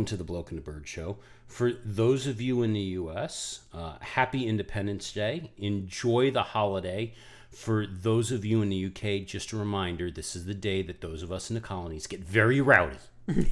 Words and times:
Hello, 0.00 0.14
everyone, 0.14 0.16
and 0.16 0.16
welcome 0.16 0.16
to 0.16 0.16
the 0.16 0.24
Bloke 0.24 0.50
and 0.50 0.58
the 0.58 0.62
Bird 0.62 0.88
Show. 0.88 1.16
For 1.46 1.72
those 1.84 2.26
of 2.26 2.40
you 2.40 2.62
in 2.62 2.72
the 2.72 2.80
U.S., 2.80 3.60
uh, 3.74 3.98
happy 4.00 4.46
Independence 4.46 5.12
Day. 5.12 5.50
Enjoy 5.58 6.30
the 6.30 6.42
holiday. 6.42 7.12
For 7.50 7.86
those 7.86 8.32
of 8.32 8.44
you 8.44 8.62
in 8.62 8.70
the 8.70 8.76
U.K., 8.76 9.20
just 9.24 9.52
a 9.52 9.56
reminder 9.56 10.10
this 10.10 10.34
is 10.34 10.46
the 10.46 10.54
day 10.54 10.80
that 10.82 11.02
those 11.02 11.22
of 11.22 11.30
us 11.30 11.50
in 11.50 11.54
the 11.54 11.60
colonies 11.60 12.06
get 12.06 12.20
very 12.20 12.60
rowdy. 12.62 12.96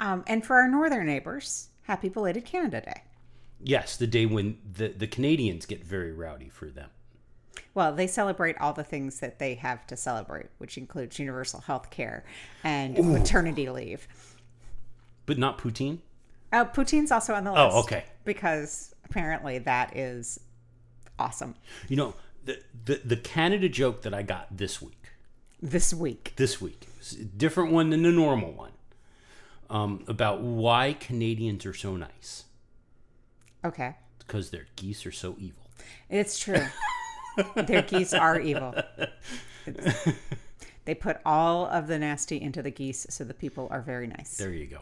Um, 0.00 0.24
and 0.26 0.44
for 0.44 0.56
our 0.56 0.66
northern 0.66 1.06
neighbors, 1.06 1.68
happy 1.82 2.08
belated 2.08 2.44
Canada 2.44 2.80
Day. 2.80 3.02
Yes, 3.62 3.96
the 3.96 4.08
day 4.08 4.26
when 4.26 4.58
the, 4.68 4.88
the 4.88 5.06
Canadians 5.06 5.64
get 5.64 5.84
very 5.84 6.12
rowdy 6.12 6.48
for 6.48 6.66
them. 6.66 6.90
Well, 7.74 7.94
they 7.94 8.06
celebrate 8.06 8.58
all 8.58 8.72
the 8.72 8.84
things 8.84 9.20
that 9.20 9.38
they 9.38 9.54
have 9.56 9.86
to 9.88 9.96
celebrate, 9.96 10.46
which 10.58 10.76
includes 10.78 11.18
universal 11.18 11.60
health 11.60 11.90
care 11.90 12.24
and 12.64 12.96
maternity 13.12 13.68
leave. 13.68 14.06
But 15.26 15.38
not 15.38 15.58
poutine? 15.58 15.98
Oh, 16.52 16.64
poutine's 16.64 17.10
also 17.10 17.34
on 17.34 17.44
the 17.44 17.52
list. 17.52 17.62
Oh, 17.62 17.80
okay. 17.80 18.04
Because 18.24 18.94
apparently 19.04 19.58
that 19.58 19.96
is 19.96 20.38
awesome 21.18 21.54
You 21.88 21.96
know, 21.96 22.14
the, 22.44 22.60
the, 22.84 23.00
the 23.04 23.16
Canada 23.16 23.68
joke 23.68 24.02
that 24.02 24.12
I 24.12 24.22
got 24.22 24.56
this 24.56 24.82
week 24.82 25.02
this 25.62 25.94
week. 25.94 26.32
this 26.36 26.60
week. 26.60 26.88
Different 27.36 27.72
one 27.72 27.90
than 27.90 28.02
the 28.02 28.10
normal 28.10 28.52
one. 28.52 28.72
Um, 29.70 30.04
about 30.06 30.42
why 30.42 30.94
Canadians 30.94 31.64
are 31.64 31.72
so 31.72 31.96
nice. 31.96 32.44
Okay. 33.64 33.94
Because 34.18 34.50
their 34.50 34.66
geese 34.76 35.06
are 35.06 35.12
so 35.12 35.36
evil. 35.38 35.70
It's 36.10 36.38
true. 36.38 36.60
Their 37.56 37.82
geese 37.82 38.12
are 38.14 38.38
evil. 38.40 38.74
It's- 39.66 40.12
they 40.84 40.94
put 40.96 41.18
all 41.24 41.66
of 41.66 41.86
the 41.86 41.96
nasty 41.98 42.40
into 42.40 42.60
the 42.60 42.70
geese, 42.72 43.06
so 43.08 43.22
the 43.22 43.34
people 43.34 43.68
are 43.70 43.80
very 43.82 44.08
nice. 44.08 44.36
There 44.36 44.50
you 44.50 44.66
go. 44.66 44.80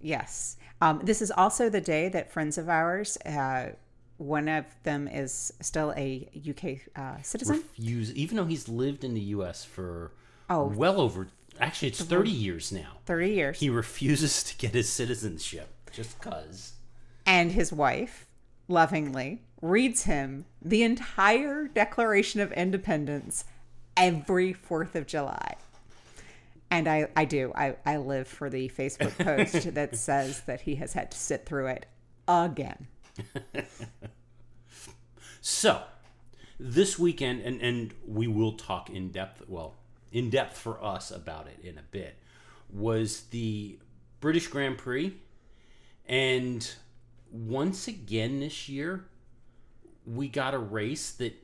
Yes. 0.00 0.56
Um, 0.80 1.00
this 1.02 1.22
is 1.22 1.30
also 1.30 1.70
the 1.70 1.80
day 1.80 2.08
that 2.10 2.30
friends 2.30 2.58
of 2.58 2.68
ours, 2.68 3.16
uh, 3.24 3.70
one 4.18 4.48
of 4.48 4.66
them 4.82 5.08
is 5.08 5.52
still 5.60 5.92
a 5.96 6.28
UK 6.48 6.80
uh, 6.96 7.22
citizen. 7.22 7.56
Refuse, 7.56 8.12
even 8.14 8.36
though 8.36 8.44
he's 8.44 8.68
lived 8.68 9.04
in 9.04 9.14
the 9.14 9.20
U.S. 9.20 9.64
for 9.64 10.12
Oh. 10.50 10.66
well 10.66 11.00
over, 11.00 11.28
actually, 11.58 11.88
it's 11.88 12.02
30 12.02 12.30
years 12.30 12.70
now. 12.70 12.98
30 13.06 13.30
years. 13.30 13.60
He 13.60 13.70
refuses 13.70 14.44
to 14.44 14.56
get 14.58 14.74
his 14.74 14.88
citizenship 14.88 15.68
just 15.92 16.18
because. 16.20 16.72
and 17.24 17.52
his 17.52 17.72
wife 17.72 18.26
lovingly 18.68 19.42
reads 19.60 20.04
him 20.04 20.44
the 20.62 20.82
entire 20.82 21.66
Declaration 21.66 22.40
of 22.40 22.52
Independence 22.52 23.44
every 23.96 24.54
4th 24.54 24.94
of 24.94 25.06
July. 25.06 25.56
And 26.70 26.88
I, 26.88 27.08
I 27.16 27.24
do. 27.24 27.52
I, 27.54 27.76
I 27.86 27.96
live 27.96 28.26
for 28.28 28.50
the 28.50 28.68
Facebook 28.68 29.16
post 29.24 29.74
that 29.74 29.96
says 29.96 30.40
that 30.42 30.62
he 30.62 30.74
has 30.76 30.92
had 30.92 31.10
to 31.12 31.18
sit 31.18 31.46
through 31.46 31.66
it 31.66 31.86
again. 32.28 32.86
So, 35.48 35.84
this 36.58 36.98
weekend, 36.98 37.42
and, 37.42 37.62
and 37.62 37.94
we 38.04 38.26
will 38.26 38.54
talk 38.54 38.90
in 38.90 39.12
depth, 39.12 39.44
well, 39.46 39.76
in 40.10 40.28
depth 40.28 40.58
for 40.58 40.82
us 40.82 41.12
about 41.12 41.46
it 41.46 41.64
in 41.64 41.78
a 41.78 41.84
bit, 41.92 42.16
was 42.68 43.20
the 43.30 43.78
British 44.18 44.48
Grand 44.48 44.76
Prix. 44.76 45.14
And 46.04 46.68
once 47.30 47.86
again 47.86 48.40
this 48.40 48.68
year, 48.68 49.04
we 50.06 50.28
got 50.28 50.54
a 50.54 50.58
race 50.58 51.10
that 51.12 51.34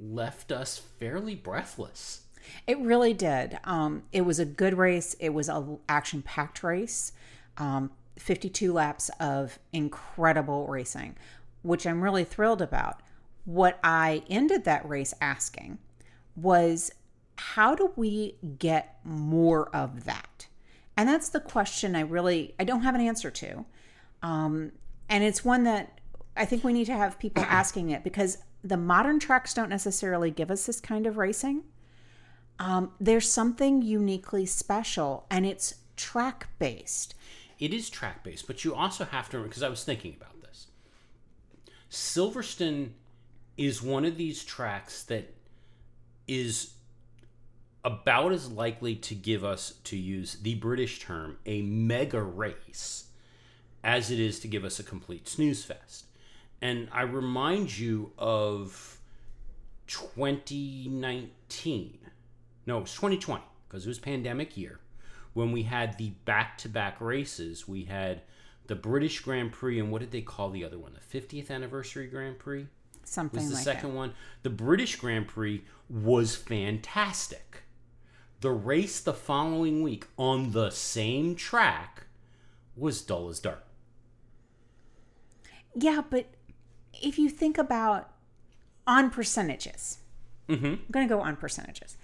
left 0.00 0.52
us 0.52 0.78
fairly 0.78 1.34
breathless. 1.34 2.22
It 2.66 2.78
really 2.78 3.14
did. 3.14 3.58
Um, 3.64 4.04
it 4.12 4.22
was 4.22 4.38
a 4.38 4.44
good 4.44 4.76
race. 4.76 5.14
It 5.20 5.30
was 5.30 5.48
an 5.48 5.78
action 5.88 6.22
packed 6.22 6.62
race. 6.62 7.12
Um, 7.56 7.90
52 8.18 8.72
laps 8.72 9.10
of 9.20 9.58
incredible 9.72 10.66
racing, 10.66 11.16
which 11.62 11.86
I'm 11.86 12.02
really 12.02 12.24
thrilled 12.24 12.62
about. 12.62 13.00
What 13.44 13.78
I 13.82 14.22
ended 14.28 14.64
that 14.64 14.88
race 14.88 15.14
asking 15.20 15.78
was, 16.36 16.92
how 17.36 17.74
do 17.74 17.92
we 17.96 18.36
get 18.58 18.98
more 19.04 19.68
of 19.74 20.04
that? 20.04 20.46
And 20.96 21.08
that's 21.08 21.30
the 21.30 21.40
question 21.40 21.96
I 21.96 22.00
really 22.00 22.54
I 22.60 22.64
don't 22.64 22.82
have 22.82 22.94
an 22.94 23.00
answer 23.00 23.30
to. 23.30 23.64
Um, 24.22 24.72
and 25.08 25.24
it's 25.24 25.44
one 25.44 25.64
that 25.64 26.00
I 26.36 26.44
think 26.44 26.64
we 26.64 26.72
need 26.72 26.86
to 26.86 26.96
have 26.96 27.18
people 27.18 27.42
asking 27.48 27.90
it 27.90 28.04
because 28.04 28.38
the 28.64 28.76
modern 28.76 29.18
tracks 29.18 29.54
don't 29.54 29.68
necessarily 29.68 30.30
give 30.30 30.50
us 30.50 30.66
this 30.66 30.80
kind 30.80 31.06
of 31.06 31.16
racing 31.16 31.64
um, 32.58 32.92
there's 33.00 33.28
something 33.28 33.82
uniquely 33.82 34.46
special 34.46 35.26
and 35.30 35.44
it's 35.44 35.74
track 35.96 36.48
based. 36.60 37.14
It 37.58 37.74
is 37.74 37.90
track 37.90 38.22
based, 38.22 38.46
but 38.46 38.64
you 38.64 38.74
also 38.74 39.04
have 39.04 39.28
to 39.30 39.42
because 39.42 39.62
I 39.62 39.68
was 39.68 39.82
thinking 39.82 40.14
about 40.16 40.40
this. 40.42 40.68
Silverstone 41.90 42.90
is 43.56 43.82
one 43.82 44.04
of 44.04 44.16
these 44.16 44.44
tracks 44.44 45.02
that 45.04 45.34
is 46.28 46.74
about 47.84 48.30
as 48.30 48.48
likely 48.50 48.94
to 48.94 49.14
give 49.16 49.44
us, 49.44 49.74
to 49.82 49.96
use 49.96 50.36
the 50.36 50.54
British 50.54 51.00
term, 51.00 51.38
a 51.44 51.62
mega 51.62 52.22
race 52.22 53.06
as 53.82 54.12
it 54.12 54.20
is 54.20 54.38
to 54.38 54.46
give 54.46 54.64
us 54.64 54.78
a 54.78 54.84
complete 54.84 55.28
snooze 55.28 55.64
fest. 55.64 56.06
And 56.62 56.88
I 56.92 57.02
remind 57.02 57.76
you 57.76 58.12
of 58.16 58.98
2019. 59.88 61.98
No, 62.66 62.78
it 62.78 62.82
was 62.82 62.94
2020 62.94 63.42
because 63.68 63.84
it 63.84 63.88
was 63.88 63.98
pandemic 63.98 64.56
year 64.56 64.78
when 65.34 65.52
we 65.52 65.64
had 65.64 65.98
the 65.98 66.10
back-to-back 66.24 67.00
races. 67.00 67.66
We 67.66 67.82
had 67.84 68.22
the 68.68 68.76
British 68.76 69.18
Grand 69.20 69.50
Prix 69.52 69.80
and 69.80 69.90
what 69.90 70.00
did 70.00 70.12
they 70.12 70.22
call 70.22 70.50
the 70.50 70.64
other 70.64 70.78
one? 70.78 70.94
The 70.94 71.00
50th 71.20 71.50
anniversary 71.50 72.06
Grand 72.06 72.38
Prix 72.38 72.68
Something 73.04 73.40
was 73.40 73.48
the 73.48 73.56
like 73.56 73.64
second 73.64 73.90
that. 73.90 73.96
one. 73.96 74.14
The 74.42 74.50
British 74.50 74.94
Grand 74.96 75.26
Prix 75.26 75.64
was 75.90 76.36
fantastic. 76.36 77.64
The 78.40 78.52
race 78.52 79.00
the 79.00 79.12
following 79.12 79.82
week 79.82 80.06
on 80.16 80.52
the 80.52 80.70
same 80.70 81.34
track 81.34 82.04
was 82.76 83.02
dull 83.02 83.28
as 83.28 83.40
dark. 83.40 83.66
Yeah, 85.74 86.02
but 86.08 86.26
if 87.02 87.18
you 87.18 87.28
think 87.28 87.58
about 87.58 88.10
on 88.86 89.10
percentages, 89.10 89.98
mm-hmm. 90.48 90.66
I'm 90.66 90.84
going 90.90 91.06
to 91.06 91.14
go 91.14 91.20
on 91.20 91.36
percentages. 91.36 91.96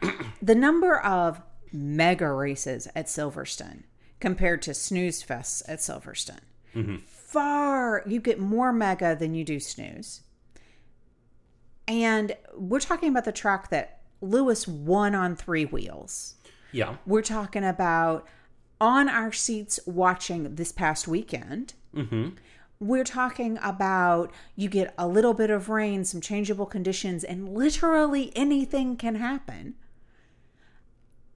the 0.42 0.54
number 0.54 0.98
of 1.00 1.40
mega 1.72 2.30
races 2.30 2.88
at 2.94 3.06
Silverstone 3.06 3.82
compared 4.20 4.62
to 4.62 4.74
snooze 4.74 5.22
fests 5.22 5.62
at 5.68 5.80
Silverstone, 5.80 6.40
mm-hmm. 6.74 6.96
far 6.96 8.02
you 8.06 8.20
get 8.20 8.38
more 8.38 8.72
mega 8.72 9.16
than 9.16 9.34
you 9.34 9.44
do 9.44 9.58
snooze. 9.58 10.22
And 11.86 12.36
we're 12.56 12.80
talking 12.80 13.10
about 13.10 13.24
the 13.24 13.32
track 13.32 13.68
that 13.70 14.00
Lewis 14.20 14.66
won 14.66 15.14
on 15.14 15.36
three 15.36 15.64
wheels. 15.64 16.34
Yeah. 16.72 16.96
We're 17.06 17.22
talking 17.22 17.64
about 17.64 18.26
on 18.80 19.08
our 19.08 19.32
seats 19.32 19.78
watching 19.86 20.54
this 20.54 20.72
past 20.72 21.06
weekend. 21.06 21.74
Mm-hmm. 21.94 22.30
We're 22.84 23.04
talking 23.04 23.58
about 23.62 24.30
you 24.56 24.68
get 24.68 24.92
a 24.98 25.08
little 25.08 25.32
bit 25.32 25.48
of 25.48 25.70
rain, 25.70 26.04
some 26.04 26.20
changeable 26.20 26.66
conditions, 26.66 27.24
and 27.24 27.48
literally 27.48 28.30
anything 28.36 28.98
can 28.98 29.14
happen. 29.14 29.74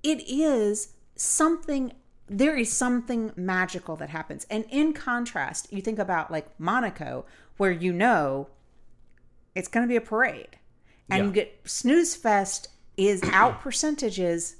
It 0.03 0.29
is 0.29 0.93
something, 1.17 1.95
there 2.29 2.55
is 2.55 2.71
something 2.71 3.33
magical 3.35 3.97
that 3.97 4.11
happens. 4.11 4.47
And 4.51 4.67
in 4.69 4.93
contrast, 4.93 5.73
you 5.73 5.81
think 5.81 5.99
about 5.99 6.31
like 6.31 6.49
Monaco, 6.61 7.25
where 7.57 7.73
you 7.73 7.95
know 7.95 8.49
it's 9.55 9.69
going 9.69 9.87
to 9.87 9.89
be 9.89 9.97
a 9.97 10.03
parade. 10.03 10.59
And 11.11 11.25
you 11.25 11.33
get 11.33 11.61
Snooze 11.65 12.15
Fest 12.15 12.69
is 12.99 13.23
out 13.33 13.63
percentages 13.63 14.57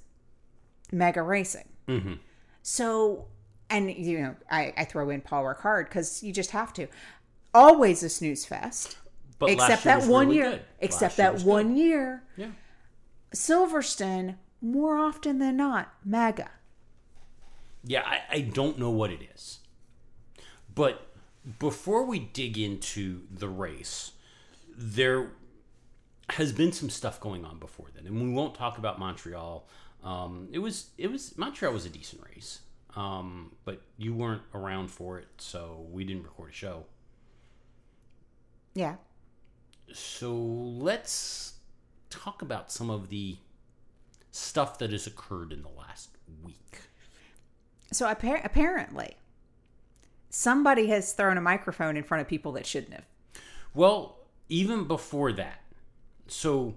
mega 0.91 1.21
racing. 1.21 1.69
Mm-hmm. 1.87 2.15
So, 2.63 3.27
and 3.71 3.91
you 3.95 4.21
know, 4.21 4.37
I, 4.51 4.73
I 4.77 4.85
throw 4.85 5.11
in 5.11 5.21
Paul 5.21 5.45
Ricard 5.45 5.85
because 5.85 6.23
you 6.23 6.33
just 6.33 6.51
have 6.53 6.73
to. 6.75 6.87
Always 7.55 8.03
a 8.03 8.09
snooze 8.09 8.45
fest, 8.45 8.99
But 9.39 9.51
except 9.51 9.85
that 9.85 10.07
one 10.07 10.27
really 10.29 10.37
year. 10.39 10.51
good. 10.51 10.63
Except 10.81 11.19
Last 11.19 11.43
that 11.43 11.47
one 11.49 11.77
year. 11.77 12.23
Yeah. 12.37 12.49
Silverstone 13.35 14.37
more 14.61 14.97
often 14.99 15.39
than 15.39 15.57
not 15.57 15.93
mega. 16.05 16.51
Yeah, 17.85 18.03
I, 18.05 18.21
I 18.31 18.41
don't 18.41 18.79
know 18.79 18.91
what 18.91 19.11
it 19.11 19.21
is. 19.35 19.61
But 20.75 21.07
before 21.59 22.05
we 22.05 22.19
dig 22.19 22.59
into 22.59 23.23
the 23.31 23.49
race, 23.49 24.13
there 24.77 25.31
has 26.31 26.53
been 26.53 26.73
some 26.73 26.91
stuff 26.91 27.21
going 27.21 27.45
on 27.45 27.59
before 27.59 27.87
then, 27.95 28.07
and 28.07 28.21
we 28.21 28.31
won't 28.31 28.55
talk 28.55 28.79
about 28.79 28.99
Montreal. 28.99 29.67
Um, 30.05 30.49
it 30.53 30.59
was 30.59 30.91
it 30.99 31.11
was 31.11 31.37
Montreal 31.39 31.73
was 31.73 31.87
a 31.87 31.91
decent 31.91 32.23
race, 32.35 32.61
um, 32.99 33.53
but 33.65 33.81
you 33.97 34.13
weren't 34.13 34.43
around 34.53 34.91
for 34.91 35.21
it, 35.21 35.29
so 35.39 35.87
we 35.93 36.03
didn't 36.03 36.25
record 36.25 36.51
a 36.51 36.53
show. 36.53 36.85
Yeah. 38.75 38.97
So 39.93 40.35
let's 40.35 41.55
talk 42.11 42.43
about 42.43 42.73
some 42.73 42.91
of 42.91 43.09
the 43.09 43.37
stuff 44.33 44.79
that 44.79 44.91
has 44.91 45.07
occurred 45.07 45.53
in 45.53 45.63
the 45.63 45.69
last 45.69 46.11
week. 46.43 46.81
So 47.93 48.13
appar- 48.13 48.45
apparently, 48.45 49.17
somebody 50.29 50.89
has 50.89 51.13
thrown 51.13 51.39
a 51.39 51.41
microphone 51.41 51.97
in 51.97 52.03
front 52.03 52.23
of 52.23 52.27
people 52.27 52.51
that 52.53 52.67
shouldn't 52.67 52.95
have. 52.95 53.07
Well, 53.75 54.19
even 54.49 54.89
before 54.89 55.33
that, 55.35 55.63
so 56.27 56.75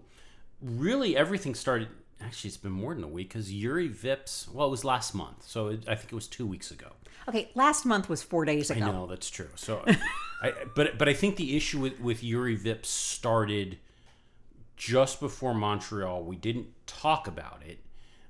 really 0.61 1.17
everything 1.17 1.55
started. 1.55 1.87
Actually, 2.23 2.49
it's 2.49 2.57
been 2.57 2.71
more 2.71 2.93
than 2.93 3.03
a 3.03 3.07
week 3.07 3.29
because 3.29 3.51
Juri 3.51 3.89
Vips. 3.89 4.51
Well, 4.51 4.67
it 4.67 4.71
was 4.71 4.85
last 4.85 5.13
month, 5.13 5.47
so 5.47 5.67
it, 5.67 5.83
I 5.87 5.95
think 5.95 6.11
it 6.11 6.15
was 6.15 6.27
two 6.27 6.45
weeks 6.45 6.71
ago. 6.71 6.87
Okay, 7.27 7.51
last 7.55 7.85
month 7.85 8.09
was 8.09 8.23
four 8.23 8.45
days 8.45 8.69
ago. 8.69 8.85
I 8.85 8.91
know 8.91 9.07
that's 9.07 9.29
true. 9.29 9.49
So, 9.55 9.83
I, 10.41 10.53
but 10.75 10.97
but 10.97 11.07
I 11.07 11.13
think 11.13 11.35
the 11.35 11.55
issue 11.55 11.79
with 11.79 11.99
with 11.99 12.21
Juri 12.21 12.57
Vips 12.57 12.85
started 12.85 13.77
just 14.75 15.19
before 15.19 15.53
Montreal. 15.53 16.23
We 16.23 16.35
didn't 16.35 16.67
talk 16.87 17.27
about 17.27 17.61
it, 17.65 17.79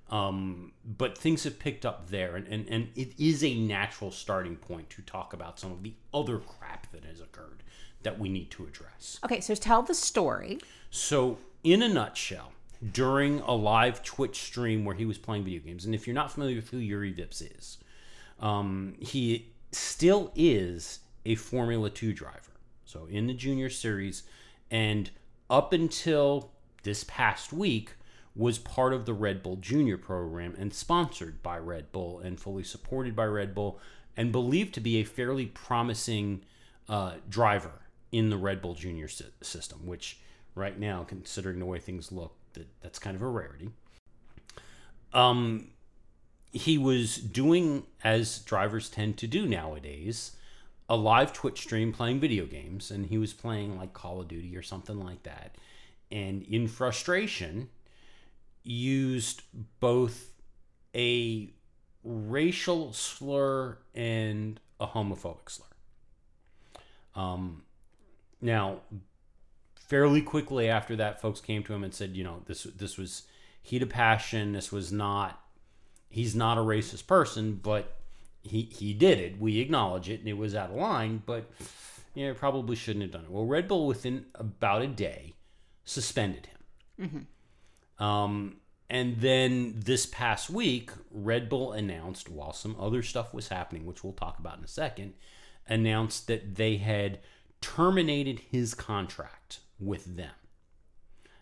um, 0.10 0.74
but 0.86 1.18
things 1.18 1.44
have 1.46 1.60
picked 1.60 1.86
up 1.86 2.10
there, 2.10 2.36
and, 2.36 2.48
and 2.48 2.68
and 2.68 2.90
it 2.96 3.14
is 3.18 3.44
a 3.44 3.56
natural 3.56 4.12
starting 4.12 4.58
point 4.58 4.90
to 4.92 5.02
talk 5.02 5.34
about 5.34 5.60
some 5.60 5.72
of 5.72 5.84
the 5.84 5.94
other 6.14 6.38
crap 6.38 6.92
that 6.92 7.06
has 7.06 7.22
occurred 7.22 7.64
that 8.04 8.20
we 8.20 8.30
need 8.30 8.52
to 8.52 8.66
address. 8.66 9.20
Okay, 9.24 9.40
so 9.40 9.56
tell 9.56 9.82
the 9.82 9.94
story. 9.94 10.60
So, 10.90 11.38
in 11.64 11.82
a 11.82 11.88
nutshell, 11.88 12.52
during 12.92 13.40
a 13.42 13.54
live 13.54 14.04
Twitch 14.04 14.42
stream 14.42 14.86
where 14.86 14.96
he 14.96 15.06
was 15.06 15.18
playing 15.18 15.44
video 15.44 15.62
games, 15.62 15.86
and 15.86 15.94
if 15.94 16.08
you're 16.08 16.14
not 16.14 16.32
familiar 16.32 16.56
with 16.56 16.70
who 16.70 16.86
Juri 16.86 17.14
Vips 17.14 17.42
is, 17.58 17.78
um, 18.40 18.96
he 19.00 19.52
still 19.72 20.32
is 20.36 21.00
a 21.26 21.36
Formula 21.36 21.90
2 21.90 22.14
driver. 22.14 22.40
So, 22.86 23.06
in 23.06 23.28
the 23.28 23.34
junior 23.34 23.70
series, 23.70 24.24
and 24.70 25.10
up 25.50 25.74
until 25.74 26.52
this 26.84 27.04
past 27.04 27.54
week, 27.54 27.94
was 28.36 28.58
part 28.58 28.94
of 28.94 29.06
the 29.06 29.14
Red 29.14 29.44
Bull 29.44 29.58
Junior 29.58 29.98
program 29.98 30.56
and 30.58 30.74
sponsored 30.74 31.44
by 31.44 31.58
Red 31.58 31.92
Bull 31.92 32.20
and 32.20 32.40
fully 32.40 32.64
supported 32.64 33.16
by 33.16 33.26
Red 33.26 33.54
Bull 33.54 33.80
and 34.16 34.32
believed 34.32 34.74
to 34.76 34.80
be 34.80 34.98
a 34.98 35.04
fairly 35.04 35.48
promising 35.48 36.42
uh, 36.88 37.16
driver 37.30 37.82
in 38.12 38.30
the 38.30 38.38
Red 38.38 38.62
Bull 38.62 38.74
Junior 38.74 39.08
sy- 39.08 39.26
system, 39.42 39.86
which 39.86 40.20
right 40.56 40.80
now, 40.80 41.04
considering 41.04 41.60
the 41.60 41.66
way 41.66 41.80
things 41.80 42.12
look, 42.12 42.36
that, 42.54 42.68
that's 42.82 43.00
kind 43.00 43.16
of 43.16 43.22
a 43.22 43.28
rarity. 43.28 43.70
Um, 45.14 45.68
he 46.52 46.78
was 46.78 47.18
doing, 47.18 47.84
as 48.04 48.40
drivers 48.40 48.90
tend 48.90 49.18
to 49.18 49.28
do 49.28 49.46
nowadays, 49.46 50.36
a 50.90 50.96
live 50.96 51.32
Twitch 51.32 51.62
stream 51.62 51.94
playing 51.94 52.20
video 52.20 52.46
games, 52.46 52.92
and 52.92 53.06
he 53.06 53.18
was 53.18 53.34
playing 53.34 53.78
like 53.78 53.94
Call 53.94 54.20
of 54.20 54.28
Duty 54.28 54.56
or 54.58 54.62
something 54.62 55.00
like 55.00 55.24
that. 55.24 55.56
And 56.12 56.44
in 56.44 56.68
frustration, 56.68 57.70
used 58.64 59.44
both 59.80 60.32
a 60.94 61.50
racial 62.04 62.92
slur 62.94 63.78
and 63.96 64.60
a 64.80 64.88
homophobic 64.88 65.50
slur. 65.50 65.66
Um, 67.16 67.64
now, 68.42 68.82
fairly 69.92 70.22
quickly 70.22 70.70
after 70.70 70.96
that, 70.96 71.20
folks 71.20 71.42
came 71.42 71.64
to 71.64 71.74
him 71.74 71.84
and 71.84 71.94
said, 71.94 72.16
you 72.16 72.24
know, 72.24 72.42
this 72.46 72.64
this 72.64 72.98
was 72.98 73.24
heat 73.62 73.84
of 73.84 73.90
passion. 73.90 74.54
This 74.54 74.72
was 74.72 74.90
not. 74.90 75.44
He's 76.10 76.34
not 76.34 76.58
a 76.58 76.62
racist 76.62 77.08
person, 77.08 77.60
but 77.62 77.98
he 78.42 78.70
he 78.72 78.94
did 78.94 79.20
it. 79.20 79.38
We 79.38 79.60
acknowledge 79.60 80.10
it, 80.10 80.22
and 80.22 80.30
it 80.30 80.38
was 80.38 80.56
out 80.56 80.70
of 80.70 80.78
line. 80.78 81.24
But 81.26 81.52
you 82.16 82.26
know, 82.26 82.34
probably 82.34 82.78
shouldn't 82.78 83.04
have 83.04 83.12
done 83.12 83.26
it. 83.26 83.32
Well, 83.32 83.46
Red 83.46 83.68
Bull 83.68 83.86
within 83.86 84.28
about 84.36 84.82
a 84.82 84.88
day 84.88 85.34
suspended 85.84 86.48
him. 86.48 87.28
Um, 88.00 88.56
and 88.90 89.20
then 89.20 89.74
this 89.76 90.06
past 90.06 90.50
week, 90.50 90.92
Red 91.12 91.50
Bull 91.50 91.74
announced, 91.74 92.30
while 92.30 92.54
some 92.54 92.78
other 92.80 93.04
stuff 93.04 93.34
was 93.34 93.50
happening, 93.50 93.86
which 93.86 94.06
we'll 94.06 94.14
talk 94.14 94.40
about 94.40 94.58
in 94.58 94.64
a 94.64 94.70
second, 94.70 95.16
announced 95.68 96.28
that 96.28 96.56
they 96.56 96.78
had 96.78 97.20
terminated 97.60 98.40
his 98.52 98.74
contract 98.74 99.60
with 99.82 100.16
them. 100.16 100.32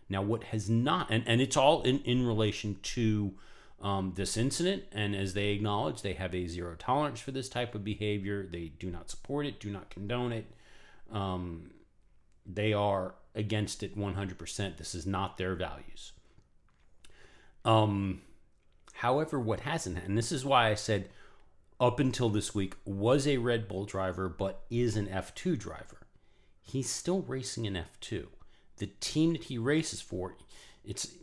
Now, 0.08 0.22
what 0.22 0.44
has 0.44 0.68
not, 0.68 1.08
and, 1.10 1.22
and 1.26 1.40
it's 1.40 1.56
all 1.56 1.82
in, 1.82 2.00
in 2.00 2.26
relation 2.26 2.78
to 2.82 3.34
um, 3.80 4.12
this 4.16 4.36
incident, 4.36 4.84
and 4.92 5.14
as 5.14 5.34
they 5.34 5.48
acknowledge, 5.50 6.02
they 6.02 6.14
have 6.14 6.34
a 6.34 6.46
zero 6.46 6.74
tolerance 6.78 7.20
for 7.20 7.30
this 7.30 7.48
type 7.48 7.74
of 7.74 7.84
behavior. 7.84 8.46
They 8.50 8.72
do 8.78 8.90
not 8.90 9.08
support 9.08 9.46
it, 9.46 9.60
do 9.60 9.70
not 9.70 9.88
condone 9.88 10.32
it. 10.32 10.46
Um, 11.12 11.70
they 12.44 12.72
are 12.72 13.14
against 13.34 13.82
it 13.82 13.96
100%. 13.96 14.76
This 14.76 14.94
is 14.94 15.06
not 15.06 15.38
their 15.38 15.54
values. 15.54 16.12
Um, 17.64 18.22
however, 18.94 19.38
what 19.38 19.60
hasn't, 19.60 20.02
and 20.04 20.18
this 20.18 20.32
is 20.32 20.44
why 20.44 20.70
I 20.70 20.74
said 20.74 21.08
up 21.78 22.00
until 22.00 22.28
this 22.28 22.54
week 22.54 22.74
was 22.84 23.26
a 23.26 23.38
Red 23.38 23.68
Bull 23.68 23.84
driver, 23.84 24.28
but 24.28 24.62
is 24.70 24.96
an 24.96 25.06
F2 25.06 25.58
driver. 25.58 25.99
He's 26.70 26.88
still 26.88 27.22
racing 27.22 27.64
in 27.64 27.74
F2. 27.74 28.26
The 28.76 28.86
team 29.00 29.32
that 29.32 29.44
he 29.44 29.58
races 29.58 30.00
for, 30.00 30.36
it's 30.84 31.14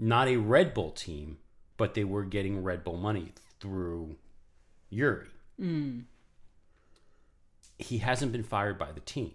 not 0.00 0.26
a 0.26 0.36
Red 0.36 0.74
Bull 0.74 0.90
team, 0.90 1.38
but 1.76 1.94
they 1.94 2.02
were 2.02 2.24
getting 2.24 2.64
Red 2.64 2.82
Bull 2.82 2.96
money 2.96 3.32
through 3.60 4.16
Juri. 4.92 5.28
Hmm. 5.58 6.00
He 7.78 7.98
hasn't 7.98 8.32
been 8.32 8.42
fired 8.42 8.78
by 8.78 8.90
the 8.90 9.00
team. 9.00 9.32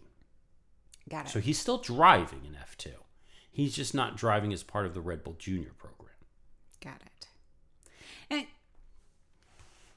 Got 1.10 1.28
it. 1.28 1.30
So 1.30 1.40
he's 1.40 1.58
still 1.58 1.78
driving 1.78 2.42
in 2.46 2.54
F2. 2.54 2.92
He's 3.50 3.74
just 3.74 3.96
not 3.96 4.18
driving 4.18 4.52
as 4.52 4.62
part 4.62 4.86
of 4.86 4.94
the 4.94 5.02
Red 5.02 5.24
Bull 5.24 5.38
Junior 5.40 5.72
program. 5.78 6.12
Got 6.84 7.02
it. 7.06 7.28
And 8.30 8.48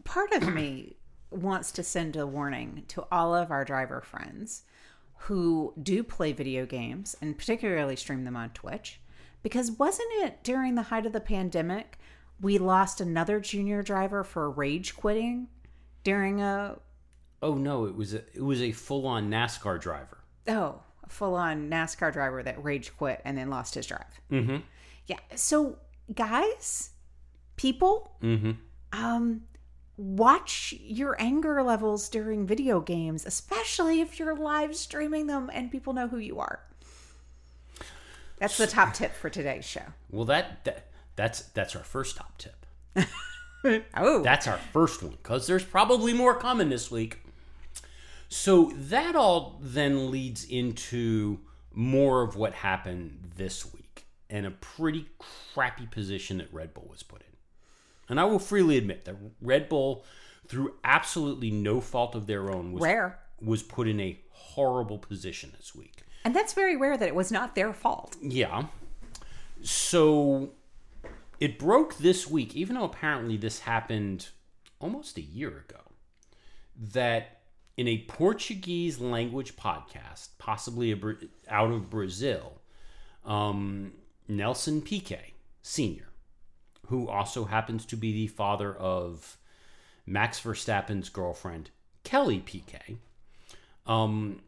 part 0.05 0.33
of 0.33 0.55
me 0.55 0.95
wants 1.33 1.73
to 1.73 1.83
send 1.83 2.15
a 2.15 2.29
warning 2.29 2.85
to 2.89 3.07
all 3.11 3.35
of 3.35 3.51
our 3.51 3.65
driver 3.65 4.01
friends 4.01 4.63
who 5.23 5.75
do 5.83 6.03
play 6.03 6.33
video 6.33 6.65
games 6.67 7.17
and 7.21 7.37
particularly 7.37 7.97
stream 7.97 8.25
them 8.25 8.37
on 8.37 8.51
Twitch. 8.51 9.01
Because 9.43 9.71
wasn't 9.73 10.09
it 10.23 10.43
during 10.43 10.75
the 10.75 10.83
height 10.83 11.07
of 11.07 11.13
the 11.13 11.21
pandemic 11.21 11.99
we 12.41 12.57
lost 12.59 13.01
another 13.01 13.41
junior 13.41 13.83
driver 13.83 14.23
for 14.23 14.49
rage 14.51 14.97
quitting 14.97 15.49
during 16.05 16.41
a 16.41 16.79
Oh 17.43 17.55
no, 17.55 17.85
it 17.87 17.95
was 17.97 18.15
a, 18.15 18.19
it 18.35 18.43
was 18.43 18.61
a 18.63 18.73
full 18.73 19.07
on 19.07 19.29
NASCAR 19.31 19.81
driver. 19.81 20.19
oh 20.49 20.81
a 21.05 21.09
full 21.09 21.35
on 21.35 21.69
NASCAR 21.71 22.13
driver 22.13 22.43
that 22.43 22.63
rage 22.63 22.97
quit 22.97 23.21
and 23.25 23.37
then 23.39 23.49
lost 23.51 23.75
his 23.75 23.87
drive. 23.87 24.21
Mm-hmm. 24.31 24.57
Yeah. 25.07 25.19
So 25.35 25.79
guys, 26.15 26.91
people, 27.57 28.13
Mm-hmm. 28.23 28.53
um 28.93 29.43
watch 29.99 30.73
your 30.81 31.21
anger 31.21 31.63
levels 31.63 32.09
during 32.09 32.47
video 32.47 32.81
games 32.81 33.27
especially 33.27 34.01
if 34.01 34.19
you're 34.19 34.37
live 34.37 34.75
streaming 34.75 35.27
them 35.27 35.51
and 35.53 35.71
people 35.71 35.93
know 35.93 36.09
who 36.09 36.19
you 36.19 36.39
are 36.39 36.61
that's 38.39 38.57
the 38.57 38.67
top 38.67 38.95
tip 38.95 39.15
for 39.15 39.29
today's 39.29 39.65
show 39.65 39.83
Well, 40.11 40.25
that, 40.27 40.65
that 40.65 40.87
that's 41.17 41.43
that's 41.43 41.75
our 41.75 41.83
first 41.83 42.17
top 42.17 42.39
tip. 42.39 42.65
oh 43.97 44.23
That's 44.23 44.47
our 44.47 44.59
first 44.73 45.03
one 45.03 45.13
because 45.13 45.47
there's 45.47 45.65
probably 45.65 46.13
more 46.13 46.39
coming 46.39 46.69
this 46.69 46.91
week. 46.91 47.19
So 48.29 48.73
that 48.77 49.17
all 49.17 49.59
then 49.61 50.11
leads 50.11 50.45
into 50.45 51.41
more 51.73 52.23
of 52.23 52.37
what 52.37 52.55
happened 52.55 53.33
this 53.37 53.73
week 53.73 54.07
and 54.31 54.47
a 54.47 54.51
pretty 54.53 55.09
crappy 55.55 55.87
position 55.87 56.39
that 56.39 56.53
Red 56.53 56.73
Bull 56.75 56.87
was 56.89 57.03
put 57.03 57.23
in. 57.23 57.28
And 58.09 58.19
I 58.19 58.25
will 58.25 58.39
freely 58.39 58.79
admit 58.79 59.05
that 59.05 59.17
Red 59.41 59.69
Bull, 59.69 60.05
through 60.47 60.75
absolutely 60.83 61.51
no 61.51 61.81
fault 61.81 62.15
of 62.15 62.27
their 62.27 62.51
own, 62.51 62.73
was, 62.73 62.83
rare 62.83 63.19
was 63.41 63.63
put 63.63 63.87
in 63.87 64.01
a 64.01 64.19
horrible 64.31 64.99
position 64.99 65.53
this 65.57 65.75
week. 65.75 66.03
and 66.25 66.35
that's 66.35 66.53
very 66.53 66.77
rare 66.77 66.97
that 66.97 67.07
it 67.07 67.15
was 67.15 67.31
not 67.31 67.55
their 67.55 67.73
fault 67.73 68.17
Yeah. 68.23 68.67
So 69.63 70.51
it 71.41 71.59
broke 71.59 71.99
this 71.99 72.29
week, 72.29 72.57
even 72.57 72.77
though 72.77 72.85
apparently 72.85 73.37
this 73.37 73.61
happened 73.61 74.29
almost 74.81 75.19
a 75.19 75.23
year 75.23 75.65
ago, 75.69 75.81
that 76.93 77.41
in 77.77 77.87
a 77.89 77.99
Portuguese 78.09 79.01
language 79.01 79.57
podcast, 79.57 80.31
possibly 80.39 80.93
a, 80.93 80.99
out 81.49 81.71
of 81.71 81.91
Brazil, 81.91 82.61
um, 83.25 83.93
Nelson 84.27 84.81
Piquet 84.83 85.35
Sr., 85.63 86.08
who 86.89 87.09
also 87.09 87.45
happens 87.45 87.85
to 87.87 87.97
be 87.97 88.13
the 88.13 88.27
father 88.27 88.75
of 88.75 89.37
Max 90.07 90.41
Verstappen's 90.41 91.09
girlfriend, 91.09 91.71
Kelly 92.05 92.41
Piquet, 92.41 92.97
um, 93.87 94.41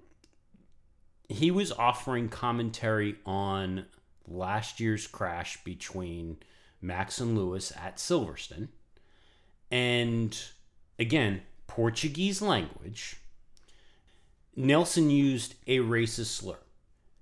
he 1.28 1.50
was 1.50 1.70
offering 1.73 2.28
commentary 2.28 3.16
on 3.25 3.87
last 4.26 4.80
year's 4.80 5.06
crash 5.06 5.62
between 5.64 6.38
Max 6.82 7.20
and 7.20 7.37
Lewis 7.37 7.73
at 7.76 7.97
Silverstone. 7.97 8.68
And 9.70 10.37
again, 10.99 11.42
Portuguese 11.66 12.42
language. 12.42 13.16
Nelson 14.56 15.11
used 15.11 15.54
a 15.66 15.78
racist 15.78 16.26
slur. 16.26 16.59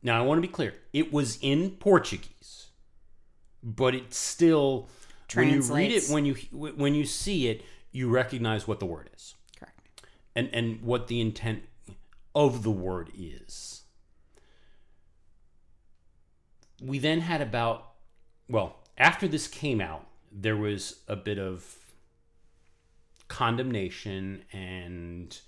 Now, 0.02 0.18
I 0.18 0.24
want 0.24 0.38
to 0.38 0.48
be 0.48 0.52
clear 0.52 0.74
it 0.92 1.12
was 1.12 1.38
in 1.42 1.72
Portuguese. 1.72 2.68
but 3.62 3.94
it's 3.94 4.16
still 4.16 4.88
when 5.34 5.50
you 5.50 5.60
read 5.62 5.92
it 5.92 6.08
when 6.08 6.24
you 6.24 6.34
when 6.52 6.94
you 6.94 7.04
see 7.04 7.48
it 7.48 7.62
you 7.92 8.08
recognize 8.08 8.66
what 8.66 8.80
the 8.80 8.86
word 8.86 9.10
is 9.14 9.34
Correct. 9.58 9.78
and 10.34 10.48
and 10.52 10.82
what 10.82 11.08
the 11.08 11.20
intent 11.20 11.62
of 12.38 12.62
the 12.62 12.70
word 12.70 13.10
is. 13.18 13.82
We 16.80 17.00
then 17.00 17.20
had 17.20 17.40
about 17.40 17.94
well, 18.48 18.76
after 18.96 19.26
this 19.26 19.48
came 19.48 19.80
out, 19.80 20.06
there 20.30 20.56
was 20.56 21.00
a 21.08 21.16
bit 21.16 21.38
of 21.38 21.76
condemnation 23.26 24.44
and 24.52 25.38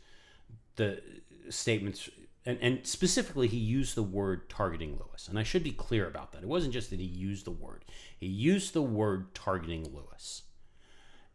the 0.76 1.00
statements 1.48 2.10
and, 2.46 2.58
and 2.60 2.86
specifically 2.86 3.48
he 3.48 3.58
used 3.58 3.94
the 3.94 4.02
word 4.02 4.48
targeting 4.48 4.92
Lewis. 4.92 5.28
And 5.28 5.38
I 5.38 5.42
should 5.42 5.62
be 5.62 5.72
clear 5.72 6.06
about 6.06 6.32
that. 6.32 6.42
It 6.42 6.48
wasn't 6.48 6.72
just 6.72 6.90
that 6.90 7.00
he 7.00 7.06
used 7.06 7.44
the 7.44 7.50
word. 7.50 7.84
He 8.18 8.26
used 8.26 8.72
the 8.72 8.82
word 8.82 9.34
targeting 9.34 9.84
Lewis. 9.94 10.42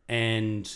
And 0.08 0.72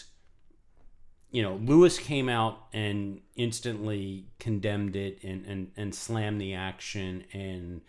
you 1.31 1.43
know, 1.43 1.55
Lewis 1.55 1.99
came 1.99 2.27
out 2.27 2.57
and 2.73 3.21
instantly 3.35 4.25
condemned 4.39 4.95
it 4.95 5.23
and, 5.23 5.45
and, 5.45 5.71
and 5.77 5.93
slammed 5.93 6.41
the 6.41 6.55
action. 6.55 7.23
And 7.33 7.81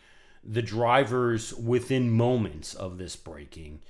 the 0.45 0.63
drivers, 0.63 1.55
within 1.55 2.11
moments 2.11 2.75
of 2.75 2.99
this 2.99 3.17
breaking, 3.17 3.81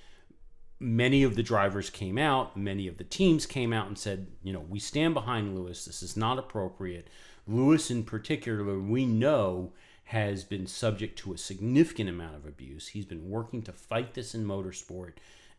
many 0.78 1.23
of 1.25 1.35
the 1.35 1.42
drivers 1.42 1.90
came 1.90 2.16
out, 2.16 2.57
many 2.57 2.87
of 2.87 2.97
the 2.97 3.04
teams 3.04 3.45
came 3.45 3.73
out 3.73 3.88
and 3.88 3.99
said, 3.99 4.28
you 4.42 4.52
know, 4.52 4.64
we 4.69 4.78
stand 4.78 5.14
behind 5.14 5.59
Lewis. 5.59 5.85
This 5.85 6.02
is 6.02 6.16
not 6.16 6.38
appropriate. 6.38 7.09
Lewis, 7.50 7.90
in 7.90 8.04
particular, 8.04 8.78
we 8.78 9.04
know 9.04 9.73
has 10.04 10.42
been 10.42 10.66
subject 10.66 11.19
to 11.19 11.33
a 11.33 11.38
significant 11.38 12.09
amount 12.09 12.35
of 12.35 12.45
abuse. 12.45 12.88
He's 12.88 13.04
been 13.04 13.30
working 13.30 13.62
to 13.62 13.73
fight 13.73 14.14
this 14.14 14.35
in 14.35 14.45
motorsport 14.45 15.12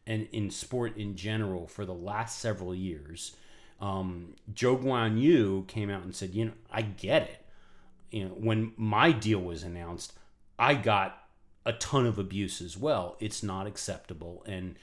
and 0.06 0.28
in 0.32 0.50
sport 0.50 0.98
in 0.98 1.16
general 1.16 1.68
for 1.68 1.86
the 1.86 1.94
last 1.94 2.40
several 2.40 2.76
years. 2.76 3.36
Um, 3.80 4.36
Zhou 4.54 4.82
Guanyu 4.82 5.68
came 5.68 5.90
out 5.90 6.04
and 6.04 6.14
said, 6.14 6.34
you 6.34 6.46
know, 6.46 6.52
I 6.70 6.82
get 6.82 7.24
it. 7.24 7.46
You 8.12 8.26
know, 8.26 8.32
when 8.32 8.74
my 8.76 9.12
deal 9.12 9.40
was 9.40 9.64
announced, 9.64 10.14
I 10.60 10.76
got 10.76 11.18
a 11.66 11.74
ton 11.74 12.06
of 12.06 12.20
abuse 12.20 12.62
as 12.62 12.78
well. 12.78 13.16
It's 13.20 13.42
not 13.42 13.68
acceptable. 13.68 14.44
And, 14.46 14.76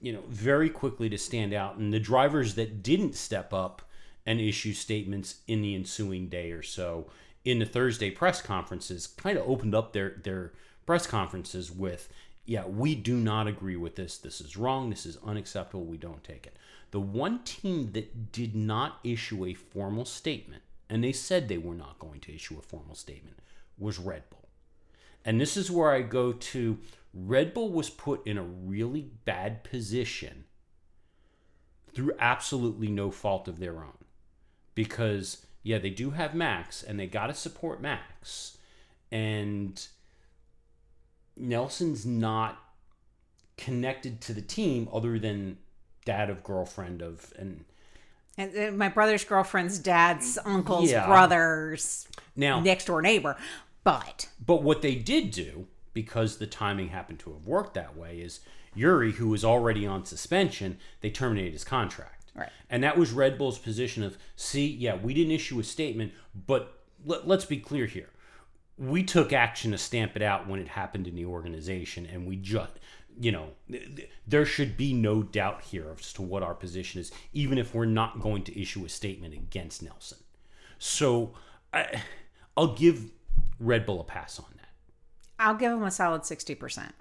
you 0.00 0.12
know, 0.12 0.22
very 0.28 0.68
quickly 0.68 1.08
to 1.08 1.18
stand 1.18 1.54
out. 1.54 1.76
And 1.76 1.92
the 1.92 2.00
drivers 2.00 2.54
that 2.56 2.82
didn't 2.82 3.14
step 3.14 3.54
up 3.54 3.82
and 4.30 4.40
issue 4.40 4.72
statements 4.72 5.40
in 5.48 5.60
the 5.60 5.74
ensuing 5.74 6.28
day 6.28 6.52
or 6.52 6.62
so 6.62 7.10
in 7.44 7.58
the 7.58 7.66
Thursday 7.66 8.12
press 8.12 8.40
conferences 8.40 9.08
kind 9.08 9.36
of 9.36 9.48
opened 9.48 9.74
up 9.74 9.92
their, 9.92 10.20
their 10.22 10.52
press 10.86 11.04
conferences 11.04 11.68
with, 11.68 12.08
yeah, 12.44 12.64
we 12.64 12.94
do 12.94 13.16
not 13.16 13.48
agree 13.48 13.74
with 13.74 13.96
this. 13.96 14.18
This 14.18 14.40
is 14.40 14.56
wrong. 14.56 14.88
This 14.88 15.04
is 15.04 15.18
unacceptable. 15.26 15.84
We 15.84 15.96
don't 15.96 16.22
take 16.22 16.46
it. 16.46 16.56
The 16.92 17.00
one 17.00 17.40
team 17.42 17.90
that 17.90 18.30
did 18.30 18.54
not 18.54 19.00
issue 19.02 19.46
a 19.46 19.54
formal 19.54 20.04
statement, 20.04 20.62
and 20.88 21.02
they 21.02 21.12
said 21.12 21.48
they 21.48 21.58
were 21.58 21.74
not 21.74 21.98
going 21.98 22.20
to 22.20 22.34
issue 22.34 22.56
a 22.56 22.62
formal 22.62 22.94
statement, 22.94 23.40
was 23.78 23.98
Red 23.98 24.30
Bull. 24.30 24.48
And 25.24 25.40
this 25.40 25.56
is 25.56 25.72
where 25.72 25.90
I 25.90 26.02
go 26.02 26.32
to 26.32 26.78
Red 27.12 27.52
Bull 27.52 27.72
was 27.72 27.90
put 27.90 28.24
in 28.28 28.38
a 28.38 28.44
really 28.44 29.10
bad 29.24 29.64
position 29.64 30.44
through 31.92 32.12
absolutely 32.20 32.86
no 32.86 33.10
fault 33.10 33.48
of 33.48 33.58
their 33.58 33.78
own. 33.78 33.99
Because, 34.84 35.44
yeah, 35.62 35.76
they 35.76 35.90
do 35.90 36.10
have 36.10 36.34
Max, 36.34 36.82
and 36.82 36.98
they 36.98 37.06
got 37.06 37.26
to 37.26 37.34
support 37.34 37.82
Max. 37.82 38.56
And 39.12 39.86
Nelson's 41.36 42.06
not 42.06 42.58
connected 43.58 44.22
to 44.22 44.32
the 44.32 44.40
team 44.40 44.88
other 44.90 45.18
than 45.18 45.58
dad 46.06 46.30
of 46.30 46.42
girlfriend 46.42 47.02
of 47.02 47.30
and 47.38 47.66
And 48.38 48.78
my 48.78 48.88
brother's 48.88 49.22
girlfriend's 49.22 49.78
dad's 49.78 50.38
uncle's 50.46 50.90
Yeah. 50.90 51.06
brother's 51.06 52.08
now 52.34 52.60
next 52.60 52.86
door 52.86 53.02
neighbor. 53.02 53.36
But 53.84 54.28
But 54.44 54.62
what 54.62 54.80
they 54.80 54.94
did 54.94 55.30
do, 55.30 55.66
because 55.92 56.38
the 56.38 56.46
timing 56.46 56.88
happened 56.88 57.18
to 57.20 57.34
have 57.34 57.46
worked 57.46 57.74
that 57.74 57.96
way, 57.98 58.20
is 58.20 58.40
Juri, 58.74 59.12
who 59.12 59.28
was 59.28 59.44
already 59.44 59.86
on 59.86 60.06
suspension, 60.06 60.78
they 61.02 61.10
terminated 61.10 61.52
his 61.52 61.64
contract. 61.64 62.19
Right. 62.34 62.50
And 62.68 62.84
that 62.84 62.96
was 62.96 63.12
Red 63.12 63.38
Bull's 63.38 63.58
position 63.58 64.02
of, 64.02 64.16
see, 64.36 64.66
yeah, 64.66 64.96
we 64.96 65.14
didn't 65.14 65.32
issue 65.32 65.58
a 65.60 65.64
statement, 65.64 66.12
but 66.46 66.80
let, 67.04 67.26
let's 67.26 67.44
be 67.44 67.58
clear 67.58 67.86
here. 67.86 68.10
We 68.78 69.02
took 69.02 69.32
action 69.32 69.72
to 69.72 69.78
stamp 69.78 70.16
it 70.16 70.22
out 70.22 70.48
when 70.48 70.60
it 70.60 70.68
happened 70.68 71.06
in 71.06 71.14
the 71.14 71.26
organization, 71.26 72.06
and 72.06 72.26
we 72.26 72.36
just, 72.36 72.72
you 73.20 73.32
know, 73.32 73.48
th- 73.70 73.96
th- 73.96 74.10
there 74.26 74.46
should 74.46 74.76
be 74.76 74.94
no 74.94 75.22
doubt 75.22 75.62
here 75.62 75.94
as 75.98 76.12
to 76.14 76.22
what 76.22 76.42
our 76.42 76.54
position 76.54 77.00
is, 77.00 77.12
even 77.32 77.58
if 77.58 77.74
we're 77.74 77.84
not 77.84 78.20
going 78.20 78.42
to 78.44 78.60
issue 78.60 78.84
a 78.84 78.88
statement 78.88 79.34
against 79.34 79.82
Nelson. 79.82 80.18
So 80.78 81.34
I, 81.74 82.00
I'll 82.56 82.74
give 82.74 83.10
Red 83.58 83.84
Bull 83.84 84.00
a 84.00 84.04
pass 84.04 84.38
on 84.38 84.46
that. 84.56 84.68
I'll 85.38 85.54
give 85.54 85.72
him 85.72 85.82
a 85.82 85.90
solid 85.90 86.22
60%. 86.22 86.92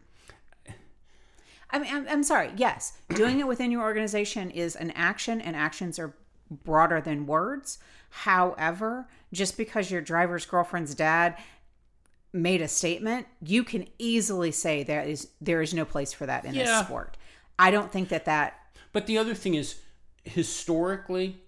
I 1.72 1.80
mean, 1.80 1.94
I'm, 1.94 2.08
I'm 2.10 2.24
sorry. 2.24 2.52
Yes, 2.56 2.94
doing 3.10 3.40
it 3.40 3.48
within 3.48 3.72
your 3.72 3.82
organization 3.84 4.50
is 4.52 4.76
an 4.76 4.92
action, 4.92 5.40
and 5.42 5.56
actions 5.56 6.00
are 6.00 6.16
broader 6.50 7.00
than 7.00 7.28
words. 7.28 7.78
However, 8.10 9.08
just 9.32 9.58
because 9.58 9.92
your 9.92 10.02
driver's 10.02 10.46
girlfriend's 10.46 10.96
dad 10.96 11.38
made 12.34 12.62
a 12.62 12.68
statement, 12.68 13.28
you 13.42 13.64
can 13.64 13.88
easily 13.98 14.52
say 14.52 14.84
there 14.84 15.02
is 15.02 15.30
there 15.42 15.62
is 15.62 15.74
no 15.74 15.86
place 15.86 16.14
for 16.14 16.26
that 16.26 16.46
in 16.46 16.54
Yeah. 16.54 16.66
this 16.66 16.88
sport. 16.88 17.18
I 17.58 17.72
don't 17.72 17.92
think 17.92 18.10
that 18.10 18.26
that 18.26 18.56
But 18.92 19.06
the 19.06 19.18
other 19.18 19.36
thing 19.36 19.54
is, 19.54 19.76
historically, 20.24 21.42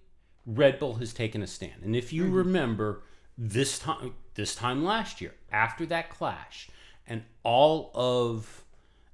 Red 0.46 0.78
Bull 0.78 0.94
has 0.94 1.12
taken 1.12 1.42
a 1.42 1.46
stand, 1.46 1.82
and 1.82 1.96
if 1.96 2.12
you 2.12 2.24
mm-hmm. 2.24 2.34
remember 2.34 3.02
this 3.36 3.78
time, 3.78 4.14
this 4.34 4.54
time 4.54 4.84
last 4.84 5.20
year, 5.20 5.34
after 5.50 5.86
that 5.86 6.10
clash, 6.10 6.68
and 7.06 7.24
all 7.42 7.90
of 7.94 8.64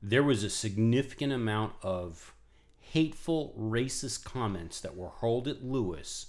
there 0.02 0.22
was 0.22 0.44
a 0.44 0.50
significant 0.50 1.32
amount 1.32 1.72
of 1.82 2.34
hateful, 2.80 3.54
racist 3.58 4.24
comments 4.24 4.80
that 4.80 4.96
were 4.96 5.10
hurled 5.20 5.48
at 5.48 5.64
Lewis 5.64 6.26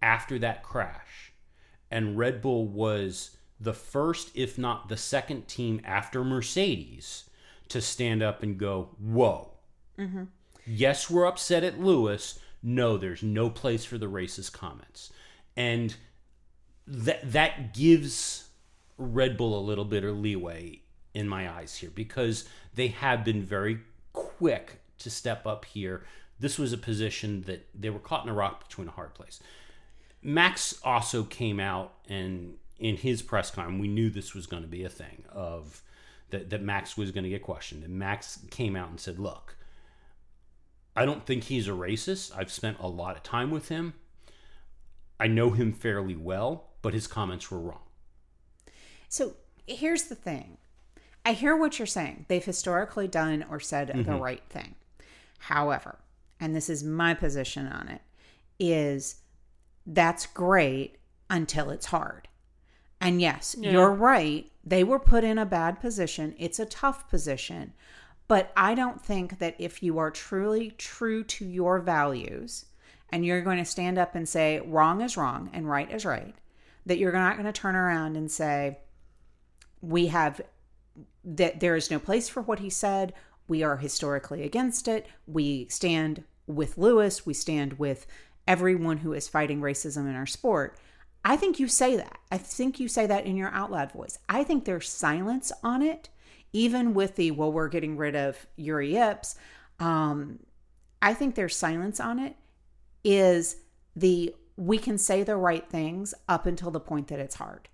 after 0.00 0.38
that 0.38 0.62
crash, 0.62 1.32
and 1.90 2.16
Red 2.16 2.40
Bull 2.40 2.66
was 2.66 3.36
the 3.60 3.74
first, 3.74 4.30
if 4.34 4.56
not 4.56 4.88
the 4.88 4.96
second 4.96 5.48
team 5.48 5.80
after 5.84 6.22
Mercedes 6.22 7.28
to 7.68 7.80
stand 7.80 8.22
up 8.22 8.42
and 8.42 8.58
go, 8.58 8.90
"Whoa." 8.98 9.54
Mm-hmm. 9.98 10.24
yes, 10.64 11.10
we're 11.10 11.26
upset 11.26 11.64
at 11.64 11.80
Lewis. 11.80 12.38
No, 12.62 12.96
there's 12.96 13.22
no 13.22 13.50
place 13.50 13.84
for 13.84 13.98
the 13.98 14.06
racist 14.06 14.52
comments. 14.52 15.12
And 15.56 15.96
that 16.86 17.32
that 17.32 17.74
gives 17.74 18.48
Red 18.96 19.36
Bull 19.36 19.58
a 19.58 19.60
little 19.60 19.84
bit 19.84 20.04
of 20.04 20.16
leeway 20.16 20.82
in 21.14 21.28
my 21.28 21.50
eyes 21.50 21.76
here 21.76 21.90
because 21.92 22.48
they 22.78 22.88
have 22.88 23.24
been 23.24 23.42
very 23.42 23.80
quick 24.12 24.80
to 24.98 25.10
step 25.10 25.46
up 25.46 25.64
here. 25.64 26.04
This 26.38 26.58
was 26.58 26.72
a 26.72 26.78
position 26.78 27.42
that 27.42 27.66
they 27.74 27.90
were 27.90 27.98
caught 27.98 28.22
in 28.22 28.30
a 28.30 28.34
rock 28.34 28.68
between 28.68 28.86
a 28.86 28.92
hard 28.92 29.14
place. 29.14 29.40
Max 30.22 30.78
also 30.84 31.24
came 31.24 31.58
out 31.58 31.92
and 32.08 32.54
in 32.78 32.96
his 32.96 33.20
press 33.20 33.50
con, 33.50 33.80
we 33.80 33.88
knew 33.88 34.10
this 34.10 34.32
was 34.32 34.46
going 34.46 34.62
to 34.62 34.68
be 34.68 34.84
a 34.84 34.88
thing 34.88 35.24
of 35.28 35.82
that, 36.30 36.50
that 36.50 36.62
Max 36.62 36.96
was 36.96 37.10
going 37.10 37.24
to 37.24 37.30
get 37.30 37.42
questioned. 37.42 37.82
And 37.82 37.98
Max 37.98 38.38
came 38.50 38.76
out 38.76 38.90
and 38.90 39.00
said, 39.00 39.18
look, 39.18 39.56
I 40.94 41.04
don't 41.04 41.26
think 41.26 41.44
he's 41.44 41.66
a 41.66 41.72
racist. 41.72 42.30
I've 42.36 42.52
spent 42.52 42.78
a 42.78 42.86
lot 42.86 43.16
of 43.16 43.24
time 43.24 43.50
with 43.50 43.70
him. 43.70 43.94
I 45.18 45.26
know 45.26 45.50
him 45.50 45.72
fairly 45.72 46.14
well, 46.14 46.68
but 46.80 46.94
his 46.94 47.08
comments 47.08 47.50
were 47.50 47.58
wrong. 47.58 47.82
So 49.08 49.32
here's 49.66 50.04
the 50.04 50.14
thing. 50.14 50.58
I 51.28 51.32
hear 51.32 51.54
what 51.54 51.78
you're 51.78 51.84
saying. 51.84 52.24
They've 52.28 52.42
historically 52.42 53.06
done 53.06 53.44
or 53.50 53.60
said 53.60 53.88
the 53.88 53.92
mm-hmm. 53.92 54.16
right 54.16 54.42
thing. 54.48 54.76
However, 55.38 55.98
and 56.40 56.56
this 56.56 56.70
is 56.70 56.82
my 56.82 57.12
position 57.12 57.66
on 57.66 57.88
it, 57.88 58.00
is 58.58 59.16
that's 59.84 60.24
great 60.24 60.96
until 61.28 61.68
it's 61.68 61.84
hard. 61.84 62.28
And 62.98 63.20
yes, 63.20 63.54
you're 63.60 63.92
right. 63.92 64.50
They 64.64 64.82
were 64.82 64.98
put 64.98 65.22
in 65.22 65.36
a 65.36 65.44
bad 65.44 65.80
position. 65.80 66.34
It's 66.38 66.58
a 66.58 66.64
tough 66.64 67.10
position. 67.10 67.74
But 68.26 68.50
I 68.56 68.74
don't 68.74 69.04
think 69.04 69.38
that 69.38 69.54
if 69.58 69.82
you 69.82 69.98
are 69.98 70.10
truly 70.10 70.70
true 70.78 71.24
to 71.24 71.44
your 71.44 71.78
values 71.78 72.64
and 73.10 73.26
you're 73.26 73.42
going 73.42 73.58
to 73.58 73.66
stand 73.66 73.98
up 73.98 74.14
and 74.14 74.26
say 74.26 74.60
wrong 74.60 75.02
is 75.02 75.18
wrong 75.18 75.50
and 75.52 75.68
right 75.68 75.90
is 75.92 76.06
right, 76.06 76.34
that 76.86 76.96
you're 76.96 77.12
not 77.12 77.36
going 77.36 77.44
to 77.44 77.52
turn 77.52 77.76
around 77.76 78.16
and 78.16 78.30
say, 78.30 78.78
we 79.82 80.06
have 80.06 80.40
that 81.24 81.60
there 81.60 81.76
is 81.76 81.90
no 81.90 81.98
place 81.98 82.28
for 82.28 82.42
what 82.42 82.60
he 82.60 82.70
said. 82.70 83.12
We 83.46 83.62
are 83.62 83.76
historically 83.76 84.42
against 84.42 84.88
it. 84.88 85.06
We 85.26 85.68
stand 85.68 86.24
with 86.46 86.78
Lewis. 86.78 87.26
We 87.26 87.34
stand 87.34 87.78
with 87.78 88.06
everyone 88.46 88.98
who 88.98 89.12
is 89.12 89.28
fighting 89.28 89.60
racism 89.60 90.08
in 90.08 90.14
our 90.14 90.26
sport. 90.26 90.78
I 91.24 91.36
think 91.36 91.58
you 91.58 91.68
say 91.68 91.96
that. 91.96 92.18
I 92.30 92.38
think 92.38 92.80
you 92.80 92.88
say 92.88 93.06
that 93.06 93.26
in 93.26 93.36
your 93.36 93.50
out 93.50 93.70
loud 93.70 93.92
voice. 93.92 94.18
I 94.28 94.44
think 94.44 94.64
there's 94.64 94.88
silence 94.88 95.52
on 95.62 95.82
it 95.82 96.08
even 96.52 96.94
with 96.94 97.16
the 97.16 97.30
well, 97.30 97.52
we're 97.52 97.68
getting 97.68 97.96
rid 97.96 98.16
of 98.16 98.46
Juri 98.58 98.92
Vips, 98.92 99.36
um, 99.78 100.40
I 101.00 101.14
think 101.14 101.34
there's 101.34 101.56
silence 101.56 102.00
on 102.00 102.18
it 102.18 102.36
is 103.04 103.56
the 103.94 104.34
we 104.56 104.78
can 104.78 104.98
say 104.98 105.22
the 105.22 105.36
right 105.36 105.68
things 105.68 106.14
up 106.28 106.46
until 106.46 106.70
the 106.70 106.80
point 106.80 107.08
that 107.08 107.20
it's 107.20 107.36
hard. 107.36 107.68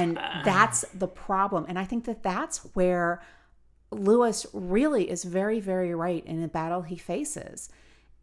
And 0.00 0.16
that's 0.44 0.84
the 0.94 1.08
problem. 1.08 1.64
And 1.68 1.78
I 1.78 1.84
think 1.84 2.04
that 2.04 2.22
that's 2.22 2.58
where 2.74 3.22
Lewis 3.90 4.46
really 4.52 5.08
is 5.10 5.24
very, 5.24 5.60
very 5.60 5.94
right 5.94 6.24
in 6.26 6.42
the 6.42 6.48
battle 6.48 6.82
he 6.82 6.96
faces. 6.96 7.68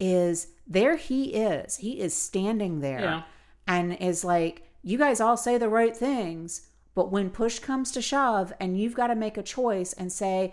Is 0.00 0.48
there 0.66 0.96
he 0.96 1.34
is. 1.34 1.76
He 1.78 2.00
is 2.00 2.14
standing 2.14 2.80
there 2.80 3.00
Yeah. 3.00 3.22
and 3.66 3.96
is 4.00 4.24
like, 4.24 4.62
you 4.82 4.98
guys 4.98 5.20
all 5.20 5.36
say 5.36 5.56
the 5.58 5.68
right 5.68 5.96
things, 5.96 6.68
but 6.94 7.10
when 7.10 7.30
push 7.30 7.58
comes 7.58 7.90
to 7.92 8.02
shove 8.02 8.52
and 8.60 8.78
you've 8.78 8.94
got 8.94 9.06
to 9.08 9.14
make 9.14 9.36
a 9.36 9.42
choice 9.42 9.92
and 9.94 10.12
say, 10.12 10.52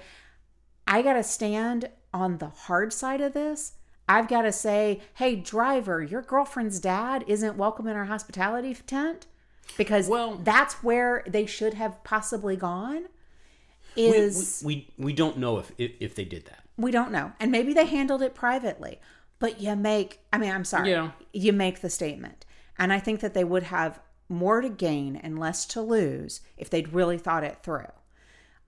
I 0.87 1.01
got 1.01 1.13
to 1.13 1.23
stand 1.23 1.89
on 2.13 2.37
the 2.37 2.47
hard 2.49 2.93
side 2.93 3.21
of 3.21 3.33
this. 3.33 3.73
I've 4.07 4.27
got 4.27 4.41
to 4.43 4.51
say, 4.51 5.01
hey, 5.15 5.35
driver, 5.35 6.01
your 6.01 6.21
girlfriend's 6.21 6.79
dad 6.79 7.23
isn't 7.27 7.57
welcome 7.57 7.87
in 7.87 7.95
our 7.95 8.05
hospitality 8.05 8.73
tent 8.73 9.27
because 9.77 10.07
Well- 10.07 10.35
that's 10.43 10.75
where 10.83 11.23
they 11.27 11.45
should 11.45 11.73
have 11.75 12.03
possibly 12.03 12.55
gone. 12.55 13.05
Is 13.95 14.61
we, 14.65 14.87
we, 14.97 15.05
we 15.05 15.13
don't 15.13 15.37
know 15.37 15.57
if, 15.57 15.71
if, 15.77 15.91
if 15.99 16.15
they 16.15 16.23
did 16.23 16.45
that. 16.45 16.63
we 16.77 16.91
don't 16.91 17.11
know. 17.11 17.33
And 17.39 17.51
maybe 17.51 17.73
they 17.73 17.85
handled 17.85 18.21
it 18.21 18.33
privately. 18.33 18.99
But 19.39 19.59
you 19.59 19.75
make, 19.75 20.19
I 20.31 20.37
mean, 20.37 20.51
I'm 20.51 20.63
sorry. 20.63 20.91
Yeah. 20.91 21.11
You 21.33 21.51
make 21.51 21.81
the 21.81 21.89
statement. 21.89 22.45
And 22.77 22.93
I 22.93 22.99
think 22.99 23.19
that 23.19 23.33
they 23.33 23.43
would 23.43 23.63
have 23.63 23.99
more 24.29 24.61
to 24.61 24.69
gain 24.69 25.17
and 25.17 25.37
less 25.37 25.65
to 25.65 25.81
lose 25.81 26.39
if 26.57 26.69
they'd 26.69 26.93
really 26.93 27.17
thought 27.17 27.43
it 27.43 27.57
through. 27.63 27.91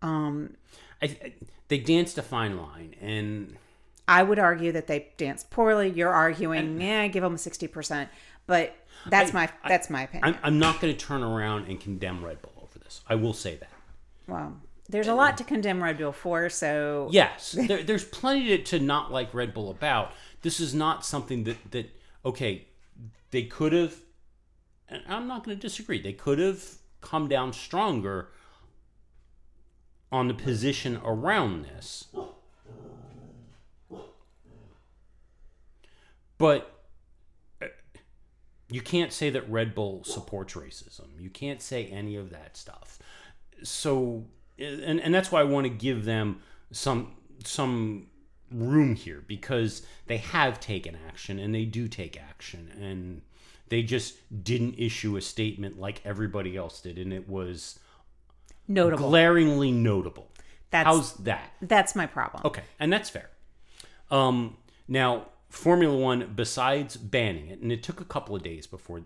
Um, 0.01 0.55
I, 1.01 1.05
I- 1.05 1.33
they 1.69 1.77
danced 1.79 2.17
a 2.17 2.21
fine 2.21 2.57
line, 2.57 2.93
and 3.01 3.55
I 4.07 4.21
would 4.21 4.37
argue 4.37 4.73
that 4.73 4.85
they 4.85 5.07
danced 5.17 5.49
poorly. 5.49 5.89
You're 5.89 6.11
arguing, 6.11 6.79
yeah, 6.81 7.07
give 7.07 7.23
them 7.23 7.35
60%. 7.37 8.09
But 8.45 8.75
that's 9.07 9.31
I- 9.31 9.33
my 9.33 9.49
that's 9.67 9.89
my 9.89 10.03
opinion. 10.03 10.35
I'm, 10.35 10.37
I'm 10.43 10.59
not 10.59 10.79
going 10.81 10.93
to 10.95 10.99
turn 11.05 11.23
around 11.23 11.67
and 11.67 11.79
condemn 11.79 12.23
Red 12.23 12.41
Bull 12.41 12.53
over 12.61 12.79
this. 12.79 13.01
I 13.07 13.15
will 13.15 13.33
say 13.33 13.55
that. 13.55 13.69
well, 14.27 14.57
there's 14.89 15.07
a 15.07 15.15
lot 15.15 15.37
to 15.37 15.43
condemn 15.43 15.81
Red 15.83 15.97
Bull 15.97 16.11
for, 16.11 16.49
so 16.49 17.07
Yes, 17.11 17.51
there, 17.67 17.83
there's 17.83 18.03
plenty 18.05 18.57
to, 18.57 18.63
to 18.63 18.79
not 18.79 19.11
like 19.11 19.33
Red 19.33 19.53
Bull 19.53 19.69
about. 19.69 20.11
This 20.41 20.59
is 20.59 20.73
not 20.73 21.05
something 21.05 21.43
that 21.45 21.71
that 21.71 21.89
okay, 22.25 22.67
they 23.31 23.43
could 23.43 23.73
have. 23.73 23.95
And 24.89 25.01
I'm 25.07 25.27
not 25.27 25.43
going 25.43 25.57
to 25.57 25.61
disagree. 25.61 26.01
They 26.01 26.13
could 26.13 26.39
have 26.39 26.63
come 27.01 27.27
down 27.27 27.51
stronger 27.53 28.29
on 30.11 30.27
the 30.27 30.33
position 30.33 30.99
around 31.03 31.63
this. 31.65 32.05
But 36.37 36.72
you 38.73 38.81
can't 38.81 39.13
say 39.13 39.29
that 39.29 39.47
Red 39.47 39.75
Bull 39.75 40.03
supports 40.03 40.55
racism. 40.55 41.05
You 41.19 41.29
can't 41.29 41.61
say 41.61 41.85
any 41.85 42.15
of 42.15 42.31
that 42.31 42.57
stuff. 42.57 42.97
So, 43.61 44.25
and, 44.57 44.99
and 44.99 45.13
that's 45.13 45.31
why 45.31 45.41
I 45.41 45.43
want 45.43 45.65
to 45.65 45.69
give 45.69 46.05
them 46.05 46.41
some 46.71 47.11
some 47.45 48.07
room 48.49 48.95
here 48.95 49.23
because 49.27 49.83
they 50.07 50.17
have 50.17 50.59
taken 50.59 50.97
action 51.07 51.37
and 51.37 51.53
they 51.53 51.65
do 51.65 51.87
take 51.87 52.19
action 52.19 52.71
and 52.81 53.21
they 53.69 53.83
just 53.83 54.15
didn't 54.43 54.73
issue 54.79 55.17
a 55.17 55.21
statement 55.21 55.79
like 55.79 56.01
everybody 56.03 56.57
else 56.57 56.81
did 56.81 56.97
and 56.97 57.13
it 57.13 57.29
was 57.29 57.77
notable. 58.67 59.07
glaringly 59.07 59.71
notable. 59.71 60.31
That's 60.71 60.87
How's 60.87 61.13
that? 61.17 61.51
that's 61.61 61.95
my 61.95 62.07
problem. 62.07 62.41
Okay, 62.43 62.63
and 62.79 62.91
that's 62.91 63.11
fair. 63.11 63.29
Um, 64.09 64.57
now, 64.87 65.27
Formula 65.53 65.95
One, 65.95 66.33
besides 66.35 66.97
banning 66.97 67.47
it, 67.47 67.59
and 67.59 67.71
it 67.71 67.83
took 67.83 68.01
a 68.01 68.05
couple 68.05 68.35
of 68.35 68.41
days 68.41 68.65
before, 68.65 69.03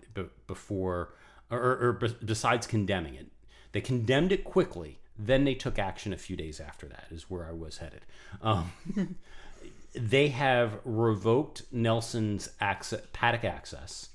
before, 0.48 1.14
or, 1.52 1.78
or 1.78 1.94
be- 1.94 2.16
besides 2.24 2.66
condemning 2.66 3.16
it, 3.16 3.28
they 3.74 3.82
condemned 3.82 4.32
it 4.32 4.46
quickly. 4.46 5.00
Then 5.20 5.44
they 5.44 5.56
took 5.56 5.78
action 5.78 6.14
a 6.14 6.18
few 6.18 6.38
days 6.38 6.62
after 6.62 6.88
that. 6.88 7.08
Is 7.12 7.30
where 7.30 7.46
I 7.46 7.52
was 7.52 7.80
headed. 7.80 8.02
Um, 8.42 8.72
they 9.94 10.30
have 10.30 10.80
revoked 10.86 11.64
Nelson's 11.74 12.50
access, 12.62 13.02
paddock 13.12 13.44
access. 13.44 14.10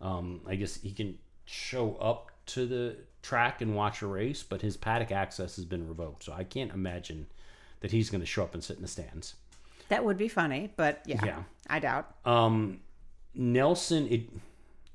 Um, 0.00 0.40
I 0.48 0.56
guess 0.56 0.80
he 0.80 0.90
can 0.90 1.16
show 1.44 1.94
up 2.00 2.32
to 2.46 2.66
the 2.66 2.96
track 3.22 3.60
and 3.60 3.76
watch 3.76 4.02
a 4.02 4.06
race, 4.08 4.42
but 4.42 4.62
his 4.62 4.76
paddock 4.76 5.12
access 5.12 5.54
has 5.54 5.64
been 5.64 5.86
revoked. 5.86 6.24
So 6.24 6.32
I 6.32 6.42
can't 6.42 6.72
imagine 6.72 7.28
that 7.80 7.92
he's 7.92 8.10
going 8.10 8.20
to 8.20 8.26
show 8.26 8.42
up 8.42 8.54
and 8.54 8.64
sit 8.64 8.76
in 8.76 8.82
the 8.82 8.88
stands. 8.88 9.36
That 9.88 10.04
would 10.04 10.16
be 10.16 10.28
funny, 10.28 10.70
but 10.76 11.02
yeah, 11.06 11.24
Yeah. 11.24 11.42
I 11.68 11.78
doubt. 11.80 12.14
Um, 12.24 12.80
Nelson, 13.34 14.06
it, 14.08 14.28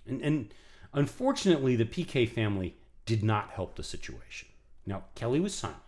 and, 0.07 0.21
and 0.21 0.53
unfortunately, 0.93 1.75
the 1.75 1.85
Piquet 1.85 2.25
family 2.27 2.75
did 3.05 3.23
not 3.23 3.49
help 3.51 3.75
the 3.75 3.83
situation. 3.83 4.49
Now, 4.85 5.03
Kelly 5.15 5.39
was 5.39 5.53
silent. 5.53 5.79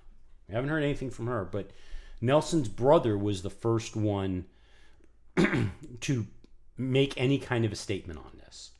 We 0.47 0.55
haven't 0.55 0.69
heard 0.69 0.83
anything 0.83 1.09
from 1.09 1.27
her, 1.27 1.43
but 1.43 1.71
Nelson's 2.21 2.69
brother 2.69 3.17
was 3.17 3.41
the 3.41 3.49
first 3.49 3.95
one 3.95 4.45
to 6.01 6.27
make 6.77 7.13
any 7.17 7.37
kind 7.37 7.65
of 7.65 7.71
a 7.71 7.75
statement 7.75 8.19
on 8.19 8.31
this 8.43 8.71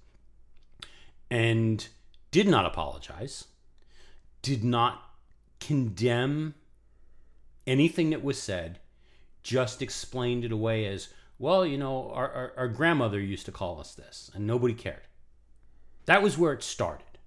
and 1.29 1.87
did 2.31 2.47
not 2.47 2.65
apologize, 2.65 3.45
did 4.41 4.63
not 4.63 5.01
condemn 5.59 6.53
anything 7.65 8.09
that 8.11 8.23
was 8.23 8.41
said, 8.41 8.79
just 9.45 9.83
explained 9.83 10.43
it 10.43 10.51
away 10.51 10.87
as, 10.87 11.09
well, 11.37 11.65
you 11.65 11.77
know, 11.77 12.11
our, 12.11 12.31
our, 12.31 12.53
our 12.57 12.67
grandmother 12.67 13.19
used 13.19 13.45
to 13.45 13.51
call 13.51 13.79
us 13.79 13.93
this, 13.93 14.31
and 14.33 14.47
nobody 14.47 14.73
cared. 14.73 15.07
That 16.05 16.23
was 16.23 16.35
where 16.35 16.51
it 16.51 16.63
started. 16.63 17.19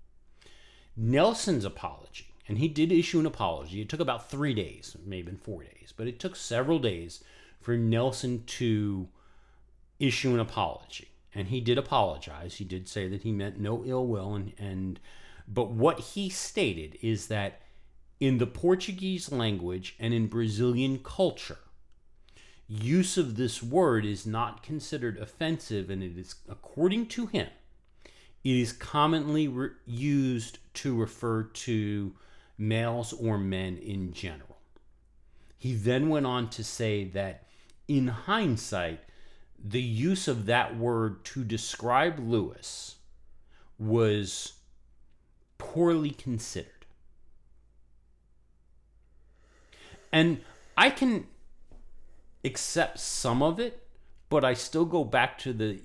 Nelson's 0.96 1.64
apology, 1.64 2.35
and 2.48 2.59
he 2.59 2.66
did 2.66 2.90
issue 2.90 3.20
an 3.20 3.26
apology. 3.26 3.81
It 3.81 3.88
took 3.88 4.00
about 4.00 4.28
three 4.28 4.52
days, 4.52 4.96
maybe 5.07 5.33
four 5.33 5.62
days, 5.62 5.94
but 5.96 6.09
it 6.09 6.18
took 6.18 6.35
several 6.35 6.81
days 6.81 7.22
for 7.61 7.76
Nelson 7.76 8.42
to 8.46 9.09
issue 10.00 10.35
an 10.35 10.40
apology. 10.40 11.12
And 11.33 11.48
he 11.48 11.61
did 11.61 11.78
apologize. 11.78 12.57
He 12.57 12.64
did 12.64 12.88
say 12.88 13.07
that 13.09 13.22
he 13.22 13.31
meant 13.31 13.61
no 13.61 13.85
ill 13.85 14.07
will 14.07 14.35
and, 14.35 14.52
and 14.59 14.98
but 15.46 15.70
what 15.70 16.00
he 16.00 16.28
stated 16.28 16.98
is 17.00 17.28
that 17.28 17.61
in 18.20 18.38
the 18.38 18.46
Portuguese 18.46 19.33
language 19.33 19.94
and 19.98 20.12
in 20.12 20.26
Brazilian 20.26 20.98
culture, 20.98 21.59
use 22.68 23.16
of 23.16 23.37
this 23.37 23.62
word 23.62 24.04
is 24.04 24.26
not 24.26 24.62
considered 24.62 25.16
offensive 25.16 25.88
and 25.88 26.02
it 26.02 26.18
is 26.18 26.35
according 26.48 27.07
to 27.07 27.26
him 27.26 27.48
it 28.44 28.57
is 28.57 28.72
commonly 28.72 29.48
re- 29.48 29.70
used 29.85 30.59
to 30.74 30.94
refer 30.94 31.42
to 31.42 32.14
males 32.57 33.12
or 33.12 33.38
men 33.38 33.76
in 33.76 34.12
general. 34.12 34.59
He 35.59 35.74
then 35.74 36.09
went 36.09 36.26
on 36.26 36.48
to 36.50 36.62
say 36.62 37.04
that 37.04 37.44
in 37.88 38.09
hindsight, 38.09 39.00
the 39.62 39.83
use 39.83 40.28
of 40.28 40.46
that 40.46 40.76
word 40.76 41.24
to 41.26 41.42
describe 41.42 42.18
Lewis 42.18 42.96
was 43.78 44.54
poorly 45.59 46.11
considered. 46.11 46.87
And 50.12 50.40
I 50.76 50.90
can 50.90 51.26
accept 52.44 52.98
some 52.98 53.42
of 53.42 53.59
it, 53.59 53.87
but 54.29 54.44
I 54.44 54.55
still 54.55 54.85
go 54.85 55.05
back 55.05 55.38
to 55.38 55.53
the 55.53 55.83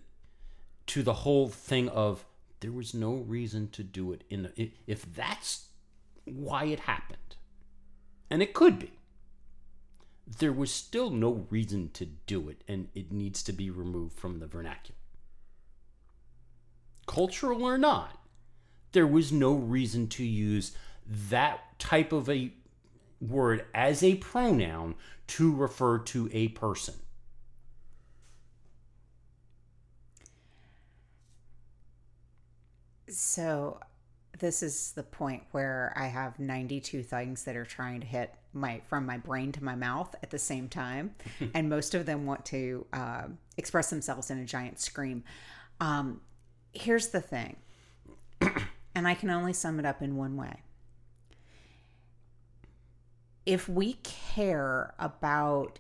to 0.86 1.02
the 1.02 1.14
whole 1.14 1.48
thing 1.48 1.88
of 1.90 2.26
there 2.60 2.72
was 2.72 2.94
no 2.94 3.14
reason 3.14 3.70
to 3.70 3.84
do 3.84 4.12
it 4.12 4.24
in 4.30 4.52
if 4.86 5.14
that's 5.14 5.68
why 6.26 6.66
it 6.66 6.82
happened 6.82 7.36
and 8.30 8.42
it 8.42 8.54
could 8.54 8.80
be 8.80 8.92
there 10.40 10.54
was 10.54 10.72
still 10.74 11.10
no 11.10 11.46
reason 11.50 11.90
to 11.94 12.06
do 12.06 12.50
it 12.50 12.64
and 12.68 12.88
it 12.96 13.12
needs 13.12 13.44
to 13.44 13.52
be 13.52 13.70
removed 13.70 14.18
from 14.18 14.40
the 14.40 14.48
vernacular. 14.48 14.98
Cultural 17.06 17.64
or 17.64 17.78
not 17.78 18.24
there 18.94 19.08
was 19.08 19.32
no 19.32 19.54
reason 19.54 20.08
to 20.08 20.24
use 20.24 20.72
that 21.06 21.78
type 21.80 22.14
of 22.14 22.30
a 22.30 22.54
word 23.28 23.66
as 23.74 24.04
a 24.04 24.16
pronoun 24.16 24.96
to 25.28 25.54
refer 25.54 25.98
to 25.98 26.30
a 26.34 26.50
person 26.50 26.96
So 33.14 33.80
this 34.40 34.64
is 34.64 34.92
the 34.94 35.04
point 35.04 35.44
where 35.52 35.94
I 35.96 36.08
have 36.08 36.40
92 36.40 37.04
things 37.04 37.44
that 37.44 37.56
are 37.56 37.66
trying 37.66 38.02
to 38.02 38.08
hit 38.08 38.34
my 38.52 38.82
from 38.88 39.06
my 39.06 39.18
brain 39.18 39.52
to 39.54 39.64
my 39.64 39.76
mouth 39.76 40.14
at 40.22 40.30
the 40.30 40.40
same 40.40 40.68
time, 40.68 41.16
and 41.54 41.70
most 41.70 41.96
of 41.96 42.06
them 42.06 42.26
want 42.26 42.46
to 42.48 42.86
uh, 42.94 43.24
express 43.58 43.90
themselves 43.90 44.32
in 44.32 44.40
a 44.40 44.46
giant 44.46 44.80
scream. 44.80 45.24
Um, 45.80 46.22
here's 46.74 47.10
the 47.10 47.22
thing, 47.22 47.58
and 48.96 49.08
I 49.08 49.14
can 49.14 49.30
only 49.30 49.54
sum 49.54 49.80
it 49.80 49.86
up 49.86 50.02
in 50.02 50.18
one 50.18 50.36
way. 50.36 50.63
If 53.46 53.68
we 53.68 53.94
care 54.04 54.94
about 55.00 55.80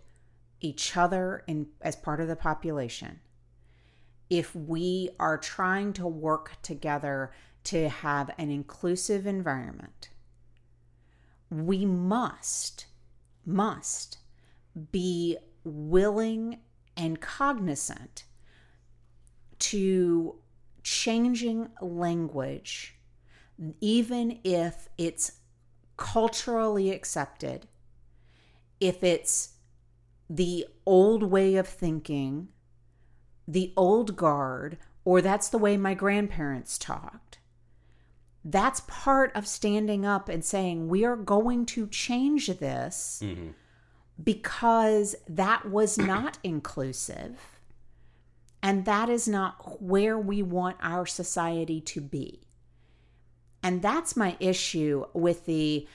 each 0.59 0.95
other 0.97 1.43
in, 1.47 1.67
as 1.81 1.95
part 1.95 2.19
of 2.19 2.27
the 2.27 2.35
population, 2.35 3.19
if 4.29 4.55
we 4.55 5.09
are 5.19 5.37
trying 5.37 5.93
to 5.93 6.07
work 6.07 6.57
together 6.61 7.31
to 7.65 7.89
have 7.89 8.31
an 8.37 8.49
inclusive 8.49 9.25
environment, 9.25 10.09
we 11.49 11.85
must, 11.85 12.87
must 13.45 14.17
be 14.91 15.37
willing 15.63 16.59
and 16.97 17.21
cognizant 17.21 18.23
to 19.59 20.35
changing 20.81 21.69
language, 21.81 22.95
even 23.79 24.39
if 24.43 24.89
it's 24.97 25.33
culturally 26.03 26.91
accepted, 26.91 27.65
if 28.81 29.05
it's 29.05 29.53
the 30.29 30.65
old 30.85 31.23
way 31.23 31.55
of 31.55 31.65
thinking, 31.65 32.49
the 33.47 33.71
old 33.77 34.17
guard, 34.17 34.77
or 35.05 35.21
that's 35.21 35.47
the 35.47 35.57
way 35.57 35.77
my 35.77 35.93
grandparents 35.93 36.77
talked. 36.77 37.39
That's 38.43 38.81
part 38.81 39.31
of 39.33 39.47
standing 39.47 40.05
up 40.05 40.27
and 40.27 40.43
saying, 40.43 40.89
we 40.89 41.05
are 41.05 41.15
going 41.15 41.65
to 41.67 41.87
change 41.87 42.47
this 42.47 43.21
Mm-hmm. 43.23 43.51
because 44.21 45.15
that 45.29 45.71
was 45.71 45.97
not 46.13 46.37
inclusive. 46.43 47.39
And 48.61 48.83
that 48.83 49.07
is 49.07 49.25
not 49.25 49.81
where 49.81 50.19
we 50.19 50.43
want 50.43 50.75
our 50.81 51.05
society 51.05 51.79
to 51.81 52.01
be. 52.01 52.41
And 53.63 53.81
that's 53.81 54.17
my 54.17 54.35
issue 54.41 55.05
with 55.13 55.45
the, 55.45 55.87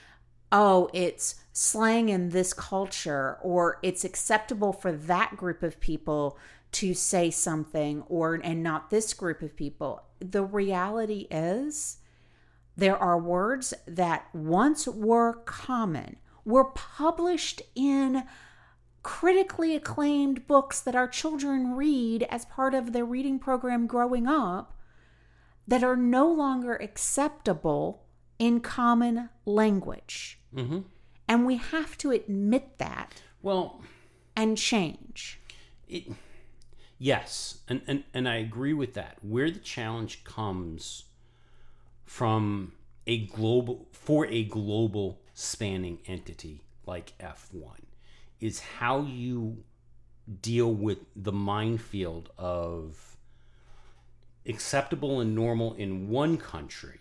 oh, 0.50 0.88
it's 0.94 1.36
slang 1.52 2.08
in 2.08 2.30
this 2.30 2.54
culture, 2.54 3.38
or 3.42 3.78
it's 3.82 4.04
acceptable 4.04 4.72
for 4.72 4.90
that 4.90 5.36
group 5.36 5.62
of 5.62 5.78
people 5.78 6.38
to 6.72 6.94
say 6.94 7.30
something, 7.30 8.02
or 8.08 8.34
and 8.34 8.62
not 8.62 8.90
this 8.90 9.12
group 9.14 9.42
of 9.42 9.54
people. 9.54 10.02
The 10.20 10.44
reality 10.44 11.26
is 11.30 11.98
there 12.76 12.96
are 12.96 13.18
words 13.18 13.74
that 13.86 14.26
once 14.34 14.86
were 14.86 15.34
common, 15.44 16.16
were 16.44 16.64
published 16.64 17.60
in 17.74 18.24
critically 19.02 19.74
acclaimed 19.74 20.46
books 20.46 20.80
that 20.80 20.94
our 20.94 21.08
children 21.08 21.74
read 21.74 22.22
as 22.24 22.44
part 22.46 22.74
of 22.74 22.92
their 22.92 23.04
reading 23.04 23.38
program 23.38 23.86
growing 23.86 24.26
up 24.26 24.77
that 25.68 25.84
are 25.84 25.96
no 25.96 26.26
longer 26.32 26.74
acceptable 26.76 28.02
in 28.38 28.58
common 28.60 29.28
language. 29.44 30.40
Mm-hmm. 30.54 30.80
And 31.28 31.46
we 31.46 31.56
have 31.56 31.96
to 31.98 32.10
admit 32.10 32.78
that 32.78 33.22
Well, 33.42 33.82
and 34.34 34.56
change. 34.56 35.38
it, 35.86 36.04
yes, 36.98 37.58
and, 37.68 37.82
and 37.86 38.04
and 38.14 38.28
I 38.28 38.36
agree 38.36 38.72
with 38.72 38.94
that. 38.94 39.18
Where 39.22 39.50
the 39.50 39.58
challenge 39.58 40.24
comes 40.24 41.04
from 42.04 42.72
a 43.06 43.26
global 43.26 43.88
for 43.92 44.26
a 44.26 44.44
global 44.44 45.20
spanning 45.34 45.98
entity 46.06 46.62
like 46.86 47.12
F1 47.18 47.80
is 48.40 48.60
how 48.60 49.02
you 49.02 49.64
deal 50.40 50.72
with 50.72 50.98
the 51.14 51.32
minefield 51.32 52.30
of 52.38 53.17
acceptable 54.48 55.20
and 55.20 55.34
normal 55.34 55.74
in 55.74 56.08
one 56.08 56.36
country 56.36 57.00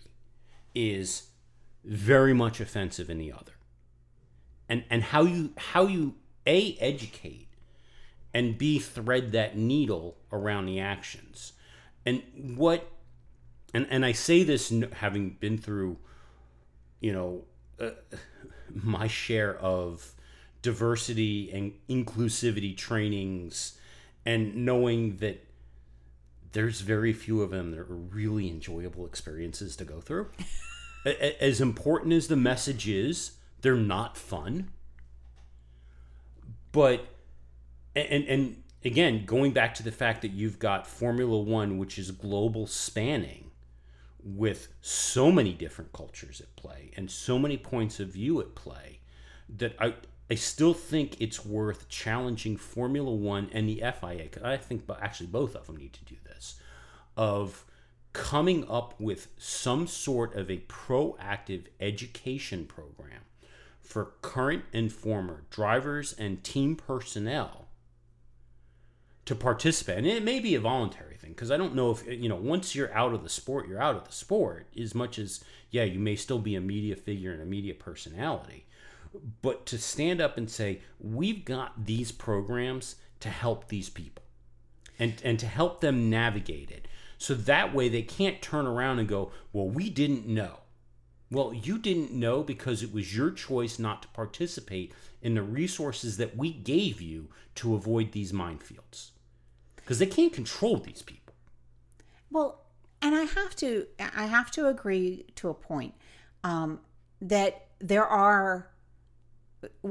is 0.74 1.28
very 1.84 2.34
much 2.34 2.60
offensive 2.60 3.08
in 3.08 3.18
the 3.18 3.32
other. 3.32 3.52
And 4.68 4.84
and 4.90 5.02
how 5.02 5.22
you 5.22 5.52
how 5.56 5.86
you 5.86 6.14
a 6.46 6.76
educate 6.78 7.48
and 8.34 8.58
b 8.58 8.78
thread 8.78 9.32
that 9.32 9.56
needle 9.56 10.18
around 10.30 10.66
the 10.66 10.78
actions. 10.78 11.54
And 12.04 12.22
what 12.56 12.86
and 13.72 13.86
and 13.90 14.04
I 14.04 14.12
say 14.12 14.42
this 14.42 14.72
having 14.92 15.30
been 15.40 15.58
through 15.58 15.98
you 17.00 17.12
know 17.12 17.44
uh, 17.80 17.90
my 18.72 19.06
share 19.06 19.56
of 19.56 20.12
diversity 20.60 21.50
and 21.52 21.72
inclusivity 21.88 22.76
trainings 22.76 23.78
and 24.26 24.54
knowing 24.66 25.16
that 25.18 25.47
there's 26.52 26.80
very 26.80 27.12
few 27.12 27.42
of 27.42 27.50
them 27.50 27.70
that 27.72 27.80
are 27.80 27.84
really 27.84 28.48
enjoyable 28.48 29.06
experiences 29.06 29.76
to 29.76 29.84
go 29.84 30.00
through. 30.00 30.30
As 31.40 31.60
important 31.60 32.12
as 32.12 32.28
the 32.28 32.36
message 32.36 32.88
is, 32.88 33.32
they're 33.62 33.76
not 33.76 34.16
fun. 34.16 34.70
But 36.72 37.06
and 37.94 38.24
and 38.24 38.62
again, 38.84 39.24
going 39.24 39.52
back 39.52 39.74
to 39.76 39.82
the 39.82 39.92
fact 39.92 40.22
that 40.22 40.32
you've 40.32 40.58
got 40.58 40.86
Formula 40.86 41.38
1 41.38 41.78
which 41.78 41.98
is 41.98 42.10
global 42.10 42.66
spanning 42.66 43.50
with 44.22 44.68
so 44.80 45.30
many 45.30 45.54
different 45.54 45.92
cultures 45.92 46.40
at 46.40 46.54
play 46.56 46.90
and 46.96 47.10
so 47.10 47.38
many 47.38 47.56
points 47.56 48.00
of 48.00 48.08
view 48.08 48.40
at 48.40 48.54
play 48.54 48.98
that 49.48 49.74
I 49.80 49.94
I 50.30 50.34
still 50.34 50.74
think 50.74 51.20
it's 51.20 51.44
worth 51.44 51.88
challenging 51.88 52.56
Formula 52.56 53.10
One 53.10 53.48
and 53.52 53.66
the 53.68 53.80
FIA. 53.80 54.28
'cause 54.28 54.42
I 54.42 54.58
think, 54.58 54.86
but 54.86 55.00
actually, 55.00 55.28
both 55.28 55.56
of 55.56 55.66
them 55.66 55.76
need 55.76 55.94
to 55.94 56.04
do 56.04 56.16
this. 56.24 56.27
Of 57.18 57.64
coming 58.12 58.64
up 58.70 58.94
with 59.00 59.26
some 59.36 59.88
sort 59.88 60.36
of 60.36 60.48
a 60.48 60.58
proactive 60.68 61.64
education 61.80 62.64
program 62.64 63.22
for 63.80 64.12
current 64.22 64.62
and 64.72 64.92
former 64.92 65.42
drivers 65.50 66.12
and 66.12 66.44
team 66.44 66.76
personnel 66.76 67.66
to 69.24 69.34
participate. 69.34 69.98
And 69.98 70.06
it 70.06 70.22
may 70.22 70.38
be 70.38 70.54
a 70.54 70.60
voluntary 70.60 71.16
thing 71.16 71.30
because 71.30 71.50
I 71.50 71.56
don't 71.56 71.74
know 71.74 71.90
if, 71.90 72.06
you 72.06 72.28
know, 72.28 72.36
once 72.36 72.74
you're 72.74 72.94
out 72.94 73.12
of 73.12 73.24
the 73.24 73.28
sport, 73.28 73.66
you're 73.68 73.82
out 73.82 73.96
of 73.96 74.04
the 74.04 74.12
sport, 74.12 74.68
as 74.80 74.94
much 74.94 75.18
as, 75.18 75.42
yeah, 75.70 75.84
you 75.84 75.98
may 75.98 76.16
still 76.16 76.38
be 76.38 76.54
a 76.54 76.60
media 76.60 76.94
figure 76.94 77.32
and 77.32 77.42
a 77.42 77.46
media 77.46 77.74
personality. 77.74 78.64
But 79.42 79.66
to 79.66 79.78
stand 79.78 80.20
up 80.20 80.38
and 80.38 80.48
say, 80.48 80.82
we've 81.00 81.44
got 81.44 81.84
these 81.84 82.12
programs 82.12 82.96
to 83.20 83.28
help 83.28 83.68
these 83.68 83.90
people 83.90 84.22
and, 84.98 85.20
and 85.24 85.38
to 85.40 85.46
help 85.46 85.80
them 85.80 86.08
navigate 86.08 86.70
it. 86.70 86.86
So 87.18 87.34
that 87.34 87.74
way 87.74 87.88
they 87.88 88.02
can't 88.02 88.40
turn 88.40 88.66
around 88.66 89.00
and 89.00 89.08
go, 89.08 89.32
well, 89.52 89.68
we 89.68 89.90
didn't 89.90 90.26
know. 90.26 90.60
Well, 91.30 91.52
you 91.52 91.78
didn't 91.78 92.12
know 92.12 92.42
because 92.42 92.82
it 92.82 92.94
was 92.94 93.14
your 93.14 93.30
choice 93.30 93.78
not 93.78 94.02
to 94.02 94.08
participate 94.08 94.94
in 95.20 95.34
the 95.34 95.42
resources 95.42 96.16
that 96.16 96.36
we 96.36 96.52
gave 96.52 97.02
you 97.02 97.28
to 97.56 97.74
avoid 97.74 98.12
these 98.12 98.32
minefields. 98.32 99.10
Because 99.76 99.98
they 99.98 100.06
can't 100.06 100.32
control 100.32 100.78
these 100.78 101.02
people. 101.02 101.34
Well, 102.30 102.64
and 103.02 103.14
I 103.14 103.24
have 103.24 103.54
to 103.56 103.86
I 103.98 104.26
have 104.26 104.50
to 104.52 104.68
agree 104.68 105.26
to 105.36 105.48
a 105.48 105.54
point 105.54 105.94
um, 106.44 106.80
that 107.20 107.66
there 107.78 108.06
are 108.06 108.70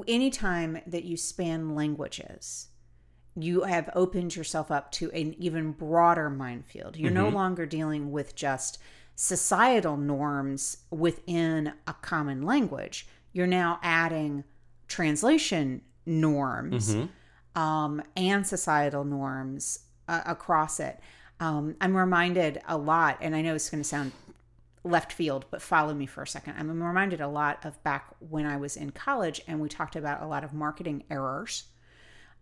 anytime 0.07 0.79
that 0.87 1.03
you 1.03 1.17
span 1.17 1.75
languages, 1.75 2.67
you 3.39 3.63
have 3.63 3.89
opened 3.93 4.35
yourself 4.35 4.71
up 4.71 4.91
to 4.93 5.11
an 5.11 5.35
even 5.37 5.71
broader 5.71 6.29
minefield. 6.29 6.97
You're 6.97 7.11
no 7.11 7.29
longer 7.29 7.65
dealing 7.65 8.11
with 8.11 8.35
just 8.35 8.79
societal 9.15 9.97
norms 9.97 10.77
within 10.91 11.73
a 11.85 11.93
common 11.93 12.41
language. 12.41 13.07
You're 13.33 13.47
now 13.47 13.79
adding 13.83 14.43
translation 14.87 15.81
norms 16.05 16.95
um, 17.55 18.01
and 18.15 18.45
societal 18.45 19.03
norms 19.03 19.79
uh, 20.07 20.21
across 20.25 20.79
it. 20.79 20.99
Um, 21.39 21.75
I'm 21.79 21.95
reminded 21.95 22.61
a 22.67 22.77
lot, 22.77 23.17
and 23.21 23.35
I 23.35 23.41
know 23.41 23.53
it's 23.53 23.69
going 23.69 23.83
to 23.83 23.87
sound 23.87 24.11
left 24.83 25.11
field, 25.11 25.45
but 25.51 25.61
follow 25.61 25.93
me 25.93 26.05
for 26.05 26.23
a 26.23 26.27
second. 26.27 26.55
I'm 26.57 26.81
reminded 26.81 27.21
a 27.21 27.27
lot 27.27 27.63
of 27.65 27.81
back 27.83 28.07
when 28.19 28.45
I 28.45 28.57
was 28.57 28.77
in 28.77 28.91
college, 28.91 29.41
and 29.47 29.59
we 29.59 29.69
talked 29.69 29.95
about 29.95 30.23
a 30.23 30.27
lot 30.27 30.43
of 30.43 30.53
marketing 30.53 31.03
errors. 31.11 31.65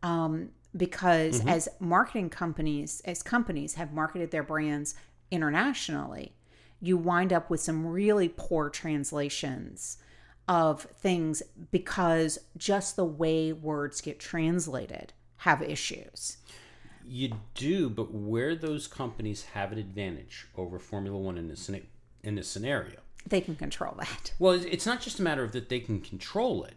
Um, 0.04 0.50
because 0.76 1.40
mm-hmm. 1.40 1.50
as 1.50 1.70
marketing 1.80 2.30
companies, 2.30 3.02
as 3.06 3.24
companies 3.24 3.76
have 3.76 3.94
marketed 3.94 4.32
their 4.32 4.44
brands 4.44 4.96
internationally, 5.32 6.34
you 6.82 6.98
wind 6.98 7.32
up 7.32 7.50
with 7.50 7.62
some 7.62 7.86
really 7.86 8.30
poor 8.30 8.70
translations 8.70 9.98
of 10.48 10.82
things 10.82 11.42
because 11.72 12.38
just 12.58 12.96
the 12.96 13.06
way 13.06 13.52
words 13.52 14.02
get 14.02 14.20
translated 14.20 15.14
have 15.38 15.62
issues. 15.62 16.38
You 17.08 17.34
do, 17.54 17.90
but 17.90 18.14
where 18.14 18.56
those 18.56 18.88
companies 18.88 19.46
have 19.54 19.72
an 19.72 19.78
advantage 19.78 20.48
over 20.58 20.80
Formula 20.80 21.18
One 21.18 21.38
in 21.38 21.48
this, 21.48 21.70
in 22.24 22.36
this 22.36 22.48
scenario, 22.48 23.00
They 23.28 23.42
can 23.42 23.56
control 23.56 23.96
that. 24.00 24.34
Well, 24.38 24.54
it's 24.54 24.86
not 24.86 25.02
just 25.02 25.20
a 25.20 25.24
matter 25.24 25.44
of 25.44 25.52
that 25.54 25.70
they 25.70 25.80
can 25.80 26.00
control 26.02 26.64
it. 26.64 26.76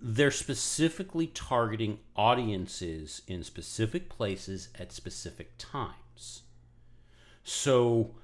They're 0.00 0.30
specifically 0.30 1.26
targeting 1.28 2.00
audiences 2.14 3.22
in 3.26 3.42
specific 3.42 4.08
places 4.08 4.68
at 4.78 4.92
specific 4.92 5.52
times. 5.58 6.42
So, 7.42 8.14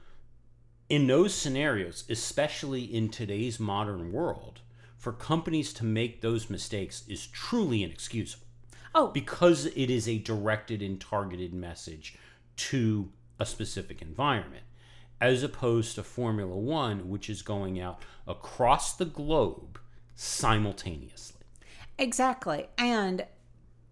in 0.88 1.06
those 1.06 1.34
scenarios, 1.34 2.04
especially 2.10 2.82
in 2.82 3.08
today's 3.08 3.58
modern 3.58 4.12
world, 4.12 4.60
for 4.98 5.12
companies 5.12 5.72
to 5.74 5.84
make 5.84 6.20
those 6.20 6.50
mistakes 6.50 7.04
is 7.08 7.26
truly 7.26 7.82
inexcusable 7.82 8.46
Oh, 8.94 9.08
because 9.08 9.66
it 9.66 9.88
is 9.90 10.06
a 10.06 10.18
directed 10.18 10.82
and 10.82 11.00
targeted 11.00 11.54
message 11.54 12.18
to 12.56 13.10
a 13.38 13.46
specific 13.46 14.02
environment, 14.02 14.64
as 15.20 15.42
opposed 15.42 15.94
to 15.94 16.02
Formula 16.02 16.54
One, 16.54 17.08
which 17.08 17.30
is 17.30 17.40
going 17.40 17.80
out 17.80 18.02
across 18.26 18.94
the 18.94 19.06
globe 19.06 19.80
simultaneously. 20.14 21.31
Exactly. 21.98 22.68
And 22.78 23.26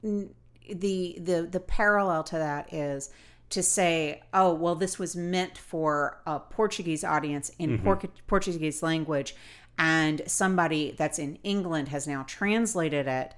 the 0.02 1.16
the 1.20 1.48
the 1.50 1.60
parallel 1.60 2.22
to 2.24 2.36
that 2.36 2.72
is 2.72 3.10
to 3.50 3.62
say, 3.62 4.22
oh, 4.32 4.54
well, 4.54 4.76
this 4.76 4.98
was 4.98 5.16
meant 5.16 5.58
for 5.58 6.20
a 6.24 6.38
Portuguese 6.38 7.02
audience 7.02 7.50
in 7.58 7.80
Por- 7.80 8.00
Portuguese 8.28 8.82
language, 8.82 9.34
and 9.76 10.22
somebody 10.26 10.92
that's 10.92 11.18
in 11.18 11.36
England 11.42 11.88
has 11.88 12.06
now 12.06 12.24
translated 12.28 13.08
it 13.08 13.34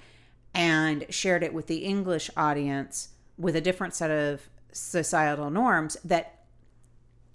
and 0.54 1.06
shared 1.08 1.42
it 1.42 1.54
with 1.54 1.66
the 1.66 1.78
English 1.78 2.30
audience 2.36 3.08
with 3.38 3.56
a 3.56 3.60
different 3.60 3.94
set 3.94 4.10
of 4.10 4.48
societal 4.70 5.50
norms 5.50 5.96
that 6.04 6.44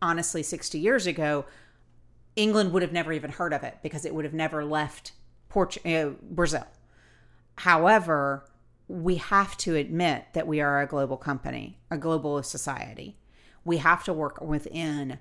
honestly 0.02 0.44
60 0.44 0.78
years 0.78 1.08
ago 1.08 1.46
England 2.36 2.72
would 2.72 2.84
have 2.84 2.92
never 2.94 3.12
even 3.12 3.32
heard 3.32 3.54
of 3.54 3.64
it 3.64 3.78
because 3.82 4.06
it 4.06 4.14
would 4.14 4.26
have 4.26 4.34
never 4.34 4.64
left 4.64 5.14
Port- 5.50 5.84
uh, 5.86 6.10
Brazil. 6.22 6.68
However, 7.58 8.46
we 8.88 9.16
have 9.16 9.58
to 9.58 9.76
admit 9.76 10.26
that 10.34 10.48
we 10.48 10.62
are 10.62 10.82
a 10.82 10.88
global 10.88 11.18
company, 11.18 11.78
a 11.92 11.98
global 11.98 12.42
society. 12.44 13.18
We 13.66 13.78
have 13.78 14.04
to 14.06 14.14
work 14.14 14.40
within 14.42 15.20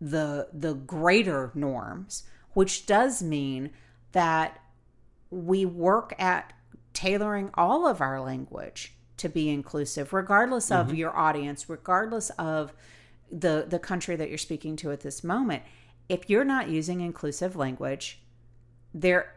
the 0.00 0.48
the 0.52 0.74
greater 0.74 1.50
norms, 1.54 2.24
which 2.52 2.86
does 2.86 3.22
mean 3.22 3.70
that 4.12 4.60
we 5.30 5.64
work 5.64 6.14
at 6.18 6.52
tailoring 6.92 7.50
all 7.54 7.86
of 7.86 8.00
our 8.00 8.20
language 8.20 8.94
to 9.16 9.28
be 9.28 9.48
inclusive, 9.48 10.12
regardless 10.12 10.70
of 10.70 10.88
mm-hmm. 10.88 10.96
your 10.96 11.16
audience, 11.16 11.68
regardless 11.68 12.30
of 12.30 12.72
the 13.30 13.64
the 13.68 13.78
country 13.78 14.14
that 14.16 14.28
you're 14.28 14.38
speaking 14.38 14.76
to 14.76 14.90
at 14.92 15.00
this 15.00 15.24
moment. 15.24 15.62
If 16.08 16.28
you're 16.28 16.44
not 16.44 16.68
using 16.68 17.00
inclusive 17.00 17.56
language, 17.56 18.20
there 18.92 19.32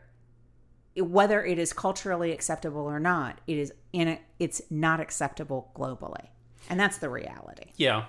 whether 0.98 1.44
it 1.44 1.60
is 1.60 1.74
culturally 1.74 2.32
acceptable 2.32 2.82
or 2.82 3.00
not, 3.00 3.42
it 3.48 3.58
is 3.58 3.74
in 3.92 4.08
a, 4.08 4.22
it's 4.40 4.62
not 4.70 5.00
acceptable 5.00 5.72
globally. 5.76 6.28
And 6.70 6.80
that's 6.80 6.98
the 6.98 7.10
reality. 7.10 7.72
Yeah, 7.76 8.06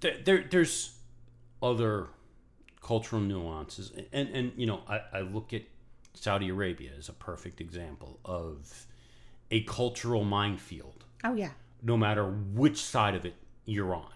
there, 0.00 0.16
there 0.24 0.44
there's 0.50 0.96
other 1.62 2.08
cultural 2.82 3.22
nuances, 3.22 3.92
and 4.12 4.28
and 4.30 4.52
you 4.56 4.66
know 4.66 4.82
I, 4.88 5.00
I 5.12 5.20
look 5.20 5.52
at 5.52 5.62
Saudi 6.14 6.48
Arabia 6.48 6.90
as 6.98 7.08
a 7.08 7.12
perfect 7.12 7.60
example 7.60 8.18
of 8.24 8.86
a 9.50 9.62
cultural 9.62 10.24
minefield. 10.24 11.04
Oh 11.22 11.34
yeah. 11.34 11.50
No 11.82 11.96
matter 11.96 12.24
which 12.26 12.82
side 12.82 13.14
of 13.14 13.24
it 13.24 13.34
you're 13.64 13.94
on, 13.94 14.12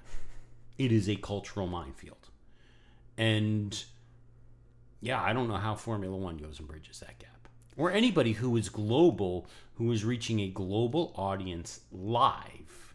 it 0.77 0.93
is 0.93 1.09
a 1.09 1.17
cultural 1.17 1.67
minefield, 1.67 2.29
and 3.17 3.85
yeah, 5.01 5.23
I 5.23 5.33
don't 5.33 5.49
know 5.49 5.57
how 5.57 5.75
Formula 5.75 6.17
One 6.17 6.37
goes 6.39 6.59
and 6.59 6.67
bridges 6.67 7.01
that 7.01 7.19
gap, 7.19 7.34
or 7.77 7.91
anybody 7.91 8.33
who 8.33 8.57
is 8.57 8.69
global, 8.69 9.47
who 9.75 9.91
is 9.93 10.05
reaching 10.05 10.41
a 10.41 10.49
global 10.49 11.13
audience 11.17 11.81
live. 11.93 12.93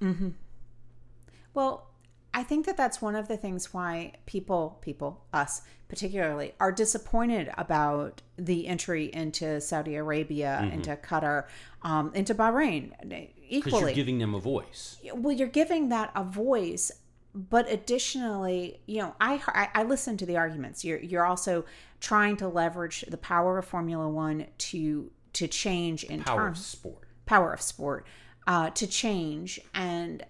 Well, 1.53 1.87
I 2.33 2.43
think 2.43 2.65
that 2.67 2.77
that's 2.77 3.01
one 3.01 3.15
of 3.15 3.27
the 3.27 3.35
things 3.37 3.73
why 3.73 4.13
people, 4.25 4.77
people, 4.81 5.25
us 5.33 5.61
particularly, 5.87 6.53
are 6.59 6.71
disappointed 6.71 7.51
about 7.57 8.21
the 8.37 8.67
entry 8.67 9.09
into 9.11 9.59
Saudi 9.59 9.95
Arabia, 9.95 10.69
into 10.71 10.95
Qatar, 10.95 11.45
um, 11.81 12.11
into 12.13 12.35
Bahrain. 12.35 12.91
Because 13.01 13.27
Equally, 13.49 13.83
you're 13.85 13.93
giving 13.95 14.19
them 14.19 14.35
a 14.35 14.39
voice. 14.39 14.99
well 15.15 15.31
you're 15.35 15.47
giving 15.47 15.89
that 15.89 16.11
a 16.15 16.23
voice 16.23 16.91
but 17.33 17.69
additionally 17.69 18.81
you 18.87 18.99
know 18.99 19.15
i 19.21 19.41
i, 19.47 19.69
I 19.75 19.83
listen 19.83 20.17
to 20.17 20.25
the 20.25 20.37
arguments. 20.37 20.83
You're 20.83 20.99
you're 20.99 21.25
also 21.25 21.65
trying 21.99 22.37
to 22.37 22.47
leverage 22.47 23.01
the 23.07 23.17
power 23.17 23.57
of 23.57 23.65
formula 23.65 24.07
one 24.09 24.47
to 24.57 25.11
to 25.33 25.47
change 25.47 26.03
in 26.03 26.23
Power 26.23 26.47
of 26.47 26.57
sport. 26.57 27.07
power 27.25 27.53
of 27.53 27.61
sport 27.61 28.07
uh, 28.47 28.71
to 28.71 28.87
change. 28.87 29.59
And 29.73 30.25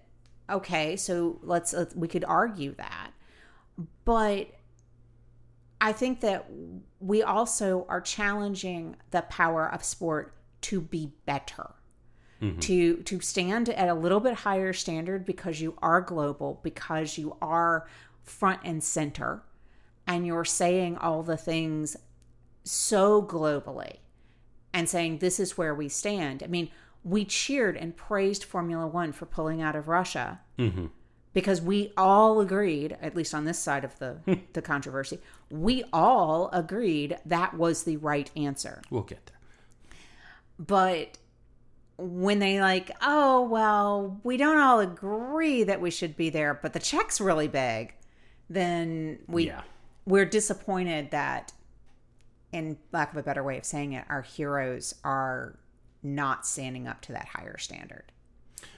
okay 0.48 0.96
so 0.96 1.38
let's 1.42 1.72
uh, 1.72 1.86
we 1.94 2.08
could 2.08 2.24
argue 2.24 2.74
that. 2.74 3.12
But 4.04 4.48
i 5.80 5.92
think 5.92 6.20
that 6.20 6.50
we 6.98 7.22
also 7.22 7.86
are 7.88 8.00
challenging 8.02 8.96
the 9.12 9.22
power 9.22 9.66
of 9.72 9.82
sport 9.82 10.34
to 10.60 10.80
be 10.80 11.12
better 11.24 11.70
Mm-hmm. 12.40 12.58
to 12.60 12.96
to 13.02 13.20
stand 13.20 13.68
at 13.68 13.88
a 13.90 13.94
little 13.94 14.18
bit 14.18 14.32
higher 14.32 14.72
standard 14.72 15.26
because 15.26 15.60
you 15.60 15.76
are 15.82 16.00
global 16.00 16.58
because 16.62 17.18
you 17.18 17.36
are 17.42 17.86
front 18.22 18.60
and 18.64 18.82
center 18.82 19.42
and 20.06 20.26
you're 20.26 20.46
saying 20.46 20.96
all 20.96 21.22
the 21.22 21.36
things 21.36 21.98
so 22.64 23.22
globally 23.22 23.96
and 24.72 24.88
saying 24.88 25.18
this 25.18 25.38
is 25.38 25.58
where 25.58 25.74
we 25.74 25.88
stand. 25.88 26.42
I 26.42 26.46
mean, 26.46 26.70
we 27.04 27.24
cheered 27.24 27.76
and 27.76 27.96
praised 27.96 28.44
Formula 28.44 28.86
One 28.86 29.12
for 29.12 29.26
pulling 29.26 29.62
out 29.62 29.76
of 29.76 29.88
Russia 29.88 30.40
mm-hmm. 30.58 30.86
because 31.32 31.60
we 31.60 31.92
all 31.96 32.40
agreed, 32.40 32.96
at 33.00 33.16
least 33.16 33.34
on 33.34 33.44
this 33.44 33.58
side 33.58 33.84
of 33.84 33.98
the 33.98 34.14
hmm. 34.24 34.34
the 34.52 34.62
controversy, 34.62 35.18
we 35.50 35.84
all 35.92 36.50
agreed 36.52 37.18
that 37.24 37.54
was 37.54 37.84
the 37.84 37.96
right 37.98 38.30
answer. 38.36 38.82
We'll 38.90 39.02
get 39.02 39.26
there. 39.26 39.36
But 40.58 41.18
when 42.00 42.38
they 42.38 42.60
like, 42.60 42.90
oh 43.02 43.42
well, 43.42 44.20
we 44.24 44.36
don't 44.36 44.58
all 44.58 44.80
agree 44.80 45.64
that 45.64 45.80
we 45.80 45.90
should 45.90 46.16
be 46.16 46.30
there, 46.30 46.54
but 46.54 46.72
the 46.72 46.78
check's 46.78 47.20
really 47.20 47.48
big, 47.48 47.94
then 48.48 49.18
we 49.28 49.46
Yeah. 49.48 49.62
we're 50.06 50.24
disappointed 50.24 51.10
that 51.10 51.52
in 52.52 52.78
lack 52.92 53.12
of 53.12 53.16
a 53.18 53.22
better 53.22 53.42
way 53.44 53.58
of 53.58 53.64
saying 53.64 53.92
it, 53.92 54.04
our 54.08 54.22
heroes 54.22 54.94
are 55.04 55.58
not 56.02 56.46
standing 56.46 56.88
up 56.88 57.00
to 57.02 57.12
that 57.12 57.26
higher 57.26 57.58
standard. 57.58 58.04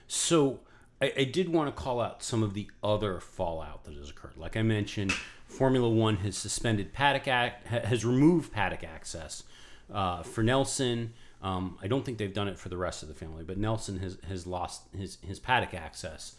So 0.08 0.60
I, 1.00 1.12
I 1.18 1.24
did 1.24 1.48
want 1.48 1.74
to 1.74 1.82
call 1.82 2.00
out 2.00 2.22
some 2.22 2.42
of 2.42 2.52
the 2.54 2.68
other 2.82 3.20
fallout 3.20 3.84
that 3.84 3.94
has 3.94 4.10
occurred. 4.10 4.36
Like 4.36 4.56
I 4.56 4.62
mentioned, 4.62 5.12
Formula 5.46 5.88
One 5.88 6.16
has 6.16 6.36
suspended 6.36 6.92
paddock 6.92 7.28
act, 7.28 7.66
has 7.68 8.04
removed 8.04 8.52
paddock 8.52 8.84
access 8.84 9.44
uh, 9.92 10.22
for 10.22 10.42
Nelson. 10.42 11.14
Um, 11.42 11.76
I 11.82 11.88
don't 11.88 12.04
think 12.04 12.18
they've 12.18 12.32
done 12.32 12.48
it 12.48 12.58
for 12.58 12.68
the 12.68 12.76
rest 12.76 13.02
of 13.02 13.08
the 13.08 13.14
family, 13.14 13.42
but 13.42 13.58
Nelson 13.58 13.98
has, 13.98 14.16
has 14.28 14.46
lost 14.46 14.82
his, 14.96 15.18
his 15.22 15.40
paddock 15.40 15.74
access. 15.74 16.36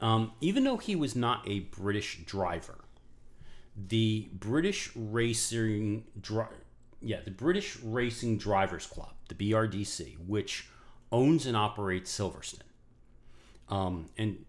Um, 0.00 0.32
even 0.40 0.64
though 0.64 0.76
he 0.76 0.96
was 0.96 1.14
not 1.14 1.46
a 1.48 1.60
British 1.60 2.20
driver, 2.24 2.78
the 3.76 4.28
British 4.32 4.90
Racing 4.96 6.04
Dri- 6.20 6.44
yeah, 7.00 7.20
the 7.24 7.30
British 7.30 7.78
Racing 7.80 8.38
Drivers 8.38 8.86
Club, 8.86 9.12
the 9.28 9.34
BRDC, 9.34 10.16
which 10.26 10.68
owns 11.12 11.46
and 11.46 11.56
operates 11.56 12.16
Silverstone. 12.16 12.60
Um, 13.68 14.10
and 14.18 14.44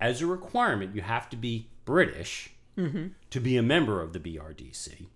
as 0.00 0.20
a 0.20 0.26
requirement, 0.26 0.94
you 0.94 1.02
have 1.02 1.30
to 1.30 1.36
be 1.36 1.68
British 1.84 2.50
to 3.30 3.40
be 3.40 3.56
a 3.56 3.62
member 3.62 4.00
of 4.02 4.12
the 4.12 4.20
BRDC. 4.20 5.06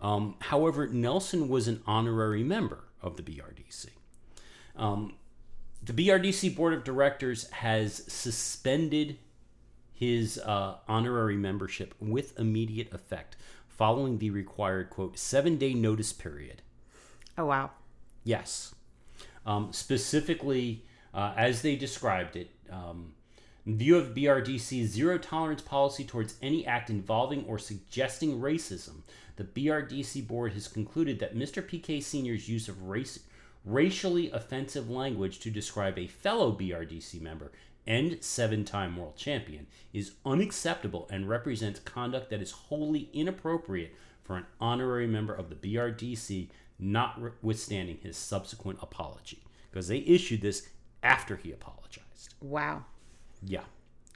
Um, 0.00 0.36
however, 0.40 0.86
Nelson 0.88 1.48
was 1.48 1.68
an 1.68 1.82
honorary 1.86 2.42
member 2.42 2.84
of 3.02 3.16
the 3.16 3.22
BRDC. 3.22 3.86
Um, 4.76 5.14
the 5.82 5.92
BRDC 5.92 6.54
board 6.54 6.74
of 6.74 6.84
directors 6.84 7.48
has 7.50 8.04
suspended 8.12 9.18
his 9.92 10.38
uh, 10.38 10.76
honorary 10.88 11.36
membership 11.36 11.94
with 12.00 12.38
immediate 12.38 12.92
effect 12.92 13.36
following 13.68 14.18
the 14.18 14.30
required, 14.30 14.90
quote, 14.90 15.18
seven 15.18 15.56
day 15.56 15.74
notice 15.74 16.12
period. 16.12 16.62
Oh 17.36 17.46
wow. 17.46 17.70
Yes. 18.24 18.74
Um, 19.46 19.72
specifically, 19.72 20.84
uh, 21.14 21.32
as 21.36 21.62
they 21.62 21.76
described 21.76 22.36
it, 22.36 22.50
um, 22.70 23.14
in 23.66 23.76
view 23.76 23.96
of 23.96 24.14
BRDC's 24.14 24.90
zero 24.90 25.18
tolerance 25.18 25.62
policy 25.62 26.04
towards 26.04 26.36
any 26.40 26.66
act 26.66 26.90
involving 26.90 27.44
or 27.44 27.58
suggesting 27.58 28.40
racism, 28.40 29.02
the 29.36 29.44
BRDC 29.44 30.26
board 30.26 30.52
has 30.54 30.68
concluded 30.68 31.18
that 31.18 31.36
Mr. 31.36 31.66
Piquet 31.66 32.00
Sr.'s 32.00 32.48
use 32.48 32.68
of 32.68 32.82
race, 32.84 33.20
racially 33.64 34.30
offensive 34.30 34.90
language 34.90 35.38
to 35.40 35.50
describe 35.50 35.98
a 35.98 36.06
fellow 36.06 36.52
BRDC 36.52 37.20
member 37.20 37.52
and 37.86 38.22
seven 38.22 38.64
time 38.64 38.96
world 38.96 39.16
champion 39.16 39.66
is 39.92 40.12
unacceptable 40.24 41.08
and 41.10 41.28
represents 41.28 41.80
conduct 41.80 42.30
that 42.30 42.42
is 42.42 42.50
wholly 42.50 43.08
inappropriate 43.12 43.94
for 44.22 44.36
an 44.36 44.46
honorary 44.60 45.06
member 45.06 45.34
of 45.34 45.48
the 45.48 45.56
BRDC, 45.56 46.48
notwithstanding 46.78 47.98
his 48.02 48.16
subsequent 48.16 48.78
apology. 48.80 49.42
Because 49.70 49.88
they 49.88 49.98
issued 49.98 50.40
this 50.40 50.68
after 51.02 51.36
he 51.36 51.52
apologized. 51.52 52.34
Wow. 52.40 52.84
Yeah. 53.42 53.62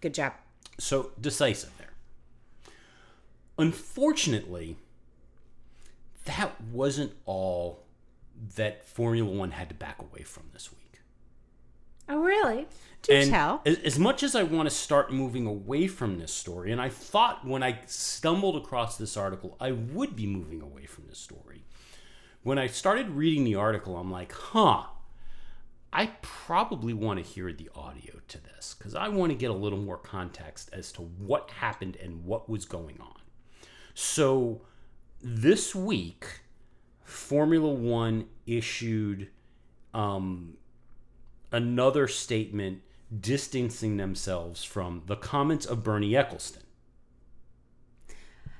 Good 0.00 0.14
job. 0.14 0.34
So 0.78 1.12
decisive 1.20 1.70
there. 1.78 1.92
Unfortunately, 3.58 4.76
that 6.24 6.60
wasn't 6.60 7.12
all 7.24 7.84
that 8.56 8.84
Formula 8.84 9.30
One 9.30 9.52
had 9.52 9.68
to 9.68 9.74
back 9.74 10.00
away 10.00 10.22
from 10.22 10.44
this 10.52 10.72
week. 10.72 10.80
Oh, 12.08 12.18
really? 12.20 12.66
Do 13.02 13.14
and 13.14 13.30
tell. 13.30 13.62
As, 13.64 13.78
as 13.78 13.98
much 13.98 14.22
as 14.22 14.34
I 14.34 14.42
want 14.42 14.68
to 14.68 14.74
start 14.74 15.12
moving 15.12 15.46
away 15.46 15.86
from 15.86 16.18
this 16.18 16.32
story, 16.32 16.72
and 16.72 16.80
I 16.80 16.88
thought 16.88 17.46
when 17.46 17.62
I 17.62 17.80
stumbled 17.86 18.56
across 18.56 18.98
this 18.98 19.16
article, 19.16 19.56
I 19.60 19.72
would 19.72 20.14
be 20.14 20.26
moving 20.26 20.60
away 20.60 20.86
from 20.86 21.06
this 21.08 21.18
story. 21.18 21.64
When 22.42 22.58
I 22.58 22.66
started 22.66 23.10
reading 23.10 23.44
the 23.44 23.54
article, 23.54 23.96
I'm 23.96 24.10
like, 24.10 24.32
huh, 24.32 24.84
I 25.94 26.06
probably 26.22 26.92
want 26.92 27.20
to 27.20 27.24
hear 27.24 27.52
the 27.52 27.70
audio 27.72 28.14
to 28.26 28.42
this 28.42 28.74
because 28.76 28.96
I 28.96 29.08
want 29.08 29.30
to 29.30 29.38
get 29.38 29.50
a 29.50 29.54
little 29.54 29.78
more 29.78 29.96
context 29.96 30.68
as 30.72 30.90
to 30.92 31.02
what 31.02 31.50
happened 31.52 31.96
and 32.02 32.24
what 32.24 32.48
was 32.48 32.64
going 32.64 32.98
on. 33.00 33.20
So 33.94 34.62
this 35.22 35.72
week, 35.72 36.26
Formula 37.04 37.72
One 37.72 38.26
issued 38.44 39.28
um, 39.94 40.54
another 41.52 42.08
statement 42.08 42.82
distancing 43.20 43.96
themselves 43.96 44.64
from 44.64 45.02
the 45.06 45.14
comments 45.14 45.64
of 45.64 45.84
Bernie 45.84 46.10
Ecclestone. 46.10 46.64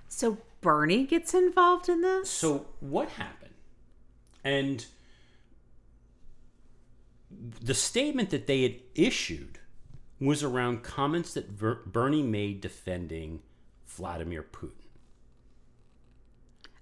So 0.06 0.38
Bernie 0.60 1.04
gets 1.04 1.34
involved 1.34 1.88
in 1.88 2.02
this? 2.02 2.30
So 2.30 2.66
what 2.78 3.08
happened? 3.08 3.54
And 4.44 4.86
the 7.60 7.74
statement 7.74 8.30
that 8.30 8.46
they 8.46 8.62
had 8.62 8.76
issued 8.94 9.58
was 10.20 10.42
around 10.42 10.82
comments 10.82 11.34
that 11.34 11.50
Ver- 11.50 11.82
Bernie 11.84 12.22
made 12.22 12.60
defending 12.60 13.42
Vladimir 13.86 14.42
Putin. 14.42 14.70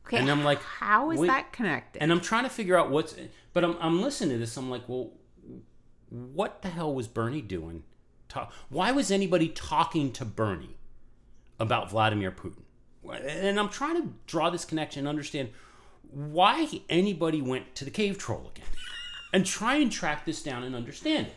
Okay, 0.07 0.18
and 0.18 0.31
I'm 0.31 0.44
like, 0.44 0.62
how 0.62 1.11
is 1.11 1.20
wait- 1.20 1.29
that 1.29 1.53
connected? 1.53 2.03
And 2.03 2.12
I'm 2.12 2.20
trying 2.20 2.44
to 2.44 2.51
figure 2.51 2.77
out 2.79 2.90
what's. 2.90 3.14
But 3.53 3.64
I'm, 3.64 3.77
I'm 3.81 4.03
listening 4.03 4.31
to 4.31 4.38
this. 4.38 4.57
I'm 4.57 4.70
like, 4.70 4.88
well, 4.88 5.12
what 6.11 6.62
the 6.62 6.68
hell 6.68 6.94
was 6.94 7.09
Bernie 7.09 7.42
doing? 7.42 7.85
Ta- 8.29 8.51
Why 8.68 8.92
was 8.92 9.11
anybody 9.11 9.48
talking 9.48 10.12
to 10.12 10.25
Bernie 10.25 10.77
about 11.59 11.90
Vladimir 11.90 12.31
Putin? 12.31 12.62
And 13.27 13.59
I'm 13.59 13.68
trying 13.68 14.01
to 14.03 14.12
draw 14.27 14.51
this 14.51 14.64
connection 14.64 15.01
and 15.01 15.09
understand 15.09 15.51
why 16.11 16.68
anybody 16.88 17.40
went 17.42 17.75
to 17.77 17.85
the 17.85 17.90
cave 17.90 18.16
troll 18.18 18.51
again 18.55 18.66
and 19.33 19.47
try 19.47 19.77
and 19.77 19.90
track 19.90 20.25
this 20.25 20.42
down 20.42 20.62
and 20.62 20.75
understand 20.75 21.29
it. 21.29 21.35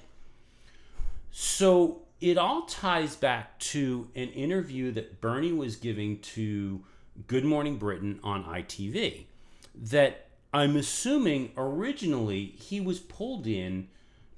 So 1.31 2.01
it 2.21 2.37
all 2.37 2.63
ties 2.63 3.15
back 3.15 3.59
to 3.59 4.09
an 4.15 4.29
interview 4.29 4.91
that 4.91 5.21
Bernie 5.21 5.53
was 5.53 5.75
giving 5.75 6.19
to 6.19 6.83
Good 7.27 7.45
Morning 7.45 7.77
Britain 7.77 8.19
on 8.23 8.43
ITV 8.43 9.25
that 9.73 10.27
I'm 10.53 10.75
assuming 10.75 11.51
originally 11.57 12.55
he 12.57 12.79
was 12.79 12.99
pulled 12.99 13.47
in 13.47 13.89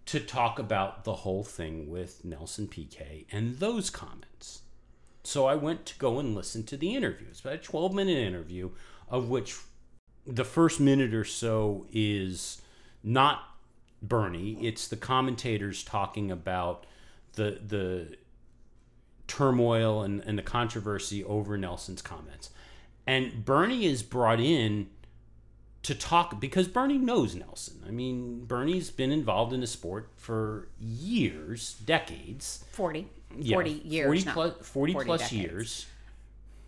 to 0.08 0.20
talk 0.20 0.58
about 0.58 1.04
the 1.04 1.14
whole 1.14 1.44
thing 1.44 1.90
with 1.90 2.24
Nelson 2.26 2.68
Piquet 2.68 3.28
and 3.32 3.60
those 3.60 3.90
comments. 3.90 4.62
So 5.24 5.46
I 5.46 5.56
went 5.56 5.86
to 5.88 6.00
go 6.00 6.20
and 6.20 6.34
listen 6.34 6.64
to 6.64 6.78
the 6.78 6.96
interview. 6.96 7.28
It's 7.30 7.42
about 7.42 7.56
a 7.56 7.58
12 7.58 7.94
minute 7.94 8.18
interview, 8.18 8.72
of 9.10 9.30
which 9.30 9.58
the 10.26 10.46
first 10.46 10.80
minute 10.80 11.14
or 11.14 11.26
so 11.26 11.86
is 11.92 12.62
not 13.04 13.44
Bernie, 14.02 14.58
it's 14.62 14.88
the 14.88 14.96
commentators 14.98 15.84
talking 15.84 16.32
about 16.32 16.86
the 17.34 17.60
the 17.66 18.18
turmoil 19.28 20.04
and, 20.04 20.22
and 20.26 20.38
the 20.38 20.44
controversy 20.44 21.24
over 21.24 21.58
Nelson's 21.58 22.02
comments. 22.02 22.50
And 23.06 23.44
Bernie 23.46 23.86
is 23.86 24.04
brought 24.04 24.40
in 24.40 24.88
to 25.84 25.96
talk 25.96 26.40
because 26.40 26.68
Bernie 26.68 26.98
knows 26.98 27.36
Nelson. 27.36 27.82
I 27.88 27.92
mean, 27.92 28.46
Bernie's 28.46 28.90
been 28.90 29.12
involved 29.12 29.54
in 29.54 29.62
the 29.62 29.68
sport 29.68 30.10
for 30.18 30.68
years, 30.80 31.76
decades. 31.86 32.66
40. 32.72 33.08
Yeah, 33.40 33.56
40 33.56 33.72
years. 33.86 34.06
40 34.06 34.26
not 34.26 34.34
plus, 34.34 34.68
40 34.68 34.94
plus 34.94 35.32
years. 35.32 35.86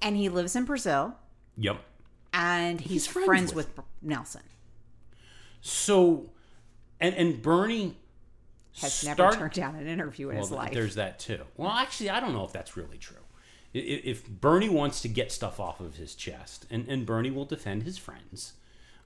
And 0.01 0.15
he 0.15 0.29
lives 0.29 0.55
in 0.55 0.63
Brazil 0.65 1.15
Yep. 1.57 1.81
and 2.33 2.79
he's, 2.79 2.91
He's 2.91 3.07
friends 3.07 3.25
friends, 3.25 3.53
with 3.53 3.75
with, 3.75 3.85
Nelson. 4.01 4.41
So, 5.61 6.31
and 6.99 7.15
and 7.15 7.41
Bernie 7.41 7.97
Has 8.81 9.03
never 9.03 9.31
turned 9.31 9.53
down 9.53 9.75
an 9.75 9.87
interview 9.87 10.29
in 10.29 10.37
his 10.37 10.51
life. 10.51 10.73
There's 10.73 10.95
that 10.95 11.19
too. 11.19 11.41
Well, 11.57 11.71
actually, 11.71 12.09
I 12.09 12.19
don't 12.19 12.33
know 12.33 12.45
if 12.45 12.53
that's 12.53 12.77
really 12.77 12.97
true. 12.97 13.17
If 13.73 14.27
Bernie 14.27 14.69
wants 14.69 15.01
to 15.01 15.07
get 15.07 15.31
stuff 15.31 15.59
off 15.59 15.79
of 15.79 15.95
his 15.97 16.15
chest, 16.15 16.65
and, 16.71 16.87
and 16.87 17.05
Bernie 17.05 17.29
will 17.29 17.45
defend 17.45 17.83
his 17.83 17.99
friends, 17.99 18.53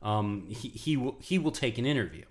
um, 0.01 0.45
he, 0.47 0.69
he 0.69 0.95
will 0.95 1.17
he 1.19 1.37
will 1.37 1.51
take 1.51 1.77
an 1.77 1.85
interview. 1.85 2.25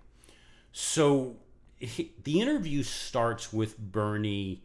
So 0.72 1.36
he, 1.78 2.12
the 2.22 2.40
interview 2.40 2.82
starts 2.84 3.52
with 3.52 3.76
Bernie 3.78 4.62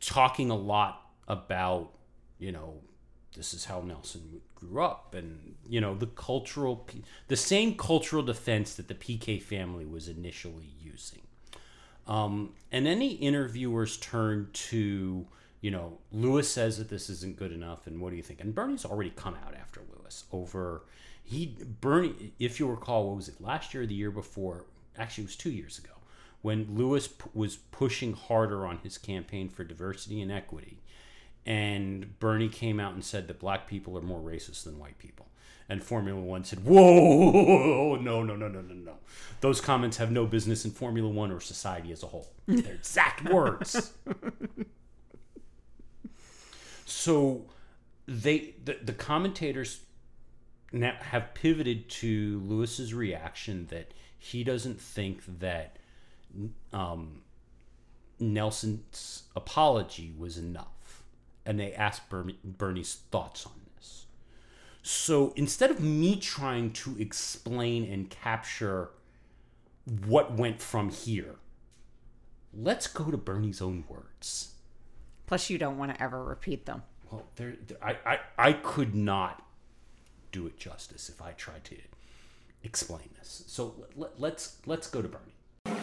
talking 0.00 0.50
a 0.50 0.56
lot 0.56 1.00
about 1.26 1.90
you 2.38 2.52
know 2.52 2.82
this 3.36 3.52
is 3.52 3.64
how 3.66 3.80
Nelson 3.80 4.40
grew 4.54 4.82
up 4.82 5.14
and 5.14 5.54
you 5.68 5.80
know 5.80 5.94
the 5.94 6.06
cultural 6.06 6.88
the 7.28 7.36
same 7.36 7.76
cultural 7.76 8.22
defense 8.22 8.74
that 8.74 8.88
the 8.88 8.94
Piquet 8.94 9.40
family 9.40 9.84
was 9.84 10.08
initially 10.08 10.72
using. 10.80 11.22
Um, 12.06 12.52
and 12.70 12.86
any 12.86 13.12
interviewers 13.12 13.96
turn 13.96 14.50
to, 14.52 15.26
you 15.62 15.70
know, 15.70 15.98
Lewis 16.12 16.50
says 16.50 16.76
that 16.76 16.90
this 16.90 17.08
isn't 17.08 17.36
good 17.38 17.50
enough, 17.50 17.86
and 17.86 17.98
what 17.98 18.10
do 18.10 18.16
you 18.16 18.22
think? 18.22 18.42
And 18.42 18.54
Bernie's 18.54 18.84
already 18.84 19.10
come 19.10 19.34
out 19.46 19.54
after 19.54 19.80
Lewis 19.96 20.24
over 20.30 20.82
he 21.22 21.56
Bernie. 21.80 22.32
If 22.38 22.60
you 22.60 22.68
recall, 22.68 23.08
what 23.08 23.16
was 23.16 23.28
it 23.28 23.40
last 23.40 23.74
year 23.74 23.86
the 23.86 23.94
year 23.94 24.10
before? 24.10 24.66
Actually, 24.96 25.24
it 25.24 25.28
was 25.28 25.36
two 25.36 25.50
years 25.50 25.78
ago 25.78 25.90
when 26.42 26.66
Lewis 26.76 27.08
p- 27.08 27.24
was 27.32 27.56
pushing 27.56 28.12
harder 28.12 28.66
on 28.66 28.76
his 28.82 28.98
campaign 28.98 29.48
for 29.48 29.64
diversity 29.64 30.20
and 30.20 30.30
equity, 30.30 30.78
and 31.46 32.18
Bernie 32.18 32.48
came 32.48 32.80
out 32.80 32.94
and 32.94 33.04
said 33.04 33.28
that 33.28 33.38
black 33.38 33.66
people 33.66 33.98
are 33.98 34.02
more 34.02 34.20
racist 34.20 34.64
than 34.64 34.78
white 34.78 34.98
people. 34.98 35.26
And 35.68 35.82
Formula 35.82 36.20
One 36.20 36.44
said, 36.44 36.64
"Whoa, 36.64 37.96
no, 38.00 38.22
no, 38.22 38.36
no, 38.36 38.48
no, 38.48 38.60
no, 38.60 38.74
no! 38.74 38.94
Those 39.40 39.60
comments 39.60 39.96
have 39.96 40.10
no 40.10 40.26
business 40.26 40.64
in 40.64 40.70
Formula 40.70 41.08
One 41.08 41.32
or 41.32 41.40
society 41.40 41.90
as 41.90 42.02
a 42.02 42.06
whole." 42.06 42.30
Their 42.46 42.74
exact 42.74 43.28
words. 43.32 43.92
so, 46.84 47.46
they 48.06 48.54
the, 48.62 48.78
the 48.82 48.92
commentators 48.92 49.80
now 50.70 50.96
have 51.00 51.32
pivoted 51.34 51.88
to 51.88 52.42
Lewis's 52.44 52.92
reaction 52.92 53.66
that 53.70 53.92
he 54.18 54.42
doesn't 54.44 54.80
think 54.80 55.22
that 55.40 55.78
um, 56.72 57.22
Nelson's 58.18 59.24
apology 59.36 60.12
was 60.16 60.36
enough, 60.36 60.73
and 61.46 61.58
they 61.58 61.72
asked 61.72 62.08
Bernie, 62.08 62.38
Bernie's 62.44 62.94
thoughts 63.10 63.46
on 63.46 63.52
this. 63.76 64.06
So 64.82 65.32
instead 65.36 65.70
of 65.70 65.80
me 65.80 66.16
trying 66.16 66.72
to 66.72 66.96
explain 66.98 67.84
and 67.90 68.08
capture 68.10 68.90
what 70.06 70.32
went 70.34 70.60
from 70.62 70.90
here, 70.90 71.36
let's 72.52 72.86
go 72.86 73.10
to 73.10 73.16
Bernie's 73.16 73.60
own 73.60 73.84
words. 73.88 74.52
Plus, 75.26 75.48
you 75.50 75.58
don't 75.58 75.78
want 75.78 75.94
to 75.94 76.02
ever 76.02 76.22
repeat 76.22 76.66
them. 76.66 76.82
Well, 77.10 77.24
there, 77.36 77.54
there- 77.66 77.78
I, 77.82 77.96
I, 78.14 78.20
I 78.38 78.52
could 78.52 78.94
not 78.94 79.42
do 80.32 80.46
it 80.46 80.58
justice 80.58 81.08
if 81.08 81.22
I 81.22 81.32
tried 81.32 81.64
to 81.64 81.76
explain 82.62 83.08
this. 83.18 83.44
So 83.46 83.74
let, 83.96 84.18
let's 84.20 84.56
let's 84.66 84.86
go 84.88 85.00
to 85.00 85.08
Bernie. 85.08 85.78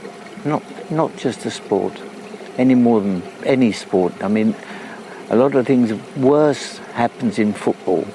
not 0.46 0.64
not 0.92 1.16
just 1.16 1.46
a 1.46 1.52
sport, 1.52 1.94
any 2.58 2.76
more 2.76 3.00
than 3.02 3.22
any 3.46 3.72
sport. 3.72 4.14
I 4.24 4.28
mean, 4.28 4.54
a 5.32 5.36
lot 5.38 5.56
of 5.56 5.66
things 5.66 5.94
worse 6.18 6.78
happens 6.94 7.40
in 7.40 7.54
football, 7.54 8.06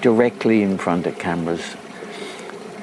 directly 0.00 0.62
in 0.62 0.78
front 0.78 1.06
of 1.06 1.18
cameras. 1.18 1.76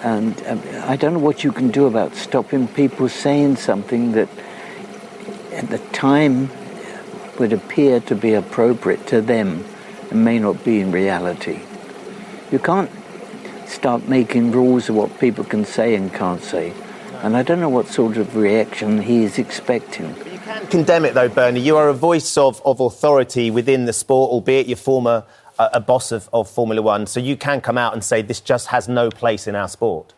And 0.03 0.39
um, 0.45 0.61
I 0.84 0.95
don't 0.95 1.13
know 1.13 1.19
what 1.19 1.43
you 1.43 1.51
can 1.51 1.71
do 1.71 1.88
about 1.88 2.13
stopping 2.13 2.67
people 2.67 3.09
saying 3.09 3.55
something 3.55 4.11
that, 4.11 4.30
at 5.53 5.71
the 5.71 5.80
time, 5.91 6.51
would 7.39 7.51
appear 7.51 7.99
to 8.01 8.15
be 8.15 8.36
appropriate 8.36 9.07
to 9.07 9.21
them 9.21 9.65
and 10.11 10.24
may 10.24 10.38
not 10.38 10.63
be 10.63 10.80
in 10.80 10.91
reality. 10.91 11.59
You 12.51 12.59
can't 12.59 12.91
start 13.65 14.07
making 14.07 14.51
rules 14.51 14.88
of 14.88 14.95
what 14.95 15.19
people 15.19 15.43
can 15.43 15.65
say 15.65 15.95
and 15.95 16.13
can't 16.13 16.43
say. 16.43 16.74
And 17.24 17.36
I 17.36 17.41
don't 17.41 17.59
know 17.59 17.69
what 17.69 17.88
sort 17.88 18.17
of 18.17 18.36
reaction 18.36 19.01
he 19.01 19.24
is 19.24 19.39
expecting. 19.39 20.13
Can 20.44 20.68
condemn 20.68 21.06
it 21.06 21.14
though, 21.14 21.30
Bernie. 21.30 21.62
You 21.62 21.78
are 21.78 21.88
a 21.88 21.94
voice 21.94 22.38
of, 22.38 22.62
of 22.66 22.82
authority 22.82 23.50
within 23.50 23.86
the 23.86 23.94
sport, 23.94 24.30
albeit 24.30 24.68
you're 24.68 24.76
former 24.76 25.24
uh, 25.58 25.70
a 25.72 25.80
boss 25.80 26.12
of, 26.12 26.30
of 26.34 26.50
Formula 26.50 26.82
One. 26.82 27.08
So 27.08 27.22
you 27.22 27.38
can 27.38 27.62
come 27.62 27.78
out 27.78 27.94
and 27.94 28.04
say 28.04 28.22
this 28.22 28.41
just 28.41 28.68
has 28.68 28.89
no 28.89 29.10
place 29.10 29.48
in 29.48 29.56
our 29.56 29.70
sport. 29.70 30.14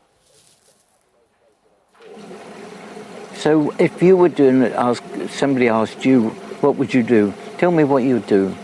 So 3.35 3.69
if 3.77 4.01
you 4.01 4.17
were 4.17 4.29
doing 4.29 4.63
it, 4.63 4.71
ask 4.73 5.03
somebody 5.29 5.67
asked 5.67 6.03
you, 6.05 6.29
what 6.61 6.75
would 6.77 6.91
you 6.91 7.03
do? 7.03 7.31
Tell 7.59 7.69
me 7.69 7.83
what 7.83 8.01
you 8.01 8.15
would 8.15 8.27
do. 8.27 8.55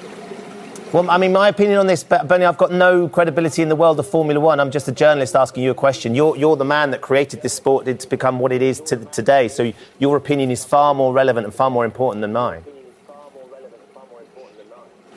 Well, 0.94 1.10
I 1.10 1.18
mean, 1.18 1.32
my 1.32 1.48
opinion 1.48 1.80
on 1.80 1.88
this, 1.88 2.04
Bernie, 2.04 2.44
I've 2.44 2.58
got 2.58 2.74
no 2.74 3.08
credibility 3.08 3.62
in 3.62 3.70
the 3.70 3.78
world 3.78 3.98
of 3.98 4.10
Formula 4.10 4.38
One. 4.42 4.60
I'm 4.60 4.72
just 4.72 4.90
a 4.90 4.92
journalist 4.92 5.38
asking 5.38 5.64
you 5.64 5.72
a 5.72 5.74
question. 5.74 6.14
You're, 6.14 6.36
you're 6.36 6.58
the 6.58 6.66
man 6.66 6.92
that 6.92 7.00
created 7.00 7.42
this 7.42 7.54
sport 7.54 7.86
to 7.86 8.10
become 8.10 8.40
what 8.40 8.52
it 8.52 8.62
is 8.62 8.82
to, 8.82 8.98
today. 9.06 9.48
So 9.48 9.72
your 10.00 10.18
opinion 10.18 10.52
is 10.52 10.66
far 10.66 10.94
more 10.94 11.14
relevant 11.14 11.46
and 11.46 11.56
far 11.56 11.70
more 11.70 11.86
important 11.86 12.22
than 12.22 12.34
mine. 12.34 12.66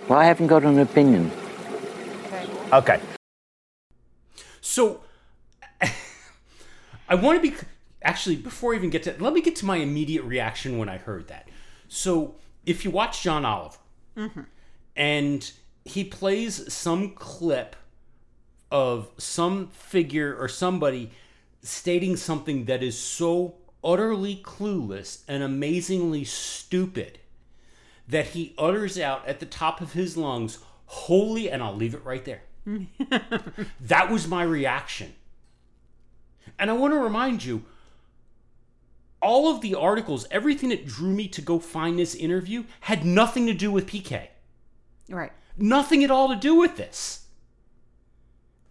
Well, 0.09 0.17
I 0.17 0.27
haven't 0.27 0.47
got 0.47 0.63
an 0.63 0.79
opinion. 0.79 1.33
Okay. 2.73 3.01
So 4.61 5.01
I 7.09 7.17
want 7.17 7.43
to 7.43 7.51
be 7.51 7.57
actually 8.01 8.37
before 8.37 8.75
I 8.75 8.77
even 8.77 8.91
get 8.91 9.03
to 9.05 9.17
let 9.19 9.33
me 9.33 9.41
get 9.41 9.57
to 9.57 9.67
my 9.67 9.79
immediate 9.79 10.23
reaction 10.23 10.79
when 10.79 10.89
I 10.89 10.99
heard 10.99 11.27
that. 11.29 11.49
So 11.89 12.37
if 12.65 12.85
you 12.85 12.93
watch 12.93 13.23
John 13.23 13.45
Oliver 13.45 13.79
mm-hmm. 14.17 14.43
and 14.95 15.53
he 15.85 16.05
plays 16.05 16.73
some 16.73 17.11
clip 17.11 17.77
of 18.71 19.09
some 19.19 19.69
figure 19.69 20.35
or 20.37 20.49
somebody 20.49 21.11
stating 21.63 22.17
something 22.17 22.65
that 22.65 22.83
is 22.83 22.99
so 22.99 23.55
utterly 23.83 24.37
clueless 24.45 25.23
and 25.29 25.43
amazingly 25.43 26.25
stupid 26.25 27.19
that 28.09 28.29
he 28.29 28.55
utters 28.59 28.99
out 28.99 29.27
at 29.27 29.41
the 29.41 29.47
top 29.47 29.81
of 29.81 29.93
his 29.93 30.17
lungs, 30.17 30.59
holy, 30.87 31.51
and 31.51 31.63
I'll 31.63 31.77
leave 31.77 31.95
it 31.95 32.05
right 32.05 32.25
there. 32.25 32.43
that 33.81 34.11
was 34.11 34.27
my 34.27 34.43
reaction. 34.43 35.15
And 36.59 36.71
I 36.71 36.75
want 36.75 36.93
to 36.93 36.99
remind 36.99 37.45
you 37.45 37.65
all 39.21 39.55
of 39.55 39.63
the 39.63 39.75
articles, 39.75 40.27
everything 40.31 40.69
that 40.69 40.87
drew 40.87 41.11
me 41.11 41.29
to 41.29 41.41
go 41.41 41.59
find 41.59 41.99
this 41.99 42.15
interview 42.15 42.65
had 42.81 43.05
nothing 43.05 43.47
to 43.47 43.55
do 43.55 43.71
with 43.73 43.87
Piquet. 43.87 44.31
Right. 45.09 45.33
Nothing 45.57 46.03
at 46.05 46.11
all 46.11 46.29
to 46.29 46.37
do 46.37 46.55
with 46.55 46.77
this. 46.77 47.27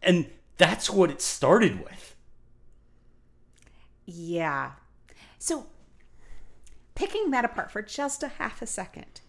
And 0.02 0.28
that's 0.58 0.90
what 0.90 1.10
it 1.10 1.22
started 1.22 1.84
with. 1.84 2.16
Yeah. 4.06 4.74
So, 5.40 5.68
picking 6.96 7.32
that 7.32 7.46
apart 7.46 7.72
for 7.72 7.82
just 7.82 8.22
a 8.22 8.28
half 8.28 8.62
a 8.62 8.66
second, 8.66 9.22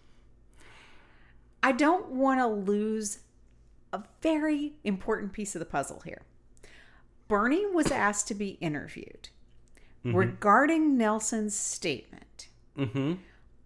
I 1.63 1.71
don't 1.71 2.09
want 2.09 2.39
to 2.39 2.47
lose 2.47 3.19
a 3.91 4.03
very 4.21 4.73
important 4.83 5.33
piece 5.33 5.55
of 5.55 5.59
the 5.59 5.65
puzzle 5.65 6.01
here. 6.05 6.21
Bernie 7.27 7.65
was 7.65 7.89
asked 7.89 8.27
to 8.27 8.35
be 8.35 8.49
interviewed 8.61 9.29
mm-hmm. 10.05 10.15
regarding 10.15 10.97
Nelson's 10.97 11.55
statement, 11.55 12.49
mm-hmm. 12.77 13.13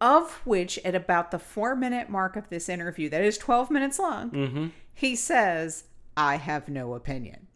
Of 0.02 0.42
which, 0.46 0.80
at 0.86 0.96
about 0.96 1.32
the 1.32 1.40
four 1.40 1.76
minute 1.76 2.10
mark 2.10 2.36
of 2.36 2.50
this 2.50 2.70
interview, 2.70 3.10
that 3.10 3.24
is 3.24 3.38
12 3.38 3.70
minutes 3.70 4.00
long, 4.00 4.32
mm-hmm. 4.32 4.68
he 4.94 5.16
says, 5.16 5.86
I 6.16 6.38
have 6.38 6.70
no 6.70 6.94
opinion. 6.94 7.48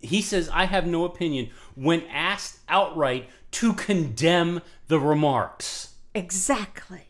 He 0.00 0.22
says, 0.22 0.48
I 0.52 0.66
have 0.66 0.86
no 0.86 1.04
opinion 1.04 1.50
when 1.74 2.02
asked 2.04 2.60
outright 2.68 3.28
to 3.52 3.72
condemn 3.72 4.60
the 4.86 5.00
remarks. 5.00 5.94
Exactly. 6.14 7.08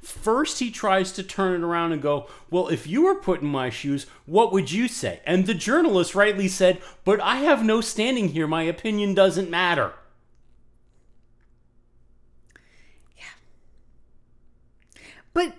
First, 0.00 0.58
he 0.58 0.70
tries 0.70 1.12
to 1.12 1.22
turn 1.22 1.60
it 1.60 1.64
around 1.64 1.92
and 1.92 2.00
go, 2.00 2.28
Well, 2.50 2.68
if 2.68 2.86
you 2.86 3.02
were 3.02 3.14
put 3.14 3.42
in 3.42 3.48
my 3.48 3.68
shoes, 3.68 4.06
what 4.24 4.52
would 4.52 4.72
you 4.72 4.88
say? 4.88 5.20
And 5.26 5.46
the 5.46 5.54
journalist 5.54 6.14
rightly 6.14 6.48
said, 6.48 6.80
But 7.04 7.20
I 7.20 7.36
have 7.36 7.62
no 7.62 7.82
standing 7.82 8.28
here. 8.28 8.46
My 8.46 8.62
opinion 8.62 9.12
doesn't 9.12 9.50
matter. 9.50 9.92
But 15.38 15.54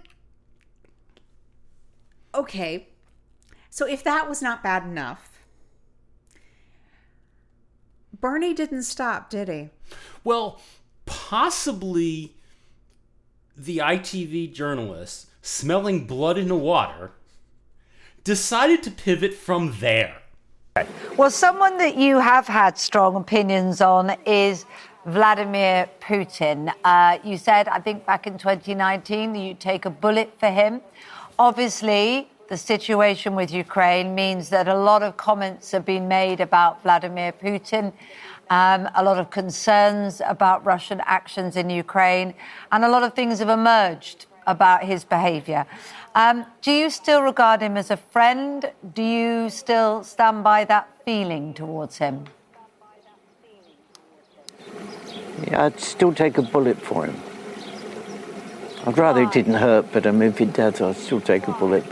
okay. 2.35 2.89
So 3.69 3.87
if 3.87 4.03
that 4.03 4.27
was 4.27 4.41
not 4.41 4.61
bad 4.61 4.83
enough, 4.83 5.39
Bernie 8.19 8.53
didn't 8.53 8.83
stop, 8.83 9.29
did 9.29 9.47
he? 9.47 9.69
Well, 10.25 10.59
possibly 11.05 12.35
the 13.55 13.77
ITV 13.77 14.53
journalist, 14.53 15.27
smelling 15.41 16.05
blood 16.05 16.37
in 16.37 16.49
the 16.49 16.57
water, 16.57 17.13
decided 18.25 18.83
to 18.83 18.91
pivot 18.91 19.33
from 19.33 19.77
there. 19.79 20.23
Well, 21.15 21.31
someone 21.31 21.77
that 21.77 21.95
you 21.95 22.19
have 22.19 22.47
had 22.47 22.77
strong 22.77 23.15
opinions 23.15 23.79
on 23.79 24.17
is 24.25 24.65
Vladimir 25.05 25.89
Putin. 26.01 26.73
Uh, 26.83 27.17
you 27.23 27.37
said, 27.37 27.67
I 27.67 27.79
think 27.79 28.05
back 28.05 28.27
in 28.27 28.37
2019, 28.37 29.33
that 29.33 29.39
you'd 29.39 29.59
take 29.59 29.85
a 29.85 29.89
bullet 29.89 30.33
for 30.39 30.49
him. 30.49 30.81
Obviously, 31.37 32.29
the 32.49 32.57
situation 32.57 33.35
with 33.35 33.51
Ukraine 33.51 34.13
means 34.13 34.49
that 34.49 34.67
a 34.67 34.75
lot 34.75 35.03
of 35.03 35.15
comments 35.15 35.71
have 35.71 35.85
been 35.85 36.07
made 36.07 36.41
about 36.41 36.81
Vladimir 36.83 37.31
Putin, 37.31 37.93
um, 38.49 38.89
a 38.95 39.03
lot 39.03 39.17
of 39.19 39.29
concerns 39.29 40.21
about 40.25 40.65
Russian 40.65 41.01
actions 41.05 41.55
in 41.55 41.69
Ukraine, 41.69 42.33
and 42.71 42.83
a 42.83 42.89
lot 42.89 43.03
of 43.03 43.13
things 43.13 43.39
have 43.39 43.49
emerged 43.49 44.25
about 44.47 44.83
his 44.83 45.03
behavior. 45.03 45.65
Um, 46.15 46.45
do 46.61 46.71
you 46.71 46.89
still 46.89 47.21
regard 47.21 47.61
him 47.61 47.77
as 47.77 47.91
a 47.91 47.97
friend? 47.97 48.71
Do 48.93 49.03
you 49.03 49.49
still 49.51 50.03
stand 50.03 50.43
by 50.43 50.65
that 50.65 50.89
feeling 51.05 51.53
towards 51.53 51.99
him? 51.99 52.25
Yeah, 55.47 55.65
I'd 55.65 55.79
still 55.79 56.13
take 56.13 56.37
a 56.37 56.41
bullet 56.41 56.77
for 56.77 57.05
him. 57.05 57.19
I'd 58.85 58.97
rather 58.97 59.23
it 59.23 59.31
didn't 59.31 59.55
hurt, 59.55 59.91
but 59.91 60.07
I 60.07 60.11
mean, 60.11 60.29
if 60.29 60.41
it 60.41 60.53
does, 60.53 60.81
I'd 60.81 60.95
still 60.95 61.21
take 61.21 61.47
a 61.47 61.51
bullet. 61.51 61.85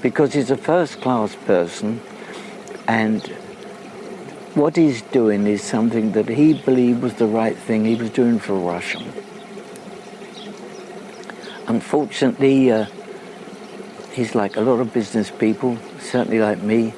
Because 0.00 0.32
he's 0.34 0.50
a 0.50 0.56
first 0.56 1.00
class 1.00 1.36
person, 1.36 2.00
and 2.88 3.24
what 4.54 4.76
he's 4.76 5.02
doing 5.02 5.46
is 5.46 5.62
something 5.62 6.12
that 6.12 6.28
he 6.28 6.54
believed 6.54 7.02
was 7.02 7.14
the 7.14 7.26
right 7.26 7.56
thing 7.56 7.84
he 7.84 7.94
was 7.94 8.10
doing 8.10 8.38
for 8.38 8.54
Russia. 8.54 9.02
Unfortunately, 11.68 12.70
uh, 12.70 12.86
he's 14.12 14.34
like 14.34 14.56
a 14.56 14.60
lot 14.60 14.80
of 14.80 14.92
business 14.92 15.30
people, 15.30 15.78
certainly 16.00 16.40
like 16.40 16.60
me, 16.60 16.92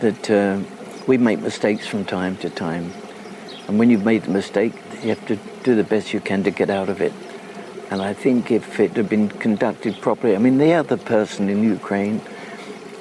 that 0.00 0.30
uh, 0.30 0.60
we 1.06 1.16
make 1.16 1.40
mistakes 1.40 1.86
from 1.86 2.04
time 2.04 2.36
to 2.36 2.50
time. 2.50 2.92
And 3.70 3.78
when 3.78 3.88
you've 3.88 4.04
made 4.04 4.24
the 4.24 4.32
mistake, 4.32 4.72
you 5.00 5.10
have 5.10 5.24
to 5.28 5.38
do 5.62 5.76
the 5.76 5.84
best 5.84 6.12
you 6.12 6.18
can 6.18 6.42
to 6.42 6.50
get 6.50 6.70
out 6.70 6.88
of 6.88 7.00
it. 7.00 7.12
And 7.88 8.02
I 8.02 8.14
think 8.14 8.50
if 8.50 8.80
it 8.80 8.96
had 8.96 9.08
been 9.08 9.28
conducted 9.28 10.00
properly, 10.00 10.34
I 10.34 10.38
mean, 10.38 10.58
the 10.58 10.72
other 10.72 10.96
person 10.96 11.48
in 11.48 11.62
Ukraine, 11.62 12.20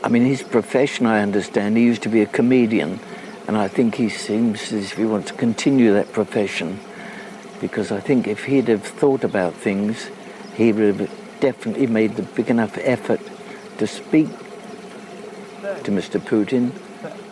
I 0.03 0.09
mean, 0.09 0.25
his 0.25 0.43
profession, 0.43 1.07
I 1.07 1.23
understand, 1.23 1.75
he 1.75 1.83
used 1.83 2.03
to 2.03 2.09
be 2.09 2.21
a 2.21 2.27
comedian. 2.27 2.99
And 3.47 3.57
I 3.57 3.67
think 3.67 3.95
he 3.95 4.09
seems 4.09 4.71
as 4.71 4.91
if 4.91 4.97
he 4.97 5.05
wants 5.05 5.31
to 5.31 5.37
continue 5.37 5.91
that 5.93 6.13
profession. 6.13 6.79
Because 7.59 7.91
I 7.91 7.99
think 7.99 8.27
if 8.27 8.43
he'd 8.43 8.67
have 8.67 8.83
thought 8.83 9.23
about 9.23 9.55
things, 9.55 10.11
he 10.53 10.71
would 10.71 10.99
have 10.99 11.39
definitely 11.39 11.87
made 11.87 12.15
the 12.15 12.21
big 12.21 12.51
enough 12.51 12.77
effort 12.77 13.21
to 13.79 13.87
speak 13.87 14.27
to 15.83 15.89
Mr. 15.89 16.19
Putin, 16.19 16.73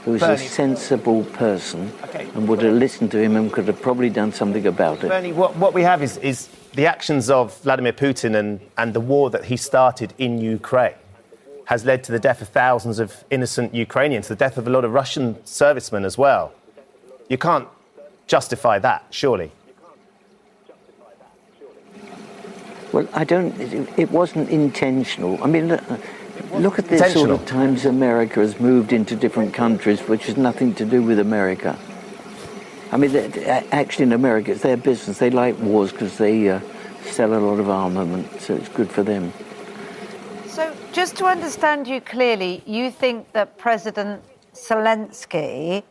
who's 0.08 0.22
a 0.22 0.28
Bernie. 0.28 0.47
sensible 0.47 1.24
person, 1.26 1.91
Okay. 2.05 2.28
and 2.34 2.47
would 2.47 2.62
have 2.62 2.74
listened 2.74 3.12
to 3.12 3.20
him 3.20 3.36
and 3.36 3.51
could 3.51 3.68
have 3.68 3.82
probably 3.82 4.10
done 4.10 4.32
something 4.32 4.66
about 4.66 5.03
it. 5.03 5.10
Bernie, 5.10 5.34
what, 5.34 5.55
what 5.58 5.74
we 5.74 5.82
have 5.82 6.01
is, 6.01 6.18
is 6.18 6.47
the 6.76 6.86
actions 6.86 7.30
of 7.30 7.55
Vladimir 7.62 7.91
Putin 7.93 8.36
and, 8.36 8.60
and 8.78 8.93
the 8.93 9.01
war 9.01 9.30
that 9.30 9.45
he 9.45 9.58
started 9.58 10.14
in 10.18 10.39
Ukraine 10.39 10.93
has 11.66 11.84
led 11.84 12.03
to 12.05 12.14
the 12.14 12.20
death 12.20 12.41
of 12.41 12.47
thousands 12.47 12.99
of 12.99 13.26
innocent 13.30 13.76
Ukrainians, 13.76 14.30
the 14.30 14.36
death 14.38 14.58
of 14.58 14.66
a 14.68 14.70
lot 14.70 14.86
of 14.86 14.93
Russian 14.93 15.36
servicemen 15.45 16.05
as 16.05 16.18
well. 16.18 16.53
You 17.28 17.38
can't 17.38 17.68
justify 18.28 18.80
that, 18.80 19.05
surely. 19.10 19.51
Well, 22.93 23.05
I 23.14 23.26
don't. 23.26 23.53
It, 23.60 23.89
it 23.99 24.12
wasn't 24.12 24.49
intentional. 24.49 25.43
I 25.43 25.47
mean, 25.47 25.78
look, 26.51 26.61
look 26.61 26.79
at 26.79 26.88
the 26.88 26.97
sort 26.97 27.09
intentional. 27.09 27.35
of 27.35 27.45
times 27.45 27.85
America 27.85 28.39
has 28.39 28.59
moved 28.59 28.93
into 28.93 29.15
different 29.15 29.53
countries, 29.53 29.99
which 30.01 30.25
has 30.25 30.38
nothing 30.38 30.73
to 30.75 30.85
do 30.85 31.01
with 31.01 31.19
America. 31.19 31.77
I 32.91 32.97
mean, 32.97 33.11
they- 33.11 33.27
they- 33.27 33.63
actually, 33.71 34.03
in 34.03 34.13
America, 34.13 34.51
it's 34.51 34.61
their 34.61 34.77
business. 34.77 35.17
They 35.17 35.29
like 35.29 35.55
wars 35.61 35.91
because 35.91 36.17
they 36.17 36.49
uh, 36.49 36.59
sell 37.03 37.33
a 37.33 37.39
lot 37.39 37.59
of 37.59 37.69
armament, 37.69 38.41
so 38.41 38.55
it's 38.55 38.69
good 38.69 38.89
for 38.89 39.03
them. 39.03 39.33
So, 40.47 40.71
just 40.91 41.15
to 41.17 41.25
understand 41.25 41.88
you 41.88 42.01
clearly, 42.01 42.63
you 42.65 42.89
think 42.91 43.31
that 43.33 43.57
President 43.57 44.21
Zelensky 44.53 45.83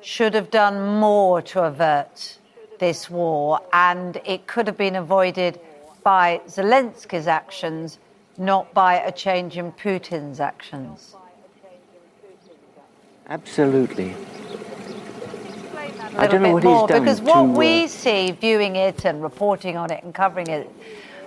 should 0.00 0.34
have 0.34 0.50
done 0.50 0.98
more 0.98 1.42
to 1.42 1.62
avert 1.62 2.38
this 2.78 3.08
war, 3.08 3.60
and 3.72 4.20
it 4.24 4.46
could 4.46 4.66
have 4.66 4.76
been 4.76 4.96
avoided 4.96 5.58
by 6.04 6.40
Zelensky's 6.48 7.26
actions, 7.28 7.98
not 8.38 8.72
by 8.74 8.94
a 8.94 9.12
change 9.12 9.56
in 9.56 9.72
Putin's 9.72 10.40
actions. 10.40 11.14
Absolutely. 13.28 14.14
A 16.14 16.20
I 16.20 16.26
don't 16.26 16.42
know 16.42 16.48
bit 16.48 16.54
what 16.54 16.64
more, 16.64 16.80
he's 16.80 16.88
done 16.90 17.04
because 17.04 17.20
what 17.20 17.34
to, 17.34 17.40
uh, 17.40 17.58
we 17.58 17.86
see 17.86 18.32
viewing 18.32 18.76
it 18.76 19.04
and 19.04 19.22
reporting 19.22 19.76
on 19.76 19.90
it 19.90 20.04
and 20.04 20.14
covering 20.14 20.48
it 20.48 20.70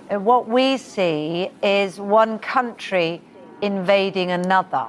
And 0.08 0.24
what 0.24 0.48
we 0.48 0.76
see 0.76 1.50
is 1.62 1.98
one 1.98 2.38
country 2.38 3.20
invading 3.60 4.30
another. 4.30 4.86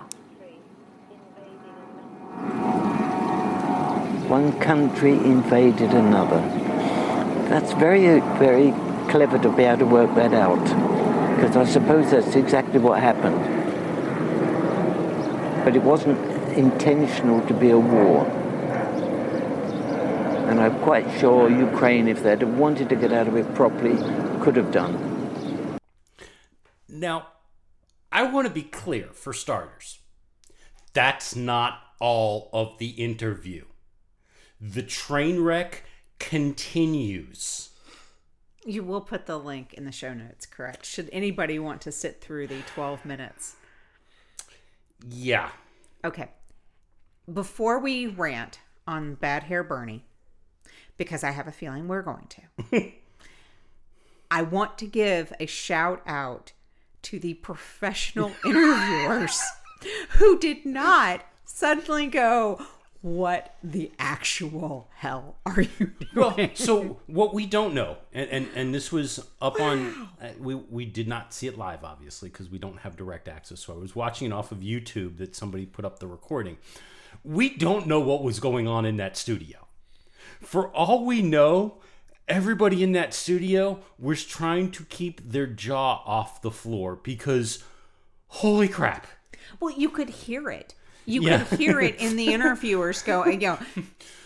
One 4.27 4.51
country 4.59 5.13
invaded 5.13 5.91
another. 5.93 6.41
That's 7.49 7.71
very, 7.73 8.19
very 8.37 8.71
clever 9.09 9.39
to 9.39 9.49
be 9.51 9.63
able 9.63 9.79
to 9.79 9.85
work 9.85 10.13
that 10.15 10.33
out. 10.33 10.86
Because 11.37 11.55
I 11.55 11.65
suppose 11.65 12.09
that's 12.09 12.35
exactly 12.35 12.79
what 12.79 12.99
happened. 12.99 13.37
But 15.63 15.75
it 15.75 15.83
wasn't 15.83 16.17
intentional 16.57 17.45
to 17.45 17.53
be 17.53 17.69
a 17.69 17.77
war. 17.77 18.25
And 20.49 20.59
I'm 20.59 20.79
quite 20.79 21.05
sure 21.19 21.47
Ukraine, 21.47 22.07
if 22.07 22.23
they'd 22.23 22.41
have 22.41 22.57
wanted 22.57 22.89
to 22.89 22.95
get 22.95 23.13
out 23.13 23.27
of 23.27 23.35
it 23.35 23.53
properly, 23.53 23.97
could 24.41 24.55
have 24.55 24.71
done. 24.71 25.77
Now, 26.89 27.27
I 28.11 28.23
want 28.23 28.47
to 28.47 28.53
be 28.53 28.63
clear 28.63 29.09
for 29.13 29.31
starters. 29.31 29.99
That's 30.93 31.35
not 31.35 31.79
all 31.99 32.49
of 32.51 32.79
the 32.79 32.89
interview. 32.89 33.65
The 34.59 34.81
train 34.81 35.41
wreck 35.41 35.83
continues. 36.17 37.69
You 38.67 38.83
will 38.83 38.99
put 38.99 39.27
the 39.27 39.37
link 39.37 39.73
in 39.75 39.85
the 39.85 39.93
show 39.93 40.13
notes, 40.13 40.45
correct? 40.45 40.85
Should 40.85 41.09
anybody 41.13 41.57
want 41.57 41.79
to 41.83 41.91
sit 41.91 42.19
through 42.19 42.47
the 42.47 42.63
12 42.73 43.05
minutes? 43.05 43.55
Yeah. 45.09 45.51
Okay. 46.03 46.31
Before 47.31 47.79
we 47.79 48.07
rant 48.07 48.59
on 48.85 49.15
Bad 49.15 49.43
Hair 49.43 49.63
Bernie, 49.63 50.03
because 50.97 51.23
I 51.23 51.31
have 51.31 51.47
a 51.47 51.51
feeling 51.53 51.87
we're 51.87 52.01
going 52.01 52.27
to, 52.27 52.91
I 54.31 54.41
want 54.41 54.77
to 54.79 54.85
give 54.85 55.31
a 55.39 55.45
shout 55.45 56.01
out 56.05 56.51
to 57.03 57.19
the 57.19 57.35
professional 57.35 58.33
interviewers 58.45 59.41
who 60.17 60.37
did 60.37 60.65
not 60.65 61.23
suddenly 61.45 62.07
go, 62.07 62.61
What 63.01 63.55
the 63.63 63.91
actual 63.99 64.89
hell 64.95 65.37
are 65.45 65.61
you 65.61 65.91
doing? 65.99 66.09
Well, 66.15 66.49
so 66.55 66.99
what 67.07 67.33
we 67.33 67.45
don't 67.45 67.73
know, 67.73 67.97
and 68.11 68.29
and, 68.29 68.47
and 68.55 68.75
this 68.75 68.91
was 68.91 69.25
up 69.41 69.59
on, 69.61 70.09
uh, 70.21 70.29
we 70.39 70.55
we 70.55 70.85
did 70.85 71.07
not 71.07 71.33
see 71.33 71.47
it 71.47 71.57
live, 71.57 71.83
obviously, 71.83 72.29
because 72.29 72.49
we 72.49 72.57
don't 72.57 72.79
have 72.79 72.97
direct 72.97 73.27
access. 73.27 73.59
So 73.59 73.73
I 73.73 73.77
was 73.77 73.95
watching 73.95 74.27
it 74.27 74.33
off 74.33 74.51
of 74.51 74.59
YouTube 74.59 75.17
that 75.17 75.35
somebody 75.35 75.65
put 75.65 75.85
up 75.85 75.99
the 75.99 76.07
recording. 76.07 76.57
We 77.23 77.55
don't 77.55 77.87
know 77.87 77.99
what 77.99 78.23
was 78.23 78.39
going 78.39 78.67
on 78.67 78.85
in 78.85 78.97
that 78.97 79.15
studio. 79.15 79.67
For 80.41 80.67
all 80.69 81.05
we 81.05 81.21
know, 81.21 81.77
everybody 82.27 82.83
in 82.83 82.91
that 82.93 83.13
studio 83.13 83.79
was 83.97 84.25
trying 84.25 84.71
to 84.71 84.83
keep 84.85 85.21
their 85.31 85.47
jaw 85.47 86.01
off 86.05 86.41
the 86.41 86.51
floor 86.51 86.95
because, 86.95 87.63
holy 88.27 88.67
crap. 88.67 89.07
Well, 89.59 89.73
you 89.77 89.89
could 89.89 90.09
hear 90.09 90.49
it. 90.49 90.73
You 91.07 91.23
Yeah. 91.23 91.43
could 91.45 91.57
hear 91.57 91.79
it 91.79 91.95
in 91.95 92.15
the 92.17 92.31
interviewers 92.33 93.01
go, 93.01 93.25
you 93.25 93.37
know, 93.39 93.59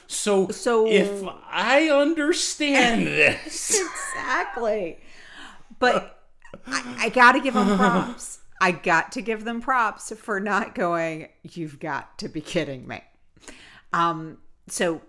So, 0.08 0.50
So- 0.50 0.88
if 0.88 1.24
I 1.50 1.90
understand 1.90 3.06
this, 3.08 3.80
exactly. 3.80 5.00
But 5.80 6.20
I, 6.68 6.96
I 7.06 7.10
got 7.10 7.32
to 7.34 7.40
give 7.40 7.54
them 7.54 7.78
props. 7.78 8.40
I 8.60 8.72
got 8.72 9.12
to 9.14 9.22
give 9.22 9.46
them 9.46 9.62
props 9.62 10.12
for 10.18 10.40
not 10.40 10.76
going. 10.76 11.30
You've 11.44 11.80
got 11.80 12.18
to 12.20 12.28
be 12.30 12.42
kidding 12.42 12.88
me. 12.88 13.02
Um. 13.94 14.38
So, 14.68 15.02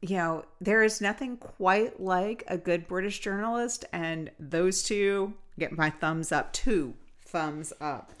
you 0.00 0.16
know, 0.16 0.44
there 0.60 0.82
is 0.82 1.00
nothing 1.00 1.36
quite 1.38 2.00
like 2.00 2.44
a 2.48 2.58
good 2.58 2.86
British 2.88 3.20
journalist, 3.20 3.84
and 3.92 4.30
those 4.38 4.82
two 4.82 5.34
get 5.58 5.76
my 5.76 5.90
thumbs 5.90 6.32
up. 6.32 6.52
Two 6.52 6.94
thumbs 7.24 7.72
up. 7.80 8.12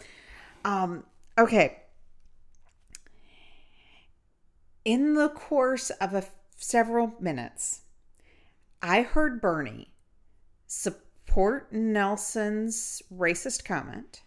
Um. 0.64 1.04
Okay. 1.38 1.78
In 4.88 5.12
the 5.12 5.28
course 5.28 5.90
of 5.90 6.14
a 6.14 6.24
several 6.56 7.12
minutes, 7.20 7.82
I 8.80 9.02
heard 9.02 9.38
Bernie 9.38 9.90
support 10.66 11.70
Nelson's 11.70 13.02
racist 13.14 13.66
comment, 13.66 14.22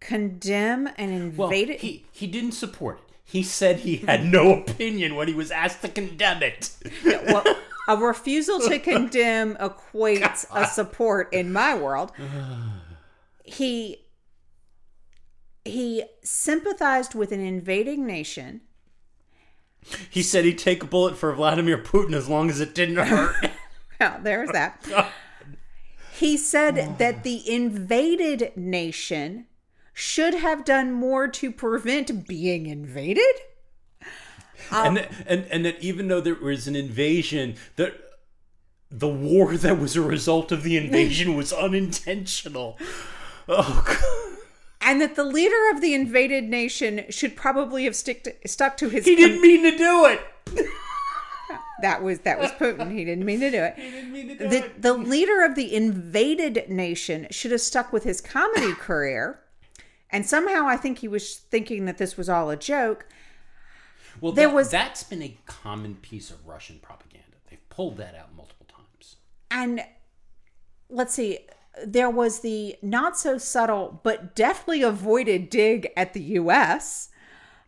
condemn 0.00 0.90
an 0.98 1.34
well, 1.34 1.48
invaded. 1.48 1.80
he 1.80 2.04
he 2.12 2.26
didn't 2.26 2.52
support 2.52 2.98
it. 2.98 3.14
He 3.24 3.42
said 3.42 3.78
he 3.78 3.96
had 3.96 4.26
no 4.26 4.52
opinion 4.52 5.14
when 5.14 5.28
he 5.28 5.34
was 5.34 5.50
asked 5.50 5.80
to 5.80 5.88
condemn 5.88 6.42
it. 6.42 6.70
well, 7.02 7.42
a 7.88 7.96
refusal 7.96 8.60
to 8.60 8.78
condemn 8.78 9.54
equates 9.54 10.44
a 10.54 10.66
support 10.66 11.32
in 11.32 11.50
my 11.54 11.74
world. 11.74 12.12
He 13.44 14.04
he 15.64 16.04
sympathized 16.22 17.14
with 17.14 17.32
an 17.32 17.40
invading 17.40 18.06
nation. 18.06 18.60
He 20.08 20.22
said 20.22 20.44
he'd 20.44 20.58
take 20.58 20.82
a 20.82 20.86
bullet 20.86 21.16
for 21.16 21.32
Vladimir 21.34 21.78
Putin 21.78 22.14
as 22.14 22.28
long 22.28 22.50
as 22.50 22.60
it 22.60 22.74
didn't 22.74 22.96
hurt. 22.96 23.34
Well, 24.00 24.18
there's 24.22 24.48
that. 24.52 24.82
He 26.14 26.38
said 26.38 26.94
that 26.98 27.22
the 27.22 27.42
invaded 27.52 28.56
nation 28.56 29.44
should 29.92 30.32
have 30.32 30.64
done 30.64 30.90
more 30.90 31.28
to 31.28 31.52
prevent 31.52 32.26
being 32.26 32.64
invaded. 32.64 33.34
and, 34.70 34.88
um, 34.88 34.94
that, 34.94 35.10
and 35.26 35.44
and 35.50 35.64
that 35.66 35.82
even 35.82 36.08
though 36.08 36.22
there 36.22 36.34
was 36.34 36.66
an 36.66 36.76
invasion, 36.76 37.56
that 37.76 37.92
the 38.90 39.08
war 39.08 39.56
that 39.58 39.78
was 39.78 39.96
a 39.96 40.02
result 40.02 40.50
of 40.50 40.62
the 40.62 40.76
invasion 40.78 41.36
was 41.36 41.52
unintentional. 41.52 42.78
Oh, 43.48 43.84
God. 43.86 44.29
And 44.82 45.00
that 45.00 45.14
the 45.14 45.24
leader 45.24 45.70
of 45.72 45.80
the 45.80 45.92
invaded 45.94 46.44
nation 46.44 47.04
should 47.10 47.36
probably 47.36 47.84
have 47.84 47.94
stick 47.94 48.24
to, 48.24 48.48
stuck 48.48 48.76
to 48.78 48.88
his 48.88 49.04
he 49.04 49.14
didn't 49.16 49.40
mean 49.42 49.62
to 49.64 49.76
do 49.76 50.06
it. 50.06 50.66
That 51.82 52.02
was 52.02 52.18
that 52.20 52.38
was 52.38 52.50
Putin. 52.52 52.92
He 52.92 53.06
didn't 53.06 53.24
mean 53.24 53.40
to 53.40 53.50
do 53.50 53.56
it. 53.62 53.74
He 53.76 53.90
didn't 53.90 54.12
mean 54.12 54.28
to 54.28 54.36
do 54.36 54.48
The, 54.50 54.56
it. 54.66 54.82
the 54.82 54.92
leader 54.92 55.42
of 55.42 55.54
the 55.54 55.74
invaded 55.74 56.68
nation 56.68 57.26
should 57.30 57.52
have 57.52 57.62
stuck 57.62 57.90
with 57.90 58.04
his 58.04 58.20
comedy 58.20 58.72
career. 58.78 59.40
And 60.10 60.26
somehow 60.26 60.66
I 60.66 60.76
think 60.76 60.98
he 60.98 61.08
was 61.08 61.36
thinking 61.36 61.86
that 61.86 61.96
this 61.96 62.18
was 62.18 62.28
all 62.28 62.50
a 62.50 62.56
joke. 62.56 63.06
Well, 64.20 64.32
there 64.32 64.48
that, 64.48 64.54
was- 64.54 64.70
that's 64.70 65.02
been 65.04 65.22
a 65.22 65.38
common 65.46 65.94
piece 65.94 66.30
of 66.30 66.46
Russian 66.46 66.80
propaganda. 66.80 67.38
They've 67.48 67.66
pulled 67.70 67.96
that 67.96 68.14
out 68.14 68.34
multiple 68.36 68.66
times. 68.68 69.16
And 69.50 69.80
let's 70.90 71.14
see, 71.14 71.38
there 71.86 72.10
was 72.10 72.40
the 72.40 72.76
not 72.82 73.18
so 73.18 73.38
subtle 73.38 74.00
but 74.02 74.34
deftly 74.34 74.82
avoided 74.82 75.50
dig 75.50 75.90
at 75.96 76.12
the 76.12 76.20
US. 76.22 77.08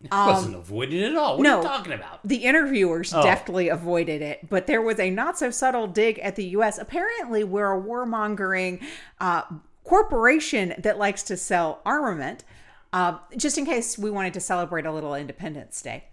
It 0.01 0.11
wasn't 0.11 0.55
avoided 0.55 1.03
at 1.03 1.15
all. 1.15 1.37
What 1.37 1.43
no. 1.43 1.59
are 1.59 1.61
you 1.61 1.67
talking 1.67 1.93
about? 1.93 2.19
The 2.27 2.43
interviewers 2.43 3.13
Oh. 3.13 3.23
deftly 3.23 3.69
avoided 3.69 4.21
it, 4.21 4.49
but 4.49 4.67
there 4.67 4.81
was 4.81 4.99
a 4.99 5.09
not 5.09 5.37
so 5.39 5.49
subtle 5.49 5.87
dig 5.87 6.19
at 6.19 6.35
the 6.35 6.43
US. 6.57 6.77
Apparently, 6.77 7.43
we're 7.45 7.71
a 7.71 7.81
warmongering 7.81 8.83
uh, 9.21 9.43
corporation 9.85 10.73
that 10.77 10.97
likes 10.97 11.23
to 11.23 11.37
sell 11.37 11.81
armament, 11.85 12.43
uh, 12.91 13.17
just 13.37 13.57
in 13.57 13.65
case 13.65 13.97
we 13.97 14.11
wanted 14.11 14.33
to 14.33 14.41
celebrate 14.41 14.85
a 14.85 14.91
little 14.91 15.15
Independence 15.15 15.81
Day. 15.81 16.03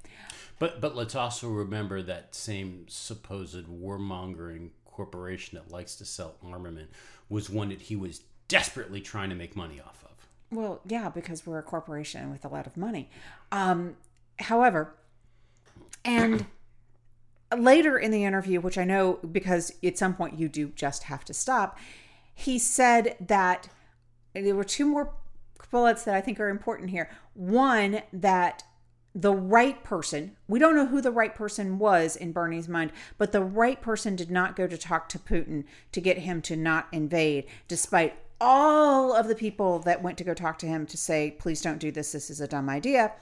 But 0.61 0.81
but 0.81 0.95
let's 0.95 1.17
also 1.17 1.49
remember 1.49 2.01
that 2.03 2.35
same 2.35 2.85
supposed 2.87 3.67
warmongering 3.67 4.71
corporation 5.01 5.57
that 5.57 5.73
likes 5.73 5.95
to 5.95 6.05
sell 6.05 6.35
armament 6.45 6.91
was 7.31 7.49
one 7.49 7.71
that 7.71 7.81
he 7.81 7.97
was 7.97 8.21
desperately 8.49 9.01
trying 9.01 9.31
to 9.31 9.35
make 9.35 9.57
money 9.57 9.81
off 9.81 10.05
of. 10.05 10.11
Well, 10.55 10.83
yeah, 10.85 11.09
because 11.09 11.47
we're 11.47 11.59
a 11.59 11.63
corporation 11.63 12.31
with 12.31 12.45
a 12.45 12.49
lot 12.49 12.67
of 12.67 12.77
money. 12.77 13.09
Um, 13.51 13.97
however, 14.41 14.95
and 16.05 16.45
later 17.57 17.99
in 17.99 18.11
the 18.11 18.25
interview, 18.25 18.61
which 18.61 18.77
I 18.77 18.85
know 18.85 19.15
because 19.33 19.73
at 19.83 19.97
some 19.97 20.15
point 20.15 20.39
you 20.39 20.51
do 20.51 20.69
just 20.77 21.05
have 21.05 21.25
to 21.25 21.33
stop, 21.33 21.79
he 22.35 22.59
said 22.59 23.17
that 23.21 23.71
there 24.35 24.55
were 24.55 24.65
two 24.65 24.85
more 24.85 25.15
bullets 25.71 26.05
that 26.05 26.15
I 26.15 26.21
think 26.21 26.39
are 26.41 26.51
important 26.51 26.91
here. 26.91 27.09
One, 27.33 28.03
that 28.13 28.65
the 29.15 29.35
right 29.35 29.83
person, 29.83 30.37
we 30.47 30.59
don't 30.59 30.77
know 30.77 30.87
who 30.87 31.01
the 31.01 31.11
right 31.11 31.35
person 31.35 31.79
was 31.79 32.15
in 32.15 32.33
Bernie's 32.33 32.69
mind, 32.69 32.93
but 33.19 33.33
the 33.33 33.43
right 33.43 33.81
person 33.81 34.15
did 34.15 34.31
not 34.31 34.55
go 34.55 34.67
to 34.67 34.79
talk 34.79 35.09
to 35.09 35.19
Putin 35.19 35.65
to 35.93 36.01
get 36.01 36.19
him 36.19 36.41
to 36.43 36.57
not 36.57 36.87
invade, 36.93 37.47
despite 37.67 38.15
all 38.41 39.13
of 39.13 39.29
the 39.29 39.35
people 39.35 39.81
that 39.81 40.03
went 40.03 40.17
to 40.19 40.25
go 40.25 40.33
talk 40.33 40.59
to 40.59 40.67
him 40.67 40.87
to 40.87 40.97
say, 40.97 41.37
please 41.39 41.61
don't 41.61 41.79
do 41.79 41.91
this, 41.91 42.13
this 42.13 42.31
is 42.31 42.41
a 42.41 42.49
dumb 42.49 42.69
idea. 42.69 43.13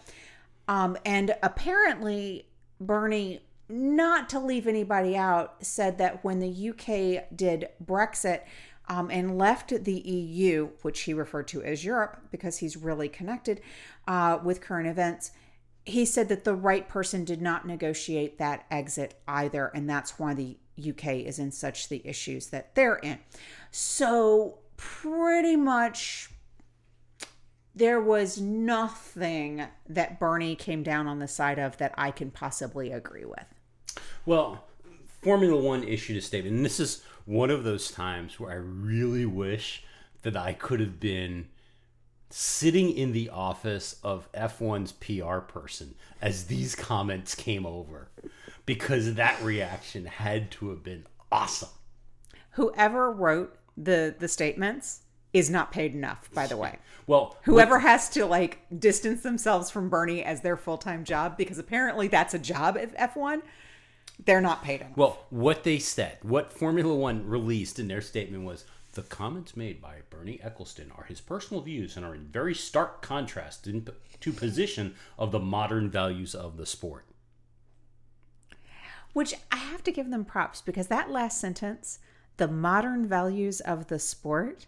Um, 0.68 0.96
and 1.04 1.34
apparently, 1.42 2.46
Bernie, 2.80 3.40
not 3.68 4.28
to 4.30 4.38
leave 4.38 4.66
anybody 4.66 5.16
out, 5.16 5.64
said 5.64 5.98
that 5.98 6.22
when 6.22 6.38
the 6.38 6.70
UK 6.70 7.34
did 7.34 7.68
Brexit 7.84 8.42
um, 8.88 9.10
and 9.10 9.36
left 9.38 9.84
the 9.84 10.00
EU, 10.00 10.70
which 10.82 11.00
he 11.00 11.14
referred 11.14 11.48
to 11.48 11.62
as 11.62 11.84
Europe 11.84 12.18
because 12.30 12.58
he's 12.58 12.76
really 12.76 13.08
connected 13.08 13.60
uh, 14.06 14.38
with 14.42 14.60
current 14.60 14.88
events, 14.88 15.32
he 15.88 16.04
said 16.04 16.28
that 16.28 16.44
the 16.44 16.54
right 16.54 16.88
person 16.88 17.24
did 17.24 17.40
not 17.40 17.66
negotiate 17.66 18.38
that 18.38 18.66
exit 18.70 19.20
either. 19.26 19.66
And 19.68 19.88
that's 19.88 20.18
why 20.18 20.34
the 20.34 20.56
UK 20.78 21.06
is 21.26 21.38
in 21.38 21.50
such 21.50 21.88
the 21.88 22.02
issues 22.04 22.48
that 22.48 22.74
they're 22.74 22.96
in. 22.96 23.18
So, 23.70 24.58
pretty 24.76 25.56
much 25.56 26.30
there 27.74 28.00
was 28.00 28.40
nothing 28.40 29.64
that 29.88 30.20
Bernie 30.20 30.56
came 30.56 30.82
down 30.82 31.06
on 31.06 31.20
the 31.20 31.28
side 31.28 31.58
of 31.58 31.78
that 31.78 31.94
I 31.96 32.10
can 32.10 32.30
possibly 32.30 32.92
agree 32.92 33.24
with. 33.24 33.46
Well, 34.26 34.64
Formula 35.22 35.60
One 35.60 35.84
issued 35.84 36.16
a 36.16 36.20
statement, 36.20 36.56
and 36.56 36.64
this 36.64 36.80
is 36.80 37.02
one 37.24 37.50
of 37.50 37.64
those 37.64 37.90
times 37.90 38.38
where 38.38 38.50
I 38.50 38.56
really 38.56 39.26
wish 39.26 39.84
that 40.22 40.36
I 40.36 40.52
could 40.52 40.80
have 40.80 41.00
been 41.00 41.48
sitting 42.30 42.90
in 42.90 43.12
the 43.12 43.30
office 43.30 43.98
of 44.02 44.30
F1's 44.32 44.92
PR 44.92 45.38
person 45.38 45.94
as 46.20 46.44
these 46.44 46.74
comments 46.74 47.34
came 47.34 47.64
over 47.64 48.08
because 48.66 49.14
that 49.14 49.42
reaction 49.42 50.04
had 50.04 50.50
to 50.50 50.68
have 50.70 50.82
been 50.82 51.06
awesome. 51.32 51.70
Whoever 52.52 53.10
wrote 53.10 53.56
the 53.76 54.14
the 54.18 54.28
statements 54.28 55.02
is 55.32 55.50
not 55.50 55.72
paid 55.72 55.94
enough, 55.94 56.30
by 56.32 56.46
the 56.46 56.56
way. 56.56 56.78
Well, 57.06 57.36
Whoever 57.44 57.78
has 57.78 58.08
to 58.10 58.26
like 58.26 58.60
distance 58.78 59.22
themselves 59.22 59.70
from 59.70 59.88
Bernie 59.88 60.22
as 60.22 60.40
their 60.40 60.56
full 60.56 60.78
time 60.78 61.04
job, 61.04 61.36
because 61.36 61.58
apparently 61.58 62.08
that's 62.08 62.34
a 62.34 62.38
job 62.38 62.76
at 62.76 62.96
F1, 62.96 63.42
they're 64.24 64.40
not 64.40 64.62
paid 64.62 64.80
enough. 64.80 64.96
Well, 64.96 65.26
what 65.30 65.64
they 65.64 65.78
said, 65.78 66.18
what 66.22 66.52
Formula 66.52 66.94
One 66.94 67.26
released 67.26 67.78
in 67.78 67.88
their 67.88 68.00
statement 68.00 68.44
was 68.44 68.64
the 68.98 69.04
comments 69.04 69.56
made 69.56 69.80
by 69.80 69.98
Bernie 70.10 70.40
Ecclestone 70.42 70.90
are 70.98 71.04
his 71.04 71.20
personal 71.20 71.62
views 71.62 71.96
and 71.96 72.04
are 72.04 72.16
in 72.16 72.24
very 72.24 72.52
stark 72.52 73.00
contrast 73.00 73.68
in, 73.68 73.86
to 74.18 74.32
position 74.32 74.96
of 75.16 75.30
the 75.30 75.38
modern 75.38 75.88
values 75.88 76.34
of 76.34 76.56
the 76.56 76.66
sport. 76.66 77.06
Which 79.12 79.34
I 79.52 79.58
have 79.58 79.84
to 79.84 79.92
give 79.92 80.10
them 80.10 80.24
props 80.24 80.60
because 80.60 80.88
that 80.88 81.12
last 81.12 81.40
sentence, 81.40 82.00
the 82.38 82.48
modern 82.48 83.06
values 83.06 83.60
of 83.60 83.86
the 83.86 84.00
sport, 84.00 84.66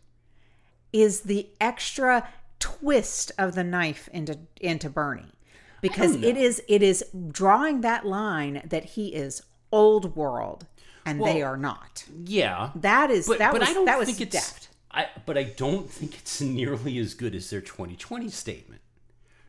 is 0.93 1.23
the 1.23 1.49
extra 1.61 2.29
twist 2.61 3.33
of 3.37 3.57
the 3.57 3.65
knife 3.65 4.09
into 4.13 4.39
into 4.61 4.89
Bernie. 4.89 5.33
Because 5.81 6.15
it 6.23 6.37
is 6.37 6.63
it 6.69 6.85
is 6.85 7.05
drawing 7.33 7.81
that 7.81 8.07
line 8.07 8.63
that 8.65 8.85
he 8.85 9.09
is 9.09 9.43
old 9.73 10.15
world 10.15 10.69
and 11.07 11.23
they 11.23 11.43
are 11.43 11.57
not. 11.57 12.05
Yeah, 12.25 12.71
That 12.77 13.11
is 13.11 13.27
that 13.27 13.53
was 13.53 13.63
I 13.63 13.73
don't 13.73 13.85
that 13.87 13.99
was 13.99 14.09
think 14.09 14.21
it's. 14.21 14.33
deft. 14.33 14.69
I, 14.93 15.07
but 15.25 15.39
I 15.39 15.45
don't 15.45 15.89
think 15.89 16.19
it's 16.19 16.41
nearly 16.41 16.99
as 16.99 17.15
good 17.15 17.35
as 17.35 17.49
their 17.51 17.61
2020 17.61 18.29
statement. 18.29 18.81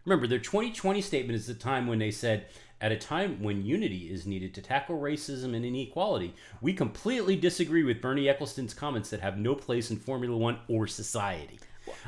Remember, 0.06 0.28
their 0.28 0.40
2020 0.40 1.02
statement 1.02 1.36
is 1.36 1.48
the 1.48 1.54
time 1.54 1.88
when 1.88 2.00
they 2.00 2.12
said, 2.12 2.46
at 2.80 2.92
a 2.92 2.98
time 2.98 3.42
when 3.44 3.64
unity 3.64 4.12
is 4.12 4.26
needed 4.26 4.54
to 4.56 4.62
tackle 4.62 5.00
racism 5.00 5.56
and 5.56 5.64
inequality, 5.66 6.34
we 6.62 6.74
completely 6.74 7.36
disagree 7.36 7.84
with 7.84 8.02
Bernie 8.02 8.28
Ecclestone's 8.28 8.74
comments 8.74 9.10
that 9.12 9.22
have 9.22 9.38
no 9.38 9.54
place 9.56 9.92
in 9.92 9.98
Formula 9.98 10.36
One 10.36 10.60
or 10.68 10.88
society. 10.88 11.60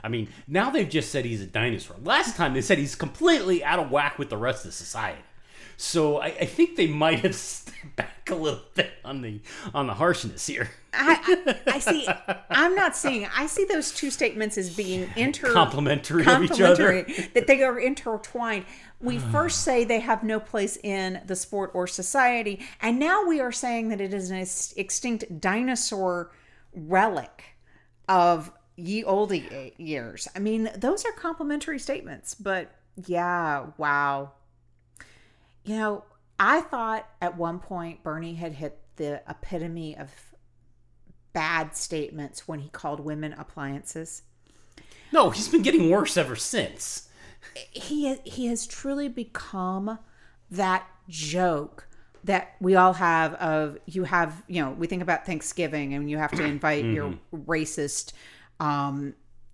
I 0.03 0.09
mean, 0.09 0.29
now 0.47 0.69
they've 0.69 0.89
just 0.89 1.11
said 1.11 1.25
he's 1.25 1.41
a 1.41 1.47
dinosaur. 1.47 1.97
Last 2.03 2.35
time 2.35 2.53
they 2.53 2.61
said 2.61 2.77
he's 2.77 2.95
completely 2.95 3.63
out 3.63 3.79
of 3.79 3.91
whack 3.91 4.17
with 4.17 4.29
the 4.29 4.37
rest 4.37 4.65
of 4.65 4.73
society. 4.73 5.21
So 5.77 6.19
I, 6.19 6.27
I 6.27 6.45
think 6.45 6.75
they 6.75 6.87
might 6.87 7.19
have 7.19 7.35
stepped 7.35 7.95
back 7.95 8.29
a 8.29 8.35
little 8.35 8.61
bit 8.75 8.91
on 9.03 9.21
the 9.21 9.41
on 9.73 9.87
the 9.87 9.93
harshness 9.93 10.47
here. 10.47 10.69
I, 10.93 11.63
I, 11.65 11.73
I 11.73 11.79
see. 11.79 12.07
I'm 12.49 12.75
not 12.75 12.95
seeing. 12.95 13.27
I 13.35 13.47
see 13.47 13.65
those 13.65 13.91
two 13.91 14.11
statements 14.11 14.57
as 14.57 14.75
being 14.75 15.09
inter 15.15 15.51
Complementary 15.51 16.25
of 16.25 16.43
each 16.43 16.61
other. 16.61 17.03
complementary, 17.03 17.29
That 17.33 17.47
they 17.47 17.63
are 17.63 17.79
intertwined. 17.79 18.65
We 19.01 19.17
first 19.19 19.63
say 19.63 19.83
they 19.83 19.99
have 19.99 20.23
no 20.23 20.39
place 20.39 20.77
in 20.81 21.21
the 21.25 21.35
sport 21.35 21.71
or 21.73 21.87
society, 21.87 22.61
and 22.81 22.99
now 22.99 23.25
we 23.25 23.41
are 23.41 23.51
saying 23.51 23.89
that 23.89 23.99
it 23.99 24.13
is 24.13 24.31
an 24.31 24.45
extinct 24.77 25.41
dinosaur 25.41 26.31
relic 26.73 27.43
of 28.07 28.51
ye 28.75 29.03
olde 29.03 29.43
years. 29.77 30.27
I 30.35 30.39
mean, 30.39 30.69
those 30.75 31.05
are 31.05 31.11
complementary 31.11 31.79
statements. 31.79 32.33
But 32.33 32.71
yeah, 33.05 33.67
wow. 33.77 34.31
You 35.63 35.77
know, 35.77 36.03
I 36.39 36.61
thought 36.61 37.07
at 37.21 37.37
one 37.37 37.59
point 37.59 38.03
Bernie 38.03 38.35
had 38.35 38.53
hit 38.53 38.79
the 38.95 39.21
epitome 39.27 39.97
of 39.97 40.09
bad 41.31 41.75
statements 41.75 42.47
when 42.47 42.59
he 42.59 42.69
called 42.69 42.99
women 42.99 43.33
appliances. 43.33 44.23
No, 45.11 45.29
he's 45.29 45.47
been 45.47 45.61
getting 45.61 45.89
worse 45.89 46.17
ever 46.17 46.35
since. 46.35 47.09
He 47.71 48.15
he 48.23 48.47
has 48.47 48.65
truly 48.65 49.07
become 49.09 49.99
that 50.51 50.87
joke 51.09 51.87
that 52.23 52.55
we 52.61 52.75
all 52.75 52.93
have 52.93 53.33
of 53.35 53.77
you 53.85 54.05
have, 54.05 54.43
you 54.47 54.63
know, 54.63 54.71
we 54.71 54.87
think 54.87 55.01
about 55.01 55.25
Thanksgiving 55.25 55.93
and 55.93 56.09
you 56.09 56.17
have 56.17 56.31
to 56.31 56.43
invite 56.43 56.85
your 56.85 57.15
racist 57.33 58.13
um 58.59 59.13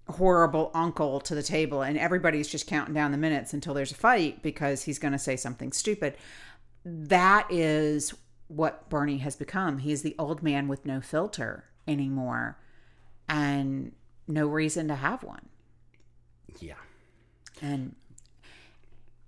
horrible 0.10 0.72
uncle 0.74 1.20
to 1.22 1.36
the 1.36 1.44
table 1.44 1.82
and 1.82 1.98
everybody's 1.98 2.48
just 2.48 2.68
counting 2.68 2.94
down 2.94 3.12
the 3.12 3.18
minutes 3.18 3.54
until 3.54 3.74
there's 3.74 3.92
a 3.92 3.96
fight 3.96 4.42
because 4.42 4.84
he's 4.84 5.00
going 5.00 5.12
to 5.12 5.20
say 5.20 5.36
something 5.36 5.72
stupid. 5.72 6.16
That 6.84 7.48
is 7.50 8.14
what 8.48 8.90
Bernie 8.90 9.20
has 9.20 9.36
become. 9.36 9.80
He's 9.80 10.02
the 10.02 10.16
old 10.18 10.42
man 10.42 10.68
with 10.68 10.86
no 10.86 11.02
filter 11.02 11.66
anymore 11.88 12.58
and 13.28 13.92
no 14.28 14.48
reason 14.48 14.88
to 14.88 14.96
have 14.96 15.24
one. 15.24 15.48
Yeah. 16.60 16.74
And 17.62 17.96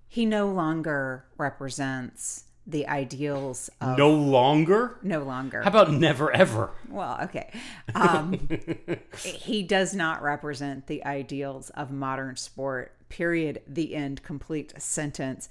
he 0.07 0.25
no 0.25 0.47
longer 0.49 1.25
represents 1.37 2.45
the 2.71 2.87
ideals 2.87 3.69
of 3.79 3.97
No 3.97 4.11
longer? 4.11 4.97
no 5.01 5.23
longer. 5.23 5.61
How 5.61 5.69
about 5.69 5.91
never 5.91 6.31
ever? 6.31 6.71
well, 6.89 7.19
okay. 7.23 7.51
Um, 7.93 8.49
he 9.17 9.63
does 9.63 9.93
not 9.93 10.21
represent 10.21 10.87
the 10.87 11.05
ideals 11.05 11.69
of 11.71 11.91
modern 11.91 12.35
sport. 12.37 12.93
Period. 13.09 13.61
The 13.67 13.95
end. 13.95 14.23
Complete 14.23 14.73
sentence. 14.81 15.49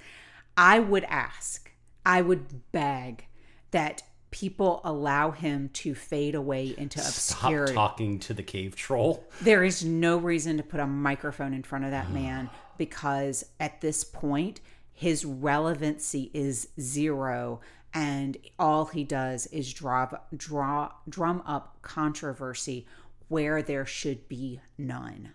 I 0.56 0.78
would 0.80 1.04
ask, 1.04 1.70
I 2.04 2.22
would 2.22 2.70
beg 2.72 3.26
that 3.70 4.02
people 4.30 4.80
allow 4.84 5.30
him 5.32 5.68
to 5.72 5.94
fade 5.94 6.34
away 6.34 6.74
into 6.78 7.00
obscurity. 7.00 7.72
Stop 7.72 7.92
talking 7.92 8.18
to 8.20 8.34
the 8.34 8.42
cave 8.42 8.76
troll. 8.76 9.24
There 9.40 9.64
is 9.64 9.84
no 9.84 10.16
reason 10.18 10.56
to 10.56 10.62
put 10.62 10.80
a 10.80 10.86
microphone 10.86 11.52
in 11.52 11.62
front 11.62 11.84
of 11.84 11.90
that 11.90 12.10
man 12.10 12.48
because 12.78 13.44
at 13.58 13.80
this 13.80 14.04
point, 14.04 14.60
his 15.00 15.24
relevancy 15.24 16.30
is 16.34 16.68
zero. 16.78 17.62
And 17.94 18.36
all 18.58 18.84
he 18.84 19.02
does 19.02 19.46
is 19.46 19.72
draw, 19.72 20.10
draw, 20.36 20.92
drum 21.08 21.42
up 21.46 21.78
controversy 21.80 22.86
where 23.28 23.62
there 23.62 23.86
should 23.86 24.28
be 24.28 24.60
none. 24.76 25.30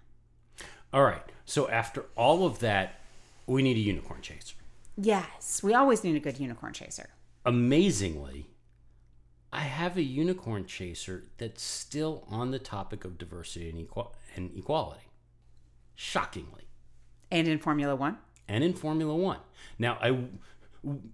All 0.93 1.03
right. 1.03 1.23
So 1.45 1.67
after 1.67 2.05
all 2.15 2.45
of 2.45 2.59
that, 2.59 2.99
we 3.47 3.63
need 3.63 3.77
a 3.77 3.79
unicorn 3.79 4.21
chaser. 4.21 4.53
Yes, 4.95 5.63
we 5.63 5.73
always 5.73 6.03
need 6.03 6.15
a 6.15 6.19
good 6.19 6.39
unicorn 6.39 6.73
chaser. 6.73 7.09
Amazingly, 7.43 8.45
I 9.51 9.61
have 9.61 9.97
a 9.97 10.03
unicorn 10.03 10.67
chaser 10.67 11.23
that's 11.39 11.63
still 11.63 12.27
on 12.29 12.51
the 12.51 12.59
topic 12.59 13.03
of 13.03 13.17
diversity 13.17 13.69
and, 13.69 13.79
equal- 13.79 14.13
and 14.35 14.51
equality. 14.55 15.07
Shockingly. 15.95 16.67
And 17.31 17.47
in 17.47 17.57
Formula 17.57 17.95
One, 17.95 18.19
and 18.47 18.63
in 18.63 18.73
Formula 18.73 19.15
One. 19.15 19.39
Now, 19.77 19.97
I 20.01 20.25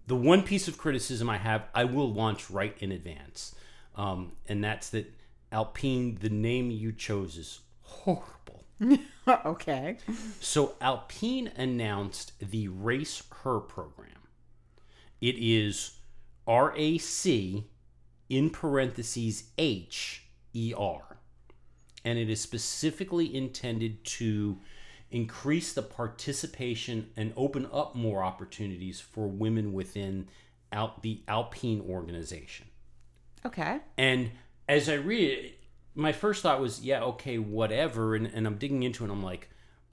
the 0.07 0.15
one 0.15 0.43
piece 0.43 0.67
of 0.67 0.77
criticism 0.77 1.29
I 1.29 1.37
have, 1.37 1.63
I 1.73 1.85
will 1.85 2.11
launch 2.11 2.49
right 2.49 2.75
in 2.79 2.91
advance, 2.91 3.55
um, 3.95 4.33
and 4.47 4.63
that's 4.63 4.89
that 4.89 5.13
Alpine, 5.51 6.17
the 6.19 6.29
name 6.29 6.71
you 6.71 6.91
chose, 6.91 7.37
is 7.37 7.59
horrible. 7.81 8.63
okay. 9.45 9.97
So 10.39 10.75
Alpine 10.81 11.51
announced 11.55 12.33
the 12.39 12.67
Race 12.69 13.23
Her 13.43 13.59
program. 13.59 14.09
It 15.19 15.35
is 15.37 15.97
RAC 16.47 17.63
in 18.29 18.49
parentheses 18.49 19.43
H 19.57 20.23
E 20.53 20.73
R. 20.75 21.17
And 22.03 22.17
it 22.17 22.29
is 22.29 22.41
specifically 22.41 23.35
intended 23.35 24.03
to 24.05 24.57
increase 25.11 25.73
the 25.73 25.81
participation 25.81 27.09
and 27.15 27.33
open 27.35 27.67
up 27.71 27.95
more 27.95 28.23
opportunities 28.23 28.99
for 28.99 29.27
women 29.27 29.73
within 29.73 30.27
out 30.71 31.01
the 31.01 31.21
Alpine 31.27 31.83
organization. 31.87 32.67
Okay. 33.45 33.79
And 33.97 34.31
as 34.69 34.87
I 34.87 34.93
read 34.93 35.29
it, 35.29 35.59
my 35.95 36.13
first 36.13 36.43
thought 36.43 36.61
was, 36.61 36.81
yeah, 36.81 37.01
okay, 37.03 37.37
whatever. 37.37 38.15
And, 38.15 38.25
and 38.27 38.47
I'm 38.47 38.57
digging 38.57 38.83
into 38.83 39.03
it 39.03 39.09
and 39.09 39.13
I'm 39.13 39.23
like, 39.23 39.49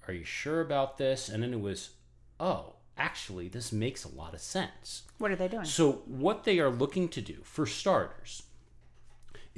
are 0.06 0.14
you 0.14 0.24
sure 0.24 0.60
about 0.60 0.98
this? 0.98 1.28
And 1.28 1.42
then 1.42 1.52
it 1.52 1.60
was, 1.60 1.90
oh, 2.38 2.76
actually, 2.96 3.48
this 3.48 3.72
makes 3.72 4.04
a 4.04 4.14
lot 4.14 4.34
of 4.34 4.40
sense. 4.40 5.02
What 5.18 5.30
are 5.30 5.36
they 5.36 5.48
doing? 5.48 5.64
So, 5.64 6.02
what 6.06 6.44
they 6.44 6.60
are 6.60 6.70
looking 6.70 7.08
to 7.10 7.20
do, 7.20 7.38
for 7.42 7.66
starters, 7.66 8.44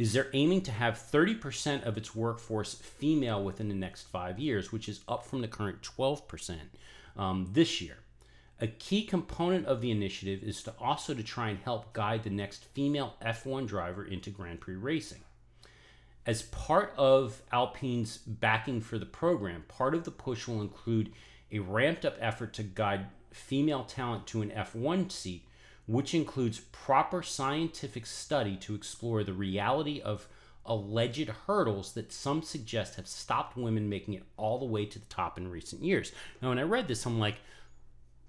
is 0.01 0.15
they're 0.15 0.31
aiming 0.33 0.63
to 0.63 0.73
have 0.73 0.95
30% 0.95 1.85
of 1.85 1.99
its 1.99 2.17
workforce 2.17 2.73
female 2.73 3.45
within 3.45 3.69
the 3.69 3.75
next 3.75 4.05
five 4.05 4.39
years, 4.39 4.73
which 4.73 4.89
is 4.89 5.03
up 5.07 5.27
from 5.27 5.43
the 5.43 5.47
current 5.47 5.83
12% 5.83 6.57
um, 7.19 7.47
this 7.53 7.83
year. 7.83 7.99
A 8.63 8.67
key 8.67 9.05
component 9.05 9.67
of 9.67 9.83
the 9.83 9.91
initiative 9.91 10.43
is 10.43 10.63
to 10.63 10.73
also 10.81 11.13
to 11.13 11.23
try 11.23 11.51
and 11.51 11.59
help 11.59 11.93
guide 11.93 12.23
the 12.23 12.31
next 12.31 12.65
female 12.65 13.13
F1 13.23 13.67
driver 13.67 14.03
into 14.03 14.31
Grand 14.31 14.63
Prix 14.63 14.77
racing. 14.77 15.21
As 16.25 16.43
part 16.45 16.95
of 16.97 17.43
Alpine's 17.53 18.17
backing 18.17 18.81
for 18.81 18.99
the 18.99 19.05
program, 19.05 19.65
part 19.69 19.95
of 19.95 20.05
the 20.05 20.11
push 20.11 20.49
will 20.49 20.63
include 20.63 21.13
a 21.53 21.59
ramped 21.59 22.07
up 22.07 22.17
effort 22.21 22.55
to 22.55 22.63
guide 22.63 23.05
female 23.33 23.85
talent 23.85 24.27
to 24.29 24.41
an 24.41 24.51
F1 24.51 25.13
seat, 25.13 25.45
which 25.91 26.15
includes 26.15 26.61
proper 26.71 27.21
scientific 27.21 28.07
study 28.07 28.55
to 28.55 28.77
explore 28.77 29.25
the 29.25 29.33
reality 29.33 30.01
of 30.01 30.29
alleged 30.65 31.29
hurdles 31.49 31.95
that 31.95 32.13
some 32.13 32.43
suggest 32.43 32.95
have 32.95 33.09
stopped 33.09 33.57
women 33.57 33.89
making 33.89 34.15
it 34.15 34.23
all 34.37 34.61
the 34.61 34.65
way 34.65 34.87
to 34.87 35.01
the 35.01 35.07
top 35.07 35.37
in 35.37 35.51
recent 35.51 35.83
years. 35.83 36.13
Now, 36.41 36.51
when 36.51 36.61
I 36.61 36.63
read 36.63 36.87
this, 36.87 37.05
I'm 37.07 37.19
like, 37.19 37.39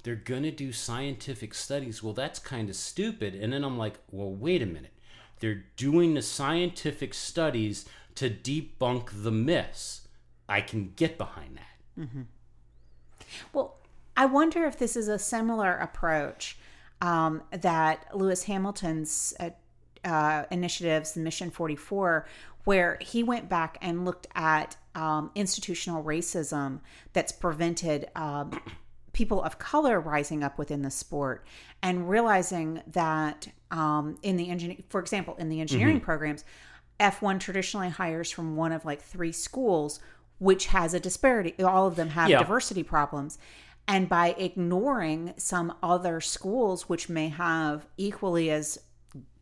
they're 0.01 0.15
going 0.15 0.41
to 0.41 0.49
do 0.49 0.71
scientific 0.71 1.53
studies. 1.53 2.01
Well, 2.01 2.13
that's 2.13 2.39
kind 2.39 2.67
of 2.67 2.75
stupid. 2.75 3.35
And 3.35 3.53
then 3.53 3.63
I'm 3.63 3.77
like, 3.77 3.99
well, 4.09 4.33
wait 4.33 4.63
a 4.63 4.65
minute. 4.65 4.93
They're 5.39 5.65
doing 5.75 6.15
the 6.15 6.23
scientific 6.23 7.13
studies 7.13 7.85
to 8.15 8.31
debunk 8.31 9.09
the 9.21 9.31
myths. 9.31 10.07
I 10.49 10.61
can 10.61 10.93
get 10.95 11.15
behind 11.15 11.57
that. 11.57 12.01
Mm-hmm. 12.01 12.21
Well, 13.53 13.75
I 14.17 14.25
wonder 14.25 14.65
if 14.65 14.79
this 14.79 14.95
is 14.95 15.07
a 15.07 15.19
similar 15.19 15.77
approach 15.77 16.57
um, 17.01 17.41
that 17.51 18.05
Lewis 18.15 18.43
Hamilton's 18.43 19.33
uh, 19.39 19.49
uh, 20.05 20.43
initiatives, 20.51 21.15
Mission 21.15 21.49
44, 21.51 22.25
where 22.63 22.97
he 23.01 23.23
went 23.23 23.49
back 23.49 23.77
and 23.81 24.05
looked 24.05 24.27
at 24.35 24.77
um, 24.93 25.31
institutional 25.35 26.03
racism 26.03 26.79
that's 27.13 27.31
prevented 27.31 28.09
um, 28.15 28.51
people 29.13 29.41
of 29.41 29.57
color 29.59 29.99
rising 29.99 30.43
up 30.43 30.57
within 30.57 30.81
the 30.83 30.91
sport 30.91 31.45
and 31.81 32.09
realizing 32.09 32.81
that 32.87 33.47
um, 33.71 34.17
in 34.21 34.37
the 34.37 34.49
engineering, 34.49 34.83
for 34.89 34.99
example, 34.99 35.35
in 35.37 35.49
the 35.49 35.59
engineering 35.59 35.99
programs, 35.99 36.45
F1 36.99 37.39
traditionally 37.39 37.89
hires 37.89 38.29
from 38.29 38.55
one 38.55 38.71
of 38.71 38.85
like 38.85 39.01
three 39.01 39.31
schools, 39.31 39.99
which 40.39 40.67
has 40.67 40.93
a 40.93 40.99
disparity. 40.99 41.55
All 41.63 41.87
of 41.87 41.95
them 41.95 42.09
have 42.09 42.29
Yeah. 42.29 42.39
diversity 42.39 42.83
problems. 42.83 43.39
And 43.87 44.07
by 44.07 44.35
ignoring 44.37 45.33
some 45.37 45.73
other 45.83 46.21
schools, 46.21 46.87
which 46.87 47.09
may 47.09 47.29
have 47.29 47.85
equally 47.97 48.49
as 48.49 48.79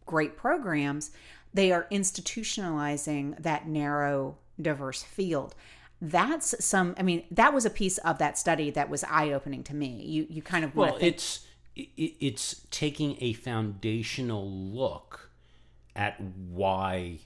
great 0.05 0.35
programs, 0.35 1.11
they 1.53 1.71
are 1.71 1.87
institutionalizing 1.91 3.41
that 3.41 3.67
narrow, 3.67 4.37
diverse 4.59 5.03
field. 5.03 5.55
That's 6.01 6.63
some. 6.63 6.95
I 6.97 7.03
mean, 7.03 7.25
that 7.31 7.53
was 7.53 7.65
a 7.65 7.69
piece 7.69 7.97
of 7.99 8.17
that 8.19 8.37
study 8.37 8.71
that 8.71 8.89
was 8.89 9.03
eye 9.03 9.31
opening 9.31 9.63
to 9.63 9.75
me. 9.75 10.01
You 10.03 10.27
you 10.29 10.41
kind 10.41 10.63
of 10.63 10.75
Well, 10.75 10.91
think, 10.91 11.03
it's 11.03 11.45
it's 11.75 12.65
taking 12.71 13.17
a 13.21 13.33
foundational 13.33 14.49
look 14.49 15.29
at 15.95 16.19
why 16.21 17.19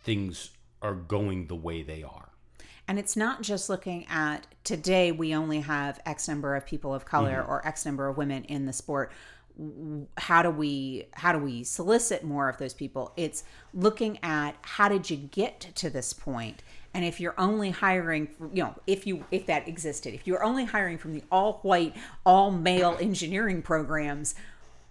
things 0.00 0.50
are 0.80 0.94
going 0.94 1.46
the 1.48 1.56
way 1.56 1.82
they 1.82 2.02
are. 2.02 2.29
And 2.90 2.98
it's 2.98 3.16
not 3.16 3.40
just 3.40 3.68
looking 3.70 4.04
at 4.10 4.48
today. 4.64 5.12
We 5.12 5.32
only 5.32 5.60
have 5.60 6.00
X 6.04 6.26
number 6.26 6.56
of 6.56 6.66
people 6.66 6.92
of 6.92 7.04
color 7.04 7.36
Mm-hmm. 7.40 7.50
or 7.50 7.64
X 7.66 7.86
number 7.86 8.08
of 8.08 8.16
women 8.16 8.42
in 8.44 8.66
the 8.66 8.72
sport. 8.72 9.12
How 10.18 10.42
do 10.42 10.50
we 10.50 11.06
how 11.12 11.32
do 11.32 11.38
we 11.38 11.62
solicit 11.62 12.24
more 12.24 12.48
of 12.48 12.58
those 12.58 12.74
people? 12.74 13.12
It's 13.16 13.44
looking 13.72 14.18
at 14.24 14.56
how 14.62 14.88
did 14.88 15.08
you 15.08 15.16
get 15.18 15.60
to 15.76 15.88
this 15.88 16.12
point, 16.12 16.62
and 16.94 17.04
if 17.04 17.20
you're 17.20 17.34
only 17.38 17.70
hiring, 17.70 18.28
you 18.52 18.64
know, 18.64 18.74
if 18.88 19.06
you 19.06 19.24
if 19.30 19.46
that 19.46 19.68
existed, 19.68 20.12
if 20.14 20.26
you're 20.26 20.42
only 20.42 20.64
hiring 20.64 20.98
from 20.98 21.12
the 21.14 21.22
all 21.30 21.60
white, 21.62 21.94
all 22.26 22.50
male 22.50 22.96
engineering 23.00 23.62
programs, 23.62 24.34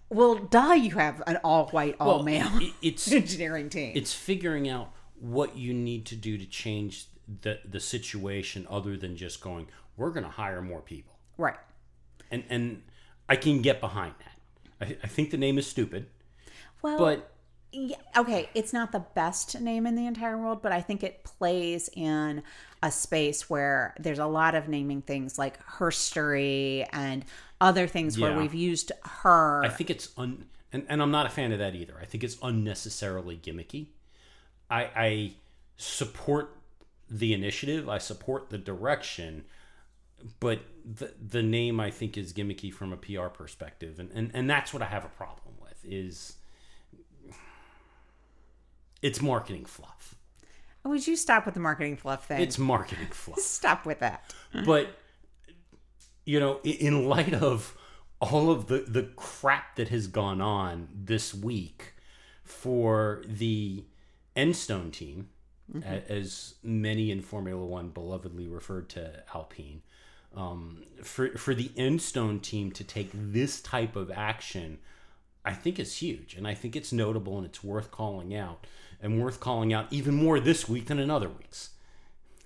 well, 0.10 0.36
duh, 0.36 0.74
you 0.74 0.92
have 0.92 1.22
an 1.28 1.38
all 1.44 1.68
white, 1.70 1.96
all 2.00 2.22
male 2.24 2.48
i- 2.54 2.74
it's 2.82 3.12
engineering 3.12 3.70
team. 3.70 3.92
it's 3.96 4.14
figuring 4.14 4.70
out 4.70 4.92
what 5.20 5.58
you 5.58 5.74
need 5.74 6.06
to 6.06 6.16
do 6.16 6.38
to 6.38 6.46
change 6.46 7.08
the 7.42 7.60
the 7.68 7.80
situation 7.80 8.66
other 8.70 8.98
than 8.98 9.16
just 9.16 9.42
going 9.42 9.68
we're 9.98 10.10
going 10.12 10.24
to 10.24 10.30
hire 10.32 10.62
more 10.62 10.82
people. 10.82 11.18
Right. 11.38 11.58
and 12.32 12.44
and 12.50 12.82
i 13.28 13.36
can 13.36 13.62
get 13.62 13.80
behind 13.80 14.14
that. 14.20 14.88
I, 14.88 14.98
I 15.04 15.08
think 15.08 15.32
the 15.32 15.38
name 15.38 15.58
is 15.58 15.68
stupid 15.68 16.08
Well, 16.82 16.98
but 16.98 17.32
Yeah, 17.72 17.98
okay, 18.18 18.50
it's 18.56 18.74
not 18.74 18.92
the 18.92 19.06
best 19.14 19.60
name 19.62 19.86
in 19.86 19.96
the 19.96 20.08
entire 20.08 20.38
world, 20.38 20.62
but 20.62 20.72
I 20.72 20.82
think 20.82 21.04
it 21.04 21.24
plays 21.24 21.90
in 21.94 22.42
a 22.82 22.92
space 22.92 23.50
where 23.50 23.94
there's 24.00 24.20
a 24.20 24.26
lot 24.26 24.56
of 24.56 24.68
naming 24.68 25.02
things 25.02 25.38
like 25.38 25.64
herstory 25.66 26.88
and 26.92 27.26
other 27.62 27.88
things 27.88 28.18
where 28.18 28.36
we've 28.38 28.54
used 28.56 28.92
her. 29.04 29.64
i 29.66 29.70
think 29.70 29.90
it's 29.90 30.10
un 30.18 30.46
and, 30.72 30.86
and 30.88 31.02
i'm 31.02 31.12
not 31.12 31.26
a 31.26 31.30
fan 31.30 31.52
of 31.52 31.60
that 31.60 31.76
either. 31.76 31.96
I 32.02 32.06
think 32.06 32.24
it's 32.24 32.38
unnecessarily 32.42 33.38
gimmicky. 33.38 33.88
I 34.70 34.90
i 34.96 35.34
support 35.78 36.56
the 37.10 37.34
initiative 37.34 37.88
i 37.90 37.98
support 37.98 38.50
the 38.50 38.58
direction 38.58 39.44
but 40.40 40.60
the 40.86 41.14
the 41.26 41.42
name 41.42 41.80
i 41.80 41.90
think 41.90 42.18
is 42.18 42.34
gimmicky 42.34 42.72
from 42.74 42.92
a 42.94 42.98
pr 42.98 43.28
perspective 43.28 44.00
and 44.00 44.10
and, 44.14 44.32
and 44.34 44.50
that's 44.50 44.74
what 44.74 44.82
i 44.82 44.86
have 44.86 45.06
a 45.06 45.10
problem 45.10 45.56
with 45.62 45.84
is 45.84 46.36
it's 49.02 49.22
marketing 49.22 49.66
fluff 49.66 50.16
oh, 50.86 50.90
Would 50.90 51.08
you 51.08 51.16
stop 51.16 51.46
with 51.46 51.54
the 51.54 51.60
marketing 51.60 51.98
fluff 51.98 52.28
thing? 52.28 52.42
it's 52.42 52.58
marketing 52.58 53.08
fluff 53.12 53.40
stop 53.40 53.86
with 53.86 54.00
that. 54.00 54.34
but 54.66 54.90
you 56.26 56.40
know 56.40 56.60
in 56.64 57.08
light 57.08 57.34
of 57.34 57.76
all 58.22 58.52
of 58.52 58.68
the 58.68 58.80
the 58.88 59.04
crap 59.16 59.76
that 59.78 59.88
has 59.90 60.08
gone 60.08 60.42
on 60.42 60.90
this 60.94 61.34
week 61.34 61.94
for 62.44 63.24
the 63.26 63.86
Enstone 64.36 64.92
team 64.92 65.30
a- 65.76 66.12
as 66.12 66.56
many 66.64 67.12
in 67.12 67.22
Formula 67.22 67.64
1 67.64 67.92
belovedly 67.92 68.52
referred 68.52 68.90
to 68.90 69.24
Alpine. 69.34 69.82
Um, 70.36 70.84
for 71.04 71.30
for 71.38 71.56
the 71.56 71.70
Enstone 71.70 72.40
team 72.42 72.72
to 72.74 72.84
take 72.84 73.10
this 73.14 73.62
type 73.62 73.96
of 73.96 74.12
action 74.12 74.78
I 75.44 75.54
think 75.54 75.80
is 75.80 75.98
huge 75.98 76.36
and 76.36 76.48
I 76.48 76.54
think 76.54 76.76
it's 76.76 76.92
notable 76.94 77.38
and 77.38 77.46
it's 77.46 77.64
worth 77.64 77.90
calling 77.92 78.36
out 78.36 78.68
and 79.02 79.22
worth 79.22 79.40
calling 79.40 79.74
out 79.74 79.88
even 79.92 80.14
more 80.14 80.40
this 80.40 80.68
week 80.68 80.88
than 80.88 81.00
in 81.00 81.10
other 81.10 81.30
weeks. 81.30 81.72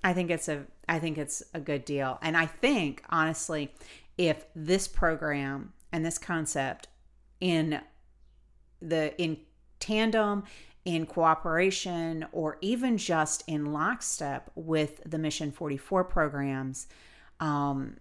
I 0.02 0.12
think 0.12 0.30
it's 0.30 0.48
a 0.48 0.64
I 0.88 0.98
think 0.98 1.18
it's 1.18 1.42
a 1.52 1.60
good 1.60 1.84
deal. 1.84 2.18
And 2.22 2.36
I 2.36 2.46
think 2.46 3.02
honestly, 3.10 3.72
if 4.16 4.44
this 4.54 4.86
program 4.86 5.72
and 5.92 6.04
this 6.04 6.18
concept 6.18 6.88
in 7.40 7.80
the 8.80 9.20
in 9.20 9.38
tandem 9.80 10.44
in 10.84 11.06
cooperation 11.06 12.26
or 12.32 12.58
even 12.60 12.98
just 12.98 13.42
in 13.46 13.72
lockstep 13.72 14.50
with 14.54 15.00
the 15.06 15.18
mission 15.18 15.50
44 15.50 16.04
programs 16.04 16.86
um, 17.40 17.96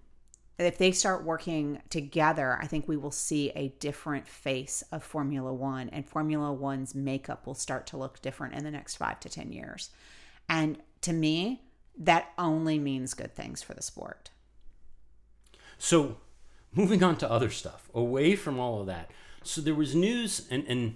if 0.60 0.78
they 0.78 0.92
start 0.92 1.24
working 1.24 1.82
together 1.90 2.58
i 2.62 2.68
think 2.68 2.88
we 2.88 2.98
will 2.98 3.12
see 3.12 3.50
a 3.52 3.70
different 3.80 4.28
face 4.28 4.84
of 4.92 5.04
formula 5.04 5.54
one 5.54 5.90
and 5.90 6.08
formula 6.08 6.52
one's 6.52 6.94
makeup 6.94 7.46
will 7.48 7.56
start 7.56 7.88
to 7.88 7.98
look 7.98 8.22
different 8.22 8.54
in 8.54 8.64
the 8.64 8.72
next 8.72 8.96
five 8.98 9.20
to 9.20 9.30
ten 9.30 9.52
years 9.52 9.90
and 10.50 10.78
to 11.02 11.14
me 11.14 11.62
that 11.98 12.32
only 12.38 12.80
means 12.80 13.14
good 13.14 13.34
things 13.36 13.62
for 13.62 13.74
the 13.74 13.82
sport 13.84 14.30
So, 15.78 16.18
moving 16.74 17.04
on 17.04 17.18
to 17.18 17.30
other 17.30 17.50
stuff, 17.50 17.90
away 17.94 18.36
from 18.36 18.60
all 18.60 18.80
of 18.82 18.88
that. 18.88 19.12
So 19.44 19.62
there 19.62 19.76
was 19.76 19.94
news, 19.96 20.48
and 20.50 20.64
and 20.68 20.96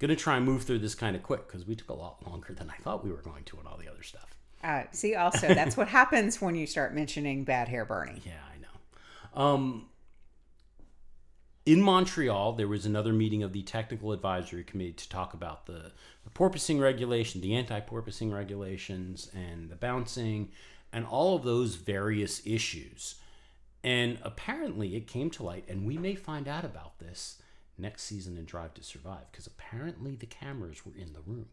gonna 0.00 0.16
try 0.16 0.36
and 0.36 0.44
move 0.44 0.64
through 0.64 0.80
this 0.80 0.96
kind 0.96 1.14
of 1.14 1.22
quick 1.22 1.46
because 1.46 1.66
we 1.66 1.76
took 1.76 1.90
a 1.90 1.94
lot 1.94 2.26
longer 2.26 2.52
than 2.52 2.68
I 2.68 2.82
thought 2.82 3.04
we 3.04 3.12
were 3.12 3.22
going 3.22 3.44
to, 3.44 3.58
and 3.58 3.68
all 3.68 3.76
the 3.76 3.88
other 3.88 4.02
stuff. 4.02 4.36
uh, 4.64 4.82
see 4.90 5.14
also 5.14 5.46
that's 5.48 5.76
what 5.76 5.88
happens 5.88 6.40
when 6.40 6.54
you 6.56 6.66
start 6.66 6.94
mentioning 6.94 7.44
bad 7.44 7.68
hair 7.68 7.84
bernie 7.84 8.20
Yeah, 8.24 8.32
I 8.52 8.58
know. 8.58 9.42
Um, 9.42 9.86
in 11.66 11.82
Montreal, 11.82 12.54
there 12.54 12.66
was 12.66 12.86
another 12.86 13.12
meeting 13.12 13.42
of 13.42 13.52
the 13.52 13.62
technical 13.62 14.12
advisory 14.12 14.64
committee 14.64 14.94
to 14.94 15.08
talk 15.08 15.34
about 15.34 15.66
the, 15.66 15.92
the 16.24 16.30
porpoising 16.34 16.80
regulation, 16.80 17.40
the 17.40 17.54
anti-porpoising 17.54 18.32
regulations, 18.32 19.30
and 19.34 19.68
the 19.68 19.76
bouncing, 19.76 20.50
and 20.92 21.06
all 21.06 21.36
of 21.36 21.44
those 21.44 21.76
various 21.76 22.44
issues. 22.46 23.16
And 23.84 24.18
apparently, 24.22 24.96
it 24.96 25.06
came 25.06 25.30
to 25.30 25.42
light, 25.42 25.64
and 25.68 25.86
we 25.86 25.96
may 25.96 26.14
find 26.14 26.48
out 26.48 26.64
about 26.64 26.98
this 26.98 27.40
next 27.80 28.02
season 28.04 28.36
in 28.36 28.44
Drive 28.44 28.74
to 28.74 28.82
Survive, 28.82 29.30
because 29.30 29.46
apparently 29.46 30.14
the 30.14 30.26
cameras 30.26 30.84
were 30.84 30.96
in 30.96 31.12
the 31.12 31.20
room. 31.26 31.46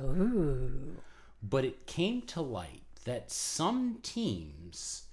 Ooh. 0.00 0.96
But 1.42 1.64
it 1.64 1.86
came 1.86 2.22
to 2.22 2.40
light 2.40 2.82
that 3.04 3.30
some 3.30 3.98
teams 4.02 5.04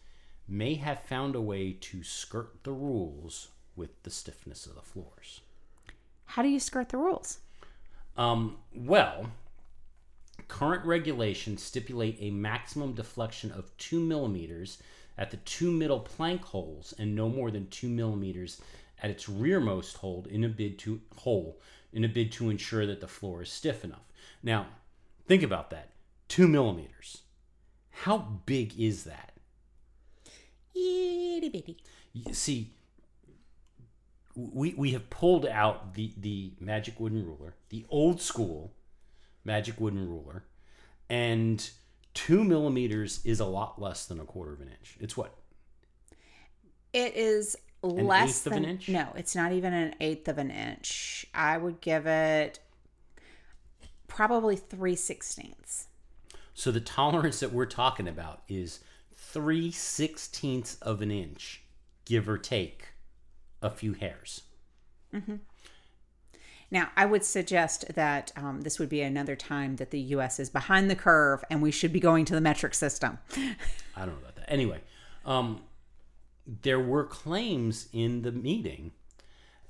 may 0.48 0.76
have 0.76 1.02
found 1.04 1.36
a 1.36 1.42
way 1.42 1.74
to 1.74 2.04
skirt 2.04 2.64
the 2.64 2.72
rules 2.72 3.50
with 3.76 4.02
the 4.04 4.10
stiffness 4.10 4.66
of 4.66 4.76
the 4.76 4.82
floors. 4.82 5.42
how 6.26 6.42
do 6.42 6.50
you 6.50 6.60
skirt 6.60 6.90
the 6.90 6.98
rules 6.98 7.40
Um, 8.18 8.58
well, 8.74 9.28
current 10.48 10.86
regulations 10.86 11.64
stipulate 11.64 12.18
a 12.20 12.32
maximum 12.32 12.94
deflection 12.94 13.52
of 13.52 13.76
two 13.78 14.00
millimeters 14.00 14.78
at 15.18 15.32
the 15.32 15.38
two 15.38 15.72
middle 15.72 16.00
plank 16.00 16.42
holes 16.44 16.94
and 16.98 17.16
no 17.16 17.30
more 17.30 17.52
than 17.52 17.68
two 17.68 17.88
millimeters 17.90 18.60
at 19.02 19.10
its 19.10 19.28
rearmost 19.28 19.98
hold 19.98 20.28
in 20.28 20.44
a 20.44 20.50
bid 20.50 20.78
to 20.80 21.02
hole 21.18 21.60
in 21.94 22.04
a 22.04 22.08
bid 22.08 22.32
to 22.32 22.50
ensure 22.50 22.86
that 22.86 23.02
the 23.02 23.08
floor 23.08 23.42
is 23.42 23.52
stiff 23.52 23.84
enough. 23.84 24.08
Now, 24.42 24.68
think 25.28 25.44
about 25.44 25.70
that. 25.72 25.90
Two 26.28 26.48
millimeters. 26.48 27.24
How 27.90 28.18
big 28.46 28.80
is 28.80 29.04
that? 29.04 29.34
Itty 30.74 31.50
bitty. 31.50 31.78
See, 32.32 32.74
we 34.36 34.74
we 34.76 34.92
have 34.92 35.10
pulled 35.10 35.46
out 35.46 35.94
the 35.96 36.14
the 36.18 36.54
magic 36.60 37.00
wooden 37.00 37.26
ruler, 37.26 37.56
the 37.70 37.86
old 37.90 38.22
school 38.22 38.74
magic 39.44 39.80
wooden 39.80 40.08
ruler, 40.08 40.46
and 41.10 41.70
two 42.14 42.44
millimeters 42.44 43.20
is 43.26 43.40
a 43.40 43.46
lot 43.46 43.82
less 43.82 44.06
than 44.06 44.20
a 44.20 44.26
quarter 44.26 44.54
of 44.54 44.62
an 44.62 44.70
inch. 44.70 44.98
It's 45.00 45.18
what 45.18 45.36
It 46.94 47.16
is 47.16 47.58
An 47.84 48.06
less 48.06 48.30
eighth 48.30 48.48
of 48.48 48.54
than 48.54 48.64
an 48.66 48.70
inch? 48.72 48.90
no. 48.90 49.10
It's 49.16 49.36
not 49.36 49.52
even 49.52 49.74
an 49.74 49.96
eighth 50.00 50.28
of 50.28 50.38
an 50.38 50.52
inch. 50.52 51.26
I 51.34 51.58
would 51.58 51.82
give 51.82 52.06
it 52.06 52.60
probably 54.08 54.56
three 54.56 54.96
sixteenths. 54.96 55.88
So 56.54 56.72
the 56.72 56.82
tolerance 56.82 57.40
that 57.40 57.54
we're 57.54 57.66
talking 57.66 58.08
about 58.08 58.42
is 58.48 58.82
three 59.16 59.72
sixteenths 59.72 60.76
of 60.82 61.02
an 61.02 61.12
inch, 61.12 61.64
give 62.06 62.28
or 62.30 62.38
take 62.38 62.90
a 63.62 63.70
few 63.70 63.94
hairs. 63.94 64.42
Now, 66.72 66.90
I 66.96 67.06
would 67.06 67.26
suggest 67.26 67.94
that 67.96 68.32
um, 68.38 68.62
this 68.62 68.80
would 68.80 68.88
be 68.88 69.02
another 69.02 69.36
time 69.36 69.76
that 69.76 69.92
the 69.92 70.00
U.S. 70.00 70.40
is 70.40 70.50
behind 70.50 70.90
the 70.90 70.96
curve, 70.96 71.44
and 71.50 71.62
we 71.62 71.70
should 71.70 71.92
be 71.92 72.00
going 72.00 72.24
to 72.26 72.34
the 72.34 72.40
metric 72.40 72.74
system. 72.74 73.18
I 73.36 74.06
don't 74.06 74.14
know 74.14 74.22
about 74.22 74.38
that. 74.38 74.50
Anyway, 74.50 74.80
um, 75.26 75.62
there 76.46 76.80
were 76.80 77.04
claims 77.04 77.88
in 77.94 78.24
the 78.24 78.32
meeting 78.32 78.92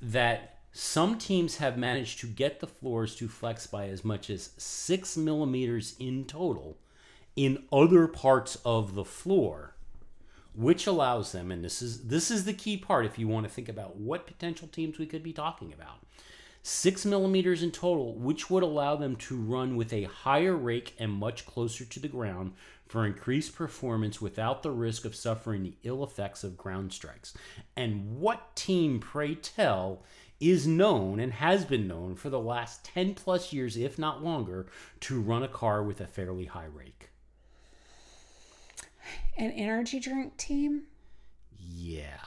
that 0.01 0.59
some 0.73 1.17
teams 1.17 1.57
have 1.57 1.77
managed 1.77 2.19
to 2.19 2.27
get 2.27 2.59
the 2.59 2.67
floors 2.67 3.15
to 3.15 3.27
flex 3.27 3.67
by 3.67 3.87
as 3.87 4.05
much 4.05 4.29
as 4.29 4.51
six 4.57 5.17
millimeters 5.17 5.95
in 5.99 6.25
total 6.25 6.77
in 7.35 7.63
other 7.71 8.07
parts 8.07 8.57
of 8.65 8.95
the 8.95 9.05
floor, 9.05 9.75
which 10.53 10.87
allows 10.87 11.31
them, 11.31 11.51
and 11.51 11.63
this 11.63 11.81
is 11.81 12.07
this 12.07 12.31
is 12.31 12.45
the 12.45 12.53
key 12.53 12.77
part 12.77 13.05
if 13.05 13.19
you 13.19 13.27
want 13.27 13.45
to 13.45 13.51
think 13.51 13.69
about 13.69 13.97
what 13.97 14.27
potential 14.27 14.67
teams 14.67 14.97
we 14.97 15.05
could 15.05 15.23
be 15.23 15.33
talking 15.33 15.73
about. 15.73 15.99
Six 16.63 17.05
millimeters 17.05 17.63
in 17.63 17.71
total, 17.71 18.13
which 18.15 18.49
would 18.49 18.63
allow 18.63 18.95
them 18.95 19.15
to 19.15 19.35
run 19.35 19.75
with 19.75 19.91
a 19.91 20.03
higher 20.03 20.55
rake 20.55 20.93
and 20.99 21.11
much 21.11 21.45
closer 21.45 21.85
to 21.85 21.99
the 21.99 22.07
ground 22.07 22.53
for 22.91 23.05
increased 23.05 23.55
performance 23.55 24.19
without 24.19 24.63
the 24.63 24.69
risk 24.69 25.05
of 25.05 25.15
suffering 25.15 25.63
the 25.63 25.77
ill 25.83 26.03
effects 26.03 26.43
of 26.43 26.57
ground 26.57 26.91
strikes. 26.91 27.33
And 27.77 28.19
what 28.19 28.53
team, 28.53 28.99
pray 28.99 29.35
tell, 29.35 30.03
is 30.41 30.67
known 30.67 31.17
and 31.17 31.31
has 31.31 31.63
been 31.63 31.87
known 31.87 32.15
for 32.15 32.29
the 32.29 32.39
last 32.39 32.83
10 32.83 33.13
plus 33.13 33.53
years, 33.53 33.77
if 33.77 33.97
not 33.97 34.21
longer, 34.21 34.67
to 34.99 35.21
run 35.21 35.41
a 35.41 35.47
car 35.47 35.81
with 35.81 36.01
a 36.01 36.05
fairly 36.05 36.43
high 36.43 36.65
rake? 36.65 37.11
An 39.37 39.51
energy 39.51 40.01
drink 40.01 40.35
team? 40.35 40.83
Yeah. 41.57 42.25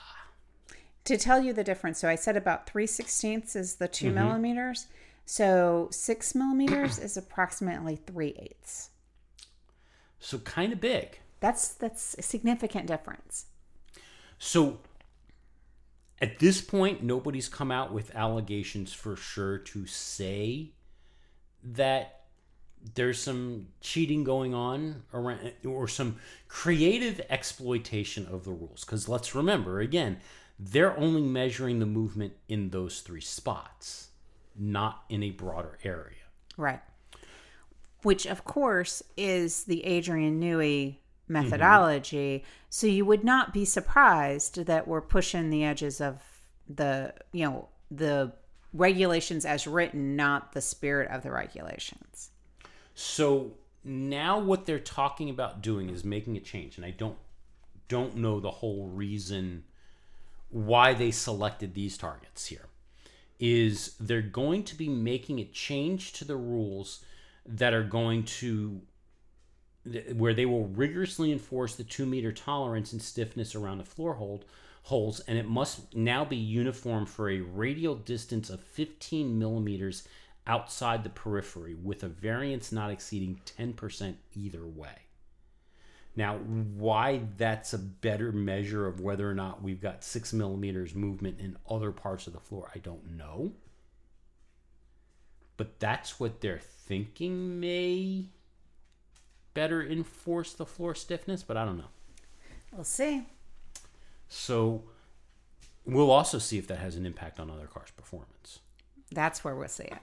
To 1.03 1.15
tell 1.15 1.43
you 1.43 1.53
the 1.53 1.63
difference, 1.63 1.99
so 1.99 2.09
I 2.09 2.15
said 2.15 2.35
about 2.35 2.67
three 2.67 2.87
sixteenths 2.87 3.55
is 3.55 3.75
the 3.75 3.87
2 3.87 4.07
mm-hmm. 4.07 4.15
millimeters. 4.15 4.87
So 5.27 5.89
six 5.91 6.33
millimeters 6.33 6.97
is 6.97 7.17
approximately 7.17 7.97
three 7.97 8.35
eighths. 8.39 8.89
So 10.25 10.39
kind 10.39 10.73
of 10.73 10.81
big. 10.81 11.19
That's 11.39 11.67
that's 11.67 12.15
a 12.17 12.23
significant 12.23 12.87
difference. 12.87 13.45
So 14.39 14.79
at 16.19 16.39
this 16.39 16.61
point, 16.61 17.03
nobody's 17.03 17.47
come 17.47 17.71
out 17.71 17.93
with 17.93 18.15
allegations 18.15 18.91
for 18.91 19.15
sure 19.15 19.59
to 19.59 19.85
say 19.85 20.71
that 21.63 22.23
there's 22.95 23.21
some 23.21 23.67
cheating 23.81 24.23
going 24.23 24.55
on 24.55 25.03
around 25.13 25.53
or 25.63 25.87
some 25.87 26.15
creative 26.47 27.21
exploitation 27.29 28.25
of 28.25 28.45
the 28.45 28.51
rules. 28.51 28.83
Because 28.83 29.07
let's 29.07 29.35
remember, 29.35 29.79
again, 29.79 30.17
they're 30.57 30.97
only 30.97 31.21
measuring 31.21 31.77
the 31.77 31.85
movement 31.85 32.33
in 32.49 32.71
those 32.71 33.01
three 33.01 33.21
spots, 33.21 34.09
not 34.57 35.03
in 35.07 35.21
a 35.21 35.29
broader 35.29 35.77
area. 35.83 36.25
Right. 36.57 36.81
Which, 38.05 38.25
of 38.25 38.45
course, 38.45 39.03
is 39.17 39.63
the 39.65 39.83
Adrian 39.83 40.39
Newey 40.39 40.87
mm-hmm. 40.87 41.33
methodology. 41.33 42.43
So 42.69 42.87
you 42.87 43.05
would 43.05 43.23
not 43.23 43.53
be 43.53 43.65
surprised 43.65 44.65
that 44.65 44.87
we're 44.87 45.01
pushing 45.01 45.49
the 45.49 45.63
edges 45.63 45.99
of 45.99 46.21
the, 46.69 47.13
you 47.31 47.45
know, 47.45 47.69
the 47.89 48.33
regulations 48.73 49.45
as 49.45 49.65
written, 49.65 50.15
not 50.15 50.53
the 50.53 50.61
spirit 50.61 51.09
of 51.09 51.23
the 51.23 51.31
regulations. 51.31 52.31
So 52.93 53.53
now 53.83 54.39
what 54.39 54.65
they're 54.65 54.79
talking 54.79 55.29
about 55.29 55.61
doing 55.61 55.89
is 55.89 56.03
making 56.03 56.37
a 56.37 56.41
change, 56.41 56.77
and 56.77 56.85
I 56.85 56.91
don't 56.91 57.17
don't 57.87 58.15
know 58.15 58.39
the 58.39 58.49
whole 58.49 58.87
reason 58.87 59.63
why 60.49 60.93
they 60.93 61.11
selected 61.11 61.73
these 61.73 61.97
targets 61.97 62.47
here. 62.47 62.67
Is 63.39 63.95
they're 63.99 64.21
going 64.21 64.63
to 64.63 64.75
be 64.75 64.89
making 64.89 65.39
a 65.39 65.45
change 65.45 66.13
to 66.13 66.25
the 66.25 66.35
rules 66.35 67.03
that 67.45 67.73
are 67.73 67.83
going 67.83 68.23
to 68.23 68.81
where 70.13 70.33
they 70.33 70.47
will 70.47 70.65
rigorously 70.65 71.31
enforce 71.31 71.75
the 71.75 71.83
two 71.83 72.05
meter 72.07 72.31
tolerance 72.31 72.91
and 72.91 73.01
stiffness 73.01 73.53
around 73.53 73.77
the 73.77 73.83
floor 73.83 74.15
hold 74.15 74.45
holes, 74.85 75.19
and 75.21 75.37
it 75.37 75.47
must 75.47 75.95
now 75.95 76.23
be 76.23 76.35
uniform 76.35 77.07
for 77.07 77.29
a 77.29 77.41
radial 77.41 77.95
distance 77.95 78.51
of 78.51 78.59
15 78.59 79.37
millimeters 79.37 80.07
outside 80.45 81.03
the 81.03 81.09
periphery, 81.09 81.73
with 81.73 82.03
a 82.03 82.07
variance 82.07 82.71
not 82.71 82.91
exceeding 82.91 83.39
10% 83.57 84.13
either 84.35 84.65
way. 84.65 84.95
Now, 86.15 86.37
why 86.37 87.21
that's 87.35 87.73
a 87.73 87.79
better 87.79 88.31
measure 88.31 88.85
of 88.85 89.01
whether 89.01 89.29
or 89.29 89.33
not 89.33 89.63
we've 89.63 89.81
got 89.81 90.03
six 90.03 90.31
millimeters 90.33 90.93
movement 90.93 91.39
in 91.39 91.57
other 91.67 91.91
parts 91.91 92.27
of 92.27 92.33
the 92.33 92.39
floor, 92.39 92.71
I 92.75 92.77
don't 92.77 93.17
know. 93.17 93.53
But 95.57 95.79
that's 95.79 96.19
what 96.19 96.41
they're 96.41 96.59
thinking 96.59 97.59
may 97.59 98.25
better 99.53 99.81
enforce 99.81 100.53
the 100.53 100.65
floor 100.65 100.93
stiffness, 100.93 101.43
but 101.43 101.57
I 101.57 101.65
don't 101.65 101.77
know. 101.77 101.89
We'll 102.73 102.83
see. 102.83 103.25
So 104.27 104.83
we'll 105.85 106.11
also 106.11 106.39
see 106.39 106.57
if 106.57 106.67
that 106.67 106.79
has 106.79 106.95
an 106.95 107.05
impact 107.05 107.39
on 107.39 107.49
other 107.49 107.67
cars' 107.67 107.91
performance. 107.95 108.59
That's 109.11 109.43
where 109.43 109.55
we'll 109.55 109.67
see 109.67 109.83
it. 109.85 109.99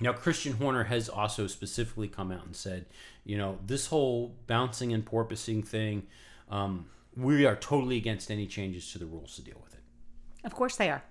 Now, 0.00 0.12
Christian 0.12 0.54
Horner 0.54 0.84
has 0.84 1.08
also 1.08 1.46
specifically 1.46 2.08
come 2.08 2.32
out 2.32 2.46
and 2.46 2.56
said, 2.56 2.86
you 3.24 3.36
know, 3.36 3.58
this 3.64 3.86
whole 3.86 4.34
bouncing 4.46 4.92
and 4.92 5.04
porpoising 5.04 5.64
thing, 5.64 6.06
um, 6.50 6.86
we 7.16 7.44
are 7.46 7.56
totally 7.56 7.96
against 7.96 8.30
any 8.30 8.46
changes 8.46 8.90
to 8.92 8.98
the 8.98 9.06
rules 9.06 9.36
to 9.36 9.42
deal 9.42 9.60
with 9.62 9.74
it. 9.74 9.80
Of 10.44 10.54
course 10.54 10.76
they 10.76 10.90
are. 10.90 11.02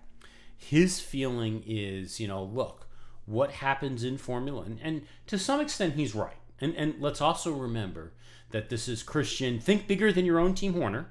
His 0.57 0.99
feeling 0.99 1.63
is, 1.65 2.19
you 2.19 2.27
know, 2.27 2.43
look, 2.43 2.87
what 3.31 3.51
happens 3.51 4.03
in 4.03 4.17
Formula, 4.17 4.63
and, 4.63 4.79
and 4.83 5.01
to 5.27 5.39
some 5.39 5.61
extent, 5.61 5.95
he's 5.95 6.13
right. 6.13 6.35
And, 6.59 6.75
and 6.75 6.95
let's 6.99 7.21
also 7.21 7.51
remember 7.51 8.11
that 8.51 8.69
this 8.69 8.87
is 8.87 9.01
Christian, 9.03 9.59
think 9.59 9.87
bigger 9.87 10.11
than 10.11 10.25
your 10.25 10.39
own 10.39 10.53
team, 10.53 10.73
Horner. 10.73 11.07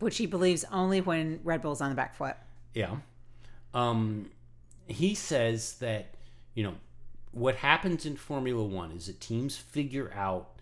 Which 0.00 0.18
he 0.18 0.26
believes 0.26 0.64
only 0.72 1.00
when 1.00 1.40
Red 1.44 1.62
Bull's 1.62 1.80
on 1.80 1.90
the 1.90 1.94
back 1.94 2.14
foot. 2.16 2.36
Yeah. 2.74 2.96
Um, 3.72 4.30
he 4.86 5.14
says 5.14 5.74
that, 5.74 6.14
you 6.54 6.64
know, 6.64 6.74
what 7.32 7.56
happens 7.56 8.04
in 8.04 8.16
Formula 8.16 8.64
One 8.64 8.90
is 8.90 9.06
that 9.06 9.20
teams 9.20 9.56
figure 9.56 10.12
out 10.14 10.56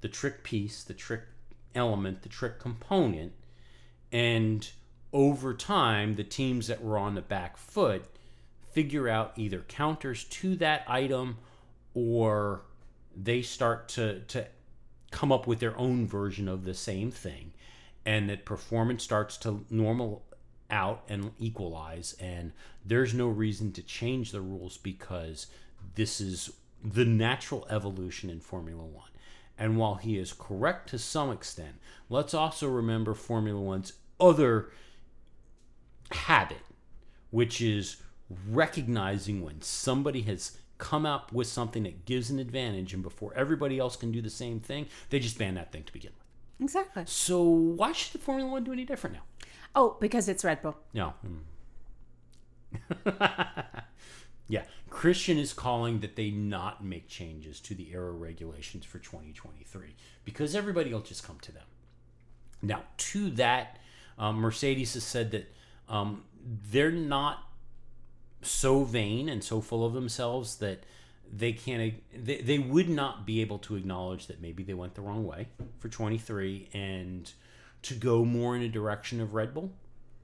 the 0.00 0.08
trick 0.08 0.44
piece, 0.44 0.84
the 0.84 0.94
trick 0.94 1.22
element, 1.74 2.22
the 2.22 2.28
trick 2.28 2.60
component, 2.60 3.32
and 4.12 4.70
over 5.12 5.54
time, 5.54 6.14
the 6.14 6.24
teams 6.24 6.68
that 6.68 6.82
were 6.82 6.98
on 6.98 7.14
the 7.14 7.22
back 7.22 7.56
foot 7.56 8.04
figure 8.74 9.08
out 9.08 9.32
either 9.36 9.60
counters 9.60 10.24
to 10.24 10.56
that 10.56 10.84
item 10.86 11.38
or 11.94 12.62
they 13.16 13.40
start 13.40 13.88
to, 13.88 14.20
to 14.22 14.46
come 15.10 15.32
up 15.32 15.46
with 15.46 15.60
their 15.60 15.76
own 15.78 16.06
version 16.06 16.48
of 16.48 16.64
the 16.64 16.74
same 16.74 17.10
thing 17.10 17.52
and 18.04 18.28
that 18.28 18.44
performance 18.44 19.02
starts 19.02 19.36
to 19.36 19.64
normal 19.70 20.24
out 20.70 21.04
and 21.08 21.30
equalize 21.38 22.16
and 22.20 22.52
there's 22.84 23.14
no 23.14 23.28
reason 23.28 23.70
to 23.70 23.82
change 23.82 24.32
the 24.32 24.40
rules 24.40 24.76
because 24.76 25.46
this 25.94 26.20
is 26.20 26.50
the 26.84 27.04
natural 27.04 27.66
evolution 27.70 28.28
in 28.28 28.40
Formula 28.40 28.84
1. 28.84 29.04
And 29.56 29.78
while 29.78 29.94
he 29.94 30.18
is 30.18 30.32
correct 30.32 30.90
to 30.90 30.98
some 30.98 31.30
extent, 31.30 31.76
let's 32.10 32.34
also 32.34 32.68
remember 32.68 33.14
Formula 33.14 33.60
1's 33.60 33.94
other 34.20 34.70
habit, 36.10 36.62
which 37.30 37.60
is 37.60 37.96
recognizing 38.48 39.42
when 39.42 39.60
somebody 39.62 40.22
has 40.22 40.58
come 40.78 41.06
up 41.06 41.32
with 41.32 41.46
something 41.46 41.84
that 41.84 42.04
gives 42.04 42.30
an 42.30 42.38
advantage 42.38 42.92
and 42.92 43.02
before 43.02 43.32
everybody 43.34 43.78
else 43.78 43.96
can 43.96 44.10
do 44.12 44.20
the 44.20 44.30
same 44.30 44.60
thing, 44.60 44.86
they 45.10 45.18
just 45.18 45.38
ban 45.38 45.54
that 45.54 45.72
thing 45.72 45.84
to 45.84 45.92
begin 45.92 46.12
with. 46.18 46.64
Exactly. 46.64 47.04
So 47.06 47.42
why 47.42 47.92
should 47.92 48.12
the 48.12 48.18
Formula 48.18 48.50
One 48.50 48.64
do 48.64 48.72
any 48.72 48.84
different 48.84 49.16
now? 49.16 49.22
Oh, 49.74 49.96
because 50.00 50.28
it's 50.28 50.44
Red 50.44 50.62
Bull. 50.62 50.76
No, 50.92 51.14
mm, 51.26 51.40
yeah, 54.48 54.64
Christian 54.90 55.38
is 55.38 55.52
calling 55.52 56.00
that 56.00 56.16
they 56.16 56.30
not 56.30 56.84
make 56.84 57.08
changes 57.08 57.60
to 57.60 57.74
the 57.74 57.92
aero 57.92 58.12
regulations 58.12 58.84
for 58.84 58.98
2023 58.98 59.94
because 60.24 60.54
everybody 60.54 60.92
will 60.92 61.00
just 61.00 61.26
come 61.26 61.38
to 61.40 61.52
them. 61.52 61.64
Now, 62.62 62.82
to 62.96 63.30
that, 63.30 63.78
um, 64.18 64.36
Mercedes 64.36 64.94
has 64.94 65.04
said 65.04 65.30
that 65.32 65.52
um, 65.88 66.24
they're 66.70 66.90
not 66.90 67.42
so 68.46 68.84
vain 68.84 69.28
and 69.28 69.42
so 69.42 69.60
full 69.60 69.84
of 69.84 69.92
themselves 69.92 70.56
that 70.56 70.84
they 71.32 71.52
can't 71.52 71.94
they, 72.14 72.38
they 72.38 72.58
would 72.58 72.88
not 72.88 73.26
be 73.26 73.40
able 73.40 73.58
to 73.58 73.76
acknowledge 73.76 74.26
that 74.26 74.40
maybe 74.40 74.62
they 74.62 74.74
went 74.74 74.94
the 74.94 75.00
wrong 75.00 75.26
way 75.26 75.48
for 75.78 75.88
23 75.88 76.68
and 76.72 77.32
to 77.82 77.94
go 77.94 78.24
more 78.24 78.56
in 78.56 78.62
a 78.62 78.68
direction 78.68 79.20
of 79.20 79.34
Red 79.34 79.54
Bull 79.54 79.72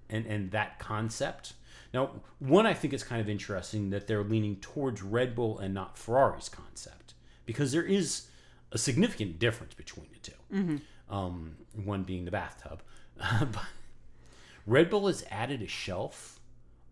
and 0.09 0.27
and 0.27 0.51
that 0.51 0.79
concept. 0.79 1.55
Now, 1.93 2.11
one 2.39 2.67
I 2.67 2.75
think 2.75 2.93
is 2.93 3.03
kind 3.03 3.21
of 3.21 3.29
interesting 3.29 3.91
that 3.91 4.07
they're 4.07 4.23
leaning 4.23 4.57
towards 4.57 5.03
Red 5.03 5.35
Bull 5.35 5.59
and 5.59 5.75
not 5.75 5.99
Ferrari's 5.99 6.49
concept 6.49 7.15
because 7.47 7.73
there 7.73 7.83
is 7.83 8.29
a 8.73 8.79
significant 8.79 9.39
difference 9.41 9.75
between 9.75 10.07
the 10.13 10.31
2 10.31 10.33
Um, 11.09 11.57
one 11.75 12.05
being 12.05 12.25
the 12.25 12.31
bathtub, 12.31 12.83
but 13.19 13.65
Red 14.67 14.91
Bull 14.91 15.09
has 15.09 15.25
added 15.31 15.63
a 15.63 15.67
shelf 15.67 16.40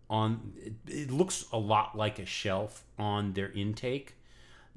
on. 0.09 0.53
It, 0.57 0.73
it 0.87 1.11
looks 1.11 1.45
a 1.51 1.57
lot 1.57 1.97
like 1.97 2.19
a 2.19 2.25
shelf 2.25 2.83
on 2.97 3.33
their 3.33 3.51
intake 3.51 4.15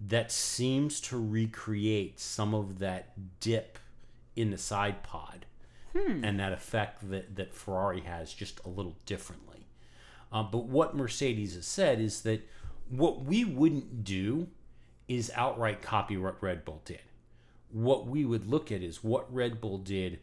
that 0.09 0.33
seems 0.33 1.01
to 1.01 1.18
recreate 1.18 2.18
some 2.18 2.55
of 2.55 2.78
that 2.80 3.41
dip 3.41 3.78
in 4.35 4.51
the 4.51 4.59
side 4.59 5.03
pod 5.03 5.47
and 5.95 6.41
that 6.41 6.53
effect 6.53 7.11
that, 7.11 7.37
that 7.37 7.55
Ferrari 7.55 8.01
has 8.01 8.33
just 8.33 8.61
a 8.64 8.68
little 8.68 8.97
differently. 9.05 9.66
Uh, 10.33 10.43
but 10.43 10.64
what 10.64 10.97
Mercedes 10.97 11.55
has 11.55 11.66
said 11.66 12.01
is 12.01 12.22
that 12.22 12.49
what 12.89 13.24
we 13.24 13.45
wouldn't 13.45 14.03
do 14.03 14.49
is 15.07 15.30
outright 15.35 15.83
copy 15.83 16.16
what 16.16 16.43
Red 16.43 16.64
Bull 16.64 16.80
did. 16.85 17.03
What 17.70 18.07
we 18.07 18.24
would 18.24 18.49
look 18.49 18.72
at 18.72 18.83
is 18.83 19.05
what 19.05 19.33
Red 19.33 19.61
Bull 19.61 19.78
did 19.78 20.18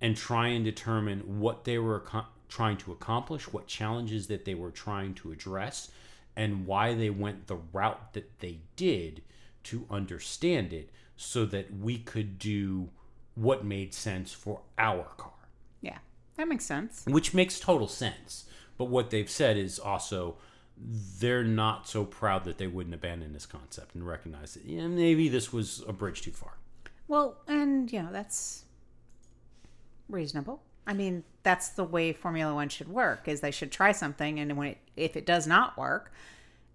and 0.00 0.16
try 0.16 0.48
and 0.48 0.64
determine 0.64 1.40
what 1.40 1.64
they 1.64 1.78
were 1.78 2.02
trying 2.50 2.76
to 2.76 2.92
accomplish, 2.92 3.50
what 3.52 3.66
challenges 3.66 4.26
that 4.26 4.44
they 4.44 4.54
were 4.54 4.70
trying 4.72 5.14
to 5.14 5.32
address, 5.32 5.90
and 6.36 6.66
why 6.66 6.92
they 6.94 7.08
went 7.08 7.46
the 7.46 7.56
route 7.72 8.12
that 8.12 8.40
they 8.40 8.58
did 8.76 9.22
to 9.64 9.86
understand 9.90 10.72
it 10.74 10.90
so 11.16 11.46
that 11.46 11.72
we 11.78 11.96
could 11.98 12.38
do 12.38 12.90
what 13.34 13.64
made 13.64 13.94
sense 13.94 14.32
for 14.32 14.60
our 14.76 15.04
car 15.16 15.32
Yeah, 15.80 15.98
that 16.36 16.48
makes 16.48 16.64
sense. 16.66 17.04
which 17.06 17.32
makes 17.32 17.58
total 17.60 17.88
sense. 17.88 18.44
But 18.76 18.86
what 18.86 19.10
they've 19.10 19.30
said 19.30 19.56
is 19.56 19.78
also 19.78 20.36
they're 21.18 21.44
not 21.44 21.86
so 21.86 22.04
proud 22.06 22.44
that 22.44 22.56
they 22.58 22.66
wouldn't 22.66 22.94
abandon 22.94 23.32
this 23.34 23.44
concept 23.46 23.94
and 23.94 24.06
recognize 24.06 24.54
that 24.54 24.64
yeah, 24.64 24.86
maybe 24.86 25.28
this 25.28 25.52
was 25.52 25.82
a 25.86 25.92
bridge 25.92 26.22
too 26.22 26.30
far. 26.32 26.54
Well, 27.06 27.36
and 27.46 27.92
you 27.92 28.02
know 28.02 28.10
that's 28.12 28.64
reasonable. 30.08 30.62
I 30.90 30.92
mean, 30.92 31.22
that's 31.44 31.68
the 31.68 31.84
way 31.84 32.12
Formula 32.12 32.52
One 32.52 32.68
should 32.68 32.88
work: 32.88 33.28
is 33.28 33.40
they 33.40 33.52
should 33.52 33.70
try 33.70 33.92
something, 33.92 34.40
and 34.40 34.56
when 34.56 34.68
it, 34.68 34.78
if 34.96 35.16
it 35.16 35.24
does 35.24 35.46
not 35.46 35.78
work, 35.78 36.12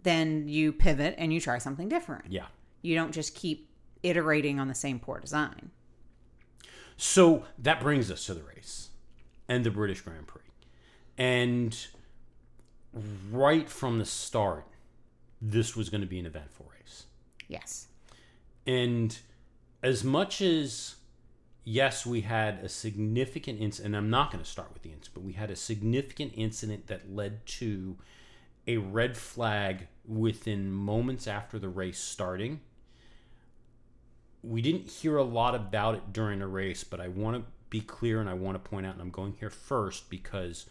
then 0.04 0.48
you 0.48 0.72
pivot 0.72 1.16
and 1.18 1.34
you 1.34 1.42
try 1.42 1.58
something 1.58 1.90
different. 1.90 2.26
Yeah. 2.30 2.46
You 2.82 2.96
don't 2.96 3.12
just 3.12 3.36
keep 3.36 3.70
iterating 4.04 4.58
on 4.58 4.70
the 4.70 4.74
same 4.74 5.00
poor 5.00 5.20
design. 5.20 5.72
So 6.96 7.44
that 7.60 7.82
brings 7.82 8.10
us 8.10 8.26
to 8.28 8.34
the 8.34 8.44
race 8.44 8.90
and 9.50 9.66
the 9.66 9.72
British 9.72 10.00
Grand 10.00 10.28
Prix. 10.28 10.42
And 11.18 11.78
right 13.32 13.70
from 13.70 14.00
the 14.00 14.06
start, 14.06 14.66
this 15.42 15.76
was 15.76 15.90
going 15.90 16.02
to 16.02 16.08
be 16.08 16.20
an 16.20 16.26
eventful 16.26 16.72
race. 16.80 17.06
Yes. 17.50 17.88
And 18.66 19.18
as 19.84 20.06
much 20.06 20.42
as, 20.42 20.96
yes, 21.66 22.06
we 22.06 22.22
had 22.22 22.60
a 22.64 22.70
significant 22.70 23.60
incident, 23.60 23.88
and 23.88 23.98
I'm 23.98 24.10
not 24.10 24.32
going 24.32 24.44
to 24.44 24.50
start 24.50 24.72
with 24.72 24.84
the 24.84 24.90
incident, 24.90 25.16
but 25.16 25.24
we 25.24 25.34
had 25.34 25.52
a 25.52 25.56
significant 25.56 26.32
incident 26.36 26.88
that 26.88 27.14
led 27.14 27.46
to 27.48 27.98
a 28.68 28.78
red 28.78 29.18
flag 29.18 29.88
within 30.08 30.72
moments 30.72 31.28
after 31.28 31.60
the 31.60 31.68
race 31.68 32.00
starting. 32.00 32.62
We 34.44 34.62
didn't 34.62 34.90
hear 34.90 35.18
a 35.18 35.24
lot 35.24 35.56
about 35.56 35.96
it 35.96 36.14
during 36.14 36.40
the 36.40 36.48
race, 36.48 36.84
but 36.84 37.02
I 37.02 37.08
want 37.08 37.38
to 37.38 37.52
be 37.72 37.82
clear 37.82 38.22
and 38.22 38.30
I 38.30 38.36
want 38.36 38.64
to 38.64 38.70
point 38.70 38.86
out, 38.86 38.94
and 38.94 39.02
I'm 39.02 39.10
going 39.10 39.36
here 39.40 39.50
first 39.50 40.10
because 40.10 40.68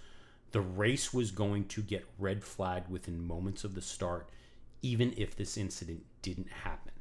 the 0.52 0.60
race 0.60 1.12
was 1.12 1.32
going 1.32 1.64
to 1.66 1.82
get 1.82 2.06
red 2.20 2.44
flagged 2.44 2.88
within 2.88 3.26
moments 3.26 3.64
of 3.64 3.74
the 3.74 3.82
start, 3.82 4.28
even 4.80 5.12
if 5.16 5.34
this 5.34 5.56
incident 5.56 6.04
didn't 6.22 6.50
happen. 6.62 6.92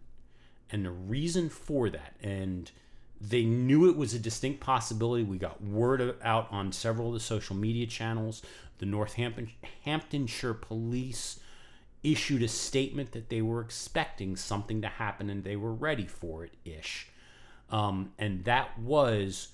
And 0.72 0.84
the 0.84 0.91
reason 0.91 1.50
for 1.50 1.91
that, 1.91 2.16
and 2.22 2.72
they 3.30 3.43
knew 3.45 3.89
it 3.89 3.95
was 3.95 4.13
a 4.13 4.19
distinct 4.19 4.59
possibility. 4.59 5.24
We 5.24 5.38
got 5.38 5.63
word 5.63 6.15
out 6.21 6.47
on 6.51 6.74
several 6.74 7.07
of 7.07 7.13
the 7.13 7.19
social 7.21 7.55
media 7.55 7.88
channels. 7.88 8.41
The 8.80 8.86
Northampton 8.86 9.51
Hamptonshire 9.86 10.53
police 10.53 11.39
issued 12.03 12.43
a 12.43 12.49
statement 12.49 13.13
that 13.13 13.30
they 13.30 13.41
were 13.41 13.61
expecting 13.61 14.36
something 14.36 14.82
to 14.82 14.89
happen 14.89 15.30
and 15.30 15.43
they 15.43 15.55
were 15.55 15.74
ready 15.74 16.05
for 16.05 16.43
it 16.43 16.51
ish. 16.65 17.07
Um, 17.69 18.11
and 18.19 18.43
that 18.43 18.78
was 18.78 19.49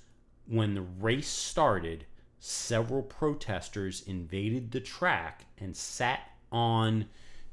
when 0.47 0.73
the 0.73 0.81
race 0.81 1.27
started, 1.27 2.05
several 2.39 3.03
protesters 3.03 4.01
invaded 4.07 4.71
the 4.71 4.79
track 4.79 5.45
and 5.59 5.77
sat 5.77 6.21
on 6.51 7.05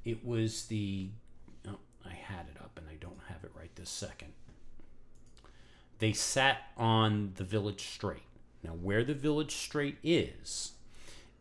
it 0.06 0.24
was 0.24 0.64
the 0.66 1.10
oh, 1.68 1.78
I 2.06 2.14
had 2.14 2.46
it 2.54 2.58
up 2.62 2.78
and 2.78 2.86
I 2.88 2.94
don't 2.94 3.20
have 3.28 3.44
it 3.44 3.50
right 3.54 3.74
this 3.74 3.90
second. 3.90 4.32
They 5.98 6.12
sat 6.12 6.58
on 6.76 7.32
the 7.36 7.44
village 7.44 7.86
straight. 7.86 8.22
Now 8.62 8.70
where 8.72 9.04
the 9.04 9.14
village 9.14 9.54
straight 9.54 9.96
is 10.02 10.72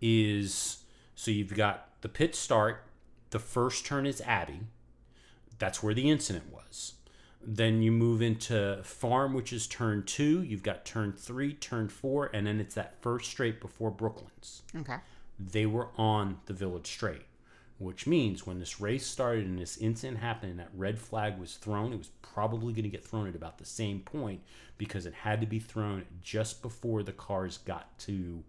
is 0.01 0.83
so 1.15 1.31
you've 1.31 1.55
got 1.55 1.89
the 2.01 2.09
pit 2.09 2.35
start, 2.35 2.83
the 3.31 3.39
first 3.39 3.85
turn 3.85 4.05
is 4.05 4.21
Abbey. 4.21 4.61
That's 5.57 5.81
where 5.81 5.93
the 5.93 6.09
incident 6.09 6.51
was. 6.53 6.93
Then 7.47 7.81
you 7.81 7.91
move 7.91 8.21
into 8.21 8.81
farm, 8.83 9.33
which 9.33 9.53
is 9.53 9.67
turn 9.67 10.03
two. 10.03 10.41
You've 10.43 10.63
got 10.63 10.83
turn 10.83 11.13
three, 11.13 11.53
turn 11.53 11.89
four, 11.89 12.29
and 12.33 12.47
then 12.47 12.59
it's 12.59 12.75
that 12.75 13.01
first 13.01 13.29
straight 13.29 13.61
before 13.61 13.91
Brooklands 13.91 14.63
Okay. 14.75 14.97
they 15.39 15.65
were 15.65 15.89
on 15.97 16.39
the 16.47 16.53
village 16.53 16.87
straight, 16.87 17.23
which 17.85 18.07
means 18.07 18.45
when 18.45 18.59
this 18.59 18.81
race 18.81 19.05
started 19.05 19.45
and 19.45 19.59
this 19.59 19.77
incident 19.77 20.19
happened 20.19 20.51
and 20.51 20.59
that 20.59 20.69
red 20.73 20.97
flag 20.99 21.37
was 21.39 21.55
thrown, 21.55 21.93
it 21.93 21.97
was 21.97 22.09
probably 22.21 22.73
going 22.73 22.83
to 22.83 22.89
get 22.89 23.05
thrown 23.05 23.27
at 23.27 23.35
about 23.35 23.57
the 23.57 23.65
same 23.65 23.99
point 23.99 24.41
because 24.77 25.05
it 25.05 25.13
had 25.13 25.39
to 25.39 25.47
be 25.47 25.59
thrown 25.59 26.03
just 26.23 26.61
before 26.61 27.03
the 27.03 27.11
cars 27.11 27.59
got 27.59 27.97
to 27.99 28.43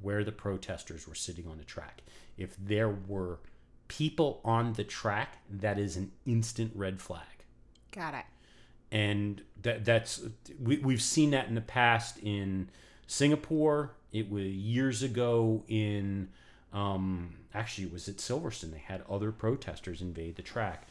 where 0.00 0.22
the 0.24 0.32
protesters 0.32 1.08
were 1.08 1.14
sitting 1.14 1.46
on 1.46 1.58
the 1.58 1.64
track. 1.64 2.02
If 2.36 2.56
there 2.56 2.90
were 2.90 3.38
people 3.88 4.40
on 4.44 4.72
the 4.74 4.84
track, 4.84 5.38
that 5.50 5.78
is 5.78 5.96
an 5.96 6.12
instant 6.26 6.72
red 6.74 7.00
flag 7.00 7.22
Got 7.92 8.14
it. 8.14 8.24
and 8.90 9.42
that 9.62 9.84
that's 9.84 10.22
we, 10.60 10.78
we've 10.78 11.02
seen 11.02 11.30
that 11.30 11.48
in 11.48 11.54
the 11.54 11.60
past 11.60 12.18
in 12.18 12.68
Singapore. 13.06 13.92
It 14.12 14.30
was 14.30 14.44
years 14.44 15.02
ago 15.02 15.62
in 15.68 16.28
um, 16.72 17.34
actually 17.54 17.84
it 17.84 17.92
was 17.92 18.08
at 18.08 18.16
Silverstone. 18.16 18.72
They 18.72 18.78
had 18.78 19.02
other 19.08 19.32
protesters 19.32 20.00
invade 20.00 20.36
the 20.36 20.42
track 20.42 20.86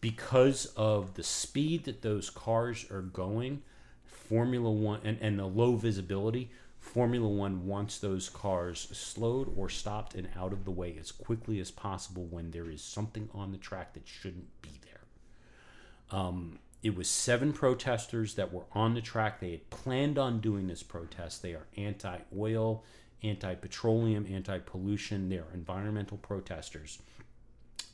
because 0.00 0.66
of 0.76 1.14
the 1.14 1.22
speed 1.22 1.84
that 1.84 2.02
those 2.02 2.30
cars 2.30 2.86
are 2.90 3.02
going. 3.02 3.62
Formula 4.04 4.70
One 4.70 5.00
and, 5.04 5.18
and 5.20 5.38
the 5.38 5.46
low 5.46 5.76
visibility. 5.76 6.50
Formula 6.78 7.28
One 7.28 7.66
wants 7.66 7.98
those 7.98 8.28
cars 8.28 8.88
slowed 8.92 9.52
or 9.56 9.68
stopped 9.68 10.14
and 10.14 10.28
out 10.36 10.52
of 10.52 10.64
the 10.64 10.70
way 10.70 10.96
as 10.98 11.12
quickly 11.12 11.60
as 11.60 11.70
possible 11.70 12.24
when 12.24 12.50
there 12.50 12.70
is 12.70 12.82
something 12.82 13.28
on 13.34 13.52
the 13.52 13.58
track 13.58 13.94
that 13.94 14.06
shouldn't 14.06 14.62
be 14.62 14.70
there. 14.84 16.18
Um, 16.18 16.58
it 16.82 16.96
was 16.96 17.08
seven 17.08 17.52
protesters 17.52 18.34
that 18.36 18.52
were 18.52 18.64
on 18.72 18.94
the 18.94 19.00
track. 19.00 19.40
They 19.40 19.50
had 19.50 19.70
planned 19.70 20.18
on 20.18 20.40
doing 20.40 20.68
this 20.68 20.82
protest. 20.82 21.42
They 21.42 21.52
are 21.52 21.66
anti 21.76 22.18
oil, 22.36 22.84
anti 23.22 23.54
petroleum, 23.54 24.26
anti 24.30 24.58
pollution. 24.58 25.28
They 25.28 25.38
are 25.38 25.46
environmental 25.54 26.18
protesters. 26.18 26.98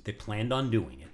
They 0.04 0.12
planned 0.12 0.52
on 0.52 0.70
doing 0.70 1.00
it. 1.00 1.08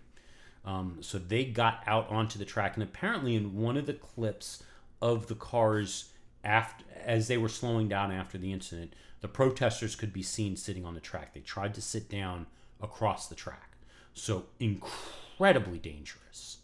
Um, 0.64 0.98
so 1.00 1.18
they 1.18 1.44
got 1.44 1.82
out 1.86 2.08
onto 2.10 2.38
the 2.38 2.44
track. 2.44 2.74
And 2.74 2.82
apparently, 2.82 3.34
in 3.34 3.56
one 3.56 3.76
of 3.76 3.86
the 3.86 3.94
clips 3.94 4.62
of 5.00 5.28
the 5.28 5.34
cars, 5.34 6.10
after, 6.44 6.84
as 7.02 7.28
they 7.28 7.38
were 7.38 7.48
slowing 7.48 7.88
down 7.88 8.12
after 8.12 8.36
the 8.36 8.52
incident, 8.52 8.94
the 9.20 9.28
protesters 9.28 9.96
could 9.96 10.12
be 10.12 10.22
seen 10.22 10.56
sitting 10.56 10.84
on 10.84 10.94
the 10.94 11.00
track. 11.00 11.34
They 11.34 11.40
tried 11.40 11.74
to 11.74 11.82
sit 11.82 12.08
down 12.08 12.46
across 12.80 13.28
the 13.28 13.34
track. 13.34 13.76
So 14.12 14.46
incredibly 14.58 15.78
dangerous 15.78 16.58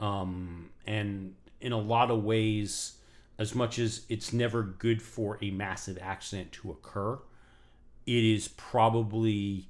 um, 0.00 0.70
and 0.86 1.34
in 1.60 1.72
a 1.72 1.78
lot 1.78 2.10
of 2.10 2.22
ways, 2.22 2.94
as 3.38 3.54
much 3.54 3.78
as 3.78 4.02
it's 4.08 4.32
never 4.32 4.62
good 4.62 5.00
for 5.00 5.38
a 5.40 5.50
massive 5.50 5.98
accident 6.00 6.52
to 6.52 6.70
occur, 6.70 7.18
it 8.06 8.24
is 8.24 8.48
probably 8.48 9.68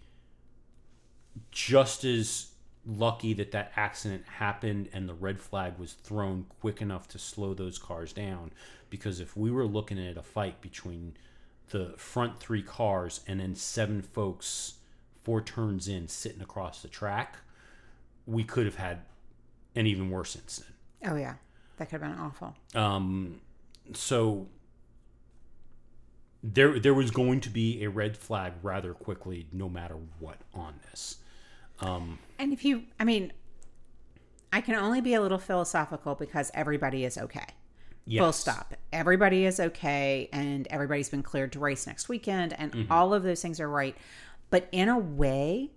just 1.51 2.05
as 2.05 2.49
lucky 2.87 3.35
that 3.35 3.51
that 3.53 3.71
accident 3.77 4.25
happened 4.27 4.89
and 4.93 5.09
the 5.09 5.15
red 5.15 5.39
flag 5.39 5.79
was 5.79 5.93
thrown 5.93 6.47
quick 6.61 6.81
enough 6.81 7.07
to 7.09 7.19
slow 7.19 7.53
those 7.53 7.79
cars 7.79 8.13
down. 8.13 8.51
Because 8.89 9.21
if 9.21 9.37
we 9.37 9.51
were 9.51 9.67
looking 9.67 9.99
at 9.99 10.17
a 10.17 10.23
fight 10.23 10.61
between 10.63 11.15
the 11.69 11.93
front 11.99 12.41
three 12.41 12.63
cars 12.63 13.21
and 13.27 13.41
then 13.41 13.55
seven 13.55 14.01
folks 14.01 14.75
four 15.23 15.43
turns 15.43 15.87
in 15.89 16.09
sitting 16.09 16.41
across 16.41 16.81
the 16.81 16.89
track 16.89 17.37
we 18.27 18.45
could 18.45 18.67
have 18.67 18.77
had 18.77 19.01
an 19.75 19.87
even 19.87 20.11
worse 20.11 20.37
incident. 20.37 20.75
Oh 21.05 21.17
yeah, 21.17 21.35
that 21.79 21.89
could 21.89 22.01
have 22.01 22.11
been 22.11 22.21
awful. 22.21 22.55
um, 22.75 23.41
so 23.95 24.49
there 26.43 26.79
there 26.79 26.95
was 26.95 27.11
going 27.11 27.41
to 27.41 27.51
be 27.51 27.83
a 27.85 27.91
red 27.91 28.17
flag 28.17 28.53
rather 28.63 28.95
quickly 28.95 29.47
no 29.53 29.69
matter 29.69 29.97
what 30.21 30.39
on 30.55 30.75
this 30.91 31.17
Um, 31.81 32.19
And 32.39 32.53
if 32.53 32.65
you, 32.65 32.85
I 33.01 33.05
mean, 33.05 33.33
I 34.53 34.61
can 34.61 34.75
only 34.75 35.01
be 35.01 35.15
a 35.15 35.21
little 35.21 35.39
philosophical 35.39 36.15
because 36.15 36.51
everybody 36.55 37.05
is 37.05 37.19
okay. 37.19 37.47
yes. 38.07 38.23
Full 38.23 38.33
stop. 38.33 38.75
Everybody 38.93 39.45
is 39.45 39.61
okay, 39.61 40.29
and 40.33 40.67
everybody's 40.71 41.09
been 41.11 41.23
cleared 41.23 41.53
to 41.53 41.59
race 41.61 41.87
next 41.87 42.09
weekend, 42.09 42.53
and 42.59 42.87
all 42.91 43.13
of 43.15 43.23
those 43.23 43.43
things 43.43 43.61
are 43.61 43.69
right. 43.69 43.97
But 44.51 44.69
in 44.73 44.89
a 44.89 44.99
way, 44.99 45.73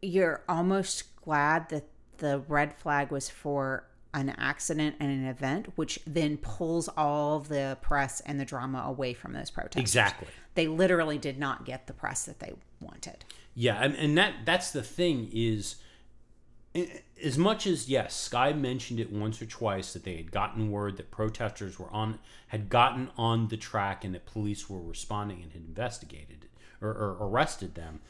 you're 0.00 0.44
almost 0.48 1.16
glad 1.16 1.68
that 1.70 1.88
the 2.18 2.40
red 2.48 2.74
flag 2.74 3.10
was 3.10 3.28
for 3.28 3.87
an 4.14 4.30
accident 4.38 4.96
and 5.00 5.10
an 5.10 5.26
event, 5.26 5.72
which 5.76 5.98
then 6.06 6.36
pulls 6.38 6.88
all 6.96 7.40
the 7.40 7.76
press 7.82 8.20
and 8.20 8.40
the 8.40 8.44
drama 8.44 8.82
away 8.86 9.12
from 9.14 9.32
those 9.32 9.50
protests. 9.50 9.80
exactly 9.80 10.28
They 10.54 10.66
literally 10.66 11.18
did 11.18 11.38
not 11.38 11.64
get 11.64 11.86
the 11.86 11.92
press 11.92 12.24
that 12.24 12.40
they 12.40 12.54
wanted. 12.80 13.24
Yeah, 13.54 13.82
and, 13.82 13.94
and 13.96 14.16
that 14.16 14.34
that's 14.44 14.70
the 14.70 14.82
thing 14.82 15.30
is, 15.32 15.76
as 17.22 17.36
much 17.36 17.66
as 17.66 17.88
yes, 17.88 18.14
Sky 18.14 18.52
mentioned 18.52 19.00
it 19.00 19.12
once 19.12 19.42
or 19.42 19.46
twice 19.46 19.92
that 19.92 20.04
they 20.04 20.16
had 20.16 20.30
gotten 20.30 20.70
word 20.70 20.96
that 20.96 21.10
protesters 21.10 21.78
were 21.78 21.90
on 21.90 22.18
had 22.48 22.68
gotten 22.68 23.10
on 23.16 23.48
the 23.48 23.56
track 23.56 24.04
and 24.04 24.14
that 24.14 24.26
police 24.26 24.70
were 24.70 24.80
responding 24.80 25.42
and 25.42 25.52
had 25.52 25.62
investigated 25.62 26.46
or, 26.80 26.90
or 26.90 27.16
arrested 27.20 27.74
them. 27.74 28.00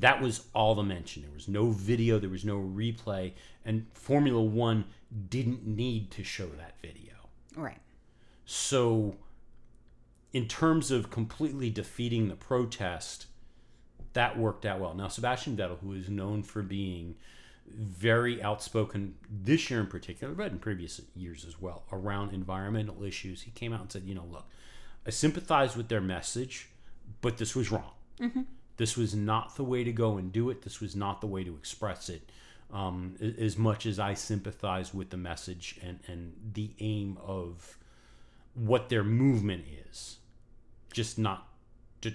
That 0.00 0.20
was 0.20 0.46
all 0.54 0.74
the 0.74 0.82
mention. 0.82 1.22
There 1.22 1.32
was 1.32 1.48
no 1.48 1.70
video, 1.70 2.18
there 2.18 2.30
was 2.30 2.44
no 2.44 2.58
replay, 2.58 3.32
and 3.64 3.86
Formula 3.94 4.42
One 4.42 4.84
didn't 5.28 5.66
need 5.66 6.10
to 6.12 6.24
show 6.24 6.46
that 6.46 6.74
video. 6.82 7.14
Right. 7.56 7.78
So, 8.44 9.16
in 10.32 10.48
terms 10.48 10.90
of 10.90 11.10
completely 11.10 11.70
defeating 11.70 12.28
the 12.28 12.34
protest, 12.34 13.26
that 14.14 14.38
worked 14.38 14.64
out 14.64 14.80
well. 14.80 14.94
Now, 14.94 15.08
Sebastian 15.08 15.56
Vettel, 15.56 15.78
who 15.80 15.92
is 15.92 16.08
known 16.08 16.42
for 16.42 16.62
being 16.62 17.16
very 17.66 18.42
outspoken 18.42 19.14
this 19.30 19.70
year 19.70 19.80
in 19.80 19.86
particular, 19.86 20.34
but 20.34 20.52
in 20.52 20.58
previous 20.58 21.00
years 21.14 21.44
as 21.46 21.60
well, 21.60 21.84
around 21.92 22.32
environmental 22.32 23.02
issues, 23.04 23.42
he 23.42 23.50
came 23.52 23.72
out 23.72 23.80
and 23.80 23.92
said, 23.92 24.02
you 24.04 24.14
know, 24.14 24.26
look, 24.30 24.46
I 25.06 25.10
sympathize 25.10 25.76
with 25.76 25.88
their 25.88 26.00
message, 26.00 26.68
but 27.20 27.38
this 27.38 27.54
was 27.54 27.70
wrong. 27.70 27.92
Mm-hmm. 28.20 28.42
This 28.76 28.96
was 28.96 29.14
not 29.14 29.56
the 29.56 29.64
way 29.64 29.84
to 29.84 29.92
go 29.92 30.16
and 30.16 30.32
do 30.32 30.50
it. 30.50 30.62
This 30.62 30.80
was 30.80 30.96
not 30.96 31.20
the 31.20 31.26
way 31.26 31.44
to 31.44 31.54
express 31.54 32.08
it. 32.08 32.30
Um, 32.72 33.14
as 33.38 33.56
much 33.56 33.86
as 33.86 33.98
I 33.98 34.14
sympathize 34.14 34.92
with 34.92 35.10
the 35.10 35.16
message 35.16 35.78
and, 35.82 36.00
and 36.08 36.34
the 36.54 36.70
aim 36.80 37.18
of 37.24 37.78
what 38.54 38.88
their 38.88 39.04
movement 39.04 39.64
is, 39.90 40.16
just 40.92 41.18
not, 41.18 41.46
to, 42.00 42.12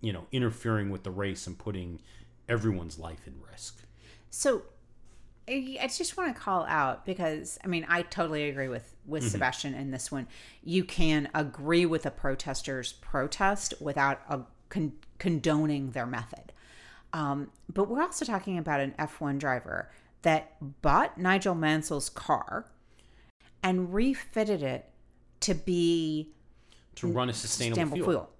you 0.00 0.12
know, 0.12 0.26
interfering 0.30 0.90
with 0.90 1.02
the 1.02 1.10
race 1.10 1.46
and 1.46 1.58
putting 1.58 2.00
everyone's 2.48 2.98
life 2.98 3.26
in 3.26 3.34
risk. 3.50 3.82
So 4.30 4.62
I 5.48 5.78
I 5.80 5.86
just 5.86 6.16
want 6.16 6.34
to 6.34 6.40
call 6.40 6.64
out 6.66 7.04
because 7.04 7.58
I 7.64 7.68
mean 7.68 7.86
I 7.88 8.02
totally 8.02 8.48
agree 8.48 8.68
with 8.68 8.94
with 9.06 9.28
Sebastian 9.28 9.74
in 9.74 9.90
this 9.90 10.10
one. 10.10 10.26
You 10.62 10.84
can 10.84 11.28
agree 11.34 11.86
with 11.86 12.06
a 12.06 12.10
protester's 12.10 12.92
protest 12.94 13.74
without 13.80 14.20
a 14.28 14.40
con- 14.68 14.92
condoning 15.18 15.90
their 15.90 16.06
method. 16.06 16.52
Um, 17.12 17.50
but 17.72 17.88
we're 17.88 18.02
also 18.02 18.24
talking 18.24 18.58
about 18.58 18.80
an 18.80 18.94
F1 18.98 19.38
driver 19.38 19.90
that 20.22 20.56
bought 20.82 21.18
Nigel 21.18 21.54
Mansell's 21.54 22.08
car 22.08 22.66
and 23.62 23.94
refitted 23.94 24.62
it 24.62 24.90
to 25.40 25.54
be 25.54 26.30
To 26.96 27.06
run 27.06 27.28
a 27.28 27.32
sustainable, 27.32 27.74
sustainable 27.76 27.96
fuel. 27.96 28.10
fuel. 28.10 28.30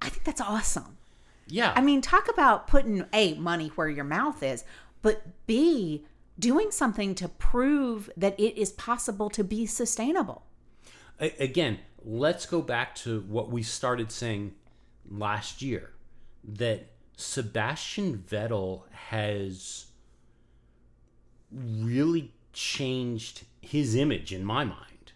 I 0.00 0.08
think 0.08 0.24
that's 0.24 0.40
awesome. 0.40 0.98
Yeah. 1.46 1.72
I 1.76 1.80
mean, 1.80 2.00
talk 2.00 2.28
about 2.28 2.66
putting 2.66 3.04
A, 3.12 3.34
money 3.34 3.68
where 3.74 3.88
your 3.88 4.04
mouth 4.04 4.42
is, 4.42 4.64
but 5.00 5.22
B, 5.46 6.04
doing 6.38 6.70
something 6.70 7.14
to 7.16 7.28
prove 7.28 8.10
that 8.16 8.38
it 8.38 8.60
is 8.60 8.72
possible 8.72 9.30
to 9.30 9.44
be 9.44 9.66
sustainable. 9.66 10.44
Again, 11.20 11.78
let's 12.04 12.46
go 12.46 12.62
back 12.62 12.94
to 12.96 13.20
what 13.28 13.50
we 13.50 13.62
started 13.62 14.10
saying 14.10 14.54
last 15.12 15.62
year 15.62 15.90
that 16.44 16.90
Sebastian 17.16 18.24
Vettel 18.28 18.82
has 18.90 19.86
really 21.52 22.32
changed 22.52 23.44
his 23.60 23.94
image 23.94 24.32
in 24.32 24.44
my 24.44 24.64
mind. 24.64 25.12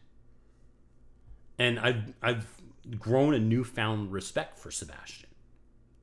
And 1.58 1.80
I've 1.80 2.12
I've 2.22 2.46
grown 2.98 3.34
a 3.34 3.38
newfound 3.38 4.12
respect 4.12 4.58
for 4.58 4.70
Sebastian. 4.70 5.30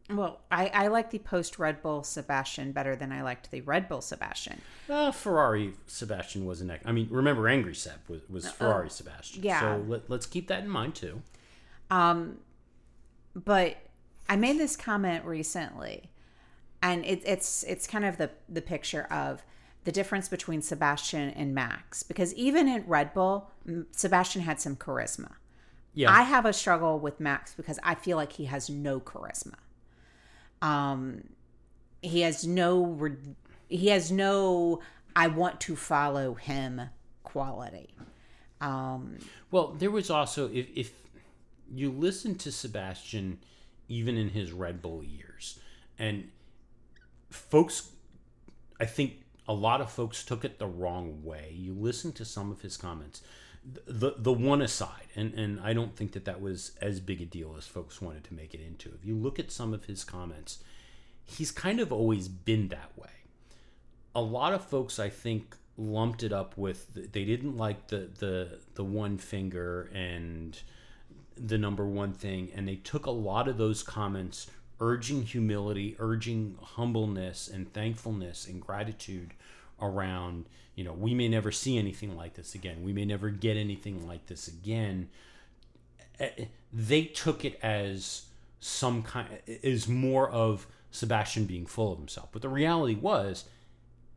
Well, 0.09 0.41
I, 0.51 0.67
I 0.67 0.87
like 0.87 1.11
the 1.11 1.19
post 1.19 1.57
Red 1.57 1.81
Bull 1.81 2.03
Sebastian 2.03 2.73
better 2.73 2.95
than 2.95 3.11
I 3.11 3.21
liked 3.21 3.51
the 3.51 3.61
Red 3.61 3.87
Bull 3.87 4.01
Sebastian. 4.01 4.59
Uh, 4.89 5.11
Ferrari 5.11 5.73
Sebastian 5.87 6.45
was 6.45 6.59
an 6.59 6.77
I 6.83 6.91
mean, 6.91 7.07
remember 7.09 7.47
Angry 7.47 7.73
Seb 7.73 7.99
was, 8.09 8.21
was 8.29 8.49
Ferrari 8.49 8.89
Sebastian. 8.89 9.43
yeah. 9.43 9.59
So 9.61 9.83
let, 9.87 10.09
let's 10.09 10.25
keep 10.25 10.47
that 10.47 10.63
in 10.63 10.69
mind 10.69 10.95
too. 10.95 11.21
But 13.36 13.77
I 14.29 14.36
made 14.36 14.57
this 14.59 14.75
comment 14.75 15.25
recently, 15.25 16.11
and 16.81 17.05
it, 17.05 17.21
it's 17.25 17.63
it's 17.63 17.88
kind 17.88 18.05
of 18.05 18.17
the 18.17 18.31
the 18.47 18.61
picture 18.61 19.03
of 19.11 19.43
the 19.84 19.91
difference 19.91 20.29
between 20.29 20.61
Sebastian 20.61 21.29
and 21.31 21.53
Max 21.53 22.03
because 22.03 22.34
even 22.36 22.67
in 22.67 22.86
Red 22.88 23.13
Bull, 23.13 23.51
Sebastian 23.91 24.41
had 24.43 24.61
some 24.61 24.76
charisma. 24.76 25.34
Yeah. 25.93 26.11
I 26.11 26.23
have 26.23 26.45
a 26.45 26.53
struggle 26.53 26.99
with 26.99 27.19
Max 27.19 27.53
because 27.53 27.80
I 27.84 27.95
feel 27.95 28.18
like 28.18 28.34
he 28.34 28.45
has 28.45 28.69
no 28.69 28.99
charisma. 28.99 29.55
Um, 30.61 31.23
he 32.01 32.22
has 32.22 32.47
no 32.47 32.85
re- 32.85 33.18
he 33.68 33.88
has 33.88 34.11
no 34.11 34.80
I 35.15 35.27
want 35.27 35.60
to 35.61 35.76
follow 35.76 36.34
him 36.34 36.81
quality. 37.23 37.93
Um, 38.61 39.18
Well, 39.51 39.76
there 39.77 39.91
was 39.91 40.10
also 40.10 40.49
if 40.51 40.68
if 40.76 40.91
you 41.72 41.91
listen 41.91 42.35
to 42.35 42.52
Sebastian, 42.52 43.40
even 43.88 44.18
in 44.18 44.30
his 44.30 44.52
Red 44.52 44.81
Bull 44.81 45.03
years, 45.03 45.60
and 45.98 46.30
folks, 47.30 47.90
I 48.80 48.85
think 48.85 49.22
a 49.48 49.53
lot 49.53 49.81
of 49.81 49.91
folks 49.91 50.23
took 50.23 50.45
it 50.45 50.60
the 50.60 50.68
wrong 50.68 51.23
way. 51.23 51.53
You 51.56 51.73
listen 51.73 52.11
to 52.14 52.26
some 52.26 52.52
of 52.52 52.61
his 52.61 52.77
comments, 52.77 53.22
the 53.85 54.15
the 54.18 54.34
one 54.34 54.61
aside, 54.61 55.07
and 55.15 55.34
and 55.34 55.60
I 55.61 55.73
don't 55.73 55.95
think 55.95 56.14
that 56.14 56.26
that 56.26 56.41
was 56.41 56.72
as 56.81 56.99
big 56.99 57.22
a 57.22 57.26
deal 57.26 57.56
as 57.57 57.65
folks 57.65 58.02
wanted 58.02 58.23
to 58.26 58.34
make 58.34 58.53
it 58.53 58.61
into. 58.61 58.90
If 58.94 59.06
you 59.06 59.15
look 59.15 59.40
at 59.40 59.52
some 59.52 59.73
of 59.73 59.85
his 59.85 60.03
comments, 60.03 60.64
he's 61.26 61.52
kind 61.52 61.80
of 61.80 61.91
always 61.91 62.27
been 62.27 62.69
that 62.69 62.91
way 62.98 63.10
a 64.15 64.22
lot 64.22 64.53
of 64.53 64.64
folks 64.65 64.99
I 64.99 65.10
think 65.10 65.56
lumped 65.77 66.22
it 66.22 66.31
up 66.31 66.56
with 66.57 66.94
they 66.94 67.26
didn't 67.26 67.57
like 67.57 67.88
the 67.88 68.10
the 68.19 68.60
the 68.76 68.84
one 68.84 69.18
finger 69.18 69.90
and 69.94 70.60
the 71.38 71.57
number 71.57 71.85
one 71.85 72.14
thing 72.14 72.51
and 72.55 72.68
they 72.68 72.76
took 72.76 73.05
a 73.05 73.11
lot 73.11 73.47
of 73.47 73.57
those 73.57 73.84
comments 73.84 74.47
urging 74.80 75.23
humility 75.23 75.95
urging 75.99 76.57
humbleness 76.61 77.47
and 77.47 77.72
thankfulness 77.73 78.47
and 78.47 78.61
gratitude 78.61 79.34
around 79.81 80.45
you 80.76 80.84
know 80.84 80.93
we 80.93 81.14
may 81.14 81.27
never 81.27 81.51
see 81.51 81.77
anything 81.77 82.15
like 82.15 82.34
this 82.34 82.55
again. 82.55 82.84
We 82.84 82.93
may 82.93 83.05
never 83.05 83.30
get 83.30 83.57
anything 83.57 84.07
like 84.07 84.26
this 84.27 84.47
again. 84.47 85.10
Eh, 86.19 86.45
they 86.72 87.03
took 87.03 87.45
it 87.45 87.60
as 87.61 88.26
some 88.60 89.03
kind 89.03 89.27
is 89.45 89.88
more 89.88 90.30
of 90.30 90.68
Sebastian 90.91 91.45
being 91.45 91.65
full 91.65 91.91
of 91.91 91.99
himself. 91.99 92.30
But 92.31 92.41
the 92.41 92.49
reality 92.49 92.95
was 92.95 93.45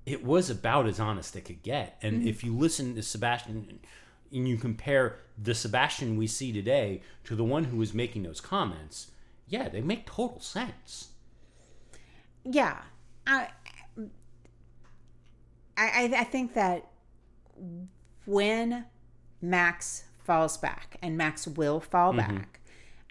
it 0.04 0.24
was 0.24 0.48
about 0.48 0.86
as 0.86 1.00
honest 1.00 1.36
it 1.36 1.44
could 1.44 1.62
get. 1.62 1.98
And 2.00 2.26
if 2.26 2.44
you 2.44 2.56
listen 2.56 2.94
to 2.94 3.02
Sebastian 3.02 3.80
and 4.32 4.48
you 4.48 4.56
compare 4.56 5.18
the 5.36 5.54
Sebastian 5.54 6.16
we 6.16 6.26
see 6.26 6.52
today 6.52 7.02
to 7.24 7.34
the 7.36 7.44
one 7.44 7.64
who 7.64 7.76
was 7.76 7.92
making 7.94 8.22
those 8.22 8.40
comments, 8.40 9.10
yeah, 9.48 9.68
they 9.68 9.80
make 9.80 10.06
total 10.06 10.40
sense. 10.40 11.08
yeah 12.44 12.82
I, 13.26 13.48
I 15.76 16.10
i 16.16 16.24
think 16.24 16.54
that 16.54 16.86
when 18.24 18.84
max 19.42 20.04
falls 20.24 20.56
back 20.56 20.96
and 21.02 21.16
max 21.16 21.46
will 21.46 21.80
fall 21.80 22.12
mm-hmm. 22.12 22.36
back 22.36 22.60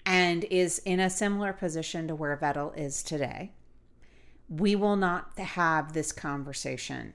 and 0.04 0.44
is 0.44 0.78
in 0.84 1.00
a 1.00 1.10
similar 1.10 1.52
position 1.52 2.08
to 2.08 2.14
where 2.14 2.36
vettel 2.36 2.76
is 2.76 3.02
today 3.02 3.52
we 4.48 4.76
will 4.76 4.96
not 4.96 5.38
have 5.38 5.92
this 5.92 6.12
conversation 6.12 7.12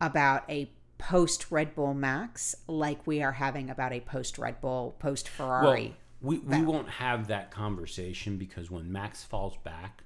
about 0.00 0.42
a 0.50 0.70
post 1.02 1.50
Red 1.50 1.74
Bull 1.74 1.94
Max 1.94 2.54
like 2.68 3.04
we 3.08 3.22
are 3.22 3.32
having 3.32 3.68
about 3.68 3.92
a 3.92 3.98
post 4.00 4.38
Red 4.38 4.60
Bull, 4.60 4.94
post 5.00 5.28
Ferrari. 5.28 5.96
Well, 6.20 6.38
we, 6.38 6.38
we 6.38 6.62
won't 6.62 6.88
have 6.88 7.26
that 7.26 7.50
conversation 7.50 8.38
because 8.38 8.70
when 8.70 8.92
Max 8.92 9.24
falls 9.24 9.56
back, 9.64 10.04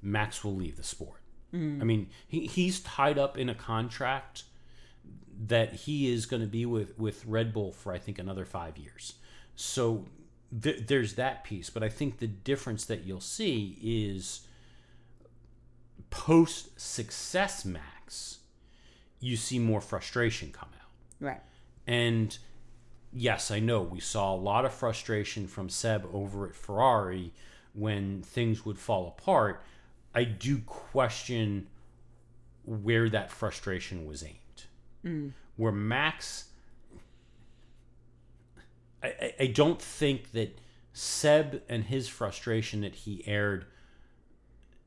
Max 0.00 0.44
will 0.44 0.54
leave 0.54 0.76
the 0.76 0.84
sport. 0.84 1.20
I 1.82 1.84
mean, 1.84 2.10
he, 2.28 2.46
he's 2.46 2.78
tied 2.78 3.18
up 3.18 3.36
in 3.36 3.48
a 3.48 3.56
contract 3.56 4.44
that 5.46 5.72
he 5.72 6.12
is 6.12 6.26
going 6.26 6.42
to 6.42 6.48
be 6.48 6.64
with, 6.64 6.96
with 6.96 7.26
Red 7.26 7.52
Bull 7.52 7.72
for, 7.72 7.92
I 7.92 7.98
think, 7.98 8.20
another 8.20 8.44
five 8.44 8.78
years. 8.78 9.14
So 9.56 10.06
th- 10.62 10.86
there's 10.86 11.14
that 11.14 11.42
piece. 11.42 11.70
But 11.70 11.82
I 11.82 11.88
think 11.88 12.18
the 12.18 12.28
difference 12.28 12.84
that 12.84 13.02
you'll 13.02 13.20
see 13.20 13.78
is 13.82 14.42
post 16.10 16.78
success 16.78 17.64
Max, 17.64 18.38
you 19.20 19.36
see 19.36 19.58
more 19.58 19.80
frustration 19.80 20.50
come 20.50 20.70
out. 20.80 20.88
right. 21.20 21.40
And 21.86 22.36
yes, 23.12 23.50
I 23.50 23.60
know 23.60 23.82
we 23.82 24.00
saw 24.00 24.34
a 24.34 24.36
lot 24.36 24.64
of 24.64 24.72
frustration 24.72 25.46
from 25.46 25.68
Seb 25.68 26.08
over 26.12 26.46
at 26.46 26.54
Ferrari 26.54 27.32
when 27.72 28.22
things 28.22 28.64
would 28.64 28.78
fall 28.78 29.08
apart. 29.08 29.62
I 30.14 30.24
do 30.24 30.58
question 30.60 31.68
where 32.64 33.08
that 33.08 33.30
frustration 33.30 34.06
was 34.06 34.22
aimed. 34.22 34.36
Mm. 35.04 35.32
Where 35.56 35.72
Max, 35.72 36.46
I, 39.02 39.08
I, 39.08 39.34
I 39.40 39.46
don't 39.46 39.80
think 39.80 40.32
that 40.32 40.58
Seb 40.92 41.62
and 41.68 41.84
his 41.84 42.08
frustration 42.08 42.80
that 42.80 42.94
he 42.94 43.26
aired, 43.26 43.66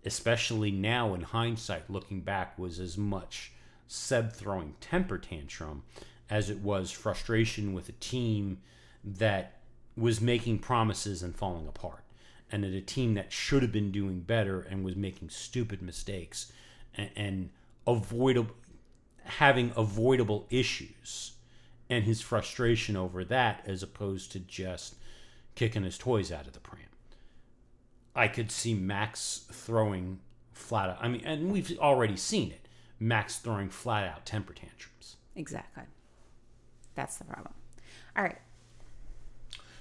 especially 0.06 0.72
now 0.72 1.14
in 1.14 1.22
hindsight, 1.22 1.90
looking 1.90 2.22
back, 2.22 2.60
was 2.60 2.80
as 2.80 2.98
much 2.98 3.53
Seb 3.94 4.34
throwing 4.34 4.74
temper 4.82 5.20
tantrum 5.20 5.84
as 6.28 6.50
it 6.50 6.60
was 6.60 6.90
frustration 6.90 7.74
with 7.74 7.90
a 7.90 7.94
team 7.94 8.58
that 9.04 9.60
was 9.96 10.20
making 10.20 10.58
promises 10.58 11.22
and 11.22 11.36
falling 11.36 11.68
apart, 11.68 12.04
and 12.52 12.66
at 12.66 12.74
a 12.74 12.82
team 12.82 13.14
that 13.14 13.32
should 13.32 13.62
have 13.62 13.72
been 13.72 13.92
doing 13.92 14.22
better 14.22 14.62
and 14.62 14.84
was 14.84 14.96
making 14.96 15.30
stupid 15.30 15.82
mistakes 15.82 16.52
and, 16.96 17.12
and 17.16 17.50
avoidable 17.86 18.56
having 19.26 19.72
avoidable 19.78 20.48
issues 20.50 21.34
and 21.90 22.04
his 22.04 22.20
frustration 22.20 22.98
over 22.98 23.24
that 23.24 23.64
as 23.66 23.84
opposed 23.84 24.32
to 24.32 24.40
just 24.40 24.96
kicking 25.56 25.84
his 25.84 25.98
toys 25.98 26.32
out 26.32 26.48
of 26.48 26.54
the 26.54 26.60
pram. 26.60 26.82
I 28.16 28.28
could 28.28 28.52
see 28.52 28.74
Max 28.74 29.46
throwing 29.52 30.20
flat 30.52 30.90
out. 30.90 30.98
I 31.00 31.08
mean, 31.08 31.22
and 31.24 31.52
we've 31.52 31.78
already 31.80 32.18
seen 32.18 32.52
it. 32.52 32.63
Max 33.04 33.38
throwing 33.38 33.70
flat 33.70 34.08
out 34.08 34.26
temper 34.26 34.54
tantrums. 34.54 35.18
Exactly. 35.36 35.84
That's 36.96 37.18
the 37.18 37.26
problem. 37.26 37.54
All 38.16 38.24
right. 38.24 38.38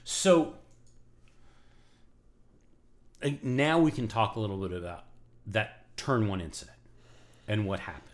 So 0.03 0.55
now 3.43 3.79
we 3.79 3.93
can 3.93 4.09
talk 4.09 4.35
a 4.35 4.41
little 4.41 4.57
bit 4.57 4.77
about 4.77 5.05
that 5.47 5.97
turn 5.97 6.27
one 6.27 6.41
incident 6.41 6.77
and 7.47 7.65
what 7.65 7.81
happened. 7.81 8.09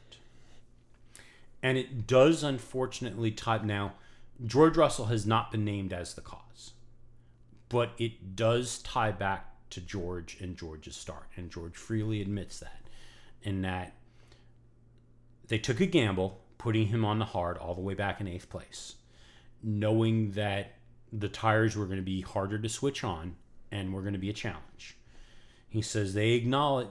And 1.63 1.79
it 1.79 2.07
does 2.07 2.43
unfortunately 2.43 3.31
type 3.31 3.65
now. 3.65 3.95
George 4.45 4.77
Russell 4.77 5.07
has 5.07 5.25
not 5.25 5.51
been 5.51 5.65
named 5.65 5.93
as 5.93 6.15
the 6.15 6.21
cause, 6.21 6.73
but 7.71 7.93
it 7.97 8.37
does 8.37 8.79
tie 8.81 9.11
back 9.11 9.47
to 9.71 9.81
George 9.81 10.37
and 10.41 10.57
George's 10.57 10.97
start. 10.97 11.25
And 11.35 11.51
George 11.51 11.77
freely 11.77 12.21
admits 12.21 12.61
that, 12.61 12.83
in 13.43 13.63
that 13.63 13.95
they 15.49 15.59
took 15.59 15.81
a 15.81 15.87
gamble, 15.87 16.41
putting 16.59 16.89
him 16.89 17.05
on 17.05 17.19
the 17.19 17.25
hard 17.25 17.57
all 17.59 17.75
the 17.75 17.81
way 17.81 17.95
back 17.95 18.21
in 18.21 18.29
eighth 18.29 18.49
place, 18.49 18.97
knowing 19.63 20.33
that 20.33 20.75
the 21.13 21.29
tires 21.29 21.77
were 21.77 21.87
going 21.87 21.99
to 21.99 22.03
be 22.03 22.21
harder 22.21 22.59
to 22.59 22.69
switch 22.69 23.03
on 23.03 23.37
and 23.71 23.93
were 23.93 24.03
going 24.03 24.13
to 24.13 24.19
be 24.19 24.31
a 24.31 24.35
challenge. 24.35 24.97
He 25.69 25.83
says 25.83 26.15
they 26.15 26.31
acknowledge 26.33 26.89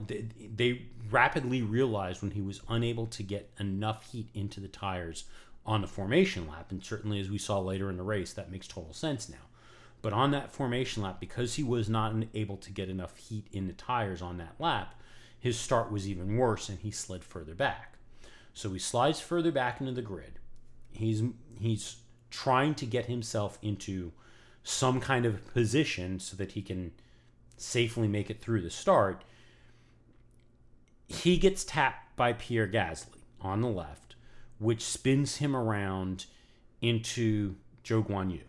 they 0.55 0.83
rapidly 1.09 1.61
realized 1.61 2.21
when 2.21 2.31
he 2.31 2.41
was 2.41 2.61
unable 2.69 3.07
to 3.07 3.23
get 3.23 3.49
enough 3.59 4.11
heat 4.11 4.29
into 4.33 4.59
the 4.59 4.67
tires 4.67 5.25
on 5.65 5.81
the 5.81 5.87
formation 5.87 6.47
lap, 6.47 6.71
and 6.71 6.83
certainly 6.83 7.19
as 7.19 7.29
we 7.29 7.37
saw 7.37 7.59
later 7.59 7.89
in 7.89 7.97
the 7.97 8.03
race, 8.03 8.33
that 8.33 8.51
makes 8.51 8.67
total 8.67 8.93
sense 8.93 9.29
now. 9.29 9.37
But 10.01 10.13
on 10.13 10.31
that 10.31 10.53
formation 10.53 11.03
lap, 11.03 11.19
because 11.19 11.55
he 11.55 11.63
was 11.63 11.89
not 11.89 12.13
able 12.33 12.57
to 12.57 12.71
get 12.71 12.89
enough 12.89 13.17
heat 13.17 13.47
in 13.51 13.67
the 13.67 13.73
tires 13.73 14.21
on 14.21 14.37
that 14.37 14.55
lap, 14.59 14.95
his 15.39 15.59
start 15.59 15.91
was 15.91 16.07
even 16.07 16.37
worse, 16.37 16.69
and 16.69 16.79
he 16.79 16.91
slid 16.91 17.23
further 17.23 17.55
back. 17.55 17.96
So 18.57 18.73
he 18.73 18.79
slides 18.79 19.19
further 19.19 19.51
back 19.51 19.79
into 19.79 19.91
the 19.91 20.01
grid. 20.01 20.39
He's 20.89 21.21
he's 21.59 21.97
trying 22.31 22.73
to 22.73 22.87
get 22.87 23.05
himself 23.05 23.59
into 23.61 24.13
some 24.63 24.99
kind 24.99 25.27
of 25.27 25.45
position 25.53 26.19
so 26.19 26.35
that 26.37 26.53
he 26.53 26.63
can 26.63 26.93
safely 27.55 28.07
make 28.07 28.31
it 28.31 28.41
through 28.41 28.61
the 28.61 28.71
start. 28.71 29.23
He 31.07 31.37
gets 31.37 31.63
tapped 31.63 32.15
by 32.15 32.33
Pierre 32.33 32.67
Gasly 32.67 33.19
on 33.39 33.61
the 33.61 33.67
left, 33.67 34.15
which 34.57 34.83
spins 34.83 35.35
him 35.35 35.55
around 35.55 36.25
into 36.81 37.57
Zhou 37.83 38.07
Guanyu 38.07 38.41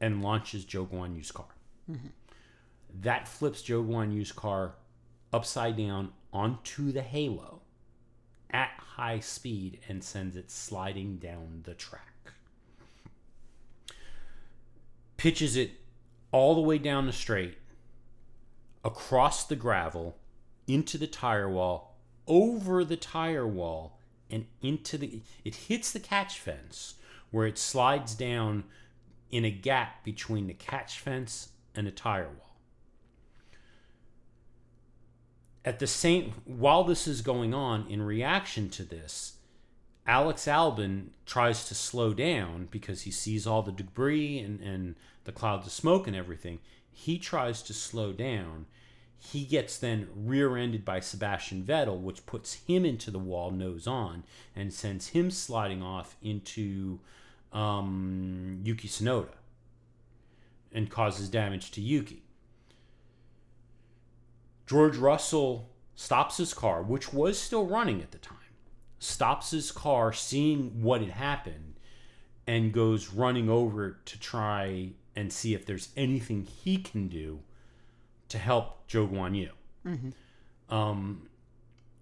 and 0.00 0.22
launches 0.22 0.64
Zhou 0.64 0.86
Guanyu's 0.86 1.32
car. 1.32 1.56
Mm-hmm. 1.90 2.06
That 3.00 3.26
flips 3.26 3.60
Zhou 3.60 3.84
Guanyu's 3.84 4.30
car 4.30 4.76
upside 5.32 5.76
down 5.76 6.12
onto 6.32 6.92
the 6.92 7.02
halo 7.02 7.59
at 8.52 8.70
high 8.78 9.20
speed 9.20 9.80
and 9.88 10.02
sends 10.02 10.36
it 10.36 10.50
sliding 10.50 11.16
down 11.16 11.62
the 11.64 11.74
track. 11.74 12.32
Pitches 15.16 15.56
it 15.56 15.72
all 16.32 16.54
the 16.54 16.60
way 16.60 16.78
down 16.78 17.06
the 17.06 17.12
straight, 17.12 17.58
across 18.84 19.44
the 19.44 19.56
gravel, 19.56 20.16
into 20.66 20.96
the 20.96 21.06
tire 21.06 21.48
wall, 21.48 21.96
over 22.26 22.84
the 22.84 22.96
tire 22.96 23.46
wall, 23.46 23.98
and 24.30 24.46
into 24.62 24.96
the. 24.96 25.22
It 25.44 25.54
hits 25.54 25.92
the 25.92 26.00
catch 26.00 26.38
fence 26.38 26.94
where 27.30 27.46
it 27.46 27.58
slides 27.58 28.14
down 28.14 28.64
in 29.30 29.44
a 29.44 29.50
gap 29.50 30.04
between 30.04 30.46
the 30.46 30.54
catch 30.54 30.98
fence 30.98 31.50
and 31.74 31.86
the 31.86 31.90
tire 31.90 32.28
wall. 32.28 32.49
At 35.64 35.78
the 35.78 35.86
same 35.86 36.32
while 36.44 36.84
this 36.84 37.06
is 37.06 37.20
going 37.20 37.52
on 37.52 37.86
in 37.88 38.02
reaction 38.02 38.70
to 38.70 38.82
this, 38.82 39.34
Alex 40.06 40.46
Albon 40.46 41.08
tries 41.26 41.66
to 41.68 41.74
slow 41.74 42.14
down 42.14 42.68
because 42.70 43.02
he 43.02 43.10
sees 43.10 43.46
all 43.46 43.62
the 43.62 43.72
debris 43.72 44.38
and, 44.38 44.60
and 44.60 44.94
the 45.24 45.32
clouds 45.32 45.66
of 45.66 45.72
smoke 45.72 46.06
and 46.06 46.16
everything. 46.16 46.58
He 46.90 47.18
tries 47.18 47.62
to 47.62 47.74
slow 47.74 48.12
down. 48.12 48.66
He 49.18 49.44
gets 49.44 49.76
then 49.76 50.08
rear 50.16 50.56
ended 50.56 50.84
by 50.84 51.00
Sebastian 51.00 51.62
Vettel, 51.62 52.00
which 52.00 52.24
puts 52.24 52.54
him 52.54 52.86
into 52.86 53.10
the 53.10 53.18
wall 53.18 53.50
nose 53.50 53.86
on 53.86 54.24
and 54.56 54.72
sends 54.72 55.08
him 55.08 55.30
sliding 55.30 55.82
off 55.82 56.16
into 56.22 57.00
um, 57.52 58.60
Yuki 58.64 58.88
Tsunoda 58.88 59.34
and 60.72 60.90
causes 60.90 61.28
damage 61.28 61.70
to 61.72 61.80
Yuki. 61.82 62.22
George 64.70 64.98
Russell 64.98 65.68
stops 65.96 66.36
his 66.36 66.54
car, 66.54 66.80
which 66.80 67.12
was 67.12 67.36
still 67.36 67.66
running 67.66 68.00
at 68.00 68.12
the 68.12 68.18
time, 68.18 68.38
stops 69.00 69.50
his 69.50 69.72
car, 69.72 70.12
seeing 70.12 70.80
what 70.80 71.00
had 71.00 71.10
happened, 71.10 71.74
and 72.46 72.72
goes 72.72 73.08
running 73.12 73.50
over 73.50 73.98
to 74.04 74.20
try 74.20 74.90
and 75.16 75.32
see 75.32 75.54
if 75.54 75.66
there's 75.66 75.88
anything 75.96 76.44
he 76.44 76.76
can 76.76 77.08
do 77.08 77.40
to 78.28 78.38
help 78.38 78.88
Zhou 78.88 79.10
Guanyu. 79.10 79.50
Um, 80.72 81.28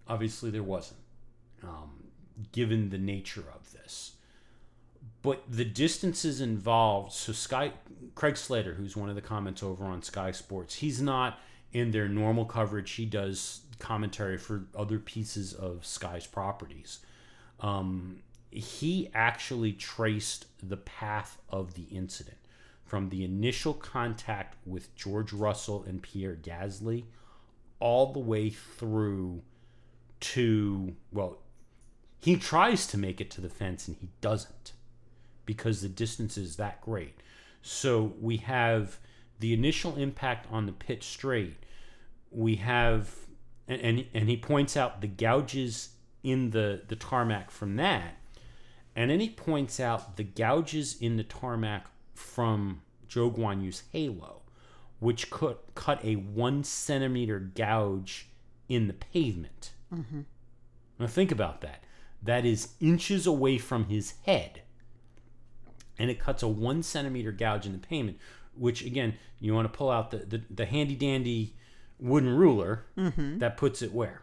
obviously, 0.06 0.50
there 0.50 0.62
wasn't, 0.62 1.00
um, 1.62 2.04
given 2.52 2.90
the 2.90 2.98
nature 2.98 3.46
of 3.54 3.72
this. 3.72 4.12
But 5.22 5.42
the 5.48 5.64
distances 5.64 6.42
involved, 6.42 7.12
so 7.12 7.32
Sky 7.32 7.72
Craig 8.14 8.36
Slater, 8.36 8.74
who's 8.74 8.94
one 8.94 9.08
of 9.08 9.14
the 9.14 9.22
comments 9.22 9.62
over 9.62 9.86
on 9.86 10.02
Sky 10.02 10.32
Sports, 10.32 10.74
he's 10.74 11.00
not 11.00 11.38
in 11.72 11.90
their 11.90 12.08
normal 12.08 12.44
coverage. 12.44 12.92
He 12.92 13.06
does 13.06 13.60
commentary 13.78 14.38
for 14.38 14.64
other 14.76 14.98
pieces 14.98 15.52
of 15.52 15.84
Sky's 15.86 16.26
properties. 16.26 17.00
Um, 17.60 18.20
he 18.50 19.10
actually 19.14 19.72
traced 19.72 20.46
the 20.66 20.76
path 20.76 21.38
of 21.50 21.74
the 21.74 21.84
incident 21.84 22.38
from 22.84 23.10
the 23.10 23.22
initial 23.22 23.74
contact 23.74 24.56
with 24.64 24.94
George 24.96 25.32
Russell 25.32 25.84
and 25.86 26.02
Pierre 26.02 26.36
Gasly 26.36 27.04
all 27.80 28.12
the 28.12 28.18
way 28.18 28.50
through 28.50 29.42
to, 30.20 30.94
well, 31.12 31.38
he 32.18 32.36
tries 32.36 32.86
to 32.88 32.98
make 32.98 33.20
it 33.20 33.30
to 33.32 33.40
the 33.40 33.48
fence 33.48 33.86
and 33.86 33.96
he 33.98 34.08
doesn't 34.20 34.72
because 35.44 35.82
the 35.82 35.88
distance 35.88 36.36
is 36.36 36.56
that 36.56 36.80
great. 36.80 37.20
So 37.62 38.14
we 38.20 38.38
have 38.38 38.98
the 39.40 39.52
initial 39.52 39.96
impact 39.96 40.46
on 40.50 40.66
the 40.66 40.72
pit 40.72 41.02
straight. 41.02 41.56
We 42.30 42.56
have 42.56 43.14
and, 43.66 43.80
and 43.80 44.04
and 44.14 44.28
he 44.28 44.36
points 44.36 44.76
out 44.76 45.00
the 45.00 45.08
gouges 45.08 45.90
in 46.22 46.50
the 46.50 46.82
the 46.88 46.96
tarmac 46.96 47.50
from 47.50 47.76
that, 47.76 48.16
and 48.96 49.10
then 49.10 49.20
he 49.20 49.30
points 49.30 49.80
out 49.80 50.16
the 50.16 50.24
gouges 50.24 50.96
in 51.00 51.16
the 51.16 51.24
tarmac 51.24 51.86
from 52.14 52.82
Zhou 53.08 53.34
Guanyu's 53.34 53.84
halo, 53.92 54.42
which 54.98 55.30
cut 55.30 55.64
cut 55.74 56.04
a 56.04 56.16
one 56.16 56.64
centimeter 56.64 57.38
gouge 57.38 58.28
in 58.68 58.86
the 58.86 58.94
pavement. 58.94 59.72
Mm-hmm. 59.94 60.22
Now 60.98 61.06
think 61.06 61.30
about 61.30 61.60
that. 61.60 61.84
That 62.22 62.44
is 62.44 62.70
inches 62.80 63.26
away 63.26 63.58
from 63.58 63.84
his 63.84 64.14
head. 64.26 64.62
And 65.98 66.10
it 66.10 66.20
cuts 66.20 66.42
a 66.42 66.48
one 66.48 66.82
centimeter 66.82 67.32
gouge 67.32 67.66
in 67.66 67.72
the 67.72 67.78
pavement, 67.78 68.18
which 68.58 68.84
again, 68.84 69.14
you 69.40 69.54
want 69.54 69.70
to 69.70 69.76
pull 69.76 69.90
out 69.90 70.10
the, 70.10 70.18
the, 70.18 70.42
the 70.50 70.66
handy 70.66 70.96
dandy 70.96 71.54
wooden 71.98 72.30
ruler 72.36 72.84
mm-hmm. 72.96 73.38
that 73.38 73.56
puts 73.56 73.82
it 73.82 73.92
where? 73.92 74.22